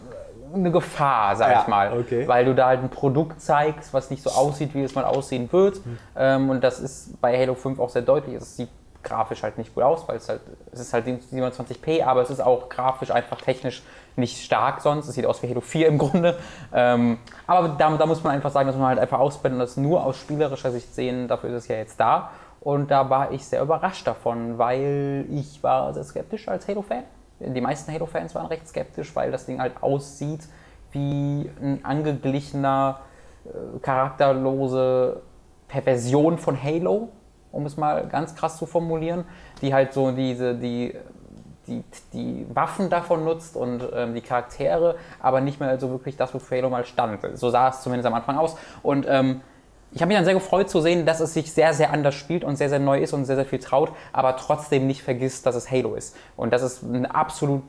eine 0.55 0.70
Gefahr, 0.70 1.36
sag 1.36 1.50
Ja, 1.50 1.62
ich 1.62 1.68
mal. 1.68 1.98
okay. 1.98 2.26
Weil 2.28 2.44
du 2.44 2.55
da 2.55 2.66
halt 2.66 2.80
ein 2.82 2.88
Produkt 2.90 3.40
zeigst, 3.40 3.92
was 3.92 4.11
nicht 4.11 4.22
so 4.22 4.30
aussieht, 4.30 4.74
wie 4.74 4.82
es 4.82 4.94
mal 4.94 5.05
aussehen 5.05 5.53
wird. 5.53 5.80
Ähm, 6.16 6.50
und 6.50 6.62
das 6.62 6.80
ist 6.80 7.20
bei 7.20 7.38
Halo 7.38 7.55
5 7.55 7.78
auch 7.80 7.88
sehr 7.90 8.03
deutlich. 8.03 8.36
Es 8.36 8.57
sieht 8.57 8.68
grafisch 9.03 9.42
halt 9.42 9.59
nicht 9.59 9.74
gut 9.74 9.82
aus, 9.82 10.07
weil 10.07 10.16
es 10.16 10.28
halt, 10.28 10.40
es 10.70 10.78
ist 10.80 10.92
halt 10.92 11.07
27p, 11.07 12.05
aber 12.05 12.22
es 12.22 12.30
ist 12.30 12.40
auch 12.40 12.68
grafisch 12.68 13.11
einfach 13.11 13.40
technisch 13.40 13.82
nicht 14.14 14.44
stark 14.44 14.80
sonst. 14.80 15.09
Es 15.09 15.14
sieht 15.14 15.26
aus 15.26 15.42
wie 15.42 15.48
Halo 15.48 15.61
4 15.61 15.88
im 15.88 15.98
Grunde. 15.98 16.38
Ähm, 16.72 17.18
aber 17.46 17.70
da, 17.70 17.90
da 17.96 18.07
muss 18.07 18.22
man 18.22 18.32
einfach 18.34 18.50
sagen, 18.50 18.68
dass 18.68 18.76
man 18.76 18.86
halt 18.88 18.98
einfach 18.98 19.18
ausblenden 19.18 19.61
und 19.61 19.66
das 19.66 19.76
nur 19.76 20.05
aus 20.05 20.16
spielerischer 20.18 20.70
Sicht 20.70 20.94
sehen. 20.94 21.28
Dafür 21.28 21.50
ist 21.50 21.64
es 21.64 21.68
ja 21.68 21.76
jetzt 21.76 21.98
da. 21.98 22.30
Und 22.61 22.92
da 22.92 23.11
war 23.11 23.32
ich 23.32 23.44
sehr 23.44 23.61
überrascht 23.61 24.07
davon, 24.07 24.57
weil 24.57 25.26
ich 25.30 25.62
war 25.64 25.92
sehr 25.94 26.05
skeptisch 26.05 26.46
als 26.46 26.68
Halo-Fan. 26.68 27.03
Die 27.47 27.61
meisten 27.61 27.93
Halo-Fans 27.93 28.34
waren 28.34 28.47
recht 28.47 28.68
skeptisch, 28.68 29.14
weil 29.14 29.30
das 29.30 29.47
Ding 29.47 29.61
halt 29.61 29.82
aussieht 29.82 30.49
wie 30.93 31.51
ein 31.61 31.80
angeglichener, 31.84 33.01
äh, 33.45 33.78
charakterlose 33.80 35.22
Perversion 35.68 36.38
von 36.38 36.62
Halo, 36.62 37.09
um 37.51 37.66
es 37.66 37.76
mal 37.76 38.07
ganz 38.07 38.34
krass 38.34 38.59
zu 38.59 38.66
formulieren, 38.66 39.24
die 39.62 39.74
halt 39.74 39.93
so 39.93 40.12
diese, 40.12 40.55
die, 40.55 40.95
die, 41.66 41.82
die 42.12 42.47
Waffen 42.53 42.90
davon 42.90 43.24
nutzt 43.24 43.57
und 43.57 43.82
ähm, 43.95 44.14
die 44.14 44.20
Charaktere, 44.20 44.97
aber 45.20 45.40
nicht 45.40 45.61
mehr 45.61 45.78
so 45.80 45.90
wirklich 45.90 46.16
das, 46.16 46.34
wofür 46.34 46.59
Halo 46.59 46.70
mal 46.70 46.84
stand. 46.84 47.20
So 47.38 47.51
sah 47.51 47.68
es 47.68 47.80
zumindest 47.82 48.07
am 48.07 48.14
Anfang 48.14 48.36
aus. 48.36 48.57
Und 48.82 49.07
ähm, 49.09 49.40
ich 49.95 50.01
habe 50.01 50.09
mich 50.09 50.16
dann 50.16 50.24
sehr 50.24 50.34
gefreut 50.34 50.70
zu 50.70 50.80
sehen, 50.80 51.05
dass 51.05 51.20
es 51.20 51.34
sich 51.34 51.53
sehr, 51.53 51.74
sehr 51.74 51.93
anders 51.93 52.14
spielt 52.14 52.45
und 52.45 52.57
sehr, 52.57 52.68
sehr 52.68 52.78
neu 52.78 53.01
ist 53.01 53.12
und 53.12 53.24
sehr, 53.24 53.36
sehr 53.36 53.45
viel 53.45 53.59
traut, 53.59 53.93
aber 54.12 54.36
trotzdem 54.36 54.86
nicht 54.86 55.03
vergisst, 55.03 55.45
dass 55.45 55.55
es 55.55 55.70
Halo 55.70 55.95
ist. 55.95 56.16
Und 56.36 56.53
das 56.53 56.62
ist 56.62 56.82
ein 56.82 57.07
absolut 57.07 57.62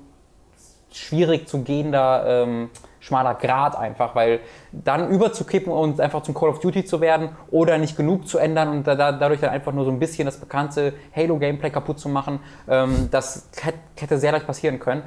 schwierig 0.92 1.48
zu 1.48 1.64
gehender 1.64 2.24
ähm, 2.28 2.70
schmaler 3.00 3.34
Grad 3.36 3.76
einfach, 3.76 4.16
weil 4.16 4.40
dann 4.72 5.10
überzukippen 5.10 5.74
und 5.74 6.00
einfach 6.00 6.24
zum 6.24 6.34
Call 6.34 6.50
of 6.50 6.60
Duty 6.60 6.86
zu 6.86 7.02
werden 7.02 7.30
oder 7.52 7.78
nicht 7.78 7.98
genug 7.98 8.28
zu 8.28 8.38
ändern 8.38 8.70
und 8.70 8.88
da, 8.88 8.96
da, 8.96 9.12
dadurch 9.12 9.42
dann 9.42 9.50
einfach 9.50 9.74
nur 9.74 9.84
so 9.84 9.92
ein 9.92 10.00
bisschen 10.00 10.26
das 10.26 10.38
bekannte 10.38 10.94
Halo-Gameplay 11.14 11.72
kaputt 11.72 12.00
zu 12.00 12.08
machen, 12.08 12.40
ähm, 12.70 13.10
das 13.12 13.50
hätte, 13.96 14.18
sehr 14.18 14.32
leicht 14.32 14.48
passieren 14.48 14.80
können. 14.80 15.04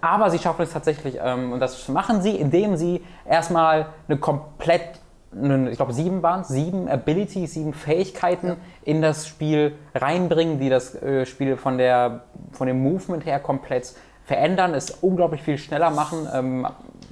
Aber 0.00 0.30
sie 0.30 0.38
schaffen 0.38 0.62
es 0.62 0.72
tatsächlich 0.72 1.18
ähm, 1.22 1.52
und 1.52 1.60
das 1.60 1.88
machen 1.88 2.22
sie, 2.22 2.36
indem 2.36 2.76
sie 2.76 3.04
erstmal 3.26 3.86
eine 4.06 4.18
komplett 4.18 4.99
ich 5.32 5.76
glaube, 5.76 5.92
sieben 5.92 6.22
waren 6.22 6.40
es, 6.40 6.48
sieben 6.48 6.88
Abilities, 6.88 7.54
sieben 7.54 7.72
Fähigkeiten 7.72 8.56
in 8.82 9.00
das 9.00 9.28
Spiel 9.28 9.76
reinbringen, 9.94 10.58
die 10.58 10.68
das 10.68 11.00
äh, 11.00 11.24
Spiel 11.24 11.56
von, 11.56 11.78
der, 11.78 12.24
von 12.50 12.66
dem 12.66 12.82
Movement 12.82 13.24
her 13.24 13.38
komplett 13.38 13.94
verändern, 14.24 14.74
es 14.74 14.90
unglaublich 14.90 15.42
viel 15.42 15.56
schneller 15.56 15.90
machen. 15.90 16.28
Ähm, 16.32 16.66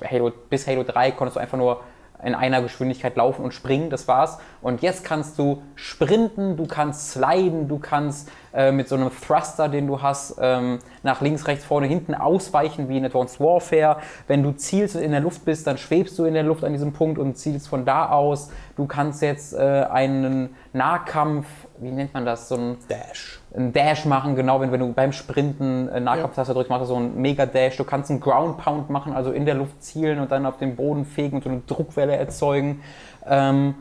Halo, 0.04 0.32
bis 0.50 0.66
Halo 0.66 0.82
3 0.82 1.12
konntest 1.12 1.36
du 1.36 1.40
einfach 1.40 1.58
nur 1.58 1.80
in 2.24 2.34
einer 2.34 2.62
Geschwindigkeit 2.62 3.16
laufen 3.16 3.44
und 3.44 3.54
springen, 3.54 3.90
das 3.90 4.08
war's. 4.08 4.38
Und 4.60 4.82
jetzt 4.82 5.04
kannst 5.04 5.38
du 5.38 5.62
sprinten, 5.76 6.56
du 6.56 6.66
kannst 6.66 7.12
sliden, 7.12 7.68
du 7.68 7.78
kannst 7.78 8.28
äh, 8.58 8.72
mit 8.72 8.88
so 8.88 8.96
einem 8.96 9.10
Thruster, 9.10 9.68
den 9.68 9.86
du 9.86 10.02
hast, 10.02 10.36
ähm, 10.40 10.80
nach 11.04 11.20
links, 11.20 11.46
rechts, 11.46 11.64
vorne, 11.64 11.86
hinten 11.86 12.12
ausweichen 12.12 12.88
wie 12.88 12.96
in 12.96 13.04
Advanced 13.04 13.38
Warfare. 13.38 13.98
Wenn 14.26 14.42
du 14.42 14.50
zielst 14.50 14.96
und 14.96 15.02
in 15.02 15.12
der 15.12 15.20
Luft 15.20 15.44
bist, 15.44 15.68
dann 15.68 15.78
schwebst 15.78 16.18
du 16.18 16.24
in 16.24 16.34
der 16.34 16.42
Luft 16.42 16.64
an 16.64 16.72
diesem 16.72 16.92
Punkt 16.92 17.20
und 17.20 17.38
zielst 17.38 17.68
von 17.68 17.84
da 17.84 18.08
aus. 18.08 18.50
Du 18.76 18.86
kannst 18.86 19.22
jetzt 19.22 19.54
äh, 19.54 19.86
einen 19.88 20.56
Nahkampf, 20.72 21.46
wie 21.78 21.92
nennt 21.92 22.14
man 22.14 22.26
das, 22.26 22.48
so 22.48 22.56
ein 22.56 22.78
Dash. 22.88 23.40
einen 23.54 23.72
Dash 23.72 24.04
machen, 24.04 24.34
genau, 24.34 24.60
wenn, 24.60 24.72
wenn 24.72 24.80
du 24.80 24.92
beim 24.92 25.12
Sprinten 25.12 25.88
äh, 25.88 26.00
Nahkampftaste 26.00 26.52
drückst, 26.52 26.68
machst 26.68 26.82
du 26.82 26.86
so 26.86 26.96
einen 26.96 27.16
Mega-Dash. 27.20 27.76
Du 27.76 27.84
kannst 27.84 28.10
einen 28.10 28.18
Ground 28.18 28.58
Pound 28.58 28.90
machen, 28.90 29.12
also 29.12 29.30
in 29.30 29.46
der 29.46 29.54
Luft 29.54 29.84
zielen 29.84 30.18
und 30.18 30.32
dann 30.32 30.46
auf 30.46 30.58
den 30.58 30.74
Boden 30.74 31.04
fegen 31.04 31.36
und 31.36 31.44
so 31.44 31.50
eine 31.50 31.60
Druckwelle 31.60 32.16
erzeugen. 32.16 32.80
Ähm, 33.24 33.76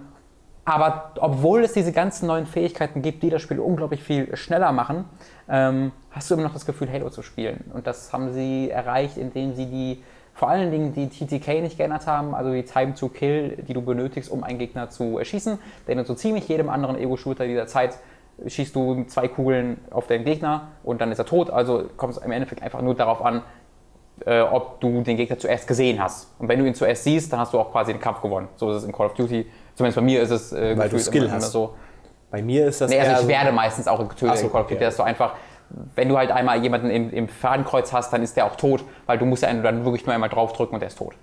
aber 0.68 1.12
obwohl 1.22 1.64
es 1.64 1.72
diese 1.72 1.94
ganzen 1.94 2.28
neuen 2.28 2.46
Fähigkeiten 2.46 3.02
gibt, 3.02 3.24
die 3.24 3.30
das 3.30 3.42
Spiel 3.42 3.58
unglaublich 3.58 4.04
viel 4.04 4.36
schneller 4.36 4.74
machen, 4.74 5.06
ähm, 5.48 5.94
hast 6.12 6.30
du 6.30 6.34
immer 6.34 6.44
noch 6.44 6.52
das 6.52 6.66
Gefühl, 6.66 6.92
Halo 6.92 7.10
zu 7.10 7.22
spielen. 7.22 7.72
Und 7.74 7.88
das 7.88 8.12
haben 8.12 8.34
sie 8.34 8.70
erreicht, 8.70 9.16
indem 9.16 9.56
sie 9.56 9.68
die, 9.68 10.04
vor 10.34 10.50
allen 10.50 10.70
Dingen 10.70 10.92
die 10.92 11.08
TTK 11.08 11.62
nicht 11.62 11.78
geändert 11.78 12.06
haben, 12.06 12.36
also 12.36 12.52
die 12.52 12.64
Time 12.64 12.96
to 12.96 13.08
Kill, 13.08 13.64
die 13.66 13.74
du 13.74 13.82
benötigst, 13.82 14.30
um 14.30 14.44
einen 14.44 14.60
Gegner 14.60 14.90
zu 14.90 15.18
erschießen. 15.18 15.58
Denn 15.88 16.00
in 16.00 16.04
so 16.04 16.16
ziemlich 16.16 16.50
jedem 16.50 16.68
anderen 16.68 16.98
Ego-Shooter 16.98 17.48
dieser 17.48 17.68
Zeit 17.68 17.98
schießt 18.46 18.76
du 18.76 19.06
zwei 19.06 19.30
Kugeln 19.30 19.80
auf 19.90 20.08
deinen 20.08 20.26
Gegner 20.26 20.68
und 20.84 21.00
dann 21.00 21.14
ist 21.14 21.20
er 21.20 21.26
tot. 21.26 21.50
Also 21.50 21.86
kommt 21.96 22.18
es 22.18 22.22
im 22.22 22.32
Endeffekt 22.34 22.62
einfach 22.62 22.82
nur 22.82 22.94
darauf 22.94 23.24
an, 23.24 23.42
äh, 24.26 24.42
ob 24.42 24.82
du 24.82 25.02
den 25.02 25.16
Gegner 25.16 25.38
zuerst 25.38 25.66
gesehen 25.66 26.04
hast. 26.04 26.34
Und 26.40 26.50
wenn 26.50 26.60
du 26.60 26.66
ihn 26.66 26.76
zuerst 26.76 27.06
siehst, 27.06 27.32
dann 27.32 27.40
hast 27.40 27.54
du 27.54 27.60
auch 27.60 27.72
quasi 27.72 27.94
den 27.94 28.02
Kampf 28.02 28.22
gewonnen. 28.22 28.50
So 28.58 28.70
ist 28.72 28.78
es 28.78 28.84
in 28.84 28.92
Call 28.92 29.06
of 29.06 29.14
Duty. 29.14 29.46
Zumindest 29.78 29.96
bei 29.96 30.02
mir 30.02 30.22
ist 30.24 30.32
es 30.32 30.52
äh, 30.54 30.76
Weil 30.78 30.90
du 30.90 30.98
Skill 31.00 31.26
immer, 31.26 31.34
hast. 31.34 31.44
immer 31.44 31.52
so. 31.52 31.76
Bei 32.32 32.42
mir 32.42 32.66
ist 32.68 32.82
das 32.82 32.90
Nee, 32.90 33.00
also 33.00 33.12
ich 33.14 33.18
so- 33.20 33.28
werde 33.28 33.52
meistens 33.52 33.88
auch 33.88 34.00
getötet 34.10 34.38
so, 34.40 34.48
in 34.48 34.52
Call 34.52 34.62
of 34.62 34.68
Duty, 34.68 34.76
okay. 34.76 34.84
dass 34.86 34.98
du 34.98 35.04
einfach, 35.04 35.36
wenn 35.96 36.10
du 36.10 36.18
halt 36.18 36.32
einmal 36.32 36.62
jemanden 36.62 36.90
im, 36.90 37.12
im 37.12 37.28
Fadenkreuz 37.30 37.94
hast, 37.94 38.12
dann 38.12 38.24
ist 38.24 38.36
der 38.36 38.46
auch 38.48 38.56
tot, 38.56 38.84
weil 39.06 39.18
du 39.20 39.26
musst 39.26 39.44
ja 39.44 39.54
dann 39.54 39.86
wirklich 39.86 40.06
nur 40.06 40.14
einmal 40.16 40.30
draufdrücken 40.30 40.74
und 40.74 40.80
der 40.82 40.88
ist 40.88 40.98
tot. 40.98 41.14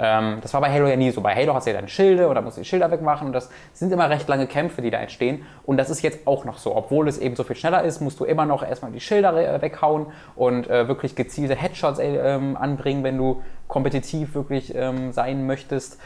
Ähm, 0.00 0.38
das 0.40 0.54
war 0.54 0.60
bei 0.62 0.72
Halo 0.72 0.86
ja 0.88 0.96
nie 0.96 1.10
so. 1.10 1.20
Bei 1.20 1.34
Halo 1.34 1.54
hast 1.54 1.66
du 1.66 1.70
ja 1.70 1.76
deine 1.76 1.88
Schilde 1.88 2.28
oder 2.28 2.40
musst 2.40 2.56
du 2.56 2.62
die 2.62 2.66
Schilder 2.68 2.90
wegmachen 2.90 3.26
und 3.26 3.32
das 3.34 3.50
sind 3.74 3.92
immer 3.92 4.08
recht 4.08 4.26
lange 4.26 4.46
Kämpfe, 4.46 4.80
die 4.80 4.90
da 4.90 4.98
entstehen. 4.98 5.44
Und 5.66 5.76
das 5.76 5.90
ist 5.90 6.02
jetzt 6.02 6.26
auch 6.26 6.44
noch 6.44 6.58
so. 6.58 6.74
Obwohl 6.74 7.08
es 7.08 7.18
eben 7.18 7.36
so 7.36 7.44
viel 7.44 7.56
schneller 7.56 7.82
ist, 7.84 8.00
musst 8.00 8.18
du 8.20 8.24
immer 8.24 8.46
noch 8.46 8.62
erstmal 8.66 8.90
die 8.90 9.00
Schilder 9.00 9.36
äh, 9.36 9.60
weghauen 9.60 10.06
und 10.34 10.68
äh, 10.70 10.88
wirklich 10.88 11.14
gezielte 11.14 11.54
Headshots 11.56 11.98
äh, 11.98 12.16
ähm, 12.16 12.56
anbringen, 12.56 13.04
wenn 13.04 13.18
du 13.18 13.42
kompetitiv 13.66 14.34
wirklich 14.34 14.74
ähm, 14.74 15.12
sein 15.12 15.46
möchtest. 15.46 15.98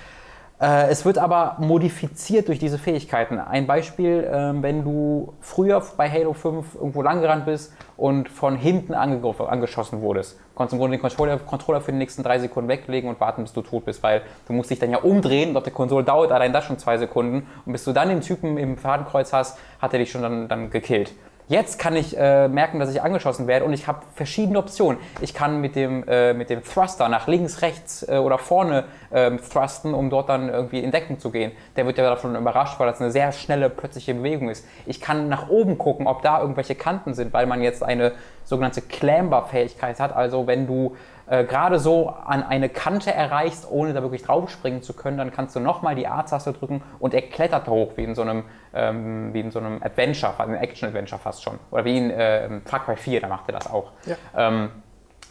Äh, 0.63 0.91
Es 0.91 1.05
wird 1.05 1.19
aber 1.19 1.57
modifiziert 1.59 2.47
durch 2.47 2.61
diese 2.61 2.79
Fähigkeiten. 2.79 3.41
Ein 3.41 3.67
Beispiel, 3.67 4.29
ähm, 4.33 4.63
wenn 4.63 4.85
du 4.85 5.35
früher 5.41 5.83
bei 5.97 6.09
Halo 6.09 6.33
5 6.35 6.77
irgendwo 6.77 7.03
langgerannt 7.03 7.45
bist 7.47 7.73
und 7.97 8.29
von 8.29 8.57
hinten 8.57 8.95
angeschossen 8.95 10.01
wurdest, 10.01 10.39
konntest 10.55 10.73
du 10.73 10.77
im 10.77 10.81
Grunde 10.81 10.97
den 10.97 11.03
Controller, 11.03 11.39
Controller 11.39 11.81
für 11.81 11.91
die 11.91 11.99
nächsten 11.99 12.23
drei 12.23 12.39
Sekunden 12.39 12.69
weglegen 12.69 13.11
und 13.11 13.19
warten, 13.19 13.43
bis 13.43 13.53
du 13.53 13.63
tot 13.63 13.85
bist, 13.87 14.05
weil 14.05 14.23
du 14.47 14.53
musst 14.53 14.71
dich 14.71 14.79
dann 14.79 14.91
ja 14.91 14.99
umdrehen 14.99 15.51
und 15.51 15.57
auf 15.57 15.65
der 15.65 15.73
Konsole 15.73 16.05
dauert 16.05 16.31
allein 16.31 16.53
das 16.53 16.65
schon 16.65 16.79
zwei 16.79 16.97
Sekunden 16.97 17.47
und 17.67 17.73
bis 17.73 17.83
du 17.83 17.93
dann 17.93 18.09
den 18.09 18.21
Typen 18.21 18.57
im 18.57 18.77
Fadenkreuz 18.77 19.33
hast, 19.33 19.59
hat 19.81 19.93
er 19.93 19.99
dich 19.99 20.13
schon 20.13 20.23
dann, 20.23 20.47
dann 20.47 20.71
gekillt. 20.71 21.13
Jetzt 21.53 21.79
kann 21.79 21.95
ich 21.97 22.17
äh, 22.17 22.49
merken, 22.49 22.81
dass 22.81 22.91
ich 22.91 23.03
angeschossen 23.03 23.47
werde 23.47 23.67
und 23.67 23.75
ich 23.75 23.87
habe 23.87 24.01
verschiedene 24.15 24.59
Optionen. 24.59 24.99
Ich 25.21 25.35
kann 25.35 25.61
mit 25.61 25.77
dem, 25.77 26.03
äh, 26.09 26.33
mit 26.33 26.49
dem 26.49 26.65
Thruster 26.65 27.11
nach 27.11 27.27
links, 27.27 27.61
rechts 27.61 28.09
äh, 28.09 28.17
oder 28.17 28.39
vorne 28.39 28.85
ähm, 29.13 29.39
thrusten, 29.39 29.93
um 29.93 30.09
dort 30.09 30.31
dann 30.31 30.49
irgendwie 30.49 30.79
in 30.79 30.91
Deckung 30.91 31.19
zu 31.19 31.31
gehen. 31.31 31.53
Der 31.77 31.85
wird 31.85 31.99
ja 31.99 32.05
davon 32.05 32.37
überrascht, 32.37 32.81
weil 32.81 32.87
das 32.87 33.03
eine 33.03 33.11
sehr 33.11 33.33
schnelle, 33.33 33.69
plötzliche 33.69 34.15
Bewegung 34.15 34.49
ist. 34.49 34.67
Ich 34.87 35.03
kann 35.03 35.29
nach 35.29 35.51
oben 35.51 35.77
gucken, 35.77 36.07
ob 36.07 36.23
da 36.23 36.41
irgendwelche 36.41 36.75
Kanten 36.75 37.13
sind, 37.13 37.35
weil 37.35 37.45
man 37.45 37.61
jetzt 37.61 37.83
eine 37.83 38.13
sogenannte 38.45 38.81
Clamber-Fähigkeit 38.81 40.01
hat. 40.01 40.17
Also 40.17 40.47
wenn 40.47 40.67
du 40.67 40.97
äh, 41.27 41.45
gerade 41.45 41.79
so 41.79 42.09
an 42.09 42.43
eine 42.43 42.69
Kante 42.69 43.13
erreichst, 43.13 43.67
ohne 43.71 43.93
da 43.93 44.03
wirklich 44.03 44.23
draufspringen 44.23 44.83
zu 44.83 44.95
können, 44.95 45.19
dann 45.19 45.31
kannst 45.31 45.57
du 45.57 45.61
nochmal 45.61 45.95
die 45.95 46.07
A-Taste 46.07 46.53
drücken 46.53 46.83
und 46.99 47.15
er 47.15 47.23
klettert 47.23 47.69
hoch, 47.69 47.93
wie 47.97 48.05
in 48.05 48.15
so 48.15 48.23
einem, 48.23 48.45
ähm, 48.75 49.33
wie 49.33 49.41
in 49.41 49.51
so 49.51 49.59
einem 49.59 49.83
Adventure, 49.83 50.39
einem 50.39 50.55
Action-Adventure 50.55 51.21
fast 51.21 51.43
schon. 51.43 51.59
Oder 51.71 51.85
wie 51.85 51.97
in 51.97 52.11
äh, 52.11 52.61
Far 52.65 52.85
Cry 52.85 52.97
4, 52.97 53.21
da 53.21 53.29
macht 53.29 53.49
er 53.49 53.55
das 53.55 53.71
auch. 53.71 53.93
Ja. 54.07 54.17
Ähm, 54.37 54.71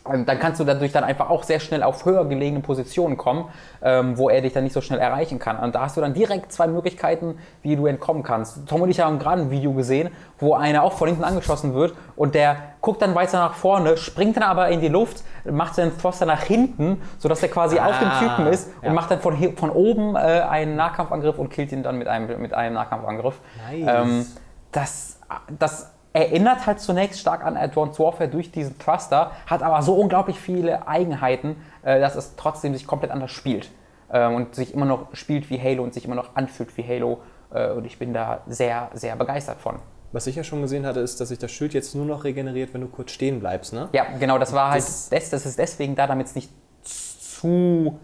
dann 0.04 0.40
kannst 0.40 0.60
du 0.60 0.64
dadurch 0.64 0.92
dann 0.92 1.04
einfach 1.04 1.30
auch 1.30 1.44
sehr 1.44 1.60
schnell 1.60 1.84
auf 1.84 2.06
höher 2.06 2.26
gelegene 2.26 2.62
Positionen 2.62 3.18
kommen, 3.18 3.46
ähm, 3.84 4.18
wo 4.18 4.30
er 4.30 4.42
dich 4.42 4.52
dann 4.52 4.64
nicht 4.64 4.74
so 4.74 4.82
schnell 4.82 5.00
erreichen 5.00 5.38
kann. 5.38 5.58
Und 5.60 5.76
da 5.76 5.82
hast 5.82 5.96
du 5.96 6.02
dann 6.02 6.14
direkt 6.14 6.52
zwei 6.52 6.68
Möglichkeiten, 6.68 7.38
wie 7.62 7.76
du 7.76 7.86
entkommen 7.86 8.24
kannst. 8.24 8.68
Tom 8.68 8.82
und 8.82 8.90
ich 8.90 9.00
haben 9.00 9.20
gerade 9.20 9.44
ein 9.44 9.52
Video 9.52 9.74
gesehen, 9.74 10.10
wo 10.40 10.56
einer 10.56 10.82
auch 10.84 10.94
von 10.94 11.08
hinten 11.08 11.24
angeschossen 11.24 11.76
wird 11.76 11.94
und 12.16 12.34
der 12.34 12.58
guckt 12.82 13.02
dann 13.04 13.14
weiter 13.14 13.38
nach 13.38 13.54
vorne, 13.54 13.96
springt 13.96 14.38
dann 14.38 14.44
aber 14.44 14.70
in 14.70 14.82
die 14.82 14.88
Luft, 14.88 15.24
macht 15.46 15.76
seinen 15.76 15.96
Thruster 15.96 16.26
nach 16.26 16.42
hinten, 16.44 17.00
sodass 17.20 17.44
er 17.44 17.50
quasi 17.50 17.80
auf 17.80 18.00
dem 18.00 18.08
Ah, 18.08 18.20
Typen 18.20 18.48
ist 18.48 18.70
und 18.82 18.88
ja. 18.88 18.94
macht 18.94 19.12
dann 19.12 19.20
von, 19.22 19.56
von 19.56 19.70
oben 19.70 20.16
äh, 20.16 20.20
einen 20.20 20.76
Nahkampfangriff 20.76 21.38
und 21.38 21.50
killt 21.50 21.72
ihn 21.72 21.84
dann 21.84 22.00
mit 22.00 22.08
einem, 22.08 22.42
mit 22.42 22.56
einem 22.56 22.74
Nahkampfangriff. 22.74 23.40
Nice. 23.70 23.88
Ähm, 23.88 24.26
das, 24.72 25.20
das 25.60 25.92
erinnert 26.14 26.66
halt 26.68 26.80
zunächst 26.80 27.20
stark 27.20 27.46
an 27.46 27.56
Advanced 27.58 28.00
Warfare 28.00 28.30
durch 28.30 28.52
diesen 28.52 28.78
Thruster, 28.80 29.32
hat 29.48 29.64
aber 29.64 29.82
so 29.82 29.96
unglaublich 29.96 30.40
viele 30.40 30.88
Eigenheiten, 30.88 31.56
äh, 31.84 32.00
dass 32.00 32.16
es 32.16 32.36
trotzdem 32.36 32.74
sich 32.74 32.86
komplett 32.88 33.12
anders 33.12 33.32
spielt. 33.32 33.70
Ähm, 34.12 34.36
und 34.36 34.56
sich 34.56 34.74
immer 34.74 34.86
noch 34.86 35.16
spielt 35.16 35.50
wie 35.50 35.60
Halo 35.62 35.84
und 35.84 35.94
sich 35.94 36.04
immer 36.06 36.16
noch 36.16 36.36
anfühlt 36.36 36.76
wie 36.78 36.84
Halo. 36.84 37.20
Äh, 37.54 37.70
und 37.72 37.86
ich 37.86 37.98
bin 37.98 38.14
da 38.14 38.42
sehr, 38.48 38.90
sehr 38.94 39.16
begeistert 39.16 39.60
von. 39.62 39.78
Was 40.12 40.28
ich 40.28 40.36
ja 40.36 40.44
schon 40.44 40.62
gesehen 40.62 40.86
hatte, 40.86 41.00
ist, 41.00 41.22
dass 41.22 41.30
sich 41.30 41.40
das 41.40 41.52
Schild 41.52 41.74
jetzt 41.74 41.96
nur 41.96 42.06
noch 42.06 42.26
regeneriert, 42.26 42.74
wenn 42.74 42.82
du 42.82 42.88
kurz 42.88 43.12
stehen 43.12 43.40
bleibst, 43.40 43.72
ne? 43.72 43.88
Ja, 43.94 44.04
genau, 44.20 44.38
das 44.38 44.52
war 44.52 44.72
halt, 44.72 44.82
Das- 44.84 45.08
das, 45.10 45.30
das 45.30 45.46
ist 45.46 45.58
deswegen 45.58 45.96
da, 45.96 46.08
damit 46.08 46.28
es 46.28 46.36
nicht 46.36 46.50
zu, 46.84 47.98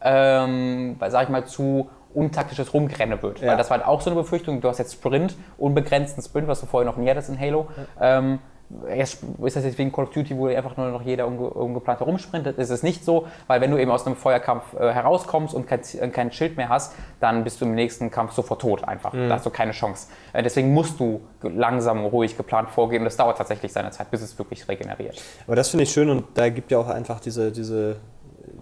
ähm, 0.00 0.96
sag 1.08 1.24
ich 1.24 1.28
mal, 1.28 1.44
zu 1.44 1.90
untaktisches 2.18 2.74
Rumrennen 2.74 3.22
wird. 3.22 3.40
Ja. 3.40 3.48
Weil 3.48 3.56
das 3.56 3.70
war 3.70 3.78
halt 3.78 3.86
auch 3.86 4.00
so 4.00 4.10
eine 4.10 4.20
Befürchtung, 4.20 4.60
du 4.60 4.68
hast 4.68 4.78
jetzt 4.78 4.94
Sprint, 4.94 5.36
unbegrenzten 5.56 6.22
Sprint, 6.22 6.48
was 6.48 6.60
du 6.60 6.66
vorher 6.66 6.90
noch 6.90 6.96
nie 6.96 7.08
hattest 7.08 7.28
in 7.28 7.38
Halo. 7.38 7.68
Ähm, 8.00 8.40
Erst 8.86 9.24
ist 9.42 9.56
das 9.56 9.64
jetzt 9.64 9.78
wegen 9.78 9.90
Call 9.90 10.04
of 10.04 10.10
Duty, 10.10 10.36
wo 10.36 10.46
einfach 10.46 10.76
nur 10.76 10.90
noch 10.90 11.00
jeder 11.00 11.26
unge 11.26 11.48
ungeplant 11.48 12.00
herumsprintet. 12.00 12.58
Ist 12.58 12.68
es 12.68 12.82
nicht 12.82 13.02
so, 13.02 13.26
weil 13.46 13.62
wenn 13.62 13.70
du 13.70 13.78
eben 13.78 13.90
aus 13.90 14.06
einem 14.06 14.14
Feuerkampf 14.14 14.74
äh, 14.74 14.92
herauskommst 14.92 15.54
und 15.54 15.66
kein, 15.66 15.80
äh, 15.80 16.08
kein, 16.08 16.30
Schild 16.32 16.58
mehr 16.58 16.68
hast, 16.68 16.94
dann 17.18 17.44
bist 17.44 17.62
du 17.62 17.64
im 17.64 17.74
nächsten 17.74 18.10
Kampf 18.10 18.32
sofort 18.32 18.60
tot 18.60 18.84
einfach. 18.84 19.14
Mhm. 19.14 19.30
Da 19.30 19.36
hast 19.36 19.46
du 19.46 19.50
keine 19.50 19.72
Chance. 19.72 20.08
Äh, 20.34 20.42
deswegen 20.42 20.74
musst 20.74 21.00
du 21.00 21.22
langsam, 21.40 22.04
ruhig, 22.04 22.36
geplant 22.36 22.68
vorgehen 22.68 23.00
und 23.00 23.06
das 23.06 23.16
dauert 23.16 23.38
tatsächlich 23.38 23.72
seine 23.72 23.90
Zeit, 23.90 24.10
bis 24.10 24.20
es 24.20 24.38
wirklich 24.38 24.68
regeneriert. 24.68 25.18
Aber 25.46 25.56
das 25.56 25.70
finde 25.70 25.84
ich 25.84 25.90
schön 25.90 26.10
und 26.10 26.24
da 26.34 26.50
gibt 26.50 26.70
ja 26.70 26.78
auch 26.78 26.88
einfach 26.88 27.20
diese, 27.20 27.50
diese, 27.50 27.96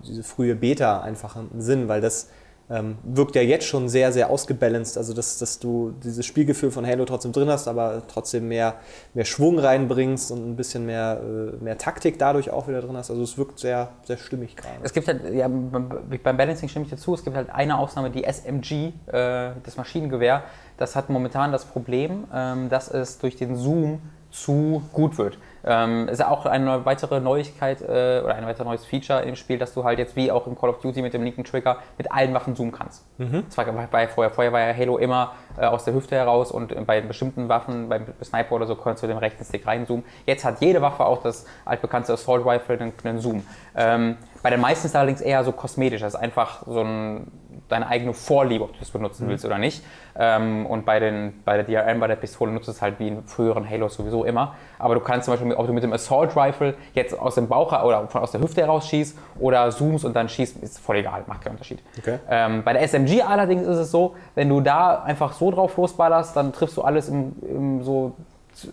diese 0.07 0.23
frühe 0.23 0.55
Beta 0.55 1.01
einfach 1.01 1.35
einen 1.35 1.61
Sinn, 1.61 1.89
weil 1.89 2.01
das 2.01 2.31
ähm, 2.69 2.99
wirkt 3.05 3.37
ja 3.37 3.43
jetzt 3.43 3.67
schon 3.67 3.89
sehr, 3.89 4.13
sehr 4.13 4.31
ausgebalanced. 4.31 4.99
Also, 4.99 5.15
dass, 5.15 5.39
dass 5.39 5.59
du 5.59 5.95
dieses 6.03 6.27
Spielgefühl 6.27 6.71
von 6.71 6.87
Halo 6.87 7.05
trotzdem 7.05 7.33
drin 7.33 7.49
hast, 7.49 7.69
aber 7.69 8.03
trotzdem 8.09 8.49
mehr, 8.49 8.75
mehr 9.15 9.25
Schwung 9.25 9.59
reinbringst 9.59 10.33
und 10.33 10.49
ein 10.49 10.57
bisschen 10.57 10.85
mehr, 10.87 11.21
äh, 11.23 11.63
mehr 11.63 11.79
Taktik 11.79 12.19
dadurch 12.19 12.51
auch 12.51 12.67
wieder 12.69 12.81
drin 12.81 12.97
hast. 12.97 13.11
Also, 13.11 13.23
es 13.23 13.39
wirkt 13.39 13.59
sehr, 13.59 13.91
sehr 14.05 14.17
stimmig 14.17 14.57
gerade. 14.57 14.77
Es 14.83 14.93
gibt 14.93 15.07
halt, 15.07 15.33
ja, 15.33 15.49
beim 15.49 16.37
Balancing 16.37 16.69
stimme 16.69 16.85
ich 16.85 16.91
dazu, 16.91 17.15
es 17.15 17.23
gibt 17.23 17.37
halt 17.37 17.51
eine 17.51 17.79
Ausnahme, 17.79 18.11
die 18.11 18.25
SMG, 18.25 18.93
äh, 19.07 19.53
das 19.63 19.77
Maschinengewehr. 19.77 20.43
Das 20.77 20.97
hat 20.97 21.09
momentan 21.09 21.53
das 21.53 21.65
Problem, 21.65 22.25
ähm, 22.35 22.69
dass 22.69 22.91
es 22.91 23.19
durch 23.19 23.37
den 23.37 23.57
Zoom 23.57 24.01
zu 24.31 24.83
gut 24.93 25.19
wird. 25.19 25.39
Ähm, 25.67 26.09
ist 26.09 26.21
ja 26.21 26.31
auch 26.31 26.47
eine 26.47 26.85
weitere 26.85 27.21
Neuigkeit 27.21 27.83
äh, 27.83 28.23
oder 28.25 28.37
ein 28.37 28.47
weiteres 28.47 28.65
neues 28.65 28.85
Feature 28.85 29.23
im 29.23 29.35
Spiel, 29.35 29.59
dass 29.59 29.75
du 29.75 29.83
halt 29.83 29.99
jetzt 29.99 30.15
wie 30.15 30.31
auch 30.31 30.47
im 30.47 30.57
Call 30.57 30.71
of 30.71 30.81
Duty 30.81 31.03
mit 31.03 31.13
dem 31.13 31.25
linken 31.25 31.43
Trigger 31.43 31.79
mit 31.99 32.11
allen 32.13 32.33
Waffen 32.35 32.55
zoomen 32.55 32.73
kannst. 32.73 33.05
Mhm. 33.19 33.45
Das 33.47 33.59
war 33.59 33.65
bei 33.65 34.07
vorher. 34.07 34.31
Vorher 34.31 34.53
war 34.53 34.61
ja 34.61 34.73
Halo 34.73 34.99
immer 34.99 35.33
äh, 35.59 35.67
aus 35.67 35.85
der 35.85 35.95
Hüfte 35.95 36.15
heraus 36.15 36.53
und 36.53 36.87
bei 36.87 37.01
bestimmten 37.01 37.49
Waffen, 37.49 37.89
beim 37.89 38.07
Sniper 38.23 38.53
oder 38.53 38.67
so, 38.67 38.77
konntest 38.77 39.03
du 39.03 39.09
den 39.09 39.19
rechten 39.19 39.45
Stick 39.45 39.67
reinzoomen. 39.67 40.05
Jetzt 40.25 40.45
hat 40.45 40.61
jede 40.61 40.81
Waffe 40.83 41.05
auch 41.05 41.23
das 41.23 41.47
altbekannte 41.65 42.13
Assault 42.13 42.47
Rifle 42.47 42.79
einen, 42.79 42.93
einen 43.03 43.19
Zoom. 43.19 43.45
Ähm, 43.75 44.17
bei 44.43 44.51
den 44.51 44.61
meisten 44.61 44.87
ist 44.87 44.95
allerdings 44.95 45.21
eher 45.21 45.43
so 45.43 45.51
kosmetisch. 45.51 46.03
Das 46.03 46.15
ist 46.15 46.21
einfach 46.21 46.63
so 46.67 46.81
ein 46.81 47.33
deine 47.69 47.89
eigene 47.89 48.13
Vorliebe, 48.13 48.65
ob 48.65 48.73
du 48.73 48.79
das 48.79 48.91
benutzen 48.91 49.27
mhm. 49.27 49.31
willst 49.31 49.45
oder 49.45 49.59
nicht. 49.59 49.83
Ähm, 50.19 50.67
und 50.67 50.85
bei, 50.87 51.01
den, 51.01 51.43
bei 51.45 51.61
der 51.61 51.65
DRM, 51.65 52.01
bei 52.01 52.07
der 52.07 52.17
Pistole 52.17 52.53
nutzt 52.53 52.69
es 52.69 52.81
halt 52.81 52.99
wie 52.99 53.09
in 53.09 53.25
früheren 53.25 53.69
Halos 53.69 53.95
sowieso 53.95 54.25
immer. 54.25 54.55
Aber 54.79 54.95
du 54.95 55.01
kannst 55.01 55.27
zum 55.27 55.35
Beispiel, 55.35 55.53
ob 55.55 55.67
du 55.67 55.73
mit 55.73 55.83
dem 55.83 55.93
Assault 55.93 56.37
Rifle 56.37 56.75
jetzt 56.95 57.19
aus 57.19 57.35
dem 57.35 57.49
Bauch 57.49 57.73
oder 57.85 58.07
von 58.09 58.23
aus 58.23 58.33
der 58.33 58.41
Hüfte 58.41 58.63
heraus 58.63 58.89
schießt 58.89 59.19
oder 59.39 59.71
zoomst 59.71 60.05
und 60.05 60.15
dann 60.15 60.29
schießt, 60.29 60.63
ist 60.63 60.79
voll 60.79 60.97
egal, 60.97 61.25
macht 61.27 61.43
keinen 61.43 61.53
Unterschied. 61.53 61.83
Okay. 61.99 62.19
Ähm, 62.31 62.63
bei 62.65 62.73
der 62.73 62.83
SMG 62.83 63.23
allerdings 63.23 63.63
ist 63.63 63.79
es 63.79 63.91
so, 63.91 64.15
wenn 64.35 64.49
du 64.49 64.61
da 64.61 65.03
einfach 65.03 65.33
so 65.33 65.51
drauf 65.51 65.77
losballerst, 65.77 66.37
dann 66.37 66.53
triffst 66.53 66.77
du 66.77 66.83
alles 66.83 67.09
im, 67.09 67.33
im 67.43 67.83
so 67.83 68.15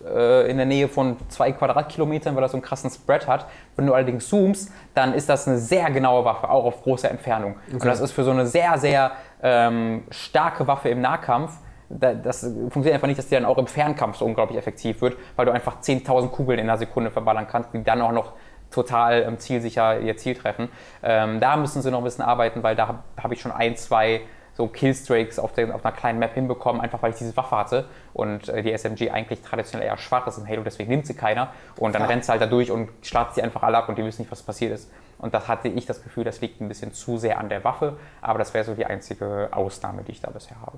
äh, 0.05 0.49
in 0.49 0.57
der 0.57 0.65
Nähe 0.65 0.88
von 0.88 1.17
zwei 1.29 1.51
Quadratkilometern, 1.51 2.36
weil 2.36 2.41
das 2.41 2.51
so 2.51 2.57
einen 2.57 2.63
krassen 2.63 2.89
Spread 2.89 3.27
hat. 3.27 3.45
Wenn 3.75 3.86
du 3.86 3.93
allerdings 3.93 4.27
zoomst, 4.27 4.71
dann 4.93 5.13
ist 5.13 5.29
das 5.29 5.47
eine 5.47 5.57
sehr 5.57 5.89
genaue 5.91 6.25
Waffe, 6.25 6.49
auch 6.49 6.65
auf 6.65 6.84
großer 6.84 7.09
Entfernung. 7.09 7.55
Okay. 7.67 7.73
Und 7.73 7.86
das 7.86 7.99
ist 7.99 8.11
für 8.11 8.23
so 8.23 8.31
eine 8.31 8.45
sehr, 8.45 8.77
sehr 8.77 9.11
ähm, 9.41 10.03
starke 10.09 10.67
Waffe 10.67 10.89
im 10.89 11.01
Nahkampf. 11.01 11.57
Das 11.89 12.41
funktioniert 12.41 12.95
einfach 12.95 13.07
nicht, 13.07 13.19
dass 13.19 13.27
die 13.27 13.36
dann 13.36 13.45
auch 13.45 13.57
im 13.57 13.67
Fernkampf 13.67 14.17
so 14.17 14.25
unglaublich 14.25 14.57
effektiv 14.57 15.01
wird, 15.01 15.15
weil 15.36 15.45
du 15.45 15.51
einfach 15.51 15.79
10.000 15.79 16.29
Kugeln 16.29 16.57
in 16.57 16.69
einer 16.69 16.77
Sekunde 16.77 17.11
verballern 17.11 17.47
kannst, 17.47 17.73
die 17.73 17.84
dann 17.84 18.01
auch 18.01 18.11
noch 18.11 18.34
total 18.71 19.23
ähm, 19.23 19.38
zielsicher 19.38 19.99
ihr 19.99 20.17
Ziel 20.17 20.36
treffen. 20.36 20.69
Ähm, 21.03 21.39
da 21.39 21.55
müssen 21.55 21.81
sie 21.81 21.91
noch 21.91 21.99
ein 21.99 22.03
bisschen 22.03 22.25
arbeiten, 22.25 22.63
weil 22.63 22.75
da 22.75 22.88
habe 22.88 22.99
hab 23.21 23.31
ich 23.31 23.41
schon 23.41 23.51
ein, 23.51 23.75
zwei 23.75 24.21
so 24.55 24.67
Killstrakes 24.67 25.39
auf, 25.39 25.53
den, 25.53 25.71
auf 25.71 25.83
einer 25.83 25.95
kleinen 25.95 26.19
Map 26.19 26.33
hinbekommen, 26.33 26.81
einfach 26.81 27.01
weil 27.01 27.11
ich 27.11 27.17
diese 27.17 27.35
Waffe 27.35 27.57
hatte 27.57 27.85
und 28.13 28.49
äh, 28.49 28.61
die 28.61 28.71
SMG 28.71 29.09
eigentlich 29.09 29.41
traditionell 29.41 29.87
eher 29.87 29.97
schwach 29.97 30.27
ist 30.27 30.37
in 30.37 30.47
Halo, 30.47 30.63
deswegen 30.63 30.89
nimmt 30.89 31.07
sie 31.07 31.15
keiner 31.15 31.49
und 31.77 31.95
dann 31.95 32.03
ja. 32.03 32.07
rennt 32.07 32.23
sie 32.23 32.31
halt 32.31 32.41
da 32.41 32.45
durch 32.45 32.69
und 32.71 32.89
startet 33.01 33.35
sie 33.35 33.41
einfach 33.41 33.63
alle 33.63 33.77
ab 33.77 33.89
und 33.89 33.97
die 33.97 34.05
wissen 34.05 34.21
nicht, 34.21 34.31
was 34.31 34.43
passiert 34.43 34.73
ist. 34.73 34.91
Und 35.17 35.33
das 35.33 35.47
hatte 35.47 35.69
ich 35.69 35.85
das 35.85 36.03
Gefühl, 36.03 36.23
das 36.23 36.41
liegt 36.41 36.61
ein 36.61 36.67
bisschen 36.67 36.93
zu 36.93 37.17
sehr 37.17 37.39
an 37.39 37.49
der 37.49 37.63
Waffe, 37.63 37.97
aber 38.21 38.39
das 38.39 38.53
wäre 38.53 38.63
so 38.63 38.75
die 38.75 38.85
einzige 38.85 39.49
Ausnahme, 39.51 40.03
die 40.03 40.11
ich 40.11 40.21
da 40.21 40.29
bisher 40.29 40.59
habe. 40.61 40.77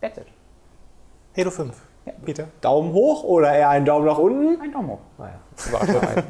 That's 0.00 0.18
it. 0.18 0.26
Halo 1.36 1.50
5. 1.50 1.80
Ja. 2.06 2.12
Peter. 2.24 2.48
Daumen 2.60 2.92
hoch 2.92 3.22
oder 3.22 3.52
eher 3.52 3.68
einen 3.68 3.84
Daumen 3.84 4.06
nach 4.06 4.18
unten? 4.18 4.60
Ein 4.60 4.72
Daumen 4.72 4.90
hoch. 4.90 5.00
Naja. 5.18 5.38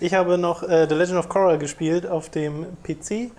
ich 0.00 0.14
habe 0.14 0.38
noch 0.38 0.62
äh, 0.62 0.86
The 0.88 0.94
Legend 0.94 1.18
of 1.18 1.28
Korra 1.28 1.56
gespielt 1.56 2.06
auf 2.06 2.28
dem 2.28 2.66
PC 2.82 3.32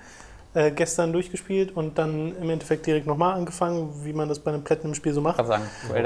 äh, 0.56 0.72
gestern 0.72 1.14
durchgespielt 1.14 1.76
und 1.76 1.98
dann 1.98 2.36
im 2.38 2.50
Endeffekt 2.50 2.86
direkt 2.86 3.06
nochmal 3.06 3.36
angefangen, 3.36 3.90
wie 4.04 4.14
man 4.14 4.30
das 4.30 4.40
bei 4.40 4.52
einem 4.52 4.64
Platinum-Spiel 4.64 5.14
so 5.14 5.22
macht. 5.22 5.38
Kann 5.38 5.48
sagen, 5.48 5.64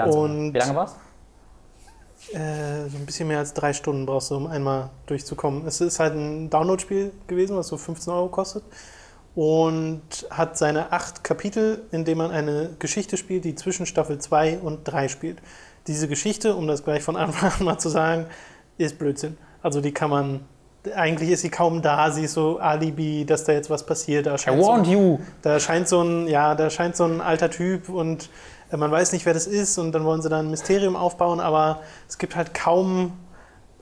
und, 0.10 0.54
Wie 0.54 0.58
lange 0.58 0.76
war 0.76 0.86
es? 0.86 2.36
Äh, 2.36 2.90
so 2.90 2.98
ein 2.98 3.06
bisschen 3.06 3.28
mehr 3.28 3.40
als 3.40 3.54
drei 3.54 3.74
Stunden 3.74 4.06
brauchst 4.06 4.32
du, 4.32 4.36
um 4.36 4.48
einmal 4.48 4.90
durchzukommen. 5.06 5.66
Es 5.66 5.82
ist 5.82 6.00
halt 6.00 6.16
ein 6.16 6.50
Download-Spiel 6.50 7.12
gewesen, 7.28 7.56
was 7.56 7.68
so 7.68 7.78
15 7.78 8.12
Euro 8.12 8.28
kostet 8.28 8.64
und 9.36 10.02
hat 10.30 10.58
seine 10.58 10.92
acht 10.92 11.24
Kapitel, 11.24 11.84
in 11.92 12.04
denen 12.04 12.18
man 12.18 12.32
eine 12.32 12.76
Geschichte 12.80 13.16
spielt, 13.18 13.46
die 13.46 13.56
zwischen 13.56 13.86
Staffel 13.86 14.20
2 14.20 14.60
und 14.60 14.84
3 14.84 15.08
spielt. 15.08 15.38
Diese 15.88 16.08
Geschichte, 16.08 16.56
um 16.56 16.68
das 16.68 16.84
gleich 16.84 17.04
von 17.04 17.16
Anfang 17.16 17.52
an 17.60 17.66
mal 17.66 17.78
zu 17.78 17.90
sagen, 17.90 18.26
ist 18.78 19.00
Blödsinn. 19.00 19.38
Also 19.62 19.82
die 19.82 19.92
kann 19.92 20.10
man 20.10 20.42
eigentlich 20.96 21.30
ist 21.30 21.42
sie 21.42 21.50
kaum 21.50 21.82
da, 21.82 22.12
sie 22.12 22.26
ist 22.26 22.34
so 22.34 22.60
Alibi, 22.60 23.26
dass 23.26 23.44
da 23.44 23.54
jetzt 23.54 23.70
was 23.70 23.86
passiert. 23.86 24.26
Da 24.26 24.36
I 24.36 24.60
warned 24.60 24.86
so, 24.86 24.92
you. 24.92 25.20
Da 25.42 25.60
scheint 25.60 25.88
so 25.88 26.02
ein, 26.02 26.28
ja, 26.28 26.56
da 26.56 26.70
scheint 26.70 26.96
so 26.96 27.06
ein 27.06 27.22
alter 27.22 27.50
Typ 27.50 27.90
und 27.90 28.30
äh, 28.72 28.78
man 28.78 28.92
weiß 28.92 29.14
nicht, 29.14 29.26
wer 29.26 29.34
das 29.34 29.48
ist 29.48 29.78
und 29.78 29.92
dann 29.92 30.06
wollen 30.06 30.22
sie 30.22 30.30
da 30.30 30.40
ein 30.40 30.50
Mysterium 30.50 30.96
aufbauen, 30.96 31.40
aber 31.40 31.82
es 32.08 32.18
gibt 32.18 32.36
halt 32.36 32.54
kaum 32.54 33.14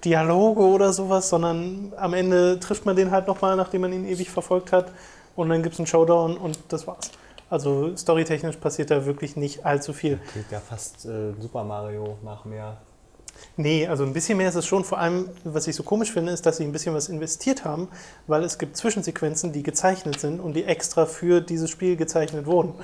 Dialoge 0.04 0.62
oder 0.62 0.94
sowas, 0.94 1.30
sondern 1.30 1.94
am 1.98 2.14
Ende 2.14 2.60
trifft 2.60 2.86
man 2.86 2.96
den 2.96 3.12
halt 3.12 3.28
nochmal, 3.28 3.56
nachdem 3.56 3.82
man 3.82 3.94
ihn 3.94 4.06
ewig 4.06 4.30
verfolgt 4.30 4.72
hat 4.72 4.92
und 5.36 5.50
dann 5.50 5.64
gibt 5.64 5.74
es 5.74 5.80
einen 5.80 5.88
Showdown 5.88 6.38
und 6.38 6.60
das 6.70 6.88
war's. 6.88 7.12
Also 7.50 7.96
storytechnisch 7.96 8.58
passiert 8.58 8.92
da 8.92 9.06
wirklich 9.06 9.38
nicht 9.38 9.66
allzu 9.66 9.94
viel. 9.94 10.20
Klingt 10.32 10.52
ja 10.52 10.60
fast 10.60 11.06
äh, 11.06 11.34
Super 11.40 11.64
Mario 11.64 12.18
nach 12.24 12.44
mehr 12.44 12.78
Nee, 13.60 13.88
also 13.88 14.04
ein 14.04 14.14
bisschen 14.14 14.38
mehr 14.38 14.50
ist 14.50 14.56
es 14.56 14.68
schon. 14.68 14.84
Vor 14.84 15.00
allem, 15.00 15.30
was 15.44 15.68
ich 15.68 15.76
so 15.76 15.82
komisch 15.82 16.12
finde, 16.12 16.32
ist, 16.32 16.46
dass 16.46 16.58
sie 16.58 16.64
ein 16.64 16.72
bisschen 16.72 16.94
was 16.94 17.10
investiert 17.10 17.66
haben, 17.66 17.88
weil 18.28 18.44
es 18.44 18.60
gibt 18.60 18.78
Zwischensequenzen, 18.78 19.52
die 19.52 19.64
gezeichnet 19.64 20.20
sind 20.20 20.40
und 20.40 20.54
die 20.54 20.64
extra 20.64 21.08
für 21.08 21.42
dieses 21.42 21.72
Spiel 21.72 21.98
gezeichnet 21.98 22.46
wurden. 22.46 22.76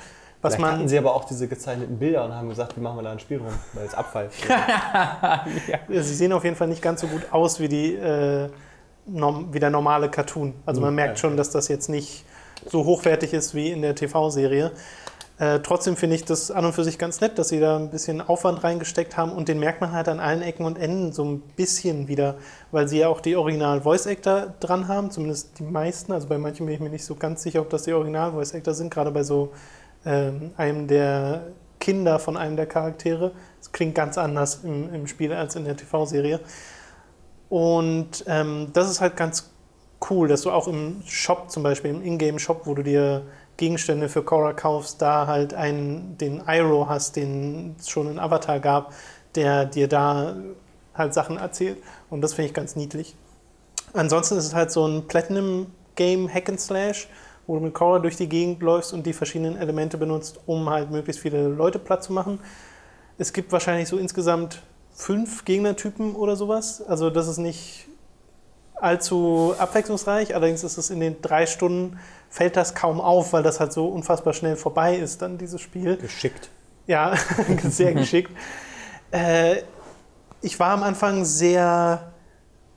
Was 0.41 0.57
man 0.57 0.73
hatten 0.73 0.89
sie 0.89 0.97
aber 0.97 1.15
auch 1.15 1.23
diese 1.23 1.47
gezeichneten 1.47 1.99
Bilder 1.99 2.25
und 2.25 2.33
haben 2.33 2.49
gesagt, 2.49 2.75
wie 2.75 2.81
machen 2.81 2.97
wir 2.97 3.03
da 3.03 3.11
ein 3.13 3.19
Spiel 3.19 3.37
rum, 3.37 3.53
weil 3.73 3.85
es 3.85 3.93
Abfall. 3.93 4.29
ja. 4.49 5.45
Sie 5.87 6.15
sehen 6.15 6.33
auf 6.33 6.43
jeden 6.43 6.57
Fall 6.57 6.67
nicht 6.67 6.81
ganz 6.81 6.99
so 6.99 7.07
gut 7.07 7.21
aus 7.31 7.61
wie, 7.61 7.69
die, 7.69 7.95
äh, 7.95 8.49
wie 9.05 9.59
der 9.59 9.69
normale 9.69 10.09
Cartoon. 10.09 10.53
Also 10.65 10.81
man 10.81 10.89
hm, 10.89 10.95
merkt 10.95 11.19
schon, 11.19 11.37
dass 11.37 11.51
das 11.51 11.69
jetzt 11.69 11.87
nicht 11.87 12.25
so 12.65 12.83
hochwertig 12.83 13.33
ist 13.33 13.55
wie 13.55 13.71
in 13.71 13.81
der 13.81 13.95
TV-Serie. 13.95 14.71
Äh, 15.43 15.59
trotzdem 15.61 15.97
finde 15.97 16.15
ich 16.15 16.23
das 16.23 16.51
an 16.51 16.63
und 16.63 16.71
für 16.71 16.85
sich 16.85 16.97
ganz 16.97 17.19
nett, 17.19 17.37
dass 17.37 17.49
sie 17.49 17.59
da 17.59 17.75
ein 17.75 17.89
bisschen 17.89 18.21
Aufwand 18.21 18.63
reingesteckt 18.63 19.17
haben 19.17 19.33
und 19.33 19.49
den 19.49 19.59
merkt 19.59 19.81
man 19.81 19.91
halt 19.91 20.07
an 20.07 20.21
allen 20.21 20.41
Ecken 20.41 20.65
und 20.65 20.77
Enden 20.77 21.11
so 21.11 21.25
ein 21.25 21.41
bisschen 21.41 22.07
wieder, 22.07 22.35
weil 22.71 22.87
sie 22.87 22.99
ja 22.99 23.09
auch 23.09 23.19
die 23.19 23.35
Original-Voice-Actor 23.35 24.53
dran 24.61 24.87
haben, 24.87 25.11
zumindest 25.11 25.59
die 25.59 25.63
meisten. 25.63 26.13
Also 26.13 26.29
bei 26.29 26.37
manchen 26.37 26.65
bin 26.65 26.75
ich 26.75 26.79
mir 26.79 26.89
nicht 26.89 27.03
so 27.03 27.15
ganz 27.15 27.43
sicher, 27.43 27.59
ob 27.59 27.69
das 27.69 27.83
die 27.83 27.91
Original-Voice-Actor 27.91 28.73
sind, 28.73 28.89
gerade 28.89 29.11
bei 29.11 29.23
so 29.23 29.51
ähm, 30.05 30.51
einem 30.55 30.87
der 30.87 31.47
Kinder 31.77 32.19
von 32.19 32.37
einem 32.37 32.55
der 32.55 32.67
Charaktere. 32.67 33.33
Das 33.59 33.73
klingt 33.73 33.95
ganz 33.95 34.17
anders 34.17 34.61
im, 34.63 34.93
im 34.93 35.07
Spiel 35.07 35.33
als 35.33 35.57
in 35.57 35.65
der 35.65 35.75
TV-Serie. 35.75 36.39
Und 37.49 38.23
ähm, 38.27 38.69
das 38.71 38.89
ist 38.89 39.01
halt 39.01 39.17
ganz 39.17 39.49
cool, 40.09 40.29
dass 40.29 40.43
du 40.43 40.51
auch 40.51 40.69
im 40.69 41.01
Shop 41.05 41.51
zum 41.51 41.63
Beispiel, 41.63 41.91
im 41.91 42.01
Ingame-Shop, 42.01 42.61
wo 42.65 42.75
du 42.75 42.83
dir 42.83 43.23
Gegenstände 43.57 44.09
für 44.09 44.23
Korra 44.23 44.53
kaufst, 44.53 45.01
da 45.01 45.27
halt 45.27 45.53
einen, 45.53 46.17
den 46.17 46.41
Iroh 46.47 46.87
hast, 46.87 47.15
den 47.15 47.75
es 47.79 47.89
schon 47.89 48.09
in 48.09 48.19
Avatar 48.19 48.59
gab, 48.59 48.93
der 49.35 49.65
dir 49.65 49.87
da 49.87 50.35
halt 50.95 51.13
Sachen 51.13 51.37
erzählt. 51.37 51.77
Und 52.09 52.21
das 52.21 52.33
finde 52.33 52.49
ich 52.49 52.53
ganz 52.53 52.75
niedlich. 52.75 53.15
Ansonsten 53.93 54.37
ist 54.37 54.45
es 54.45 54.55
halt 54.55 54.71
so 54.71 54.87
ein 54.87 55.07
Platinum-Game 55.07 56.33
Hack 56.33 56.49
and 56.49 56.59
Slash, 56.59 57.07
wo 57.45 57.55
du 57.55 57.61
mit 57.61 57.73
Korra 57.73 57.99
durch 57.99 58.15
die 58.15 58.27
Gegend 58.27 58.61
läufst 58.61 58.93
und 58.93 59.05
die 59.05 59.13
verschiedenen 59.13 59.57
Elemente 59.57 59.97
benutzt, 59.97 60.39
um 60.45 60.69
halt 60.69 60.89
möglichst 60.89 61.21
viele 61.21 61.47
Leute 61.47 61.77
platt 61.77 62.03
zu 62.03 62.13
machen. 62.13 62.39
Es 63.17 63.33
gibt 63.33 63.51
wahrscheinlich 63.51 63.87
so 63.87 63.97
insgesamt 63.97 64.63
fünf 64.91 65.45
Gegnertypen 65.45 66.15
oder 66.15 66.35
sowas. 66.35 66.81
Also 66.81 67.09
das 67.09 67.27
ist 67.27 67.37
nicht 67.37 67.87
allzu 68.75 69.53
abwechslungsreich. 69.57 70.35
Allerdings 70.35 70.63
ist 70.63 70.77
es 70.77 70.89
in 70.89 70.99
den 70.99 71.21
drei 71.21 71.45
Stunden 71.45 71.99
fällt 72.33 72.57
das 72.57 72.73
kaum 72.73 72.99
auf, 72.99 73.31
weil 73.31 73.43
das 73.43 73.59
halt 73.59 73.73
so 73.73 73.85
unfassbar 73.85 74.33
schnell 74.33 74.55
vorbei 74.55 74.95
ist, 74.95 75.21
dann 75.21 75.37
dieses 75.37 75.61
Spiel. 75.61 75.97
Geschickt. 75.97 76.49
Ja, 76.87 77.13
sehr 77.63 77.93
geschickt. 77.93 78.31
Äh, 79.11 79.57
ich 80.41 80.59
war 80.59 80.71
am 80.71 80.81
Anfang 80.81 81.25
sehr, 81.25 82.11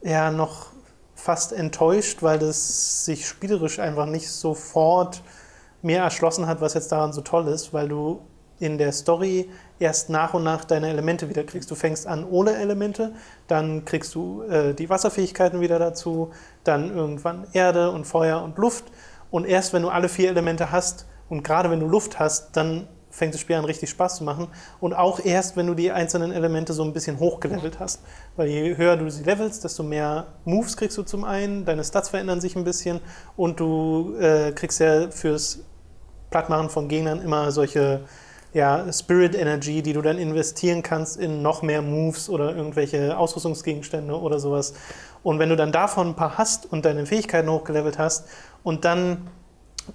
ja, 0.02 0.30
noch 0.30 0.66
fast 1.14 1.54
enttäuscht, 1.54 2.22
weil 2.22 2.38
das 2.38 3.06
sich 3.06 3.26
spielerisch 3.26 3.78
einfach 3.78 4.04
nicht 4.04 4.28
sofort 4.30 5.22
mir 5.80 6.00
erschlossen 6.00 6.46
hat, 6.46 6.60
was 6.60 6.74
jetzt 6.74 6.92
daran 6.92 7.14
so 7.14 7.22
toll 7.22 7.48
ist, 7.48 7.72
weil 7.72 7.88
du 7.88 8.20
in 8.58 8.76
der 8.76 8.92
Story 8.92 9.48
erst 9.78 10.10
nach 10.10 10.34
und 10.34 10.44
nach 10.44 10.66
deine 10.66 10.90
Elemente 10.90 11.30
wieder 11.30 11.44
kriegst. 11.44 11.70
Du 11.70 11.76
fängst 11.76 12.06
an 12.06 12.24
ohne 12.24 12.56
Elemente, 12.56 13.14
dann 13.46 13.86
kriegst 13.86 14.14
du 14.14 14.42
äh, 14.42 14.74
die 14.74 14.90
Wasserfähigkeiten 14.90 15.60
wieder 15.62 15.78
dazu, 15.78 16.30
dann 16.62 16.94
irgendwann 16.94 17.46
Erde 17.54 17.90
und 17.90 18.06
Feuer 18.06 18.42
und 18.42 18.58
Luft. 18.58 18.84
Und 19.30 19.46
erst 19.46 19.72
wenn 19.72 19.82
du 19.82 19.88
alle 19.88 20.08
vier 20.08 20.28
Elemente 20.28 20.70
hast 20.72 21.06
und 21.28 21.42
gerade 21.42 21.70
wenn 21.70 21.80
du 21.80 21.88
Luft 21.88 22.18
hast, 22.18 22.56
dann 22.56 22.88
fängt 23.16 23.32
das 23.32 23.40
Spiel 23.40 23.56
an 23.56 23.64
richtig 23.64 23.88
Spaß 23.90 24.16
zu 24.16 24.24
machen. 24.24 24.48
Und 24.78 24.92
auch 24.92 25.24
erst, 25.24 25.56
wenn 25.56 25.66
du 25.66 25.74
die 25.74 25.90
einzelnen 25.90 26.32
Elemente 26.32 26.72
so 26.72 26.84
ein 26.84 26.92
bisschen 26.92 27.18
hochgelevelt 27.18 27.80
hast. 27.80 28.02
Weil 28.36 28.48
je 28.48 28.76
höher 28.76 28.96
du 28.96 29.10
sie 29.10 29.24
levelst, 29.24 29.64
desto 29.64 29.82
mehr 29.82 30.26
Moves 30.44 30.76
kriegst 30.76 30.98
du 30.98 31.02
zum 31.02 31.24
einen, 31.24 31.64
deine 31.64 31.82
Stats 31.82 32.10
verändern 32.10 32.40
sich 32.40 32.56
ein 32.56 32.64
bisschen 32.64 33.00
und 33.36 33.58
du 33.58 34.16
äh, 34.20 34.52
kriegst 34.52 34.80
ja 34.80 35.10
fürs 35.10 35.60
Plattmachen 36.30 36.68
von 36.68 36.88
Gegnern 36.88 37.22
immer 37.22 37.50
solche 37.50 38.02
ja, 38.52 38.90
Spirit 38.92 39.34
Energy, 39.34 39.82
die 39.82 39.92
du 39.92 40.02
dann 40.02 40.18
investieren 40.18 40.82
kannst 40.82 41.18
in 41.18 41.42
noch 41.42 41.62
mehr 41.62 41.82
Moves 41.82 42.28
oder 42.28 42.56
irgendwelche 42.56 43.16
Ausrüstungsgegenstände 43.16 44.18
oder 44.18 44.38
sowas. 44.38 44.74
Und 45.26 45.40
wenn 45.40 45.48
du 45.48 45.56
dann 45.56 45.72
davon 45.72 46.10
ein 46.10 46.14
paar 46.14 46.38
hast 46.38 46.70
und 46.70 46.84
deine 46.84 47.04
Fähigkeiten 47.04 47.50
hochgelevelt 47.50 47.98
hast 47.98 48.28
und 48.62 48.84
dann 48.84 49.26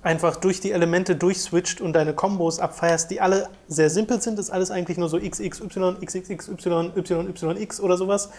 einfach 0.03 0.35
durch 0.35 0.59
die 0.59 0.73
Elemente 0.73 1.15
durchswitcht 1.15 1.79
und 1.79 1.93
deine 1.93 2.13
Kombos 2.13 2.59
abfeierst, 2.59 3.09
die 3.09 3.21
alle 3.21 3.47
sehr 3.69 3.89
simpel 3.89 4.21
sind, 4.21 4.39
ist 4.39 4.49
alles 4.49 4.71
eigentlich 4.71 4.97
nur 4.97 5.07
so 5.07 5.17
XXY, 5.17 5.95
XXXY, 6.05 6.91
YYX 6.97 7.79
oder 7.79 7.95
sowas. 7.95 8.29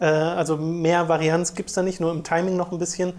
Äh, 0.00 0.04
also 0.04 0.58
mehr 0.58 1.08
Varianz 1.08 1.54
gibt 1.54 1.70
es 1.70 1.76
da 1.76 1.82
nicht, 1.82 1.98
nur 1.98 2.10
im 2.10 2.24
Timing 2.24 2.58
noch 2.58 2.72
ein 2.72 2.78
bisschen. 2.78 3.14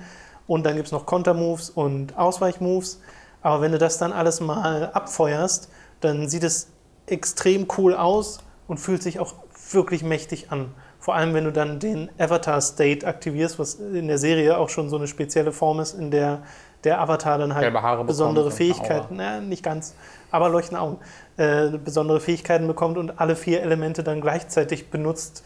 Und 0.45 0.63
dann 0.63 0.75
gibt 0.75 0.85
es 0.85 0.91
noch 0.91 1.07
Kontermoves 1.07 1.71
und 1.71 2.15
Ausweichmoves. 2.15 2.99
Aber 3.41 3.59
wenn 3.59 3.71
du 3.71 3.79
das 3.79 3.97
dann 3.97 4.13
alles 4.13 4.39
mal 4.39 4.91
abfeuerst, 4.93 5.71
dann 5.99 6.29
sieht 6.29 6.43
es 6.43 6.67
extrem 7.07 7.65
cool 7.79 7.95
aus 7.95 8.37
und 8.67 8.79
fühlt 8.79 9.01
sich 9.01 9.19
auch 9.19 9.33
wirklich 9.71 10.03
mächtig 10.03 10.51
an. 10.51 10.75
Vor 11.05 11.13
allem, 11.13 11.35
wenn 11.35 11.43
du 11.43 11.51
dann 11.51 11.77
den 11.77 12.09
Avatar 12.17 12.59
State 12.61 13.05
aktivierst, 13.05 13.59
was 13.59 13.75
in 13.75 14.07
der 14.07 14.17
Serie 14.17 14.57
auch 14.57 14.69
schon 14.69 14.89
so 14.89 14.95
eine 14.95 15.05
spezielle 15.05 15.51
Form 15.51 15.79
ist, 15.79 15.93
in 15.93 16.09
der 16.09 16.41
der 16.83 16.99
Avatar 16.99 17.37
dann 17.37 17.53
halt 17.53 18.07
besondere 18.07 18.49
Fähigkeiten, 18.49 19.17
na, 19.17 19.39
nicht 19.39 19.61
ganz, 19.61 19.93
aber 20.31 20.49
leuchten 20.49 20.75
Augen, 20.75 20.97
äh, 21.37 21.69
besondere 21.77 22.19
Fähigkeiten 22.19 22.65
bekommt 22.65 22.97
und 22.97 23.19
alle 23.19 23.35
vier 23.35 23.61
Elemente 23.61 24.03
dann 24.03 24.19
gleichzeitig 24.19 24.89
benutzt. 24.89 25.43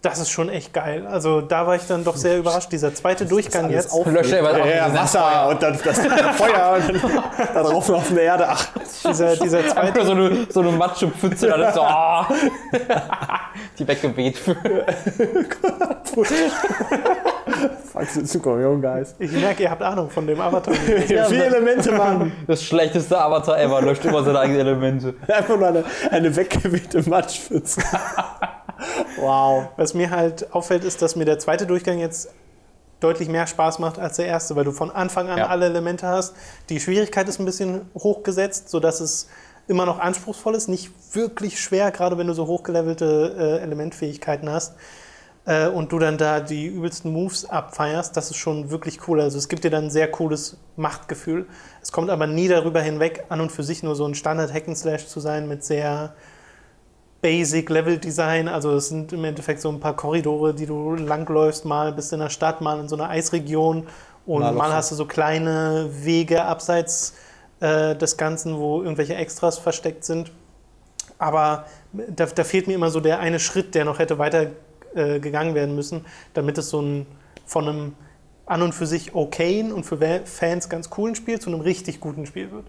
Das 0.00 0.20
ist 0.20 0.30
schon 0.30 0.48
echt 0.48 0.72
geil. 0.72 1.08
Also 1.08 1.40
da 1.40 1.66
war 1.66 1.74
ich 1.74 1.82
dann 1.88 2.04
doch 2.04 2.14
sehr 2.14 2.38
überrascht. 2.38 2.70
Dieser 2.70 2.94
zweite 2.94 3.24
das 3.24 3.30
Durchgang 3.30 3.68
jetzt. 3.68 3.92
Lösche 4.06 4.36
ja, 4.36 4.66
ja, 4.66 4.94
Wasser 4.94 5.48
und 5.48 5.60
dann 5.60 5.76
das 5.84 5.98
Feuer 5.98 6.76
und 6.76 7.02
dann 7.02 7.22
da 7.52 7.62
drauf 7.64 7.90
auf 7.90 8.08
der 8.14 8.22
Erde. 8.22 8.46
Ach. 8.48 8.64
Dieser, 9.04 9.36
dieser 9.36 9.66
zweite. 9.72 10.04
so 10.04 10.12
eine, 10.12 10.46
so 10.50 10.60
eine 10.60 10.70
Matschepfütze, 10.70 11.52
alles 11.52 11.74
so, 11.74 11.82
oh. 11.82 12.24
die 13.78 13.88
weggeweht. 13.88 14.38
Fuck, 14.38 14.56
Guys. 18.80 19.14
Ich 19.18 19.32
merke, 19.32 19.64
ihr 19.64 19.70
habt 19.70 19.82
Ahnung 19.82 20.10
von 20.10 20.26
dem 20.26 20.40
Avatar. 20.40 20.74
ja, 21.08 21.24
Vier 21.24 21.46
Elemente, 21.46 21.90
Mann. 21.90 22.32
Das 22.46 22.62
schlechteste 22.62 23.18
Avatar 23.18 23.58
ever, 23.58 23.82
löscht 23.82 24.04
immer 24.04 24.22
seine 24.22 24.38
eigenen 24.38 24.60
Elemente. 24.60 25.14
Einfach 25.26 25.56
nur 25.56 25.66
eine, 25.66 25.84
eine 26.10 26.36
weggewehte 26.36 27.08
Matschpfütze. 27.08 27.82
Wow. 29.16 29.68
Was 29.76 29.94
mir 29.94 30.10
halt 30.10 30.52
auffällt, 30.52 30.84
ist, 30.84 31.02
dass 31.02 31.16
mir 31.16 31.24
der 31.24 31.38
zweite 31.38 31.66
Durchgang 31.66 31.98
jetzt 31.98 32.30
deutlich 33.00 33.28
mehr 33.28 33.46
Spaß 33.46 33.78
macht 33.78 33.98
als 33.98 34.16
der 34.16 34.26
erste, 34.26 34.56
weil 34.56 34.64
du 34.64 34.72
von 34.72 34.90
Anfang 34.90 35.28
an 35.28 35.38
ja. 35.38 35.46
alle 35.46 35.66
Elemente 35.66 36.06
hast. 36.06 36.34
Die 36.68 36.80
Schwierigkeit 36.80 37.28
ist 37.28 37.38
ein 37.38 37.44
bisschen 37.44 37.82
hochgesetzt, 37.94 38.68
sodass 38.68 39.00
es 39.00 39.28
immer 39.68 39.86
noch 39.86 39.98
anspruchsvoll 39.98 40.54
ist, 40.54 40.68
nicht 40.68 40.90
wirklich 41.14 41.60
schwer, 41.60 41.90
gerade 41.90 42.18
wenn 42.18 42.26
du 42.26 42.32
so 42.32 42.46
hochgelevelte 42.46 43.36
äh, 43.38 43.62
Elementfähigkeiten 43.62 44.50
hast 44.50 44.74
äh, 45.44 45.68
und 45.68 45.92
du 45.92 45.98
dann 45.98 46.18
da 46.18 46.40
die 46.40 46.66
übelsten 46.66 47.12
Moves 47.12 47.44
abfeierst, 47.44 48.16
das 48.16 48.30
ist 48.30 48.36
schon 48.36 48.70
wirklich 48.70 49.06
cool. 49.06 49.20
Also 49.20 49.38
es 49.38 49.48
gibt 49.48 49.64
dir 49.64 49.70
dann 49.70 49.84
ein 49.84 49.90
sehr 49.90 50.10
cooles 50.10 50.56
Machtgefühl. 50.76 51.46
Es 51.82 51.92
kommt 51.92 52.10
aber 52.10 52.26
nie 52.26 52.48
darüber 52.48 52.80
hinweg, 52.80 53.24
an 53.28 53.40
und 53.40 53.52
für 53.52 53.62
sich 53.62 53.82
nur 53.82 53.94
so 53.94 54.06
ein 54.06 54.14
Standard-Hack'n'Slash 54.14 55.06
zu 55.06 55.20
sein 55.20 55.48
mit 55.48 55.64
sehr 55.64 56.14
Basic 57.20 57.68
Level 57.68 57.98
Design. 57.98 58.48
Also 58.48 58.74
es 58.74 58.88
sind 58.88 59.12
im 59.12 59.24
Endeffekt 59.24 59.60
so 59.60 59.68
ein 59.68 59.80
paar 59.80 59.96
Korridore, 59.96 60.54
die 60.54 60.66
du 60.66 60.94
langläufst, 60.94 61.64
mal 61.64 61.92
bist 61.92 62.12
in 62.12 62.20
der 62.20 62.30
Stadt, 62.30 62.60
mal 62.60 62.78
in 62.80 62.88
so 62.88 62.96
einer 62.96 63.08
Eisregion 63.08 63.86
und 64.26 64.40
mal, 64.40 64.52
mal 64.52 64.72
hast 64.72 64.90
du 64.90 64.94
so 64.94 65.06
kleine 65.06 65.88
Wege 65.90 66.44
abseits 66.44 67.14
äh, 67.60 67.96
des 67.96 68.16
Ganzen, 68.16 68.58
wo 68.58 68.82
irgendwelche 68.82 69.14
Extras 69.14 69.58
versteckt 69.58 70.04
sind. 70.04 70.30
Aber 71.18 71.66
da, 71.92 72.26
da, 72.26 72.44
fehlt 72.44 72.68
mir 72.68 72.74
immer 72.74 72.90
so 72.90 73.00
der 73.00 73.18
eine 73.18 73.40
Schritt, 73.40 73.74
der 73.74 73.84
noch 73.84 73.98
hätte 73.98 74.18
weiter 74.18 74.50
äh, 74.94 75.18
gegangen 75.18 75.54
werden 75.54 75.74
müssen, 75.74 76.04
damit 76.34 76.58
es 76.58 76.70
so 76.70 76.80
ein 76.80 77.06
von 77.44 77.68
einem 77.68 77.94
an 78.46 78.62
und 78.62 78.74
für 78.74 78.86
sich 78.86 79.14
okayen 79.14 79.72
und 79.72 79.84
für 79.84 79.98
Fans 80.24 80.68
ganz 80.68 80.90
coolen 80.90 81.14
Spiel 81.14 81.38
zu 81.40 81.50
einem 81.50 81.60
richtig 81.60 82.00
guten 82.00 82.26
Spiel 82.26 82.50
wird. 82.50 82.66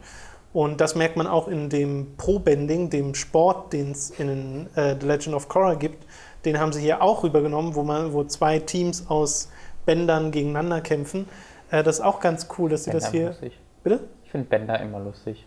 Und 0.51 0.81
das 0.81 0.95
merkt 0.95 1.15
man 1.15 1.27
auch 1.27 1.47
in 1.47 1.69
dem 1.69 2.15
Pro-Bending, 2.17 2.89
dem 2.89 3.13
Sport, 3.13 3.73
den 3.73 3.91
es 3.91 4.09
in 4.09 4.67
äh, 4.75 4.95
The 4.99 5.05
Legend 5.05 5.35
of 5.35 5.47
Korra 5.47 5.75
gibt. 5.75 6.05
Den 6.45 6.59
haben 6.59 6.73
sie 6.73 6.81
hier 6.81 7.01
auch 7.01 7.23
rübergenommen, 7.23 7.75
wo, 7.75 7.83
man, 7.83 8.13
wo 8.13 8.23
zwei 8.23 8.59
Teams 8.59 9.05
aus 9.09 9.49
Bändern 9.85 10.31
gegeneinander 10.31 10.81
kämpfen. 10.81 11.27
Äh, 11.69 11.83
das 11.83 11.99
ist 11.99 12.05
auch 12.05 12.19
ganz 12.19 12.47
cool, 12.57 12.69
dass 12.69 12.85
sie 12.85 12.91
Bänder 12.91 13.05
das 13.05 13.11
hier. 13.11 13.27
Lustig. 13.27 13.59
Bitte? 13.83 13.99
Ich 14.25 14.31
finde 14.31 14.47
Bänder 14.47 14.79
immer 14.79 14.99
lustig. 14.99 15.45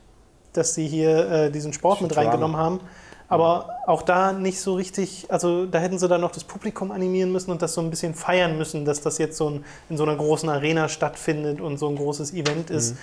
Dass 0.52 0.74
sie 0.74 0.86
hier 0.86 1.30
äh, 1.30 1.50
diesen 1.50 1.72
Sport 1.72 2.00
mit 2.00 2.16
reingenommen 2.16 2.56
haben. 2.56 2.80
Aber 3.28 3.78
auch 3.86 4.02
da 4.02 4.32
nicht 4.32 4.60
so 4.60 4.74
richtig, 4.74 5.24
also 5.30 5.64
da 5.64 5.78
hätten 5.78 5.98
sie 5.98 6.06
dann 6.06 6.20
noch 6.20 6.32
das 6.32 6.44
Publikum 6.44 6.90
animieren 6.90 7.32
müssen 7.32 7.50
und 7.50 7.62
das 7.62 7.72
so 7.72 7.80
ein 7.80 7.88
bisschen 7.88 8.14
feiern 8.14 8.58
müssen, 8.58 8.84
dass 8.84 9.00
das 9.00 9.16
jetzt 9.16 9.38
so 9.38 9.48
ein, 9.48 9.64
in 9.88 9.96
so 9.96 10.02
einer 10.02 10.16
großen 10.16 10.50
Arena 10.50 10.86
stattfindet 10.88 11.58
und 11.58 11.78
so 11.78 11.88
ein 11.88 11.96
großes 11.96 12.34
Event 12.34 12.68
ist. 12.68 12.92
Mhm. 12.92 12.98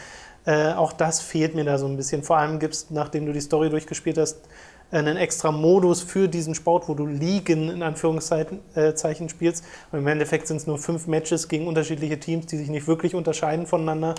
Äh, 0.50 0.74
auch 0.74 0.94
das 0.94 1.22
fehlt 1.22 1.54
mir 1.54 1.64
da 1.64 1.78
so 1.78 1.86
ein 1.86 1.96
bisschen. 1.96 2.24
Vor 2.24 2.38
allem 2.38 2.58
gibt 2.58 2.74
es, 2.74 2.90
nachdem 2.90 3.28
du 3.28 3.34
die 3.34 3.42
Story 3.42 3.70
durchgespielt 3.70 4.18
hast, 4.18 4.40
einen 4.90 5.16
extra 5.16 5.52
Modus 5.52 6.02
für 6.02 6.28
diesen 6.28 6.56
Sport, 6.56 6.90
wo 6.90 6.96
du 6.96 7.06
Ligen 7.06 7.70
in 7.70 7.84
Anführungszeichen 7.84 8.60
äh, 8.74 9.30
spielst. 9.30 9.64
Und 9.92 10.00
im 10.00 10.08
Endeffekt 10.08 10.48
sind 10.48 10.58
es 10.58 10.66
nur 10.66 10.80
fünf 10.80 11.06
Matches 11.06 11.50
gegen 11.50 11.68
unterschiedliche 11.68 12.20
Teams, 12.20 12.48
die 12.48 12.58
sich 12.58 12.70
nicht 12.70 12.88
wirklich 12.88 13.14
unterscheiden 13.14 13.68
voneinander. 13.68 14.16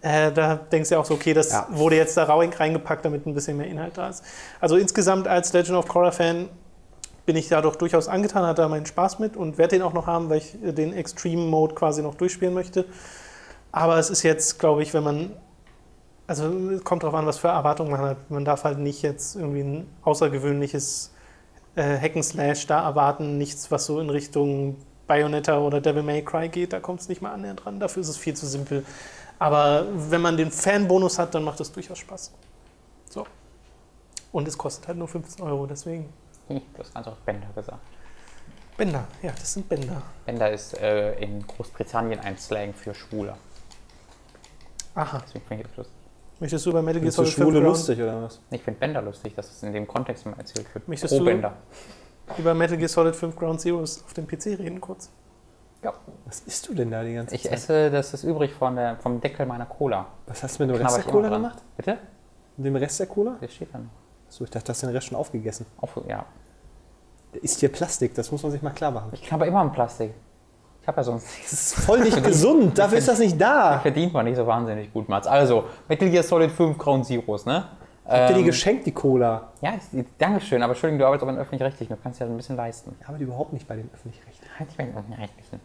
Äh, 0.00 0.30
da 0.30 0.54
denkst 0.54 0.90
du 0.90 0.96
auch 0.96 1.04
so, 1.04 1.14
okay, 1.14 1.34
das 1.34 1.50
ja. 1.50 1.66
wurde 1.72 1.96
jetzt 1.96 2.16
da 2.16 2.22
reingepackt, 2.22 3.04
damit 3.04 3.26
ein 3.26 3.34
bisschen 3.34 3.56
mehr 3.56 3.66
Inhalt 3.66 3.98
da 3.98 4.10
ist. 4.10 4.22
Also 4.60 4.76
insgesamt 4.76 5.26
als 5.26 5.52
Legend 5.52 5.76
of 5.76 5.88
Korra-Fan 5.88 6.50
bin 7.26 7.34
ich 7.34 7.48
dadurch 7.48 7.74
durchaus 7.74 8.06
angetan, 8.06 8.46
hatte 8.46 8.62
da 8.62 8.68
meinen 8.68 8.86
Spaß 8.86 9.18
mit 9.18 9.36
und 9.36 9.58
werde 9.58 9.74
den 9.74 9.82
auch 9.82 9.92
noch 9.92 10.06
haben, 10.06 10.30
weil 10.30 10.38
ich 10.38 10.54
den 10.62 10.92
Extreme 10.92 11.42
Mode 11.42 11.74
quasi 11.74 12.00
noch 12.00 12.14
durchspielen 12.14 12.54
möchte. 12.54 12.84
Aber 13.72 13.98
es 13.98 14.08
ist 14.08 14.22
jetzt, 14.22 14.60
glaube 14.60 14.84
ich, 14.84 14.94
wenn 14.94 15.02
man, 15.02 15.32
also 16.26 16.70
es 16.70 16.84
kommt 16.84 17.02
darauf 17.02 17.14
an, 17.14 17.26
was 17.26 17.38
für 17.38 17.48
Erwartungen 17.48 17.90
man 17.90 18.00
hat. 18.00 18.30
Man 18.30 18.44
darf 18.44 18.64
halt 18.64 18.78
nicht 18.78 19.02
jetzt 19.02 19.36
irgendwie 19.36 19.60
ein 19.60 19.88
außergewöhnliches 20.02 21.12
äh, 21.76 21.98
Hack'n'Slash 21.98 22.66
da 22.66 22.82
erwarten, 22.84 23.38
nichts, 23.38 23.70
was 23.70 23.86
so 23.86 24.00
in 24.00 24.10
Richtung 24.10 24.76
Bayonetta 25.06 25.58
oder 25.58 25.80
Devil 25.80 26.02
May 26.02 26.22
Cry 26.22 26.48
geht, 26.48 26.72
da 26.72 26.80
kommt 26.80 27.00
es 27.00 27.08
nicht 27.08 27.20
mal 27.20 27.32
annähernd 27.32 27.64
dran. 27.64 27.80
Dafür 27.80 28.00
ist 28.00 28.08
es 28.08 28.16
viel 28.16 28.34
zu 28.34 28.46
simpel. 28.46 28.84
Aber 29.38 29.86
wenn 30.10 30.20
man 30.20 30.36
den 30.36 30.50
Fanbonus 30.50 31.18
hat, 31.18 31.34
dann 31.34 31.44
macht 31.44 31.60
es 31.60 31.70
durchaus 31.70 31.98
Spaß. 31.98 32.32
So. 33.10 33.26
Und 34.32 34.48
es 34.48 34.56
kostet 34.56 34.88
halt 34.88 34.98
nur 34.98 35.08
15 35.08 35.44
Euro, 35.44 35.66
deswegen. 35.66 36.08
Hm, 36.48 36.62
du 36.72 36.78
hast 36.78 36.94
ganz 36.94 37.06
auch 37.06 37.16
Bänder 37.18 37.48
gesagt. 37.54 37.80
Bänder, 38.76 39.06
ja, 39.22 39.30
das 39.32 39.52
sind 39.52 39.68
Bänder. 39.68 40.02
Bänder 40.26 40.50
ist 40.50 40.76
äh, 40.78 41.14
in 41.20 41.46
Großbritannien 41.46 42.18
ein 42.20 42.36
Slang 42.38 42.74
für 42.74 42.94
Schwuler. 42.94 43.36
Aha. 44.94 45.22
Deswegen 45.26 45.44
finde 45.46 45.64
ich 45.64 45.76
das. 45.76 45.88
Möchtest 46.40 46.66
du 46.66 46.70
über 46.70 46.82
Metal 46.82 47.00
Gear 47.00 47.12
Solid 47.12 47.30
Schwule 47.32 47.60
lustig 47.60 48.00
oder 48.00 48.22
was? 48.22 48.40
Ich 48.50 48.62
finde 48.62 48.80
Bänder 48.80 49.02
lustig, 49.02 49.34
dass 49.34 49.50
es 49.50 49.62
in 49.62 49.72
dem 49.72 49.86
Kontext 49.86 50.26
mal 50.26 50.34
erzählt 50.36 50.66
wird. 50.74 50.88
Möchtest 50.88 51.12
Pro 51.14 51.20
du 51.20 51.24
Bänder. 51.26 51.54
über 52.38 52.54
Metal 52.54 52.76
Gear 52.76 52.88
Solid 52.88 53.14
5 53.14 53.36
Ground 53.36 53.60
Zeroes 53.60 54.02
auf 54.04 54.14
dem 54.14 54.26
PC 54.26 54.46
reden 54.58 54.80
kurz? 54.80 55.10
Ja. 55.82 55.92
Was 56.24 56.40
isst 56.40 56.66
du 56.68 56.74
denn 56.74 56.90
da 56.90 57.04
die 57.04 57.14
ganze 57.14 57.34
ich 57.34 57.42
Zeit? 57.42 57.52
Ich 57.52 57.58
esse, 57.58 57.90
das 57.90 58.14
ist 58.14 58.24
übrig 58.24 58.52
von 58.52 58.74
der, 58.74 58.96
vom 58.96 59.20
Deckel 59.20 59.46
meiner 59.46 59.66
Cola. 59.66 60.06
Was 60.26 60.42
hast 60.42 60.58
du 60.58 60.66
mit 60.66 60.74
dem 60.74 60.82
Rest 60.82 60.96
der 60.96 61.04
Cola 61.04 61.28
gemacht? 61.28 61.62
Bitte? 61.76 61.98
Mit 62.56 62.66
dem 62.66 62.76
Rest 62.76 62.98
der 63.00 63.06
Cola? 63.06 63.36
Der 63.40 63.48
steht 63.48 63.72
dann. 63.72 63.90
Achso, 64.26 64.44
ich 64.44 64.50
dachte, 64.50 64.66
du 64.66 64.70
hast 64.70 64.82
den 64.82 64.90
Rest 64.90 65.06
schon 65.08 65.18
aufgegessen. 65.18 65.66
Auf, 65.76 66.00
ja. 66.08 66.24
Der 67.34 67.44
ist 67.44 67.60
hier 67.60 67.68
Plastik, 67.70 68.14
das 68.14 68.32
muss 68.32 68.42
man 68.42 68.50
sich 68.50 68.62
mal 68.62 68.70
klar 68.70 68.90
machen. 68.90 69.10
Ich 69.12 69.22
knabber 69.22 69.46
immer 69.46 69.60
am 69.60 69.72
Plastik. 69.72 70.14
Ich 70.84 70.88
habe 70.88 70.98
ja 70.98 71.04
sonst 71.04 71.26
Das 71.42 71.52
ist 71.54 71.74
voll 71.76 72.00
nicht 72.00 72.22
gesund, 72.22 72.78
dafür 72.78 72.98
ist 72.98 73.08
das 73.08 73.18
nicht 73.18 73.40
da. 73.40 73.78
Verdient 73.78 74.12
man 74.12 74.26
nicht 74.26 74.36
so 74.36 74.46
wahnsinnig 74.46 74.92
gut, 74.92 75.08
Mats. 75.08 75.26
Also, 75.26 75.64
Metal 75.88 76.10
Gear 76.10 76.22
Solid 76.22 76.50
5 76.50 76.76
Ground 76.76 77.06
Zeroes, 77.06 77.46
ne? 77.46 77.64
Ich 78.04 78.12
hab 78.12 78.28
dir 78.28 78.34
die 78.34 78.40
ähm, 78.40 78.46
geschenkt, 78.46 78.84
die 78.84 78.92
Cola. 78.92 79.48
Ja, 79.62 79.72
danke 80.18 80.42
schön, 80.42 80.62
aber 80.62 80.72
Entschuldigung, 80.74 80.98
du 80.98 81.06
arbeitest 81.06 81.22
aber 81.22 81.32
in 81.32 81.38
Öffentlich-Rechtlichen, 81.38 81.96
du 81.96 82.02
kannst 82.02 82.20
ja 82.20 82.26
ein 82.26 82.36
bisschen 82.36 82.56
leisten. 82.56 82.94
Ich 83.00 83.06
arbeite 83.08 83.24
überhaupt 83.24 83.54
nicht 83.54 83.66
bei 83.66 83.76
den 83.76 83.88
Öffentlich-Rechtlichen. 83.94 84.58
Halt 84.58 84.68
nicht 84.68 84.76
bei 84.76 84.84
den 84.84 84.94
Öffentlich-Rechtlichen. 84.94 85.60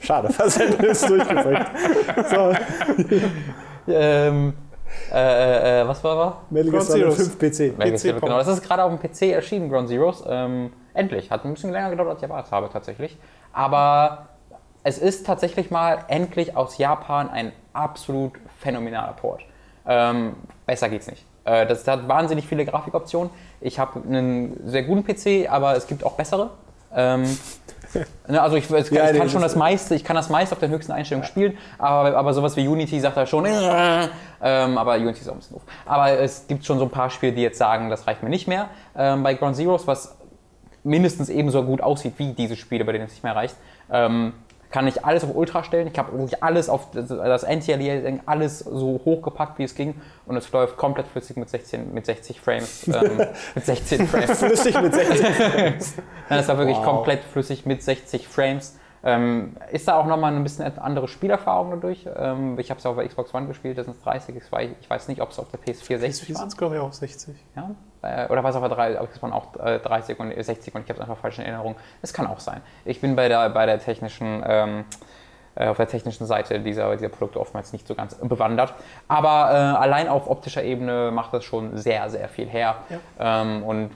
Schade, 0.00 0.32
fast 0.32 0.58
hätten 0.60 0.82
wir 0.82 0.90
es 0.92 1.00
durchgebracht. 1.02 1.72
So. 3.86 3.92
ähm, 3.92 4.54
Äh, 5.10 5.80
äh, 5.82 5.88
was 5.88 6.02
war 6.04 6.16
da? 6.16 6.36
Metal 6.50 6.70
Gear 6.70 6.82
Ground 6.82 6.90
Solid 6.90 7.14
Zeroes. 7.14 7.34
5 7.34 7.38
PC. 7.38 7.78
PC 7.78 8.20
genau, 8.20 8.38
das 8.38 8.48
ist 8.48 8.62
gerade 8.62 8.84
auf 8.84 8.92
dem 8.92 8.98
PC 8.98 9.32
erschienen, 9.32 9.70
Ground 9.70 9.88
Zeroes. 9.88 10.22
Ähm, 10.28 10.72
endlich. 10.94 11.30
Hat 11.30 11.44
ein 11.44 11.54
bisschen 11.54 11.72
länger 11.72 11.90
gedauert, 11.90 12.10
als 12.10 12.18
ich 12.18 12.28
erwartet 12.28 12.52
habe, 12.52 12.68
tatsächlich. 12.70 13.16
Aber 13.52 14.28
es 14.84 14.98
ist 14.98 15.26
tatsächlich 15.26 15.70
mal 15.70 16.04
endlich 16.08 16.56
aus 16.56 16.78
Japan 16.78 17.30
ein 17.30 17.52
absolut 17.72 18.32
phänomenaler 18.58 19.12
Port. 19.14 19.42
Ähm, 19.86 20.34
besser 20.66 20.88
geht's 20.88 21.06
nicht. 21.06 21.24
Äh, 21.44 21.66
das 21.66 21.86
hat 21.86 22.08
wahnsinnig 22.08 22.46
viele 22.46 22.64
Grafikoptionen. 22.64 23.30
Ich 23.60 23.78
habe 23.78 24.00
einen 24.00 24.60
sehr 24.68 24.82
guten 24.82 25.04
PC, 25.04 25.50
aber 25.50 25.76
es 25.76 25.86
gibt 25.86 26.04
auch 26.04 26.14
bessere. 26.14 26.50
Ähm, 26.94 27.22
ne, 28.28 28.40
also 28.40 28.56
ich, 28.56 28.70
es, 28.70 28.90
Ja, 28.90 29.06
ich 29.06 29.12
nee, 29.12 29.18
kann 29.18 29.28
schon 29.30 29.42
das- 29.42 29.56
meiste, 29.56 29.94
ich 29.94 30.04
kann 30.04 30.16
das 30.16 30.28
meiste 30.30 30.54
auf 30.54 30.60
den 30.60 30.70
höchsten 30.70 30.92
Einstellungen 30.92 31.26
spielen, 31.26 31.58
aber, 31.78 32.16
aber 32.16 32.32
sowas 32.34 32.56
wie 32.56 32.66
Unity 32.66 32.98
sagt 33.00 33.16
er 33.16 33.26
schon, 33.26 33.44
äh, 33.46 34.08
ähm, 34.42 34.78
aber 34.78 34.94
Unity 34.96 35.20
ist 35.20 35.28
auch 35.28 35.32
ein 35.32 35.38
bisschen 35.38 35.56
doof. 35.56 35.62
Aber 35.84 36.10
es 36.18 36.46
gibt 36.46 36.64
schon 36.64 36.78
so 36.78 36.84
ein 36.84 36.90
paar 36.90 37.10
Spiele, 37.10 37.32
die 37.32 37.42
jetzt 37.42 37.58
sagen, 37.58 37.90
das 37.90 38.06
reicht 38.06 38.22
mir 38.22 38.30
nicht 38.30 38.48
mehr. 38.48 38.68
Ähm, 38.96 39.22
bei 39.22 39.34
Ground 39.34 39.56
Zeroes, 39.56 39.86
was 39.86 40.16
mindestens 40.84 41.28
ebenso 41.28 41.62
gut 41.62 41.80
aussieht 41.80 42.14
wie 42.16 42.32
diese 42.32 42.56
Spiele, 42.56 42.84
bei 42.84 42.92
denen 42.92 43.04
es 43.06 43.12
nicht 43.12 43.22
mehr 43.24 43.36
reicht, 43.36 43.54
ähm, 43.90 44.32
kann 44.72 44.88
ich 44.88 45.04
alles 45.04 45.22
auf 45.22 45.34
Ultra 45.34 45.62
stellen. 45.62 45.86
Ich 45.86 45.98
habe 45.98 46.12
wirklich 46.18 46.42
alles 46.42 46.68
auf 46.68 46.90
das- 46.90 47.44
Anti-Aliasing, 47.44 48.22
alles 48.26 48.58
so 48.60 49.00
hochgepackt, 49.04 49.58
wie 49.58 49.64
es 49.64 49.74
ging. 49.74 49.94
Und 50.26 50.36
es 50.36 50.50
läuft 50.50 50.76
komplett 50.76 51.06
flüssig 51.06 51.36
mit 51.36 51.48
16, 51.48 51.92
mit 51.94 52.06
60 52.06 52.40
Frames. 52.40 52.88
Ähm, 52.88 53.18
mit 53.54 53.64
16 53.64 54.08
Frames. 54.08 54.38
Flüssig 54.38 54.80
mit 54.80 54.94
60. 54.94 55.20
Nein, 55.58 55.74
das 56.28 56.48
war 56.48 56.58
wirklich 56.58 56.78
Wow. 56.78 56.84
komplett 56.86 57.22
flüssig 57.22 57.66
mit 57.66 57.82
60 57.82 58.26
Frames. 58.26 58.78
Ähm, 59.04 59.56
ist 59.72 59.88
da 59.88 59.96
auch 59.98 60.06
nochmal 60.06 60.32
ein 60.34 60.42
bisschen 60.42 60.78
andere 60.78 61.06
Spielerfahrung 61.08 61.70
dadurch? 61.72 62.08
Ähm, 62.16 62.58
ich 62.58 62.70
habe 62.70 62.78
es 62.80 62.86
auf 62.86 62.96
der 62.96 63.06
Xbox 63.06 63.34
One 63.34 63.48
gespielt, 63.48 63.76
das 63.76 63.86
sind 63.86 63.96
30. 64.04 64.36
Ich 64.36 64.50
weiß, 64.50 64.70
ich 64.80 64.88
weiß 64.88 65.08
nicht, 65.08 65.20
ob 65.20 65.30
es 65.30 65.38
auf 65.38 65.48
der 65.50 65.60
PS4 65.60 65.98
60 65.98 66.28
Wie 66.28 66.34
war. 66.34 66.40
sind 66.40 66.48
es, 66.48 66.56
glaube 66.56 66.76
ich, 66.76 66.80
auch 66.80 66.92
60. 66.92 67.34
Ja? 67.56 67.72
Äh, 68.02 68.26
Oder 68.28 68.42
war 68.42 68.50
es 68.50 68.56
auf 68.56 68.62
der 68.62 68.74
3 68.74 69.00
auf 69.00 69.10
Xbox 69.10 69.22
One 69.22 69.34
auch 69.34 69.64
äh, 69.64 69.78
30 69.78 70.18
und 70.18 70.32
60 70.32 70.74
und 70.74 70.82
ich 70.82 70.88
habe 70.88 71.00
es 71.00 71.00
einfach 71.00 71.18
falsch 71.18 71.38
in 71.38 71.44
Erinnerung. 71.44 71.76
Das 72.00 72.12
kann 72.12 72.26
auch 72.26 72.40
sein. 72.40 72.60
Ich 72.84 73.00
bin 73.00 73.16
bei 73.16 73.28
der, 73.28 73.48
bei 73.50 73.66
der 73.66 73.78
technischen. 73.78 74.42
Ähm, 74.46 74.84
äh, 75.54 75.66
auf 75.66 75.76
der 75.76 75.86
technischen 75.86 76.26
Seite 76.26 76.60
dieser, 76.60 76.96
dieser 76.96 77.10
Produkte 77.10 77.38
oftmals 77.38 77.74
nicht 77.74 77.86
so 77.86 77.94
ganz 77.94 78.14
bewandert. 78.14 78.72
Aber 79.06 79.50
äh, 79.50 79.54
allein 79.54 80.08
auf 80.08 80.30
optischer 80.30 80.62
Ebene 80.62 81.10
macht 81.12 81.34
das 81.34 81.44
schon 81.44 81.76
sehr, 81.76 82.08
sehr 82.08 82.28
viel 82.30 82.48
her. 82.48 82.76
Ähm, 83.18 83.62
und 83.62 83.90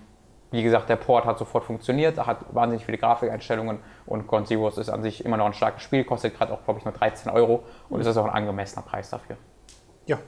wie 0.51 0.63
gesagt, 0.63 0.89
der 0.89 0.97
Port 0.97 1.25
hat 1.25 1.39
sofort 1.39 1.65
funktioniert, 1.65 2.19
hat 2.25 2.39
wahnsinnig 2.55 2.85
viele 2.85 2.99
Grafikeinstellungen 2.99 3.79
und 4.07 4.27
Ground 4.27 4.49
Zeroes 4.49 4.79
ist 4.79 4.91
an 4.91 5.03
sich 5.03 5.25
immer 5.25 5.37
noch 5.37 5.47
ein 5.47 5.55
starkes 5.55 5.83
Spiel, 5.83 6.05
kostet 6.05 6.37
gerade 6.37 6.53
auch, 6.53 6.63
glaube 6.65 6.79
ich, 6.79 6.85
nur 6.85 6.95
13 6.95 7.33
Euro 7.33 7.65
und 7.89 8.01
es 8.01 8.07
ist 8.07 8.17
auch 8.17 8.27
ein 8.27 8.31
angemessener 8.31 8.83
Preis 8.83 9.11
dafür. 9.11 9.37
Ja, 10.07 10.19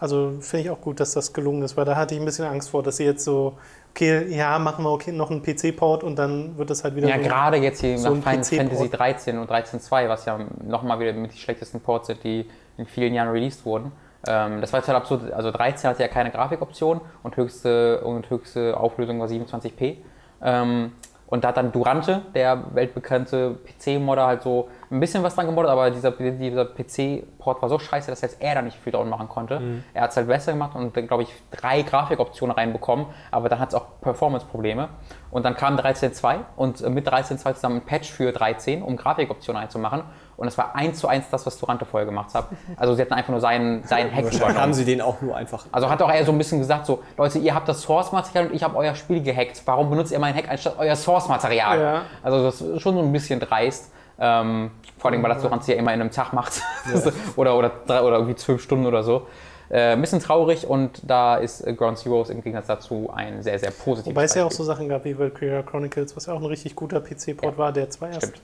also 0.00 0.32
finde 0.40 0.64
ich 0.64 0.70
auch 0.70 0.80
gut, 0.80 0.98
dass 0.98 1.12
das 1.12 1.32
gelungen 1.32 1.62
ist, 1.62 1.76
weil 1.76 1.84
da 1.84 1.94
hatte 1.94 2.14
ich 2.14 2.20
ein 2.20 2.24
bisschen 2.24 2.46
Angst 2.46 2.70
vor, 2.70 2.82
dass 2.82 2.96
sie 2.96 3.04
jetzt 3.04 3.22
so, 3.22 3.58
okay, 3.90 4.26
ja, 4.34 4.58
machen 4.58 4.82
wir 4.82 4.90
okay, 4.90 5.12
noch 5.12 5.30
einen 5.30 5.42
PC-Port 5.42 6.02
und 6.02 6.16
dann 6.16 6.56
wird 6.56 6.70
das 6.70 6.82
halt 6.82 6.96
wieder 6.96 7.06
Ja, 7.06 7.18
so. 7.18 7.22
gerade 7.22 7.58
jetzt 7.58 7.82
hier 7.82 7.98
so 7.98 8.14
nach 8.14 8.22
Final. 8.22 8.44
Fantasy 8.44 8.88
13 8.88 9.38
und 9.38 9.50
13.2, 9.50 10.08
was 10.08 10.24
ja 10.24 10.38
nochmal 10.66 10.98
wieder 11.00 11.12
mit 11.12 11.34
die 11.34 11.38
schlechtesten 11.38 11.80
Ports 11.80 12.06
sind, 12.06 12.24
die 12.24 12.48
in 12.78 12.86
vielen 12.86 13.12
Jahren 13.12 13.28
released 13.28 13.66
wurden. 13.66 13.92
Ähm, 14.26 14.62
das 14.62 14.72
war 14.72 14.80
total 14.80 14.96
absurd. 14.96 15.32
Also 15.32 15.50
13 15.50 15.90
hatte 15.90 16.02
ja 16.02 16.08
keine 16.08 16.30
Grafikoption 16.30 17.02
und 17.22 17.36
höchste, 17.36 18.00
und 18.00 18.30
höchste 18.30 18.78
Auflösung 18.78 19.20
war 19.20 19.28
27p. 19.28 19.96
Ähm, 20.42 20.92
und 21.30 21.44
da 21.44 21.48
hat 21.48 21.56
dann 21.56 21.70
Durante, 21.72 22.22
der 22.34 22.64
weltbekannte 22.74 23.56
PC-Modder, 23.64 24.26
halt 24.26 24.42
so 24.42 24.68
ein 24.90 24.98
bisschen 24.98 25.22
was 25.22 25.36
dran 25.36 25.46
gemoddet, 25.46 25.70
aber 25.70 25.90
dieser, 25.90 26.10
dieser 26.10 26.64
PC-Port 26.64 27.62
war 27.62 27.68
so 27.68 27.78
scheiße, 27.78 28.10
dass 28.10 28.20
selbst 28.20 28.42
er 28.42 28.56
da 28.56 28.62
nicht 28.62 28.76
viel 28.76 28.92
dran 28.92 29.08
machen 29.08 29.28
konnte. 29.28 29.60
Er 29.94 30.02
hat 30.02 30.10
es 30.10 30.16
halt 30.16 30.26
besser 30.26 30.52
gemacht 30.52 30.74
und, 30.74 30.92
glaube 30.92 31.22
ich, 31.22 31.32
drei 31.52 31.82
Grafikoptionen 31.82 32.54
reinbekommen, 32.54 33.06
aber 33.30 33.48
dann 33.48 33.60
hat 33.60 33.68
es 33.68 33.74
auch 33.76 34.00
Performance-Probleme. 34.00 34.88
Und 35.30 35.44
dann 35.44 35.54
kam 35.54 35.76
13.2 35.76 36.38
und 36.56 36.80
äh, 36.80 36.90
mit 36.90 37.08
13.2 37.08 37.54
zusammen 37.54 37.76
ein 37.76 37.86
Patch 37.86 38.10
für 38.10 38.32
13, 38.32 38.82
um 38.82 38.96
Grafikoptionen 38.96 39.62
einzumachen. 39.62 40.02
Und 40.40 40.48
es 40.48 40.56
war 40.56 40.74
eins 40.74 40.98
zu 40.98 41.06
eins 41.06 41.26
das, 41.30 41.44
was 41.44 41.58
Durante 41.58 41.84
vorher 41.84 42.06
gemacht 42.06 42.32
hat. 42.32 42.46
Also 42.76 42.94
sie 42.94 43.02
hatten 43.02 43.12
einfach 43.12 43.28
nur 43.28 43.40
seinen, 43.40 43.84
seinen 43.84 44.10
Hack 44.14 44.24
Wahrscheinlich 44.24 44.40
haben 44.42 44.50
übernommen. 44.52 44.74
sie 44.74 44.84
den 44.86 45.02
auch 45.02 45.20
nur 45.20 45.36
einfach. 45.36 45.66
Also 45.70 45.90
hat 45.90 46.00
auch 46.00 46.10
er 46.10 46.24
so 46.24 46.32
ein 46.32 46.38
bisschen 46.38 46.58
gesagt, 46.58 46.86
so, 46.86 47.02
Leute, 47.18 47.38
ihr 47.38 47.54
habt 47.54 47.68
das 47.68 47.82
Source-Material 47.82 48.46
und 48.46 48.54
ich 48.54 48.62
habe 48.62 48.74
euer 48.74 48.94
Spiel 48.94 49.22
gehackt. 49.22 49.60
Warum 49.66 49.90
benutzt 49.90 50.12
ihr 50.12 50.18
meinen 50.18 50.34
Hack 50.34 50.50
anstatt 50.50 50.76
euer 50.78 50.96
Source-Material? 50.96 51.78
Ja. 51.78 52.02
Also 52.22 52.42
das 52.42 52.62
ist 52.62 52.80
schon 52.80 52.94
so 52.94 53.02
ein 53.02 53.12
bisschen 53.12 53.38
dreist. 53.38 53.92
Ähm, 54.18 54.70
vor 54.96 55.10
allem, 55.10 55.22
weil 55.22 55.30
das 55.34 55.42
Durant 55.42 55.66
ja 55.66 55.74
immer 55.74 55.92
in 55.92 56.00
einem 56.00 56.10
Tag 56.10 56.32
macht. 56.32 56.62
oder, 57.36 57.56
oder, 57.56 57.70
drei, 57.86 58.00
oder 58.00 58.16
irgendwie 58.16 58.36
zwölf 58.36 58.62
Stunden 58.62 58.86
oder 58.86 59.02
so. 59.02 59.26
Äh, 59.70 59.92
ein 59.92 60.00
bisschen 60.00 60.20
traurig 60.20 60.66
und 60.66 61.02
da 61.08 61.36
ist 61.36 61.66
äh, 61.66 61.74
Ground 61.74 61.98
Zeroes 61.98 62.28
im 62.30 62.42
Gegensatz 62.42 62.66
dazu 62.66 63.10
ein 63.14 63.42
sehr, 63.42 63.58
sehr 63.58 63.70
positives 63.70 64.06
Wobei 64.16 64.24
es 64.24 64.34
ja 64.34 64.44
auch 64.44 64.50
so 64.50 64.64
Sachen 64.64 64.88
gab 64.88 65.04
wie 65.04 65.16
Valkyria 65.16 65.62
Chronicles, 65.62 66.16
was 66.16 66.26
ja 66.26 66.32
auch 66.32 66.40
ein 66.40 66.46
richtig 66.46 66.74
guter 66.74 67.00
PC-Port 67.00 67.52
Ja. 67.52 67.58
war, 67.58 67.72
der 67.72 67.88
zwar 67.88 68.08
erst 68.08 68.22
Stimmt. 68.22 68.40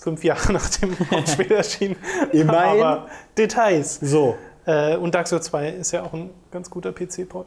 Fünf 0.00 0.24
Jahre 0.24 0.52
nach 0.52 0.68
dem 0.70 0.96
Hauptspiel 1.10 1.52
erschien. 1.52 1.96
Immerhin. 2.32 2.82
Aber 2.82 3.06
Details. 3.36 3.96
So, 4.00 4.36
Äh, 4.66 4.96
und 4.96 5.14
Dark 5.14 5.26
Souls 5.26 5.46
2 5.46 5.68
ist 5.70 5.92
ja 5.92 6.02
auch 6.02 6.12
ein 6.12 6.30
ganz 6.50 6.68
guter 6.70 6.92
PC-Port. 6.92 7.46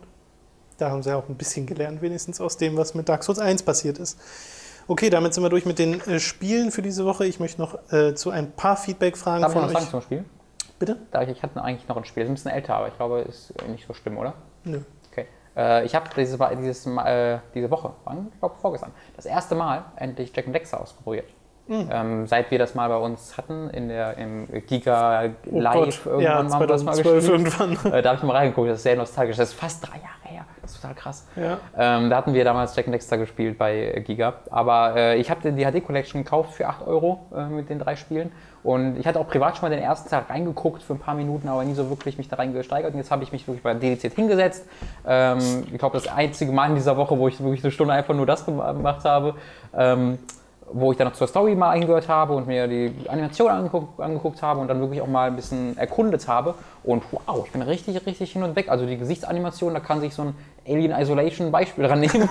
Da 0.80 0.90
haben 0.90 1.04
sie 1.04 1.10
ja 1.12 1.18
auch 1.18 1.30
ein 1.30 1.36
bisschen 1.36 1.66
gelernt, 1.68 2.02
wenigstens 2.02 2.42
aus 2.42 2.58
dem, 2.58 2.76
was 2.76 2.96
mit 2.96 3.08
Dark 3.08 3.24
Souls 3.24 3.38
1 3.40 3.62
passiert 3.64 4.00
ist. 4.00 4.20
Okay, 4.88 5.10
damit 5.12 5.34
sind 5.34 5.44
wir 5.44 5.50
durch 5.50 5.66
mit 5.66 5.78
den 5.80 6.02
äh, 6.02 6.20
Spielen 6.20 6.72
für 6.72 6.82
diese 6.82 7.06
Woche. 7.06 7.26
Ich 7.26 7.40
möchte 7.40 7.62
noch 7.62 7.78
äh, 7.92 8.16
zu 8.16 8.32
ein 8.32 8.52
paar 8.52 8.76
Feedback-Fragen 8.78 9.42
Darf 9.44 9.52
ich 9.52 9.54
von 9.54 9.62
noch 9.62 9.70
euch. 9.70 9.74
sagen 9.76 9.92
zum 9.92 10.02
Spiel? 10.02 10.26
Bitte? 10.80 10.98
Da 11.12 11.22
ich, 11.22 11.30
ich 11.30 11.44
hatte 11.44 11.62
eigentlich 11.64 11.88
noch 11.88 11.96
ein 11.98 12.04
Spiel, 12.04 12.24
das 12.24 12.28
ist 12.28 12.32
ein 12.32 12.34
bisschen 12.34 12.52
älter, 12.52 12.76
aber 12.76 12.88
ich 12.88 12.96
glaube, 12.98 13.20
ist 13.22 13.54
nicht 13.70 13.86
so 13.88 13.94
schlimm, 13.94 14.18
oder? 14.18 14.34
Nö. 14.66 14.82
Okay. 15.12 15.28
Äh, 15.56 15.86
ich 15.86 15.94
habe 15.96 16.10
dieses, 16.18 16.38
dieses, 16.60 16.88
äh, 16.88 17.38
diese 17.54 17.70
Woche, 17.70 17.94
wann? 18.04 18.28
ich 18.34 18.40
glaube 18.40 18.56
vorgestern, 18.60 18.92
das 19.16 19.26
erste 19.28 19.54
Mal 19.56 19.86
endlich 19.96 20.34
Jack 20.36 20.48
and 20.48 20.56
Dexter 20.56 20.82
ausprobiert. 20.82 21.30
Hm. 21.68 21.90
Ähm, 21.90 22.28
seit 22.28 22.52
wir 22.52 22.60
das 22.60 22.76
mal 22.76 22.90
bei 22.90 22.98
uns 22.98 23.38
hatten, 23.38 23.70
in 23.70 23.88
der, 23.88 24.18
im 24.18 24.48
Giga 24.68 25.30
Oh 25.50 25.60
Live, 25.60 26.04
Gott. 26.04 26.22
Ja, 26.22 26.36
haben 26.36 26.60
wir 26.60 26.68
das 26.68 26.84
mal 26.84 26.94
2012 26.94 27.16
gespielt. 27.16 27.62
irgendwann. 27.62 27.94
Äh, 27.94 28.02
da 28.02 28.10
habe 28.10 28.18
ich 28.18 28.24
mal 28.24 28.36
reingeguckt, 28.36 28.70
das 28.70 28.78
ist 28.80 28.84
sehr 28.84 28.98
nostalgisch. 28.98 29.38
Das 29.38 29.50
ist 29.50 29.56
fast 29.56 29.88
drei 29.88 29.96
Jahre 29.96 30.24
her. 30.24 30.46
Das 30.62 30.72
ist 30.72 30.82
total 30.82 30.96
krass. 30.96 31.28
Ja. 31.38 31.58
Ähm, 31.78 32.10
da 32.10 32.18
hatten 32.18 32.34
wir 32.34 32.44
damals 32.44 32.76
Jack 32.76 32.88
and 32.88 32.94
Dexter 32.94 33.18
gespielt 33.18 33.58
bei 33.58 33.94
äh, 33.96 34.02
Giga. 34.02 34.34
Aber 34.50 34.94
äh, 34.98 35.18
ich 35.18 35.30
habe 35.30 35.52
die 35.52 35.64
HD 35.64 35.86
Collection 35.86 36.24
gekauft 36.24 36.54
für 36.54 36.68
8 36.68 36.86
Euro 36.86 37.28
äh, 37.34 37.46
mit 37.46 37.70
den 37.70 37.80
drei 37.80 37.96
Spielen. 37.96 38.34
Und 38.62 38.98
ich 38.98 39.08
hatte 39.08 39.20
auch 39.20 39.28
privat 39.28 39.58
schon 39.58 39.70
mal 39.70 39.76
den 39.76 39.84
ersten 39.84 40.10
Tag 40.10 40.30
reingeguckt 40.30 40.84
für 40.84 40.94
ein 40.94 41.00
paar 41.00 41.16
Minuten, 41.16 41.48
aber 41.48 41.64
nie 41.64 41.74
so 41.74 41.90
wirklich 41.90 42.18
mich 42.18 42.28
da 42.28 42.36
reingesteigert. 42.36 42.92
Und 42.92 42.98
jetzt 42.98 43.12
habe 43.12 43.24
ich 43.24 43.32
mich 43.32 43.48
wirklich 43.48 43.64
bei 43.64 43.74
dediziert 43.74 44.14
hingesetzt. 44.16 44.66
Ähm, 45.08 45.64
ich 45.72 45.78
glaube, 45.78 45.98
das 45.98 46.08
einzige 46.08 46.52
Mal 46.52 46.70
in 46.70 46.76
dieser 46.76 46.98
Woche, 46.98 47.18
wo 47.18 47.30
ich 47.30 47.40
wirklich 47.42 47.64
eine 47.64 47.72
Stunde 47.72 47.94
einfach 47.94 48.14
nur 48.14 48.26
das 48.26 48.46
gemacht 48.46 49.06
habe. 49.06 49.36
Wo 50.74 50.92
ich 50.92 50.98
dann 50.98 51.08
noch 51.08 51.14
zur 51.14 51.28
Story 51.28 51.56
mal 51.56 51.70
eingehört 51.70 52.10
habe 52.10 52.34
und 52.34 52.48
mir 52.48 52.68
die 52.68 52.92
Animation 53.08 53.50
angeguckt, 53.50 54.00
angeguckt 54.00 54.42
habe 54.42 54.60
und 54.60 54.68
dann 54.68 54.80
wirklich 54.80 55.02
auch 55.02 55.08
mal 55.08 55.28
ein 55.28 55.36
bisschen 55.36 55.78
erkundet 55.78 56.28
habe. 56.28 56.56
Und 56.84 57.04
wow, 57.12 57.44
ich 57.46 57.52
bin 57.52 57.62
richtig, 57.62 58.06
richtig 58.06 58.32
hin 58.34 58.44
und 58.44 58.56
weg. 58.56 58.70
Also 58.70 58.86
die 58.86 58.98
Gesichtsanimation, 58.98 59.74
da 59.74 59.80
kann 59.80 60.02
sich 60.02 60.14
so 60.14 60.24
ein 60.24 60.36
Alien 60.68 60.92
Isolation 60.92 61.52
Beispiel 61.52 61.86
dran 61.86 62.00
nehmen. 62.00 62.28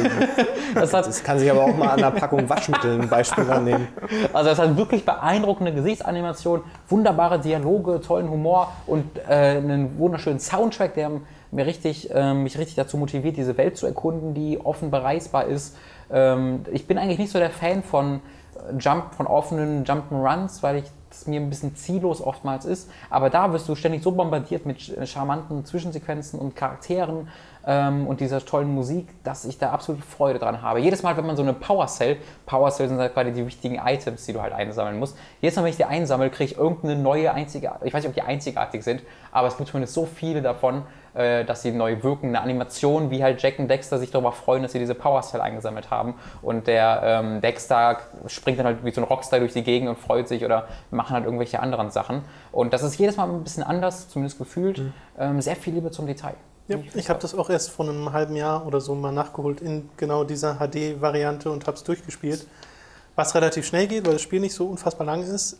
das 0.74 0.92
hat, 0.92 1.06
das 1.06 1.22
kann 1.22 1.38
sich 1.38 1.50
aber 1.50 1.62
auch 1.64 1.76
mal 1.76 1.90
an 1.90 1.98
einer 1.98 2.10
Packung 2.10 2.48
Waschmittel 2.48 3.00
ein 3.00 3.08
Beispiel 3.08 3.44
rannehmen. 3.44 3.88
also 4.32 4.50
es 4.50 4.58
hat 4.58 4.76
wirklich 4.76 5.04
beeindruckende 5.04 5.72
Gesichtsanimation, 5.72 6.62
wunderbare 6.88 7.40
Dialoge, 7.40 8.00
tollen 8.00 8.28
Humor 8.28 8.72
und 8.86 9.04
äh, 9.28 9.56
einen 9.56 9.98
wunderschönen 9.98 10.40
Soundtrack, 10.40 10.94
der 10.94 11.10
mir 11.52 11.66
richtig, 11.66 12.10
ähm, 12.12 12.42
mich 12.44 12.58
richtig 12.58 12.76
dazu 12.76 12.96
motiviert, 12.96 13.36
diese 13.36 13.56
Welt 13.56 13.76
zu 13.76 13.86
erkunden, 13.86 14.34
die 14.34 14.60
offen 14.60 14.90
bereisbar 14.90 15.46
ist. 15.46 15.76
Ähm, 16.12 16.64
ich 16.72 16.86
bin 16.86 16.98
eigentlich 16.98 17.18
nicht 17.18 17.32
so 17.32 17.38
der 17.38 17.50
Fan 17.50 17.82
von 17.82 18.20
äh, 18.56 18.76
Jump, 18.78 19.14
von 19.14 19.26
offenen 19.26 19.84
Jump'n'Runs, 19.84 20.62
weil 20.62 20.76
ich 20.76 20.84
das 21.10 21.26
mir 21.26 21.40
ein 21.40 21.50
bisschen 21.50 21.74
ziellos 21.76 22.22
oftmals 22.22 22.64
ist. 22.64 22.88
Aber 23.10 23.30
da 23.30 23.52
wirst 23.52 23.68
du 23.68 23.74
ständig 23.74 24.02
so 24.02 24.12
bombardiert 24.12 24.64
mit 24.64 24.80
charmanten 25.08 25.64
Zwischensequenzen 25.64 26.38
und 26.38 26.56
Charakteren 26.56 27.28
ähm, 27.66 28.06
und 28.06 28.20
dieser 28.20 28.44
tollen 28.44 28.72
Musik, 28.74 29.08
dass 29.24 29.44
ich 29.44 29.58
da 29.58 29.70
absolute 29.70 30.02
Freude 30.02 30.38
dran 30.38 30.62
habe. 30.62 30.80
Jedes 30.80 31.02
Mal, 31.02 31.16
wenn 31.16 31.26
man 31.26 31.36
so 31.36 31.42
eine 31.42 31.52
Power 31.52 31.86
Cell, 31.88 32.16
Power 32.46 32.70
Cell 32.70 32.88
sind 32.88 32.98
halt 32.98 33.12
quasi 33.12 33.32
die 33.32 33.44
wichtigen 33.44 33.80
Items, 33.84 34.24
die 34.24 34.32
du 34.32 34.40
halt 34.40 34.52
einsammeln 34.52 34.98
musst. 34.98 35.16
Jedes 35.40 35.56
Mal, 35.56 35.64
wenn 35.64 35.70
ich 35.70 35.76
die 35.76 35.84
einsammle, 35.84 36.30
kriege 36.30 36.52
ich 36.52 36.58
irgendeine 36.58 36.96
neue 36.96 37.32
einzige, 37.34 37.72
ich 37.84 37.92
weiß 37.92 38.02
nicht, 38.02 38.08
ob 38.08 38.14
die 38.14 38.22
einzigartig 38.22 38.82
sind, 38.82 39.02
aber 39.32 39.48
es 39.48 39.56
gibt 39.56 39.68
zumindest 39.68 39.94
so 39.94 40.06
viele 40.06 40.42
davon, 40.42 40.82
äh, 41.14 41.44
dass 41.44 41.62
sie 41.62 41.72
neu 41.72 42.02
wirken. 42.02 42.28
Eine 42.28 42.40
Animation, 42.40 43.10
wie 43.10 43.22
halt 43.22 43.42
Jack 43.42 43.58
und 43.58 43.68
Dexter 43.68 43.98
sich 43.98 44.10
darüber 44.10 44.32
freuen, 44.32 44.62
dass 44.62 44.72
sie 44.72 44.78
diese 44.78 44.94
Power 44.94 45.22
Cell 45.22 45.40
eingesammelt 45.40 45.90
haben. 45.90 46.14
Und 46.42 46.66
der 46.66 47.00
ähm, 47.04 47.40
Dexter 47.40 47.98
springt 48.26 48.58
dann 48.58 48.66
halt 48.66 48.84
wie 48.84 48.90
so 48.90 49.00
ein 49.00 49.04
Rockstar 49.04 49.40
durch 49.40 49.52
die 49.52 49.62
Gegend 49.62 49.88
und 49.88 49.98
freut 49.98 50.28
sich 50.28 50.44
oder 50.44 50.68
machen 50.90 51.14
halt 51.14 51.24
irgendwelche 51.24 51.60
anderen 51.60 51.90
Sachen. 51.90 52.22
Und 52.52 52.72
das 52.72 52.82
ist 52.82 52.98
jedes 52.98 53.16
Mal 53.16 53.28
ein 53.28 53.42
bisschen 53.42 53.62
anders, 53.62 54.08
zumindest 54.08 54.38
gefühlt. 54.38 54.82
Ähm, 55.18 55.40
sehr 55.40 55.56
viel 55.56 55.74
Liebe 55.74 55.90
zum 55.90 56.06
Detail. 56.06 56.34
Ja, 56.70 56.78
ich 56.94 57.10
habe 57.10 57.18
das 57.18 57.34
auch 57.34 57.50
erst 57.50 57.70
vor 57.70 57.88
einem 57.88 58.12
halben 58.12 58.36
Jahr 58.36 58.64
oder 58.64 58.80
so 58.80 58.94
mal 58.94 59.10
nachgeholt 59.10 59.60
in 59.60 59.88
genau 59.96 60.22
dieser 60.22 60.58
HD-Variante 60.58 61.50
und 61.50 61.66
habe 61.66 61.76
es 61.76 61.82
durchgespielt. 61.82 62.46
Was 63.16 63.34
relativ 63.34 63.66
schnell 63.66 63.88
geht, 63.88 64.06
weil 64.06 64.12
das 64.12 64.22
Spiel 64.22 64.38
nicht 64.38 64.54
so 64.54 64.66
unfassbar 64.66 65.04
lang 65.04 65.24
ist. 65.24 65.58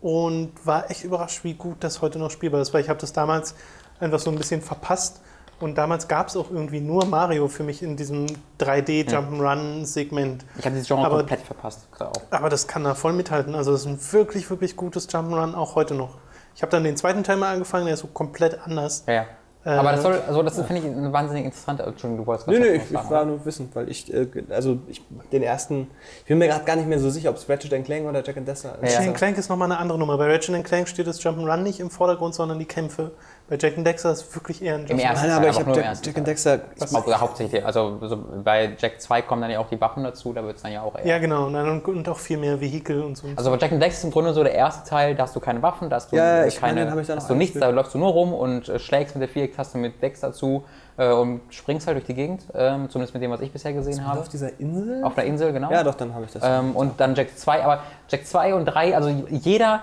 Und 0.00 0.52
war 0.64 0.90
echt 0.90 1.04
überrascht, 1.04 1.44
wie 1.44 1.52
gut 1.54 1.78
das 1.80 2.00
heute 2.00 2.18
noch 2.18 2.30
spielbar 2.30 2.62
ist. 2.62 2.72
Weil 2.72 2.80
ich 2.80 2.88
habe 2.88 2.98
das 2.98 3.12
damals 3.12 3.56
einfach 4.00 4.18
so 4.18 4.30
ein 4.30 4.36
bisschen 4.36 4.62
verpasst. 4.62 5.20
Und 5.60 5.76
damals 5.76 6.06
gab 6.06 6.28
es 6.28 6.36
auch 6.36 6.50
irgendwie 6.52 6.80
nur 6.80 7.04
Mario 7.06 7.48
für 7.48 7.64
mich 7.64 7.82
in 7.82 7.96
diesem 7.96 8.26
3D-Jump'n'Run-Segment. 8.60 10.44
Ich 10.58 10.64
habe 10.64 10.74
dieses 10.74 10.86
Genre 10.88 11.06
Aber- 11.06 11.18
komplett 11.18 11.40
verpasst. 11.40 11.88
Auch. 11.98 12.12
Aber 12.30 12.48
das 12.48 12.66
kann 12.68 12.84
da 12.84 12.94
voll 12.94 13.12
mithalten. 13.12 13.54
Also 13.54 13.72
das 13.72 13.80
ist 13.82 13.86
ein 13.86 14.12
wirklich, 14.12 14.48
wirklich 14.50 14.76
gutes 14.76 15.08
Jump'n'Run, 15.08 15.54
auch 15.54 15.74
heute 15.74 15.94
noch. 15.94 16.18
Ich 16.54 16.62
habe 16.62 16.70
dann 16.70 16.84
den 16.84 16.96
zweiten 16.96 17.24
Teil 17.24 17.36
mal 17.36 17.52
angefangen, 17.52 17.84
der 17.86 17.94
ist 17.94 18.00
so 18.00 18.08
komplett 18.08 18.60
anders. 18.64 19.04
Ja, 19.06 19.14
ja. 19.14 19.24
Äh, 19.68 19.72
Aber 19.72 19.92
das 19.92 20.02
soll, 20.02 20.18
also 20.26 20.42
das 20.42 20.56
ist, 20.56 20.66
finde 20.66 20.80
ich, 20.82 20.88
eine 20.96 21.12
wahnsinnig 21.12 21.44
interessante. 21.44 21.82
Entschuldigung, 21.82 22.24
du 22.24 22.26
wolltest 22.26 22.48
Nö, 22.48 22.54
was 22.54 22.60
nö, 22.60 22.72
dazu 22.78 22.84
ich, 22.94 23.00
ich 23.04 23.10
war 23.10 23.24
nur 23.26 23.44
wissen, 23.44 23.68
weil 23.74 23.90
ich, 23.90 24.14
äh, 24.14 24.26
also 24.48 24.78
ich, 24.86 25.02
den 25.30 25.42
ersten, 25.42 25.90
ich 26.20 26.24
bin 26.24 26.38
mir 26.38 26.48
gerade 26.48 26.64
gar 26.64 26.76
nicht 26.76 26.88
mehr 26.88 26.98
so 26.98 27.10
sicher, 27.10 27.28
ob 27.28 27.36
es 27.36 27.46
Ratchet 27.50 27.84
Clank 27.84 28.06
oder 28.08 28.24
Jack 28.24 28.38
and 28.38 28.48
Dexter 28.48 28.78
ist. 28.80 28.96
Ratchet 28.96 29.14
Clank 29.14 29.36
ist 29.36 29.50
nochmal 29.50 29.70
eine 29.70 29.78
andere 29.78 29.98
Nummer. 29.98 30.16
Bei 30.16 30.32
Ratchet 30.32 30.64
Clank 30.64 30.88
steht 30.88 31.06
das 31.06 31.20
Jump'n'Run 31.20 31.58
nicht 31.58 31.80
im 31.80 31.90
Vordergrund, 31.90 32.34
sondern 32.34 32.58
die 32.58 32.64
Kämpfe. 32.64 33.10
Bei 33.50 33.56
Jack 33.58 33.76
and 33.78 33.86
Dexter 33.86 34.12
ist 34.12 34.34
wirklich 34.34 34.62
eher 34.62 34.74
ein 34.76 34.86
Im 34.86 34.96
Jump'n'Run. 34.96 35.00
ersten 35.02 35.26
Nein, 35.26 35.36
Teil, 35.36 35.36
aber 35.38 35.48
ich 35.48 35.56
habe 35.58 35.68
nur 35.70 35.78
im 35.78 35.84
Jack, 35.84 35.98
Jack 36.06 36.18
and 36.18 36.26
Dexter. 36.26 36.60
Was? 36.78 36.94
Haupt- 36.94 37.20
Hauptsächlich, 37.20 37.64
also 37.64 37.98
so 38.02 38.18
bei 38.44 38.74
Jack 38.78 39.00
2 39.00 39.22
kommen 39.22 39.42
dann 39.42 39.50
ja 39.50 39.58
auch 39.58 39.68
die 39.68 39.80
Waffen 39.80 40.04
dazu, 40.04 40.32
da 40.32 40.42
wird 40.44 40.56
es 40.56 40.62
dann 40.62 40.72
ja 40.72 40.82
auch 40.82 40.94
eher. 40.98 41.06
Ja, 41.06 41.18
genau. 41.18 41.46
Und, 41.46 41.54
dann- 41.54 41.80
und 41.80 42.08
auch 42.08 42.18
viel 42.18 42.36
mehr 42.38 42.60
Vehikel 42.60 43.02
und 43.02 43.16
so. 43.16 43.26
Also 43.36 43.50
bei 43.50 43.56
Jack 43.58 43.72
and 43.72 43.82
Dexter 43.82 43.98
ist 44.00 44.04
im 44.04 44.10
Grunde 44.12 44.32
so 44.32 44.42
der 44.42 44.54
erste 44.54 44.88
Teil, 44.88 45.14
da 45.14 45.24
hast 45.24 45.34
du 45.36 45.40
keine 45.40 45.62
Waffen, 45.62 45.88
da 45.90 45.96
hast 45.96 46.12
du 46.12 46.16
Ja, 46.16 46.42
äh, 46.42 46.48
ich 46.48 46.60
meine, 46.60 46.86
keine, 46.86 47.00
ich 47.00 47.08
noch 47.08 47.16
hast 47.16 47.30
du 47.30 47.34
nichts, 47.34 47.58
da 47.58 47.68
läufst 47.70 47.94
du 47.94 47.98
nur 47.98 48.10
rum 48.10 48.32
und 48.34 48.68
äh, 48.68 48.78
schlägst 48.78 49.16
mit 49.16 49.22
der 49.22 49.28
Viereck-Taste 49.58 49.78
mit 49.78 50.00
Dex 50.02 50.20
dazu 50.20 50.64
äh, 50.96 51.10
und 51.10 51.40
springst 51.50 51.86
halt 51.86 51.96
durch 51.96 52.06
die 52.06 52.14
Gegend, 52.14 52.44
ähm, 52.54 52.88
zumindest 52.88 53.14
mit 53.14 53.22
dem, 53.22 53.30
was 53.30 53.40
ich 53.40 53.52
bisher 53.52 53.72
gesehen 53.72 54.06
habe. 54.06 54.20
Auf 54.20 54.28
dieser 54.28 54.58
Insel? 54.58 55.02
Auf 55.04 55.16
einer 55.18 55.26
Insel, 55.26 55.52
genau. 55.52 55.70
ja, 55.70 55.82
doch, 55.82 55.94
dann 55.94 56.14
habe 56.14 56.24
ich 56.24 56.32
das. 56.32 56.42
Ähm, 56.44 56.76
und 56.76 57.00
dann 57.00 57.14
Jack 57.14 57.36
2, 57.36 57.64
aber 57.64 57.82
Jack 58.08 58.26
2 58.26 58.54
und 58.54 58.64
3, 58.64 58.96
also 58.96 59.08
jeder, 59.30 59.82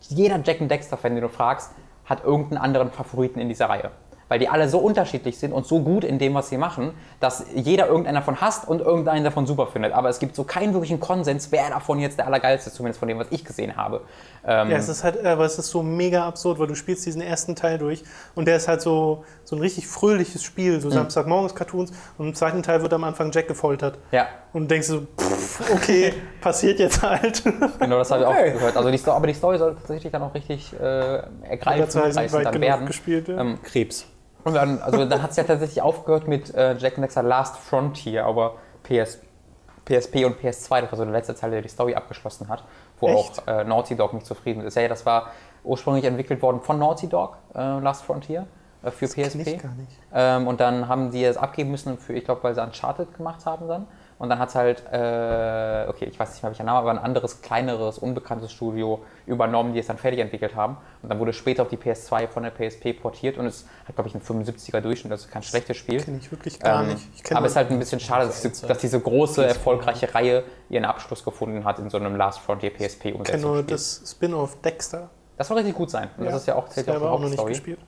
jeder 0.00 0.40
Jack 0.42 0.60
and 0.60 0.70
Dexter-Fan, 0.70 1.14
den 1.14 1.22
du 1.22 1.28
fragst, 1.28 1.72
hat 2.04 2.24
irgendeinen 2.24 2.58
anderen 2.58 2.90
Favoriten 2.90 3.40
in 3.40 3.48
dieser 3.48 3.68
Reihe. 3.68 3.90
Weil 4.28 4.38
die 4.38 4.48
alle 4.48 4.68
so 4.68 4.78
unterschiedlich 4.78 5.38
sind 5.38 5.52
und 5.52 5.66
so 5.66 5.80
gut 5.80 6.04
in 6.04 6.18
dem, 6.18 6.34
was 6.34 6.48
sie 6.50 6.58
machen, 6.58 6.92
dass 7.18 7.46
jeder 7.54 7.86
irgendeinen 7.86 8.16
davon 8.16 8.40
hasst 8.40 8.68
und 8.68 8.80
irgendeinen 8.82 9.24
davon 9.24 9.46
super 9.46 9.66
findet. 9.68 9.92
Aber 9.92 10.08
es 10.10 10.18
gibt 10.18 10.36
so 10.36 10.44
keinen 10.44 10.74
wirklichen 10.74 11.00
Konsens, 11.00 11.50
wer 11.50 11.70
davon 11.70 11.98
jetzt 11.98 12.18
der 12.18 12.26
Allergeilste 12.26 12.68
ist, 12.70 12.76
zumindest 12.76 12.98
von 13.00 13.08
dem, 13.08 13.18
was 13.18 13.28
ich 13.30 13.44
gesehen 13.44 13.76
habe. 13.76 14.02
Ähm, 14.46 14.70
Ja, 14.70 14.76
es 14.76 14.88
ist 14.88 15.02
halt, 15.02 15.24
aber 15.24 15.44
es 15.46 15.58
ist 15.58 15.68
so 15.70 15.82
mega 15.82 16.26
absurd, 16.28 16.58
weil 16.58 16.66
du 16.66 16.74
spielst 16.74 17.06
diesen 17.06 17.22
ersten 17.22 17.56
Teil 17.56 17.78
durch 17.78 18.04
und 18.34 18.46
der 18.46 18.56
ist 18.56 18.68
halt 18.68 18.82
so, 18.82 19.24
so 19.44 19.56
ein 19.56 19.60
richtig 19.60 19.86
fröhliches 19.86 20.42
Spiel, 20.42 20.80
so 20.80 20.90
Samstagmorgens 20.90 21.54
Cartoons 21.54 21.92
und 22.18 22.28
im 22.28 22.34
zweiten 22.34 22.62
Teil 22.62 22.82
wird 22.82 22.92
am 22.92 23.04
Anfang 23.04 23.32
Jack 23.32 23.48
gefoltert. 23.48 23.98
ja, 24.12 24.26
Und 24.52 24.62
du 24.62 24.66
denkst 24.68 24.88
so, 24.88 25.00
pff, 25.18 25.72
okay, 25.72 26.12
passiert 26.42 26.78
jetzt 26.80 27.02
halt. 27.02 27.42
genau, 27.80 27.98
das 27.98 28.10
habe 28.10 28.22
ich 28.24 28.28
Okay. 28.28 28.50
auch 28.50 28.52
gehört. 28.54 28.76
Also 28.76 28.90
die 28.90 28.98
Sto 28.98 29.12
aber 29.12 29.26
die 29.26 29.34
Story 29.34 29.56
soll 29.58 29.74
tatsächlich 29.74 30.12
dann 30.12 30.22
auch 30.22 30.34
richtig 30.34 30.72
äh, 30.78 31.22
ergreifend, 31.48 31.94
werden. 32.60 32.86
gespielt. 32.86 33.28
Ja. 33.28 33.40
Ähm, 33.40 33.58
Krebs. 33.62 34.06
Und 34.48 34.54
dann, 34.54 34.80
also 34.80 35.04
dann 35.04 35.22
hat 35.22 35.30
es 35.32 35.36
ja 35.36 35.44
tatsächlich 35.44 35.82
aufgehört 35.82 36.26
mit 36.26 36.54
äh, 36.54 36.74
Jack 36.78 36.96
Dexter 36.96 37.22
Last 37.22 37.58
Frontier, 37.58 38.24
aber 38.24 38.54
PS, 38.82 39.18
PSP 39.84 40.24
und 40.24 40.40
PS2, 40.40 40.80
das 40.80 40.90
war 40.90 40.96
so 40.96 41.04
der 41.04 41.12
letzte 41.12 41.34
Teil, 41.34 41.50
der 41.50 41.60
die 41.60 41.68
Story 41.68 41.94
abgeschlossen 41.94 42.48
hat, 42.48 42.64
wo 42.98 43.08
Echt? 43.08 43.46
auch 43.46 43.46
äh, 43.46 43.64
Naughty 43.64 43.94
Dog 43.94 44.14
nicht 44.14 44.24
zufrieden 44.24 44.62
ist. 44.62 44.74
Ja, 44.74 44.82
ja, 44.82 44.88
das 44.88 45.04
war 45.04 45.32
ursprünglich 45.64 46.04
entwickelt 46.04 46.40
worden 46.40 46.62
von 46.62 46.78
Naughty 46.78 47.08
Dog, 47.08 47.36
äh, 47.54 47.58
Last 47.58 48.04
Frontier, 48.04 48.46
äh, 48.82 48.90
für 48.90 49.06
kenn 49.06 49.24
PSP. 49.24 49.40
ich 49.40 49.62
gar 49.62 49.74
nicht. 49.74 49.98
Ähm, 50.14 50.46
und 50.46 50.60
dann 50.60 50.88
haben 50.88 51.10
die 51.10 51.24
es 51.24 51.36
abgeben 51.36 51.70
müssen 51.70 51.98
für, 51.98 52.14
ich 52.14 52.24
glaube, 52.24 52.42
weil 52.42 52.54
sie 52.54 52.62
Uncharted 52.62 53.14
gemacht 53.14 53.44
haben 53.44 53.68
dann. 53.68 53.86
Und 54.18 54.30
dann 54.30 54.40
hat 54.40 54.48
es 54.48 54.56
halt, 54.56 54.82
äh, 54.90 55.88
okay, 55.88 56.06
ich 56.06 56.18
weiß 56.18 56.32
nicht 56.32 56.42
mehr 56.42 56.50
welcher 56.50 56.64
Name, 56.64 56.78
aber 56.78 56.90
ein 56.90 56.98
anderes, 56.98 57.40
kleineres, 57.40 57.98
unbekanntes 57.98 58.50
Studio 58.50 59.00
übernommen, 59.26 59.74
die 59.74 59.78
es 59.78 59.86
dann 59.86 59.96
fertig 59.96 60.18
entwickelt 60.18 60.56
haben. 60.56 60.76
Und 61.02 61.08
dann 61.08 61.20
wurde 61.20 61.32
später 61.32 61.62
auf 61.62 61.68
die 61.68 61.76
PS2 61.76 62.26
von 62.26 62.42
der 62.42 62.50
PSP 62.50 63.00
portiert 63.00 63.38
und 63.38 63.46
es 63.46 63.64
hat, 63.86 63.94
glaube 63.94 64.08
ich, 64.08 64.14
einen 64.16 64.24
75er 64.24 64.80
Durchschnitt, 64.80 65.12
also 65.12 65.28
kein 65.28 65.44
schlechtes 65.44 65.76
Spiel. 65.76 66.02
Kenne 66.02 66.18
ich 66.18 66.32
wirklich 66.32 66.58
gar 66.58 66.82
Ähm, 66.82 66.88
nicht. 66.94 67.32
Aber 67.32 67.46
es 67.46 67.52
ist 67.52 67.56
halt 67.56 67.70
ein 67.70 67.78
bisschen 67.78 68.00
schade, 68.00 68.26
dass 68.26 68.42
diese, 68.42 68.66
dass 68.66 68.78
diese 68.78 68.98
große, 68.98 69.46
erfolgreiche 69.46 70.12
Reihe 70.12 70.42
ihren 70.68 70.84
Abschluss 70.84 71.22
gefunden 71.24 71.64
hat 71.64 71.78
in 71.78 71.88
so 71.88 71.98
einem 71.98 72.16
Last 72.16 72.40
Frontier 72.40 72.70
PSP 72.70 73.06
ich 73.06 73.22
kenne 73.22 73.42
nur 73.42 73.62
das 73.62 74.02
Spin-off 74.04 74.60
Dexter. 74.62 75.10
Das 75.36 75.46
soll 75.46 75.58
richtig 75.58 75.76
gut 75.76 75.90
sein. 75.90 76.10
Und 76.16 76.24
das 76.24 76.34
ist 76.34 76.46
ja 76.46 76.56
auch, 76.56 76.64
das 76.64 76.74
zählt 76.74 76.88
ja 76.88 76.94
auch 76.94 77.00
habe 77.00 77.26
die 77.26 77.32
ich 77.32 77.38
auch 77.38 77.44
noch 77.44 77.50
nicht 77.52 77.62
gespielt. 77.62 77.78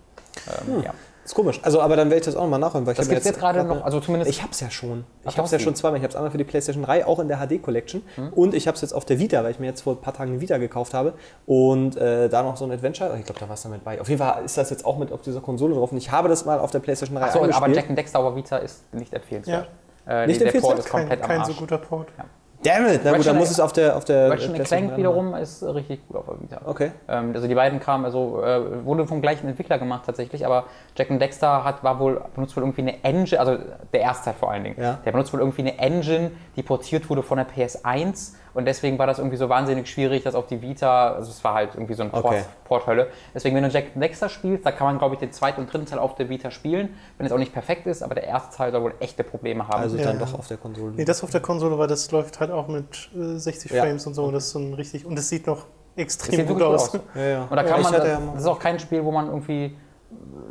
Ähm, 0.69 0.83
ja. 0.85 0.95
Ist 1.31 1.37
komisch. 1.37 1.61
Also, 1.63 1.81
aber 1.81 1.95
dann 1.95 2.11
werde 2.11 2.19
ich 2.19 2.25
das 2.27 2.35
auch 2.35 2.43
nochmal 2.43 2.59
nachholen. 2.59 2.85
Weil 2.87 2.95
ich 2.95 2.97
Das 2.99 3.07
hab 3.07 3.11
gibt 3.11 3.21
es 3.21 3.27
jetzt 3.27 3.39
gerade 3.39 3.63
noch, 3.63 3.85
also 3.85 4.01
zumindest 4.01 4.29
Ich 4.33 4.43
habe 4.43 4.51
es 4.51 4.59
ja 4.59 4.69
schon. 4.69 5.05
Ach, 5.23 5.29
Ich 5.29 5.35
du 5.35 5.39
habe 5.39 5.39
es 5.39 5.45
hast 5.45 5.53
ja 5.53 5.59
die. 5.59 5.65
schon 5.65 5.75
zweimal. 5.77 5.99
Ich 5.99 6.03
habe 6.03 6.11
es 6.11 6.17
einmal 6.17 6.33
für 6.33 6.39
die 6.39 6.45
PlayStation 6.45 6.83
3, 6.83 7.07
auch 7.07 7.21
in 7.21 7.29
der 7.29 7.39
HD 7.39 7.63
Collection. 7.63 8.03
Und 8.35 8.53
ich 8.53 8.67
habe 8.67 8.75
es 8.75 8.81
jetzt 8.81 8.93
auf 8.93 9.05
der 9.05 9.21
Vita, 9.21 9.45
weil 9.45 9.53
ich 9.53 9.61
mir 9.61 9.67
jetzt 9.67 9.83
vor 9.83 9.93
ein 9.95 10.01
paar 10.01 10.13
Tagen 10.13 10.33
eine 10.33 10.41
Vita 10.41 10.59
gekauft 10.59 10.93
habe. 10.93 11.13
Und 11.47 11.97
äh, 11.97 12.29
da 12.29 12.43
noch 12.43 12.57
so 12.57 12.65
ein 12.65 12.73
Adventure. 12.73 13.17
Ich 13.17 13.25
glaube, 13.27 13.39
da 13.39 13.49
war 13.49 13.55
es 13.55 13.63
damit 13.63 13.85
bei. 13.85 14.01
Auf 14.01 14.09
jeden 14.09 14.19
Fall 14.21 14.45
ist 14.45 14.59
das 14.59 14.71
jetzt 14.71 14.85
auch 14.85 14.99
mit 14.99 15.13
auf 15.13 15.23
dieser 15.23 15.41
Konsole 15.41 15.75
drauf. 15.77 15.93
Und 15.93 15.99
ich 15.99 16.11
habe 16.11 16.29
das 16.29 16.45
mal 16.45 16.59
auf 16.59 16.73
der 16.73 16.81
PlayStation 16.81 17.17
3 17.17 17.25
Achso, 17.27 17.45
aber. 17.45 17.69
Jack 17.69 17.89
and 17.89 17.97
Dexter 17.97 18.35
Vita 18.35 18.57
ist 18.57 18.93
nicht 18.93 19.15
empfehlenswert. 19.15 19.69
Äh, 20.09 20.27
Nicht 20.27 20.41
der 20.41 20.47
Port 20.47 20.55
empfehlenswert? 20.57 20.79
ist 20.81 20.89
Kein, 20.91 21.01
komplett 21.03 21.23
am 21.23 21.29
kein 21.29 21.39
Arsch. 21.43 21.49
so 21.49 21.55
guter 21.55 21.79
Port. 21.79 22.09
Damn 22.17 22.27
it! 22.67 23.01
Na 23.05 23.11
gut, 23.11 23.19
Ratchet 23.19 23.27
dann 23.27 23.37
muss 23.39 23.51
es 23.51 23.61
auf 23.61 23.73
der, 23.73 23.97
auf 23.97 24.05
der 24.05 24.31
Ratchet 24.31 24.53
PlayStation 24.55 24.89
Clank 24.89 24.91
3 24.91 24.97
wiederum 24.99 25.35
ist 25.35 25.63
richtig 25.63 26.07
gut 26.07 26.17
auf 26.17 26.27
der 26.27 26.41
Vita. 26.41 26.61
Okay. 26.65 26.93
Ähm, 27.09 27.33
also 27.35 27.49
die 27.49 27.55
beiden 27.55 27.81
kamen, 27.81 28.05
also 28.05 28.43
äh, 28.43 28.85
wurde 28.85 29.07
vom 29.07 29.21
gleichen 29.23 29.49
Entwickler 29.49 29.79
gemacht 29.79 30.03
tatsächlich, 30.07 30.45
aber 30.45 30.65
Jack 30.97 31.11
and 31.11 31.21
Dexter 31.23 31.65
hat, 31.65 31.83
war 31.83 31.99
wohl, 31.99 32.21
benutzt 32.35 32.57
wohl 32.57 32.63
irgendwie 32.63 32.83
eine 32.83 33.03
Engine, 33.05 33.41
also 33.41 33.57
der 33.93 34.01
erste 34.01 34.27
Teil 34.27 34.35
vor 34.39 34.51
allen 34.51 34.65
Dingen, 34.65 34.77
Ja. 34.81 34.99
der 35.05 35.13
benutzt 35.13 35.33
wohl 35.33 35.41
irgendwie 35.41 35.63
eine 35.63 35.79
Engine, 35.79 36.31
die 36.57 36.63
portiert 36.63 37.09
wurde 37.09 37.23
von 37.23 37.39
der 37.39 37.47
PS1 37.49 38.35
und 38.55 38.65
deswegen 38.67 38.99
war 38.99 39.07
das 39.07 39.19
irgendwie 39.19 39.37
so 39.37 39.49
wahnsinnig 39.49 39.89
schwierig, 39.89 40.23
das 40.25 40.35
auf 40.35 40.47
die 40.47 40.61
Vita, 40.63 41.13
also 41.15 41.31
es 41.31 41.43
war 41.45 41.55
halt 41.55 41.75
irgendwie 41.75 41.95
so 41.95 42.03
eine 42.03 42.11
Port, 42.11 42.25
Okay. 42.27 42.43
Porthölle. 42.65 43.09
Deswegen, 43.35 43.55
wenn 43.57 43.63
du 43.65 43.71
Jack 43.71 43.95
Dexter 43.95 44.29
spielst, 44.29 44.65
da 44.67 44.73
kann 44.73 44.87
man 44.87 44.99
glaube 44.99 45.15
ich 45.15 45.19
den 45.21 45.33
zweiten 45.33 45.61
und 45.61 45.73
dritten 45.73 45.87
Teil 45.87 45.99
auf 45.99 46.15
der 46.15 46.29
Vita 46.29 46.51
spielen, 46.51 46.95
wenn 47.19 47.27
es 47.27 47.33
auch 47.33 47.39
nicht 47.39 47.53
perfekt 47.53 47.87
ist, 47.87 48.03
aber 48.03 48.15
der 48.15 48.25
erste 48.25 48.57
Teil 48.57 48.73
soll 48.73 48.83
wohl 48.83 48.95
echte 49.01 49.25
Probleme 49.25 49.67
haben. 49.69 49.81
Also 49.83 49.97
Ja, 49.97 50.05
dann 50.05 50.19
doch 50.19 50.35
auf 50.35 50.49
der 50.49 50.57
Konsole. 50.57 50.93
Nee, 50.97 51.05
das 51.05 51.23
auf 51.23 51.31
der 51.31 51.41
Konsole, 51.41 51.79
weil 51.79 51.89
das 51.89 52.11
läuft 52.11 52.41
halt 52.41 52.51
auch 52.51 52.69
mit 52.69 53.11
äh, 53.15 53.39
60 53.39 53.71
Ja. 53.73 53.83
Frames 53.85 54.07
und 54.07 54.15
so. 54.15 54.31
Das 54.31 54.45
ist 54.47 54.51
so 54.51 54.59
ein 54.59 54.75
richtig. 54.75 55.05
Und 55.07 55.19
es 55.19 55.29
sieht 55.29 55.47
noch 55.47 55.67
Das 55.97 56.05
extrem 56.05 56.37
sieht 56.37 56.49
gut 56.49 56.59
wirklich 56.59 56.75
aus. 56.81 56.93
gut 56.93 57.01
aus. 57.01 57.07
Ja, 57.17 57.23
ja. 57.27 57.43
Und 57.51 57.57
da 57.57 57.63
kann 57.63 57.83
man, 57.83 57.93
das, 57.93 58.03
das 58.35 58.43
ist 58.43 58.47
auch 58.47 58.59
kein 58.59 58.79
Spiel, 58.79 59.05
wo 59.05 59.11
man 59.13 59.27
irgendwie 59.27 59.77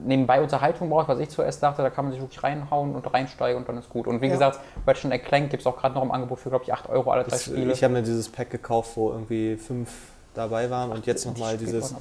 nebenbei 0.06 0.42
Unterhaltung 0.42 0.90
braucht, 0.90 1.08
was 1.10 1.20
ich 1.20 1.30
zuerst 1.30 1.62
dachte, 1.62 1.82
da 1.82 1.90
kann 1.90 2.06
man 2.06 2.14
sich 2.14 2.22
wirklich 2.22 2.42
reinhauen 2.42 2.96
und 2.96 3.14
reinsteigen 3.14 3.58
und 3.60 3.68
dann 3.68 3.78
ist 3.78 3.90
gut. 3.90 4.08
Und 4.08 4.22
wie 4.22 4.28
Ja. 4.28 4.34
gesagt, 4.34 4.60
Ratchet 4.88 5.24
Clank 5.26 5.50
gibt 5.50 5.62
es 5.62 5.68
auch 5.68 5.78
gerade 5.78 5.96
noch 5.96 6.04
im 6.04 6.12
Angebot 6.12 6.40
für, 6.40 6.50
glaube 6.50 6.64
ich, 6.64 6.74
8 6.74 6.88
Euro 6.90 7.12
alle 7.12 7.24
drei 7.24 7.32
Das, 7.32 7.46
Spiele. 7.46 7.74
ich 7.74 7.84
habe 7.84 7.94
mir 7.94 8.02
dieses 8.04 8.30
Pack 8.30 8.50
gekauft, 8.50 8.92
wo 8.96 9.12
irgendwie 9.12 9.58
fünf 9.58 9.90
dabei 10.34 10.70
waren 10.70 10.92
und 10.92 11.06
jetzt 11.06 11.26
nochmal 11.26 11.58
dieses. 11.58 11.94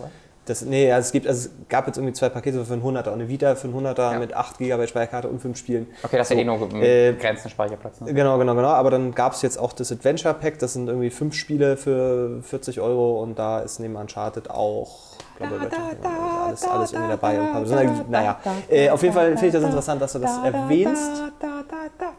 Das, 0.49 0.62
nee, 0.62 0.91
also 0.91 1.07
es, 1.07 1.12
gibt, 1.12 1.27
also 1.27 1.49
es 1.49 1.69
gab 1.69 1.87
jetzt 1.87 1.99
irgendwie 1.99 2.15
zwei 2.15 2.29
Pakete 2.31 2.65
für 2.65 2.73
einen 2.73 2.83
100er 2.83 3.09
und 3.09 3.15
eine 3.15 3.29
Vita 3.29 3.55
für 3.55 3.69
einen 3.69 3.87
100er 3.87 4.12
Ja. 4.12 4.19
mit 4.19 4.35
8 4.35 4.59
GB 4.59 4.87
Speicherkarte 4.87 5.29
und 5.29 5.41
5 5.41 5.57
Spielen. 5.59 5.87
Okay, 6.03 6.16
das 6.16 6.31
ist 6.31 6.37
ja 6.37 6.43
eh 6.43 6.45
nur 6.45 6.57
äh, 6.83 7.12
begrenzten 7.12 7.51
Speicherplatz. 7.51 8.01
Ne? 8.01 8.15
Genau, 8.15 8.39
genau, 8.39 8.55
genau. 8.55 8.69
Aber 8.69 8.91
dann 8.91 9.15
gab 9.15 9.35
es 9.35 9.43
jetzt 9.43 9.59
auch 9.59 9.73
das 9.73 9.93
Adventure 9.93 10.35
Pack, 10.35 10.59
das 10.59 10.73
sind 10.73 10.89
irgendwie 10.89 11.11
fünf 11.11 11.35
Spiele 11.35 11.77
für 11.77 12.43
40 12.43 12.81
Euro 12.81 13.23
und 13.23 13.39
da 13.39 13.61
ist 13.61 13.79
neben 13.79 13.97
Uncharted 13.97 14.51
auch. 14.51 15.16
glaube, 15.37 15.57
Ratchet 15.61 15.79
und 15.79 16.01
Clank, 16.01 16.16
alles, 16.47 16.65
alles 16.65 16.93
irgendwie 16.93 17.11
dabei. 17.11 17.41
Und 17.41 17.47
ein 17.47 17.97
paar, 17.97 18.05
naja, 18.09 18.41
äh, 18.69 18.91
auf 18.91 19.03
jeden 19.03 19.15
Fall 19.15 19.27
finde 19.33 19.47
ich 19.49 19.53
das 19.53 19.62
interessant, 19.65 20.01
dass 20.01 20.12
du 20.12 20.19
das 20.19 20.39
erwähnst. 20.45 21.23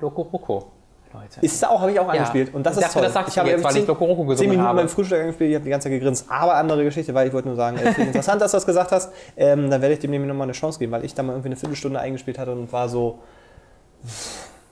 Loco 0.01 0.21
Roco, 0.21 0.71
Leute. 1.13 1.39
Ist 1.41 1.67
auch, 1.67 1.81
habe 1.81 1.91
ich 1.91 1.99
auch 1.99 2.05
Ja. 2.05 2.11
angespielt. 2.19 2.53
Und 2.53 2.63
das 2.65 2.73
Ich 2.77 2.77
ist 2.83 2.83
dachte, 2.95 3.05
toll. 3.05 3.11
das 3.13 3.33
du 3.33 3.39
habe 3.39 3.49
jetzt, 3.49 3.63
weil 3.63 3.77
ich 3.77 3.87
Loco 3.87 4.05
Roco 4.05 4.35
zehn 4.35 4.49
Minuten 4.49 4.67
habe. 4.67 4.77
beim 4.79 4.89
Frühstück 4.89 5.19
angespielt, 5.19 5.49
ich 5.49 5.55
habe 5.55 5.63
die 5.65 5.71
ganze 5.71 5.85
Zeit 5.89 5.99
gegrinst. 5.99 6.25
Aber 6.29 6.53
andere 6.55 6.83
Geschichte, 6.83 7.13
weil 7.13 7.27
ich 7.27 7.33
wollte 7.33 7.47
nur 7.47 7.57
sagen, 7.57 7.77
äh, 7.77 7.89
ich 7.89 7.97
interessant, 7.97 8.41
dass 8.41 8.51
du 8.51 8.57
das 8.57 8.65
gesagt 8.65 8.91
hast. 8.91 9.11
Ähm, 9.35 9.69
dann 9.69 9.81
werde 9.81 9.93
ich 9.93 9.99
dem 9.99 10.11
nämlich 10.11 10.27
nochmal 10.27 10.45
eine 10.45 10.53
Chance 10.53 10.77
geben, 10.79 10.91
weil 10.91 11.03
ich 11.05 11.15
da 11.15 11.23
mal 11.23 11.33
irgendwie 11.33 11.49
eine 11.49 11.55
Viertelstunde 11.55 11.99
eingespielt 11.99 12.37
hatte 12.37 12.51
und 12.51 12.71
war 12.71 12.87
so. 12.89 13.19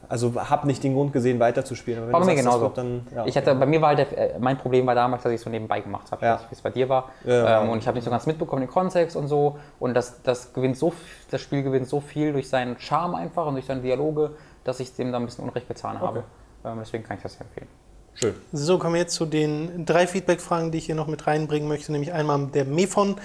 Also 0.10 0.34
habe 0.36 0.68
nicht 0.68 0.82
den 0.86 0.94
Grund 0.94 1.12
gesehen, 1.12 1.38
weiterzuspielen. 1.42 2.02
Aber 2.10 2.22
wenn 2.22 2.28
mir 2.28 2.36
genauso. 2.36 2.60
kommt, 2.66 2.78
dann, 2.78 3.06
ja. 3.14 3.26
Ich 3.26 3.36
hatte, 3.36 3.54
bei 3.56 3.66
mir 3.66 3.82
war 3.82 3.90
halt 3.90 4.00
der, 4.00 4.36
äh, 4.36 4.40
mein 4.40 4.58
Problem 4.58 4.88
war 4.88 4.96
damals, 4.96 5.24
dass 5.24 5.34
ich 5.34 5.40
es 5.40 5.42
so 5.44 5.50
nebenbei 5.50 5.82
gemacht 5.82 6.10
habe, 6.12 6.26
Ja. 6.26 6.36
Ich 6.46 6.50
wie 6.52 6.56
es 6.56 6.62
bei 6.62 6.70
dir 6.70 6.88
war. 6.88 7.10
Ja. 7.26 7.62
Ähm, 7.62 7.70
und 7.70 7.80
ich 7.80 7.88
habe 7.88 7.96
nicht 7.96 8.06
so 8.06 8.12
ganz 8.12 8.26
mitbekommen 8.26 8.62
den 8.62 8.70
Kontext 8.70 9.18
und 9.18 9.28
so. 9.28 9.58
Und 9.80 9.96
das, 9.96 10.22
das, 10.24 10.54
gewinnt 10.54 10.78
so, 10.78 10.94
das 11.30 11.42
Spiel 11.42 11.62
gewinnt 11.62 11.88
so 11.90 12.00
viel 12.00 12.32
durch 12.32 12.48
seinen 12.48 12.80
Charme 12.80 13.16
einfach 13.16 13.48
und 13.48 13.56
durch 13.56 13.66
seine 13.66 13.82
Dialoge, 13.82 14.32
dass 14.68 14.80
ich 14.82 14.94
dem 14.94 15.12
da 15.12 15.18
ein 15.18 15.26
bisschen 15.26 15.46
Unrecht 15.46 15.68
getan 15.68 16.00
habe. 16.02 16.24
Ähm, 16.66 16.78
deswegen 16.80 17.04
kann 17.04 17.18
ich 17.18 17.24
das 17.24 17.34
sehr 17.34 17.42
empfehlen. 17.42 17.68
Schön. 18.14 18.36
So, 18.52 18.78
kommen 18.78 18.96
wir 18.96 19.02
jetzt 19.02 19.14
zu 19.14 19.26
den 19.26 19.86
drei 19.86 20.08
Feedback-Fragen, 20.08 20.72
die 20.72 20.80
ich 20.80 20.88
hier 20.88 20.96
noch 20.96 21.08
mit 21.08 21.26
reinbringen 21.28 21.70
möchte. 21.70 21.92
Nämlich 21.92 22.12
einmal 22.12 22.48
der 22.48 22.66
Mefon, 22.66 23.16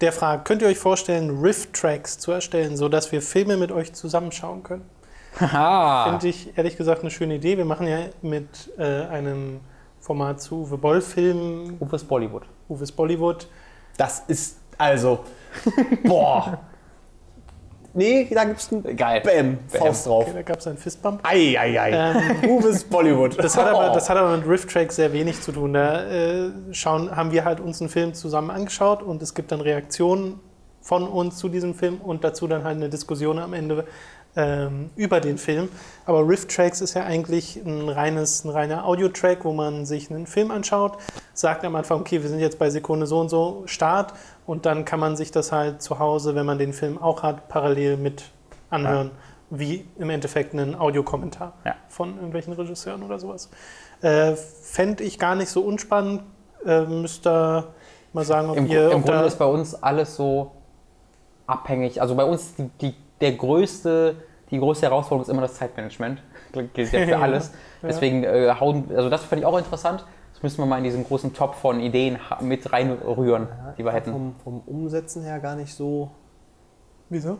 der 0.00 0.12
fragt, 0.12 0.46
könnt 0.46 0.62
ihr 0.62 0.68
euch 0.68 0.78
vorstellen, 0.78 1.40
Riff-Tracks 1.40 2.18
zu 2.18 2.32
erstellen, 2.32 2.76
sodass 2.76 3.12
wir 3.12 3.20
Filme 3.20 3.56
mit 3.56 3.72
euch 3.72 3.92
zusammenschauen 3.92 4.62
können? 4.62 4.88
Haha! 5.40 6.10
Finde 6.10 6.28
ich 6.28 6.56
ehrlich 6.56 6.76
gesagt 6.76 7.02
eine 7.02 7.10
schöne 7.10 7.34
Idee. 7.34 7.58
Wir 7.58 7.64
machen 7.66 7.86
ja 7.88 8.06
mit 8.22 8.72
äh, 8.78 9.02
einem 9.06 9.60
Format 10.00 10.40
zu 10.40 10.62
Uwe 10.62 10.78
Boll-Filmen, 10.78 11.76
Uwe's 11.80 12.04
Bollywood. 12.04 12.44
Uwe's 12.68 12.92
Bollywood. 12.92 13.48
Das 13.98 14.20
ist 14.28 14.60
also. 14.78 15.24
Boah! 16.04 16.60
Nee, 17.96 18.28
da 18.30 18.44
gibt's 18.44 18.70
ein 18.70 18.96
Geil. 18.96 19.22
Bam, 19.22 19.58
Faust 19.68 20.06
drauf. 20.06 20.24
Okay, 20.24 20.34
da 20.34 20.42
gab 20.42 20.58
es 20.58 20.66
einen 20.66 20.76
Fistbump. 20.76 21.20
Ei, 21.22 21.58
ei, 21.58 21.80
ei. 21.80 21.90
Ähm, 21.92 22.50
Uwe's 22.50 22.84
Bollywood. 22.84 23.42
Das 23.42 23.56
hat, 23.56 23.66
aber, 23.66 23.88
das 23.94 24.10
hat 24.10 24.18
aber 24.18 24.36
mit 24.36 24.46
Riff-Tracks 24.46 24.96
sehr 24.96 25.12
wenig 25.12 25.40
zu 25.40 25.50
tun. 25.50 25.72
Da 25.72 26.04
äh, 26.04 26.50
schauen, 26.72 27.14
haben 27.14 27.32
wir 27.32 27.44
halt 27.44 27.58
uns 27.58 27.80
einen 27.80 27.88
Film 27.88 28.12
zusammen 28.12 28.50
angeschaut 28.50 29.02
und 29.02 29.22
es 29.22 29.34
gibt 29.34 29.50
dann 29.50 29.62
Reaktionen 29.62 30.40
von 30.82 31.08
uns 31.08 31.38
zu 31.38 31.48
diesem 31.48 31.74
Film 31.74 32.00
und 32.00 32.22
dazu 32.22 32.46
dann 32.46 32.62
halt 32.62 32.76
eine 32.76 32.88
Diskussion 32.88 33.38
am 33.38 33.54
Ende 33.54 33.86
ähm, 34.36 34.90
über 34.96 35.20
den 35.20 35.38
Film. 35.38 35.68
Aber 36.04 36.26
Riff 36.28 36.46
Tracks 36.46 36.80
ist 36.80 36.94
ja 36.94 37.04
eigentlich 37.04 37.56
ein, 37.56 37.88
reines, 37.88 38.44
ein 38.44 38.50
reiner 38.50 38.84
Audio-Track, 38.86 39.44
wo 39.44 39.52
man 39.52 39.86
sich 39.86 40.10
einen 40.10 40.26
Film 40.26 40.50
anschaut, 40.50 40.98
sagt 41.34 41.64
am 41.64 41.74
Anfang, 41.74 42.00
okay, 42.00 42.22
wir 42.22 42.28
sind 42.28 42.40
jetzt 42.40 42.58
bei 42.58 42.70
Sekunde 42.70 43.06
so 43.06 43.18
und 43.20 43.28
so, 43.28 43.62
Start 43.66 44.12
und 44.46 44.66
dann 44.66 44.84
kann 44.84 45.00
man 45.00 45.16
sich 45.16 45.30
das 45.30 45.52
halt 45.52 45.82
zu 45.82 45.98
Hause, 45.98 46.34
wenn 46.34 46.46
man 46.46 46.58
den 46.58 46.72
Film 46.72 47.00
auch 47.00 47.22
hat, 47.22 47.48
parallel 47.48 47.96
mit 47.96 48.24
anhören, 48.70 49.10
wie 49.50 49.86
im 49.98 50.10
Endeffekt 50.10 50.52
ein 50.54 50.74
Audiokommentar 50.74 51.54
Ja. 51.64 51.74
von 51.88 52.14
irgendwelchen 52.16 52.52
Regisseuren 52.52 53.02
oder 53.02 53.18
sowas. 53.18 53.48
Äh, 54.02 54.34
Fände 54.34 55.02
ich 55.04 55.18
gar 55.18 55.34
nicht 55.34 55.48
so 55.48 55.62
unspannend. 55.62 56.22
Äh, 56.64 56.82
müsst 56.82 57.26
ihr 57.26 57.68
mal 58.12 58.24
sagen, 58.24 58.50
ob 58.50 58.56
Im, 58.56 58.66
ihr. 58.66 58.90
im 58.90 59.02
Grunde 59.02 59.24
ist 59.24 59.38
bei 59.38 59.44
uns 59.46 59.74
alles 59.82 60.16
so 60.16 60.50
abhängig. 61.46 62.00
Also 62.02 62.14
bei 62.14 62.24
uns 62.24 62.54
die, 62.56 62.68
die, 62.80 62.94
der 63.20 63.32
größte, 63.32 64.16
die 64.50 64.58
größte 64.58 64.86
Herausforderung 64.86 65.22
ist 65.22 65.28
immer 65.28 65.42
das 65.42 65.54
Zeitmanagement. 65.54 66.22
Gilt 66.52 66.92
ja 66.92 67.00
für 67.00 67.06
Ja, 67.10 67.20
alles. 67.20 67.52
ja. 67.82 67.88
Deswegen 67.88 68.24
äh, 68.24 68.54
hauen, 68.58 68.84
also 68.94 69.10
das 69.10 69.24
fand 69.24 69.40
ich 69.40 69.46
auch 69.46 69.58
interessant. 69.58 70.04
Das 70.32 70.42
müssen 70.42 70.58
wir 70.58 70.66
mal 70.66 70.78
in 70.78 70.84
diesen 70.84 71.04
großen 71.04 71.32
Topf 71.32 71.56
von 71.60 71.80
Ideen 71.80 72.18
mit 72.40 72.70
reinrühren, 72.70 73.48
die 73.78 73.84
wir 73.84 73.92
hätten. 73.92 74.12
Vom, 74.12 74.34
vom 74.44 74.60
Umsetzen 74.66 75.22
her 75.22 75.40
gar 75.40 75.56
nicht 75.56 75.74
so. 75.74 76.10
Wieso? 77.08 77.38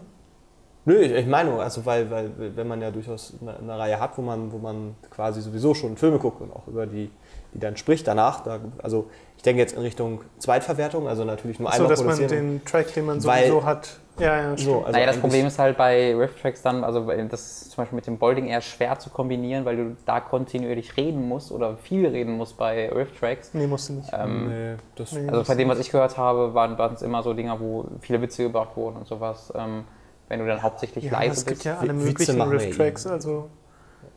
Nö, 0.87 0.95
ich, 1.01 1.13
ich 1.13 1.27
meine, 1.27 1.53
also 1.59 1.85
weil, 1.85 2.11
weil 2.11 2.31
wenn 2.57 2.69
man 2.69 2.81
ja 2.81 2.91
durchaus 2.91 3.35
eine, 3.41 3.59
eine 3.59 3.79
Reihe 3.79 4.01
hat, 4.01 4.17
wo 4.17 4.23
man, 4.23 4.53
wo 4.53 4.59
man 4.59 4.95
quasi 5.11 5.43
sowieso 5.43 5.75
schon 5.75 5.97
Filme 5.97 6.19
guckt 6.19 6.41
und 6.41 6.53
auch 6.55 6.67
über 6.69 6.87
die, 6.87 7.11
die 7.57 7.61
dann 7.61 7.77
spricht 7.79 8.07
danach, 8.07 8.41
da, 8.45 8.61
also 8.83 9.09
ich 9.39 9.43
denke 9.43 9.61
jetzt 9.63 9.75
in 9.75 9.81
Richtung 9.81 10.21
Zweitverwertung, 10.39 11.09
also 11.09 11.25
natürlich 11.25 11.59
nur 11.59 11.71
So, 11.71 11.75
einmal 11.77 11.89
dass 11.89 12.05
man 12.05 12.17
produzieren. 12.17 12.59
den 12.59 12.65
Track, 12.67 12.93
den 12.93 13.07
man 13.07 13.25
Weil- 13.25 13.45
sowieso 13.47 13.65
hat. 13.65 13.99
Ja, 14.19 14.41
ja, 14.41 14.57
so, 14.57 14.79
also 14.81 14.93
naja, 14.93 15.05
das 15.07 15.19
Problem 15.19 15.47
ist 15.47 15.59
halt 15.59 15.77
bei 15.77 16.15
Riff-Tracks 16.17 16.63
dann, 16.63 16.85
also 16.85 17.07
das 17.29 17.63
ist 17.63 17.71
zum 17.73 17.83
Beispiel 17.83 17.97
mit 17.97 18.07
dem 18.07 18.17
Bolding 18.19 18.47
eher 18.47 18.63
schwer 18.63 18.99
zu 18.99 19.11
kombinieren, 19.11 19.67
weil 19.67 19.77
du 19.77 19.97
da 20.07 20.21
kontinuierlich 20.21 20.97
reden 20.97 21.29
musst 21.29 21.53
oder 21.53 21.77
viel 21.77 22.07
reden 22.07 22.35
musst 22.39 22.57
bei 22.57 22.91
Riff-Tracks. 22.91 23.51
Nee, 23.53 23.67
musst 23.67 23.91
du 23.91 23.95
nicht. 23.95 24.09
Ähm, 24.15 24.49
Nee, 24.49 24.75
das, 24.95 25.13
Nee. 25.13 25.29
Also 25.29 25.45
bei 25.45 25.55
dem, 25.55 25.69
was 25.69 25.79
ich 25.81 25.91
gehört 25.91 26.17
habe, 26.17 26.55
waren 26.55 26.95
es 26.95 27.03
immer 27.03 27.23
so 27.23 27.35
Dinger, 27.35 27.61
wo 27.61 27.85
viele 28.01 28.23
Witze 28.23 28.43
gebracht 28.45 28.71
wurden 28.77 28.97
und 28.97 29.07
sowas. 29.07 29.53
Ähm, 29.55 29.85
wenn 30.29 30.41
du 30.41 30.47
dann 30.47 30.63
hauptsächlich 30.63 31.05
ja, 31.05 31.13
leise 31.13 31.33
es 31.33 31.45
gibt 31.45 31.59
bist. 31.59 31.65
ja 31.67 31.77
alle 31.79 31.95
Witze 31.95 32.33
möglichen 32.33 32.41
Riff-Tracks, 32.43 33.07
also 33.07 33.49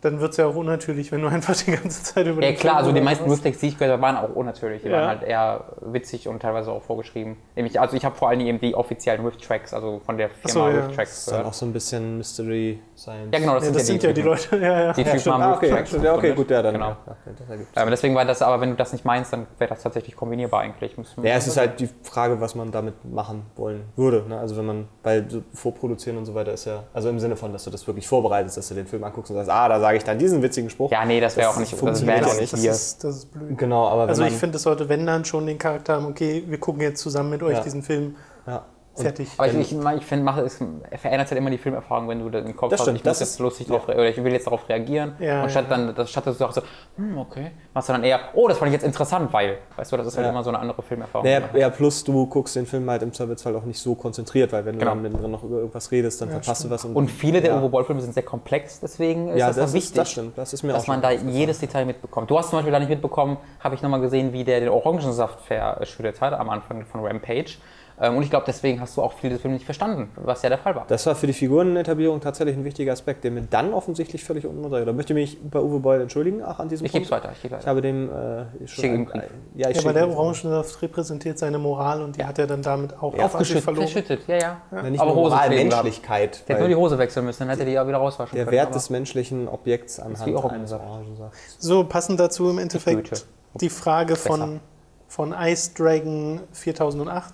dann 0.01 0.19
wird 0.21 0.31
es 0.31 0.37
ja 0.37 0.45
auch 0.47 0.55
unnatürlich, 0.55 1.11
wenn 1.11 1.21
du 1.21 1.27
einfach 1.27 1.55
die 1.55 1.71
ganze 1.71 2.03
Zeit 2.03 2.25
über 2.27 2.41
Ja 2.41 2.49
den 2.51 2.57
klar, 2.57 2.75
Film 2.75 2.77
also 2.77 2.91
die 2.91 3.01
meisten 3.01 3.29
Riff-Tracks, 3.29 3.59
die 3.59 3.67
ich 3.67 3.77
gehört 3.77 3.93
habe, 3.93 4.01
waren 4.01 4.17
auch 4.17 4.35
unnatürlich. 4.35 4.81
Die 4.81 4.87
Ja. 4.89 4.93
waren 4.97 5.07
halt 5.07 5.23
eher 5.23 5.65
witzig 5.81 6.27
und 6.27 6.41
teilweise 6.41 6.71
auch 6.71 6.81
vorgeschrieben. 6.83 7.37
Nämlich, 7.55 7.79
also 7.79 7.95
ich 7.97 8.05
habe 8.05 8.15
vor 8.15 8.29
allem 8.29 8.39
eben 8.41 8.59
die 8.59 8.75
offiziellen 8.75 9.23
Riff-Tracks, 9.25 9.73
also 9.73 10.01
von 10.05 10.17
der 10.17 10.29
Firma 10.29 10.49
so, 10.51 10.59
ja. 10.67 10.73
das 10.75 10.87
Riff-Tracks 10.89 11.17
ist 11.19 11.31
dann 11.31 11.45
auch 11.45 11.53
so 11.53 11.65
ein 11.65 11.73
bisschen 11.73 12.17
Mystery 12.17 12.79
Science. 12.95 13.29
Ja 13.33 13.39
genau, 13.39 13.55
das, 13.55 13.65
Ja, 13.65 13.71
das 13.71 13.87
sind 13.87 14.03
ja 14.03 14.11
die. 14.13 14.21
Leute, 14.21 14.57
ja, 14.57 14.81
ja. 14.81 14.93
Die 14.93 15.01
Ja, 15.01 15.11
Typen 15.15 15.33
haben 15.33 15.43
Ah, 15.43 15.53
okay, 15.55 15.69
ja, 15.69 15.75
okay, 15.75 15.91
gegründet. 16.01 16.35
gut, 16.35 16.51
ja, 16.51 16.61
dann. 16.61 16.73
Genau. 16.73 16.87
Ja, 16.89 16.95
ja, 17.07 17.31
das 17.73 17.83
Ähm, 17.83 17.89
deswegen 17.89 18.15
war 18.15 18.25
das, 18.25 18.41
aber 18.41 18.61
wenn 18.61 18.69
du 18.71 18.75
das 18.75 18.91
nicht 18.93 19.05
meinst, 19.05 19.31
dann 19.33 19.47
wäre 19.57 19.69
das 19.69 19.83
tatsächlich 19.83 20.15
kombinierbar 20.15 20.61
eigentlich. 20.61 20.95
Ja, 21.23 21.35
es 21.35 21.47
ist 21.47 21.57
halt 21.57 21.79
die 21.79 21.89
Frage, 22.03 22.39
was 22.41 22.55
man 22.55 22.71
damit 22.71 22.95
machen 23.05 23.45
wollen 23.55 23.83
würde. 23.95 24.25
Ne? 24.27 24.37
Also 24.37 24.57
wenn 24.57 24.65
man, 24.65 24.87
weil 25.03 25.29
so 25.29 25.41
vorproduzieren 25.53 26.17
und 26.17 26.25
so 26.25 26.35
weiter 26.35 26.51
ist 26.53 26.65
ja, 26.65 26.83
also 26.93 27.09
im 27.09 27.19
Sinne 27.19 27.35
von, 27.35 27.53
dass 27.53 27.63
du 27.63 27.69
das 27.69 27.85
wirklich 27.87 28.07
vorbereitest, 28.07 28.57
dass 28.57 28.67
du 28.67 28.75
den 28.75 28.87
Film 28.87 29.03
anguckst 29.03 29.31
und 29.31 29.37
sagst, 29.37 29.49
ah, 29.49 29.67
da 29.69 29.79
sage 29.89 29.97
ich 29.97 30.03
dann 30.03 30.19
diesen 30.19 30.41
witzigen 30.43 30.69
Spruch. 30.69 30.91
ja, 30.91 31.03
nee, 31.03 31.19
das 31.19 31.35
wäre 31.35 31.47
Das 31.47 31.55
auch 31.55 31.59
nicht, 31.59 31.71
das 31.73 31.79
funktioniert 31.79 32.17
wäre 32.19 32.27
ja 32.27 32.33
auch 32.35 32.39
nicht. 32.39 32.53
Das 32.53 32.59
hier. 32.61 32.71
ist, 32.71 33.03
das 33.03 33.15
ist 33.17 33.31
blöd. 33.31 33.57
Genau, 33.57 33.87
aber 33.87 34.03
wenn 34.03 34.09
Also 34.09 34.23
ich 34.23 34.33
finde, 34.35 34.57
es 34.57 34.63
sollte, 34.63 34.87
wenn 34.87 35.05
dann 35.05 35.25
schon 35.25 35.47
den 35.47 35.57
Charakter 35.57 35.95
haben, 35.95 36.05
okay, 36.05 36.43
wir 36.47 36.59
gucken 36.59 36.81
jetzt 36.81 37.01
zusammen 37.01 37.31
mit 37.31 37.41
euch 37.41 37.57
Ja. 37.57 37.63
diesen 37.63 37.81
Film 37.81 38.15
ja. 38.45 38.65
Und 38.99 39.05
fertig. 39.05 39.29
Aber 39.37 39.47
ich, 39.47 39.57
ich, 39.57 39.71
ich 39.71 40.05
finde, 40.05 40.43
es 40.43 40.57
verändert 41.01 41.29
halt 41.29 41.37
immer 41.37 41.49
die 41.49 41.57
Filmerfahrung, 41.57 42.07
wenn 42.07 42.19
du 42.19 42.29
den 42.29 42.55
Kopf 42.55 42.69
Das 42.69 42.79
hast, 42.79 42.85
stimmt, 42.85 42.99
ich 42.99 43.05
muss 43.05 43.19
jetzt 43.19 43.39
lustig 43.39 43.67
ja. 43.67 43.75
drauf 43.75 43.87
oder 43.87 44.07
ich 44.07 44.23
will 44.23 44.31
jetzt 44.31 44.45
darauf 44.47 44.67
reagieren. 44.69 45.13
Ja, 45.19 45.43
und 45.43 45.49
statt 45.49 45.65
ja, 45.69 45.77
dann, 45.77 45.95
das 45.95 46.09
statt 46.09 46.25
dass 46.27 46.37
du 46.37 46.39
sagst 46.39 46.55
so, 46.55 46.61
hm, 46.97 47.17
okay, 47.17 47.51
machst 47.73 47.89
du 47.89 47.93
dann 47.93 48.03
eher, 48.03 48.19
oh, 48.33 48.47
das 48.47 48.57
fand 48.57 48.69
ich 48.69 48.73
jetzt 48.73 48.85
interessant, 48.85 49.31
weil, 49.33 49.57
weißt 49.75 49.91
du, 49.91 49.97
das 49.97 50.07
ist 50.07 50.17
halt 50.17 50.27
immer 50.27 50.43
so 50.43 50.49
eine 50.49 50.59
andere 50.59 50.81
Filmerfahrung. 50.81 51.25
Naja, 51.25 51.41
ja, 51.55 51.69
plus 51.69 52.03
du 52.03 52.25
guckst 52.27 52.55
den 52.55 52.65
Film 52.65 52.89
halt 52.89 53.01
im 53.01 53.13
Zweifelsfall 53.13 53.55
auch 53.55 53.65
nicht 53.65 53.79
so 53.79 53.95
konzentriert, 53.95 54.51
weil 54.51 54.65
wenn 54.65 54.73
du 54.73 54.79
Genau. 54.79 54.91
dann 54.91 55.01
mittendrin 55.01 55.31
noch 55.31 55.43
über 55.43 55.57
irgendwas 55.57 55.91
redest, 55.91 56.21
dann 56.21 56.29
verpasst 56.29 56.63
du 56.63 56.69
was. 56.69 56.85
Und 56.85 57.09
viele 57.09 57.41
der. 57.41 57.59
Uwe 57.59 57.69
Boll-Filme 57.69 58.01
sind 58.01 58.13
sehr 58.13 58.23
komplex, 58.23 58.79
deswegen 58.79 59.29
ist 59.29 59.39
das, 59.41 59.55
das, 59.55 59.69
ist, 59.69 59.73
wichtig, 59.73 59.95
das 59.95 60.11
stimmt, 60.11 60.37
das 60.37 60.53
ist 60.53 60.63
mir 60.63 60.73
dass 60.73 60.87
man 60.87 61.01
da 61.01 61.11
jedes 61.11 61.59
Detail 61.59 61.85
mitbekommt. 61.85 62.29
Du 62.29 62.37
hast 62.37 62.49
zum 62.49 62.57
Beispiel 62.57 62.71
da 62.71 62.79
nicht 62.79 62.89
mitbekommen, 62.89 63.37
habe 63.59 63.75
ich 63.75 63.81
nochmal 63.81 64.01
gesehen, 64.01 64.33
wie 64.33 64.43
der 64.43 64.59
den 64.59 64.69
Orangensaft 64.69 65.41
verschüttet 65.41 66.21
hat 66.21 66.33
am 66.33 66.49
Anfang 66.49 66.85
von 66.85 67.05
Rampage. 67.05 67.57
Ähm, 68.01 68.15
Und 68.15 68.23
ich 68.23 68.29
glaube, 68.29 68.45
deswegen 68.47 68.79
hast 68.79 68.95
du 68.95 69.01
auch 69.01 69.11
viele 69.13 69.33
des 69.33 69.41
Films 69.41 69.55
nicht 69.55 69.65
verstanden, 69.65 70.09
was 70.15 70.41
ja 70.41 70.47
der 70.49 70.57
Fall 70.57 70.73
war. 70.75 70.85
Das 70.87 71.05
war 71.05 71.15
für 71.15 71.27
die 71.27 71.33
Figurenetablierung 71.33 72.21
tatsächlich 72.21 72.55
ein 72.55 72.63
wichtiger 72.63 72.93
Aspekt, 72.93 73.25
der 73.25 73.31
mir 73.31 73.41
dann 73.41 73.73
offensichtlich 73.73 74.23
völlig 74.23 74.45
unten 74.45 74.61
runtergeht. 74.61 74.87
Da 74.87 74.93
möchte 74.93 75.11
ich 75.13 75.19
mich 75.19 75.49
bei 75.51 75.59
Uwe 75.59 75.79
Boll 75.79 75.99
entschuldigen, 76.01 76.41
auch 76.41 76.59
an 76.59 76.69
diesem 76.69 76.85
Ich 76.85 76.93
gebe 76.93 77.03
es 77.03 77.09
Punkt. 77.09 77.23
weiter, 77.25 77.33
ich 77.35 77.41
gebe 77.41 77.55
Ich 77.55 77.59
weiter. 77.59 77.69
habe 77.69 77.81
dem 77.81 78.09
äh, 78.09 78.43
schon 78.59 78.67
Schick 78.67 78.85
ihm 78.85 79.01
ein- 79.01 79.05
Brief. 79.05 79.13
ja, 79.23 79.29
ich 79.29 79.59
Ja, 79.59 79.65
aber 79.67 79.75
schicke 79.75 79.93
der 79.93 80.09
Orangensaft 80.17 80.81
repräsentiert 80.81 81.39
seine 81.39 81.59
Moral 81.59 82.01
und 82.01 82.15
die 82.15 82.23
hat 82.23 82.39
er 82.39 82.47
dann 82.47 82.61
damit 82.61 82.97
auch 83.01 83.13
Ja, 83.17 83.25
Aufgeschüttet, 83.25 83.63
verloren. 83.65 83.87
verschüttet, 83.87 84.21
ja, 84.27 84.37
ja. 84.37 84.61
Ja, 84.71 84.83
nicht 84.83 85.01
Aber 85.01 85.13
Hose 85.15 85.35
Moral. 85.35 85.49
Menschlichkeit. 85.49 86.47
Der 86.47 86.55
hätte 86.55 86.59
nur 86.59 86.61
weil 86.61 86.69
die 86.69 86.75
Hose 86.75 86.97
wechseln 86.97 87.25
müssen, 87.25 87.39
dann 87.39 87.49
hätte 87.49 87.65
die 87.65 87.73
ja 87.73 87.85
wieder 87.85 87.97
rauswaschen 87.97 88.35
der 88.35 88.45
können. 88.45 88.55
Wert 88.55 88.67
aber- 88.67 88.73
des 88.75 88.89
menschlichen 88.89 89.47
Objekts 89.49 89.99
anhand 89.99 90.25
wie 90.25 90.29
eines 90.31 90.43
Orangensaft. 90.45 90.85
Orangensafts. 90.85 91.57
So, 91.59 91.83
passend 91.83 92.19
dazu 92.19 92.49
im 92.49 92.59
Endeffekt 92.59 93.25
die 93.55 93.69
Frage 93.69 94.15
von, 94.15 94.61
von 95.07 95.33
Ice 95.37 95.71
Dragon 95.75 96.39
4008. 96.53 97.33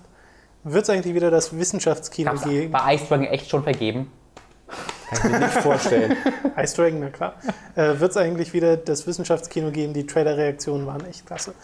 Wird 0.68 0.82
es 0.82 0.90
eigentlich 0.90 1.14
wieder 1.14 1.30
das 1.30 1.56
Wissenschaftskino 1.56 2.32
Gab's 2.32 2.42
geben? 2.42 2.72
bei 2.72 2.94
Ice 2.96 3.06
Dragon 3.06 3.26
echt 3.26 3.48
schon 3.48 3.62
vergeben. 3.62 4.10
Kann 5.10 5.18
ich 5.18 5.38
mir 5.38 5.46
nicht 5.46 5.58
vorstellen. 5.58 6.16
Ice 6.60 6.74
Dragon, 6.74 6.98
na 6.98 7.10
klar. 7.10 7.34
Äh, 7.76 8.00
Wird 8.00 8.10
es 8.10 8.16
eigentlich 8.16 8.52
wieder 8.52 8.76
das 8.76 9.06
Wissenschaftskino 9.06 9.70
geben? 9.70 9.94
Die 9.94 10.06
Trailer-Reaktionen 10.06 10.84
waren 10.88 11.04
echt 11.06 11.24
klasse. 11.24 11.54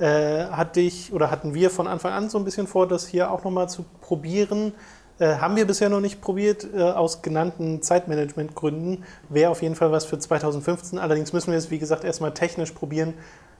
Äh, 0.00 0.46
hatte 0.46 0.80
ich 0.80 1.12
oder 1.12 1.30
hatten 1.30 1.54
wir 1.54 1.70
von 1.70 1.86
Anfang 1.86 2.12
an 2.12 2.28
so 2.28 2.38
ein 2.38 2.44
bisschen 2.44 2.66
vor, 2.66 2.88
das 2.88 3.06
hier 3.06 3.30
auch 3.30 3.44
nochmal 3.44 3.68
zu 3.68 3.84
probieren. 4.00 4.72
Äh, 5.20 5.36
haben 5.36 5.54
wir 5.54 5.64
bisher 5.64 5.88
noch 5.88 6.00
nicht 6.00 6.20
probiert, 6.20 6.66
äh, 6.74 6.82
aus 6.82 7.22
genannten 7.22 7.82
Zeitmanagementgründen. 7.82 9.04
Wäre 9.28 9.52
auf 9.52 9.62
jeden 9.62 9.76
Fall 9.76 9.92
was 9.92 10.06
für 10.06 10.18
2015. 10.18 10.98
Allerdings 10.98 11.32
müssen 11.32 11.52
wir 11.52 11.58
es, 11.58 11.70
wie 11.70 11.78
gesagt, 11.78 12.02
erstmal 12.02 12.34
technisch 12.34 12.72
probieren, 12.72 13.14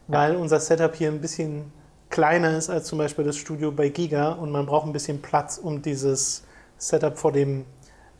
weil 0.09 0.35
unser 0.35 0.59
Setup 0.59 0.97
hier 0.97 1.13
ein 1.13 1.21
bisschen 1.21 1.71
kleiner 2.11 2.57
ist 2.57 2.69
als 2.71 2.87
zum 2.87 2.99
Beispiel 2.99 3.25
das 3.25 3.37
Studio 3.37 3.73
bei 3.73 3.89
Giga 3.89 4.33
und 4.33 4.51
man 4.51 4.67
braucht 4.67 4.87
ein 4.87 4.93
bisschen 4.93 5.23
Platz, 5.23 5.59
um 5.59 5.81
dieses 5.83 6.45
Setup 6.79 7.17
vor 7.19 7.33
dem 7.33 7.65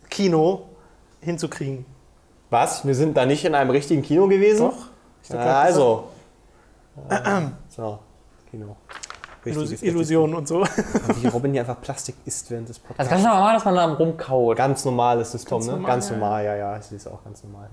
Kino 0.09 0.63
hinzukriegen. 1.21 1.85
Was? 2.51 2.85
Wir 2.87 2.95
sind 2.95 3.17
da 3.17 3.27
nicht 3.27 3.45
in 3.45 3.55
einem 3.55 3.71
richtigen 3.71 4.03
Kino 4.03 4.27
gewesen? 4.29 4.69
Doch. 4.69 4.87
Ich 5.23 5.31
hab 5.31 5.39
Ah, 5.41 5.61
also. 5.63 6.05
Ah, 7.09 7.43
so, 7.69 7.99
Kino. 8.51 8.77
Richtiges, 9.45 9.83
Illusionen 9.83 10.35
und 10.35 10.47
so. 10.49 10.63
Wie 11.23 11.27
Robin 11.33 11.53
hier 11.53 11.63
einfach 11.63 11.81
Plastik 11.81 12.15
isst 12.27 12.51
während 12.51 12.69
des 12.69 12.77
Das 12.77 12.85
Podcasts. 12.87 13.05
ist 13.11 13.11
ganz 13.11 13.25
normal, 13.25 13.55
dass 13.55 13.65
man 13.65 13.75
da 13.75 13.85
rumkaut. 13.95 14.57
Ganz 14.57 14.85
normal 14.85 15.21
ist 15.21 15.33
das, 15.33 15.45
Tom, 15.45 15.61
Ganz 15.61 15.67
ne? 15.67 15.73
normal, 15.73 15.91
ganz 15.91 16.11
ja. 16.11 16.17
normal, 16.17 16.45
ja, 16.45 16.57
ja. 16.57 16.77
Ich 16.79 16.85
sehe 16.85 16.99
es 16.99 17.07
auch 17.07 17.25
ganz 17.25 17.43
normal. 17.45 17.69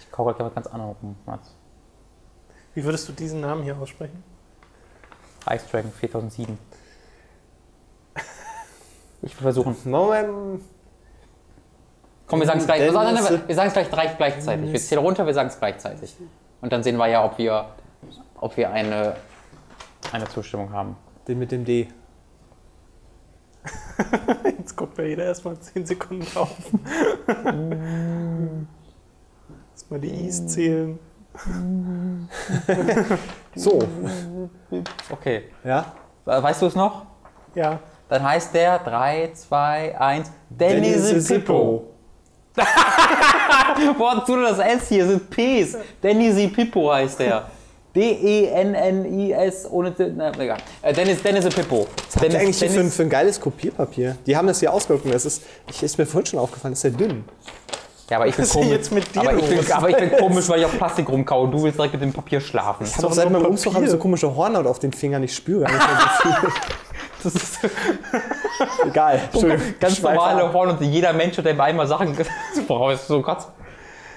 Ich 0.00 0.10
kau 0.10 0.24
gerade 0.24 0.50
ganz 0.52 0.66
anders 0.66 0.96
rum, 1.00 1.14
Mats. 1.24 1.54
Wie 2.74 2.82
würdest 2.82 3.08
du 3.08 3.12
diesen 3.12 3.40
Namen 3.42 3.62
hier 3.62 3.78
aussprechen? 3.78 4.24
Ice 5.50 5.64
Dragon 5.70 5.92
4007. 5.92 6.58
Ich 9.22 9.34
will 9.36 9.42
versuchen. 9.42 9.76
Moment. 9.84 10.62
Komm, 12.26 12.40
wir 12.40 12.46
sagen 12.46 12.60
es 12.60 12.66
gleich. 12.66 12.80
Wir 12.80 12.92
sagen 13.54 13.68
es 13.68 13.72
gleich 13.72 13.90
drei 13.90 14.06
gleichzeitig. 14.06 14.72
Wir 14.72 14.80
zählen 14.80 15.02
runter, 15.02 15.26
wir 15.26 15.34
sagen 15.34 15.48
es 15.48 15.58
gleichzeitig. 15.58 16.16
Und 16.60 16.72
dann 16.72 16.82
sehen 16.82 16.96
wir 16.96 17.06
ja, 17.08 17.24
ob 17.24 17.38
wir, 17.38 17.66
ob 18.40 18.56
wir 18.56 18.70
eine, 18.70 19.16
eine 20.12 20.28
Zustimmung 20.28 20.72
haben. 20.72 20.96
Den 21.28 21.38
mit 21.38 21.52
dem 21.52 21.64
D. 21.64 21.88
Jetzt 24.58 24.76
guckt 24.76 24.98
da 24.98 25.02
jeder 25.02 25.24
erstmal 25.24 25.58
10 25.58 25.86
Sekunden 25.86 26.24
drauf. 26.24 26.56
Erstmal 29.72 30.00
die 30.00 30.26
Is 30.26 30.46
zählen. 30.48 30.98
So. 33.54 33.78
Okay. 35.10 35.44
Ja? 35.64 35.92
Weißt 36.24 36.62
du 36.62 36.66
es 36.66 36.74
noch? 36.74 37.06
Ja. 37.54 37.80
Dann 38.08 38.22
heißt 38.22 38.54
der 38.54 38.78
3, 38.78 39.30
2, 39.34 39.98
1. 39.98 40.30
Dennis 40.50 41.28
Pippo. 41.28 41.84
Wo 43.98 44.10
hast 44.10 44.28
du 44.28 44.36
das 44.42 44.58
S 44.58 44.88
hier? 44.88 45.06
Sind 45.06 45.30
Ps. 45.30 45.76
Dennis 46.02 46.52
Pippo 46.52 46.92
heißt 46.92 47.20
der. 47.20 47.44
D-E-N-N-I-S 47.94 49.70
ohne. 49.70 49.94
Na, 50.16 50.30
egal. 50.38 50.56
Äh, 50.80 50.94
Dennis, 50.94 51.22
Dennis 51.22 51.44
Pippo. 51.54 51.86
Was 52.14 52.22
ihr 52.22 52.40
eigentlich 52.40 52.58
hier 52.58 52.70
für, 52.70 52.80
ein- 52.80 52.90
für 52.90 53.02
ein 53.02 53.10
geiles 53.10 53.38
Kopierpapier? 53.38 54.16
Die 54.26 54.34
haben 54.34 54.46
das 54.46 54.60
hier 54.60 54.72
ausgedruckt 54.72 55.12
das 55.12 55.26
ist, 55.26 55.42
ich, 55.68 55.82
ist 55.82 55.98
mir 55.98 56.06
vorhin 56.06 56.24
schon 56.26 56.38
aufgefallen, 56.38 56.72
das 56.72 56.82
ist 56.82 56.82
sehr 56.82 56.90
dünn. 57.08 57.24
Ja, 58.12 58.18
aber 58.18 58.26
ich 58.26 58.34
bin 58.36 58.42
Was 58.42 58.48
ist 58.50 58.54
komisch. 58.54 58.70
jetzt 58.70 58.92
mit 58.92 59.14
dir 59.14 59.20
aber, 59.20 59.32
ich 59.38 59.48
bin, 59.48 59.72
aber 59.72 59.88
ich 59.88 59.96
bin 59.96 60.12
komisch, 60.18 60.46
weil 60.50 60.60
ich 60.60 60.66
auf 60.66 60.76
Plastik 60.76 61.08
rumkau. 61.08 61.46
Du 61.46 61.62
willst 61.62 61.78
direkt 61.78 61.94
mit 61.94 62.02
dem 62.02 62.12
Papier 62.12 62.42
schlafen. 62.42 62.84
Ich 62.84 62.92
habe 62.92 63.02
doch 63.04 63.10
auch 63.10 63.14
seit 63.14 63.30
meinem 63.30 63.46
Umzug 63.46 63.74
habe 63.74 63.86
ich 63.86 63.90
so 63.90 63.96
komische 63.96 64.36
Hornhaut 64.36 64.66
auf 64.66 64.78
den 64.78 64.92
Fingern, 64.92 65.22
ich 65.22 65.34
spüre 65.34 65.62
gar 65.64 65.72
nicht 65.72 65.86
mehr 65.86 66.10
so 66.22 66.28
viel. 66.28 66.52
Das 67.24 67.36
ist 67.36 67.60
Egal. 68.84 69.20
Entschuldigung. 69.32 69.74
ganz 69.78 70.02
normale 70.02 70.42
ab. 70.42 70.52
Horn 70.52 70.70
und 70.70 70.80
jeder 70.80 71.12
Mensch 71.12 71.38
hat 71.38 71.44
bei 71.44 71.62
einmal 71.62 71.86
Sachen 71.86 72.16
voraus. 72.66 73.06
So 73.06 73.22
Gott. 73.22 73.46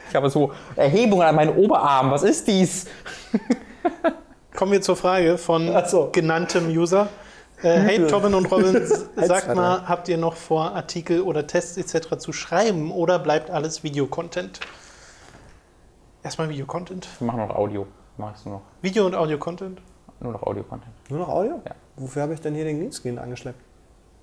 Ich 0.10 0.16
habe 0.16 0.28
so 0.28 0.52
Erhebungen 0.76 1.22
an 1.22 1.36
meinen 1.36 1.56
Oberarm. 1.56 2.10
Was 2.10 2.24
ist 2.24 2.48
dies? 2.48 2.88
Kommen 4.56 4.72
wir 4.72 4.82
zur 4.82 4.96
Frage 4.96 5.38
von 5.38 5.72
so. 5.86 6.10
genanntem 6.12 6.68
User. 6.68 7.08
Äh, 7.64 7.80
hey 7.80 8.08
Tobin 8.08 8.34
und 8.34 8.52
Robin, 8.52 8.86
sagt 9.16 9.56
mal, 9.56 9.88
habt 9.88 10.10
ihr 10.10 10.18
noch 10.18 10.36
vor, 10.36 10.74
Artikel 10.76 11.22
oder 11.22 11.48
Tests 11.48 11.78
etc. 11.78 12.18
zu 12.18 12.34
schreiben 12.34 12.92
oder 12.92 13.18
bleibt 13.20 13.50
alles 13.50 13.84
Videocontent? 13.84 14.60
Erstmal 16.24 16.50
Videocontent. 16.50 17.08
Wir 17.20 17.28
machen 17.28 17.48
noch 17.48 17.56
Audio. 17.56 17.88
Machst 18.18 18.46
du 18.46 18.50
noch? 18.50 18.62
Video- 18.82 19.06
und 19.06 19.16
Audio-Content. 19.16 19.82
Nur 20.20 20.34
noch 20.34 20.44
Audio-Content. 20.44 20.92
Nur 21.10 21.20
noch 21.20 21.30
Audio? 21.30 21.62
Ja. 21.66 21.76
Wofür 21.98 22.24
habe 22.24 22.34
ich 22.34 22.42
denn 22.42 22.56
hier 22.56 22.66
den 22.66 22.80
Greenscreen 22.80 23.20
angeschleppt? 23.20 23.60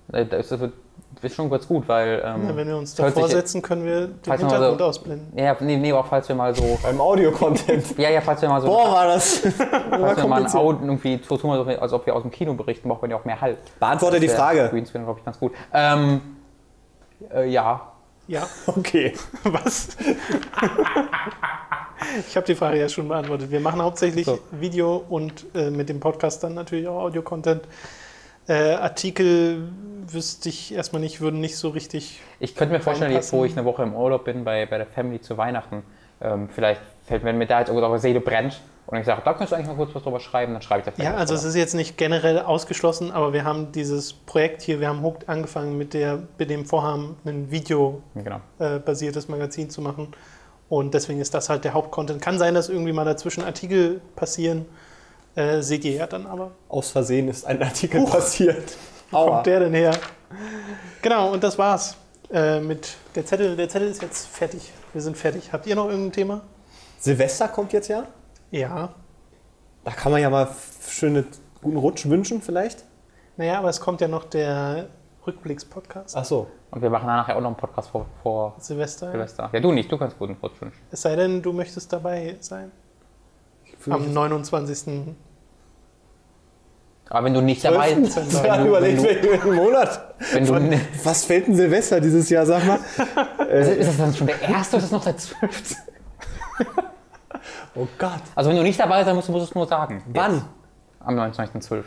Das 0.07 0.51
ist, 0.51 1.35
schon 1.35 1.49
ganz 1.49 1.67
gut, 1.67 1.87
weil. 1.87 2.21
Ähm, 2.25 2.47
Ja, 2.49 2.55
wenn 2.55 2.67
wir 2.67 2.77
uns 2.77 2.93
davor 2.95 3.23
sich- 3.23 3.31
setzen, 3.33 3.61
können 3.61 3.85
wir 3.85 4.07
den 4.07 4.37
Hintergrund 4.37 4.79
so- 4.79 4.85
ausblenden. 4.85 5.31
Ja, 5.37 5.55
nee, 5.59 5.77
nee, 5.77 5.93
auch 5.93 6.05
falls 6.05 6.27
wir 6.27 6.35
mal 6.35 6.53
so. 6.53 6.77
Beim 6.83 6.99
Audio-Content. 6.99 7.97
Ja, 7.97 8.09
ja, 8.09 8.21
falls 8.21 8.41
wir 8.41 8.49
mal 8.49 8.61
so. 8.61 8.67
Boah, 8.67 8.91
war 8.91 9.07
das. 9.07 9.39
falls 9.89 10.17
wir 10.17 10.27
mal 10.27 10.45
ein. 10.45 10.53
Audio 10.53 10.79
irgendwie 10.85 11.19
so 11.27 11.37
tun, 11.37 11.51
wir 11.51 11.63
so, 11.75 11.81
als 11.81 11.93
ob 11.93 12.05
wir 12.05 12.15
aus 12.15 12.23
dem 12.23 12.31
Kino 12.31 12.53
berichten, 12.53 12.89
braucht 12.89 13.01
man 13.01 13.11
ja 13.11 13.17
auch 13.17 13.25
mehr 13.25 13.39
Halt. 13.39 13.57
Beantworte 13.79 14.19
die 14.19 14.27
Frage. 14.27 14.67
Greenscreen, 14.69 15.05
glaube 15.05 15.19
ich, 15.19 15.25
ganz 15.25 15.39
gut. 15.39 15.53
Ähm, 15.73 16.21
äh, 17.33 17.47
ja. 17.49 17.89
Ja, 18.27 18.47
Okay. 18.67 19.13
was? 19.43 19.89
ich 22.27 22.35
habe 22.35 22.45
die 22.45 22.55
Frage 22.55 22.79
ja 22.79 22.89
schon 22.89 23.07
beantwortet. 23.07 23.51
Wir 23.51 23.59
machen 23.59 23.81
hauptsächlich 23.81 24.25
So. 24.25 24.39
Video 24.51 25.03
und 25.09 25.45
äh, 25.55 25.69
mit 25.69 25.89
dem 25.89 25.99
Podcast 25.99 26.43
dann 26.43 26.53
natürlich 26.53 26.87
auch 26.87 27.01
Audio-Content. 27.03 27.63
Äh, 28.47 28.73
Artikel 28.73 29.69
wüsste 30.07 30.49
ich 30.49 30.73
erstmal 30.73 31.01
nicht, 31.01 31.21
würden 31.21 31.39
nicht 31.39 31.57
so 31.57 31.69
richtig. 31.69 32.19
Ich 32.39 32.55
könnte 32.55 32.73
mir 32.73 32.81
vorstellen, 32.81 33.11
jetzt 33.13 33.31
wo 33.31 33.45
ich 33.45 33.53
eine 33.53 33.65
Woche 33.65 33.83
im 33.83 33.95
Urlaub 33.95 34.25
bin 34.25 34.43
bei, 34.43 34.65
bei 34.65 34.77
der 34.77 34.87
Family 34.87 35.21
zu 35.21 35.37
Weihnachten, 35.37 35.83
ähm, 36.21 36.49
vielleicht 36.49 36.81
fällt 37.05 37.23
mir 37.23 37.45
da 37.45 37.59
jetzt 37.59 37.69
eure 37.69 37.99
Seele 37.99 38.19
brennt 38.19 38.61
und 38.85 38.97
ich 38.97 39.05
sage, 39.05 39.21
da 39.23 39.31
könntest 39.31 39.51
du 39.53 39.55
eigentlich 39.55 39.67
mal 39.67 39.75
kurz 39.75 39.95
was 39.95 40.03
drüber 40.03 40.19
schreiben, 40.19 40.53
dann 40.53 40.61
schreibe 40.61 40.79
ich 40.81 40.85
da 40.85 40.91
vielleicht 40.91 41.09
Ja, 41.09 41.17
also 41.17 41.33
es 41.35 41.43
ist 41.45 41.55
jetzt 41.55 41.73
nicht 41.73 41.97
generell 41.97 42.39
ausgeschlossen, 42.39 43.11
aber 43.11 43.31
wir 43.31 43.45
haben 43.45 43.71
dieses 43.71 44.13
Projekt 44.13 44.61
hier, 44.61 44.79
wir 44.81 44.89
haben 44.89 45.01
Hooked 45.03 45.29
angefangen 45.29 45.77
mit, 45.77 45.93
der, 45.93 46.23
mit 46.37 46.49
dem 46.49 46.65
Vorhaben, 46.65 47.15
ein 47.25 47.49
Genau. 47.49 48.41
videobasiertes 48.59 49.29
Magazin 49.29 49.69
zu 49.69 49.81
machen. 49.81 50.09
Und 50.69 50.93
deswegen 50.93 51.19
ist 51.21 51.33
das 51.33 51.49
halt 51.49 51.65
der 51.65 51.73
Hauptcontent. 51.73 52.21
Kann 52.21 52.39
sein, 52.39 52.55
dass 52.55 52.67
irgendwie 52.69 52.93
mal 52.93 53.05
dazwischen 53.05 53.43
Artikel 53.43 54.01
passieren. 54.15 54.65
Äh, 55.35 55.61
seht 55.61 55.83
ihr 55.85 55.93
ja 55.93 56.07
dann 56.07 56.25
aber. 56.27 56.51
Aus 56.69 56.91
Versehen 56.91 57.27
ist 57.27 57.45
ein 57.45 57.61
Artikel 57.61 58.05
passiert. 58.05 58.77
Wo 59.11 59.25
kommt 59.25 59.45
der 59.45 59.61
denn 59.61 59.73
her? 59.73 59.97
Genau, 61.01 61.31
und 61.31 61.43
das 61.43 61.57
war's. 61.57 61.97
Äh, 62.31 62.59
mit 62.59 62.95
der 63.15 63.25
Zettel. 63.25 63.55
Der 63.55 63.69
Zettel 63.69 63.89
ist 63.89 64.01
jetzt 64.01 64.27
fertig. 64.27 64.71
Wir 64.91 65.01
sind 65.01 65.17
fertig. 65.17 65.51
Habt 65.53 65.67
ihr 65.67 65.75
noch 65.75 65.87
irgendein 65.89 66.11
Thema? 66.11 66.41
Silvester 66.99 67.47
kommt 67.47 67.73
jetzt 67.73 67.89
ja. 67.89 68.07
Ja. 68.51 68.93
Da 69.83 69.91
kann 69.91 70.11
man 70.11 70.21
ja 70.21 70.29
mal 70.29 70.47
schöne 70.87 71.25
guten 71.61 71.77
Rutsch 71.77 72.05
wünschen 72.07 72.41
vielleicht. 72.41 72.83
Naja, 73.37 73.59
aber 73.59 73.69
es 73.69 73.81
kommt 73.81 74.01
ja 74.01 74.07
noch 74.07 74.25
der 74.25 74.87
Rückblicks-Podcast. 75.25 76.15
Ach 76.15 76.25
so. 76.25 76.47
Und 76.71 76.81
wir 76.81 76.89
machen 76.89 77.07
nachher 77.07 77.35
auch 77.35 77.41
noch 77.41 77.49
einen 77.49 77.57
Podcast 77.57 77.89
vor, 77.89 78.05
vor 78.21 78.55
Silvester. 78.59 79.11
Silvester. 79.11 79.49
Ja, 79.51 79.59
du 79.59 79.71
nicht, 79.71 79.91
du 79.91 79.97
kannst 79.97 80.17
guten 80.17 80.37
Rutsch 80.41 80.59
wünschen. 80.61 80.79
Es 80.91 81.01
sei 81.01 81.15
denn, 81.15 81.41
du 81.41 81.53
möchtest 81.53 81.91
dabei 81.91 82.37
sein. 82.39 82.71
Am 83.89 84.13
29. 84.13 85.15
Aber 87.09 87.25
wenn 87.25 87.33
du 87.33 87.41
nicht 87.41 87.63
dabei 87.63 87.93
bist, 87.95 88.17
Ja, 88.43 88.57
du- 88.57 88.67
überlegt, 88.69 89.03
welchen 89.03 89.53
Monat. 89.55 90.15
wenn 90.31 90.45
du, 90.45 90.53
Von- 90.53 90.73
Was 91.03 91.25
fällt 91.25 91.47
denn 91.47 91.55
Silvester 91.55 91.99
dieses 92.01 92.29
Jahr, 92.29 92.45
sag 92.45 92.65
mal? 92.65 92.79
ist 93.49 93.87
das 93.89 93.97
dann 93.97 94.13
schon 94.15 94.27
der 94.27 94.41
erste 94.41 94.77
oder 94.77 94.83
ist 94.85 94.91
das 94.91 94.91
noch 94.91 95.03
der 95.03 95.17
zwölfte? 95.17 95.75
Oh 97.75 97.87
Gott. 97.97 98.21
Also 98.35 98.51
wenn 98.51 98.57
du 98.57 98.63
nicht 98.63 98.79
dabei 98.79 99.03
sein 99.03 99.15
musst, 99.15 99.29
musst 99.29 99.41
du 99.47 99.49
es 99.49 99.55
nur 99.55 99.65
sagen. 99.67 100.03
Wann? 100.13 100.33
Jetzt. 100.35 100.45
Am 100.99 101.17
29.12. 101.19 101.83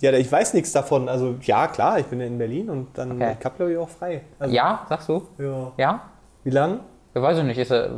Ja, 0.00 0.12
ich 0.12 0.32
weiß 0.32 0.54
nichts 0.54 0.72
davon. 0.72 1.08
Also 1.10 1.36
ja, 1.42 1.66
klar, 1.68 1.98
ich 1.98 2.06
bin 2.06 2.20
ja 2.20 2.26
in 2.26 2.38
Berlin 2.38 2.70
und 2.70 2.96
dann 2.96 3.12
Okay. 3.12 3.36
ich 3.38 3.44
hab 3.44 3.56
glaube 3.56 3.72
ich 3.72 3.78
auch 3.78 3.88
frei. 3.88 4.22
Also, 4.38 4.54
Ja, 4.54 4.86
sagst 4.88 5.08
du? 5.10 5.28
ja. 5.38 5.72
Ja? 5.76 6.00
Wie 6.42 6.50
lang? 6.50 6.80
Ich 7.14 7.20
weiß 7.20 7.36
ich 7.38 7.44
nicht, 7.44 7.58
ist 7.58 7.70
er 7.70 7.90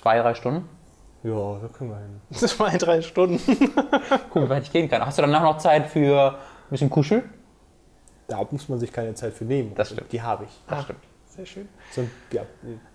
zwei, 0.00 0.18
drei 0.20 0.34
Stunden? 0.34 0.68
Ja, 1.28 1.58
da 1.60 1.68
können 1.68 1.90
wir 1.90 1.98
hin. 1.98 2.20
Zwei, 2.48 2.76
drei 2.76 3.02
Stunden. 3.02 3.40
Guck, 4.30 4.42
wie 4.44 4.48
weit 4.48 4.62
ich 4.64 4.72
gehen 4.72 4.88
kann. 4.88 5.04
Hast 5.04 5.18
du 5.18 5.22
danach 5.22 5.42
noch 5.42 5.58
Zeit 5.58 5.88
für 5.88 6.30
ein 6.32 6.70
bisschen 6.70 6.90
Kuschel? 6.90 7.22
Da 8.28 8.46
muss 8.50 8.68
man 8.68 8.78
sich 8.78 8.92
keine 8.92 9.14
Zeit 9.14 9.34
für 9.34 9.44
nehmen. 9.44 9.72
Das 9.74 9.88
stimmt. 9.90 10.12
Die 10.12 10.20
habe 10.22 10.44
ich. 10.44 10.50
Das 10.68 10.84
stimmt. 10.84 11.00
Sehr 11.34 11.46
schön. 11.46 11.68
So, 11.94 12.02
ja. 12.32 12.42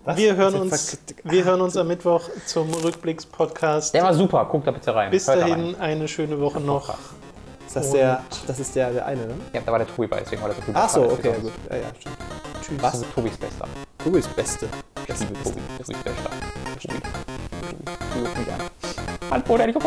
Was? 0.04 0.16
Wir 0.16 0.36
hören, 0.36 0.54
Also, 0.54 0.60
uns, 0.60 0.98
wir 1.24 1.44
hören 1.44 1.60
uns 1.60 1.76
am 1.76 1.88
Mittwoch 1.88 2.28
zum 2.46 2.72
Rückblicks-Podcast. 2.74 3.94
Der 3.94 4.02
war 4.02 4.12
super, 4.14 4.46
guck 4.50 4.64
da 4.64 4.70
bitte 4.70 4.94
rein. 4.94 5.10
Bis 5.10 5.26
Hört 5.26 5.38
da 5.38 5.48
dahin 5.48 5.74
rein. 5.74 5.76
eine 5.80 6.08
schöne 6.08 6.38
Woche 6.38 6.60
noch. 6.60 6.94
Ist 7.66 7.74
das 7.76 7.90
der, 7.90 8.22
das 8.46 8.60
ist 8.60 8.76
der, 8.76 8.92
der 8.92 9.06
eine, 9.06 9.26
ne? 9.26 9.34
Ja, 9.52 9.62
da 9.64 9.72
war 9.72 9.78
der 9.78 9.88
Tobi 9.88 10.06
bei, 10.06 10.20
deswegen 10.20 10.42
war 10.42 10.48
der 10.48 10.56
so 10.56 10.62
viel 10.62 10.74
Ach 10.76 10.88
so, 10.88 11.04
okay, 11.04 11.32
gut. 11.40 11.52
Ja, 11.70 11.76
ja, 11.76 11.82
stimmt. 11.98 12.16
Tschüss. 12.62 12.78
Das 12.82 12.94
ist 12.96 13.06
Tobis 13.14 13.36
Bester. 13.38 13.66
Du 14.04 14.12
bist 14.12 14.36
Beste. 14.36 14.68
Ich 15.08 15.20
liebe 15.20 15.32
Tobi. 15.42 15.60
Tobi 15.78 15.92
ist 15.92 16.04
Bester. 16.04 16.30
Tobi. 16.78 16.98
Tobi. 16.98 17.84
Tobi 18.12 18.20
ruft 18.20 18.38
mich 18.38 18.52
an. 18.52 18.60
Antwort 19.30 19.60
endlich 19.60 19.76
auf 19.76 19.84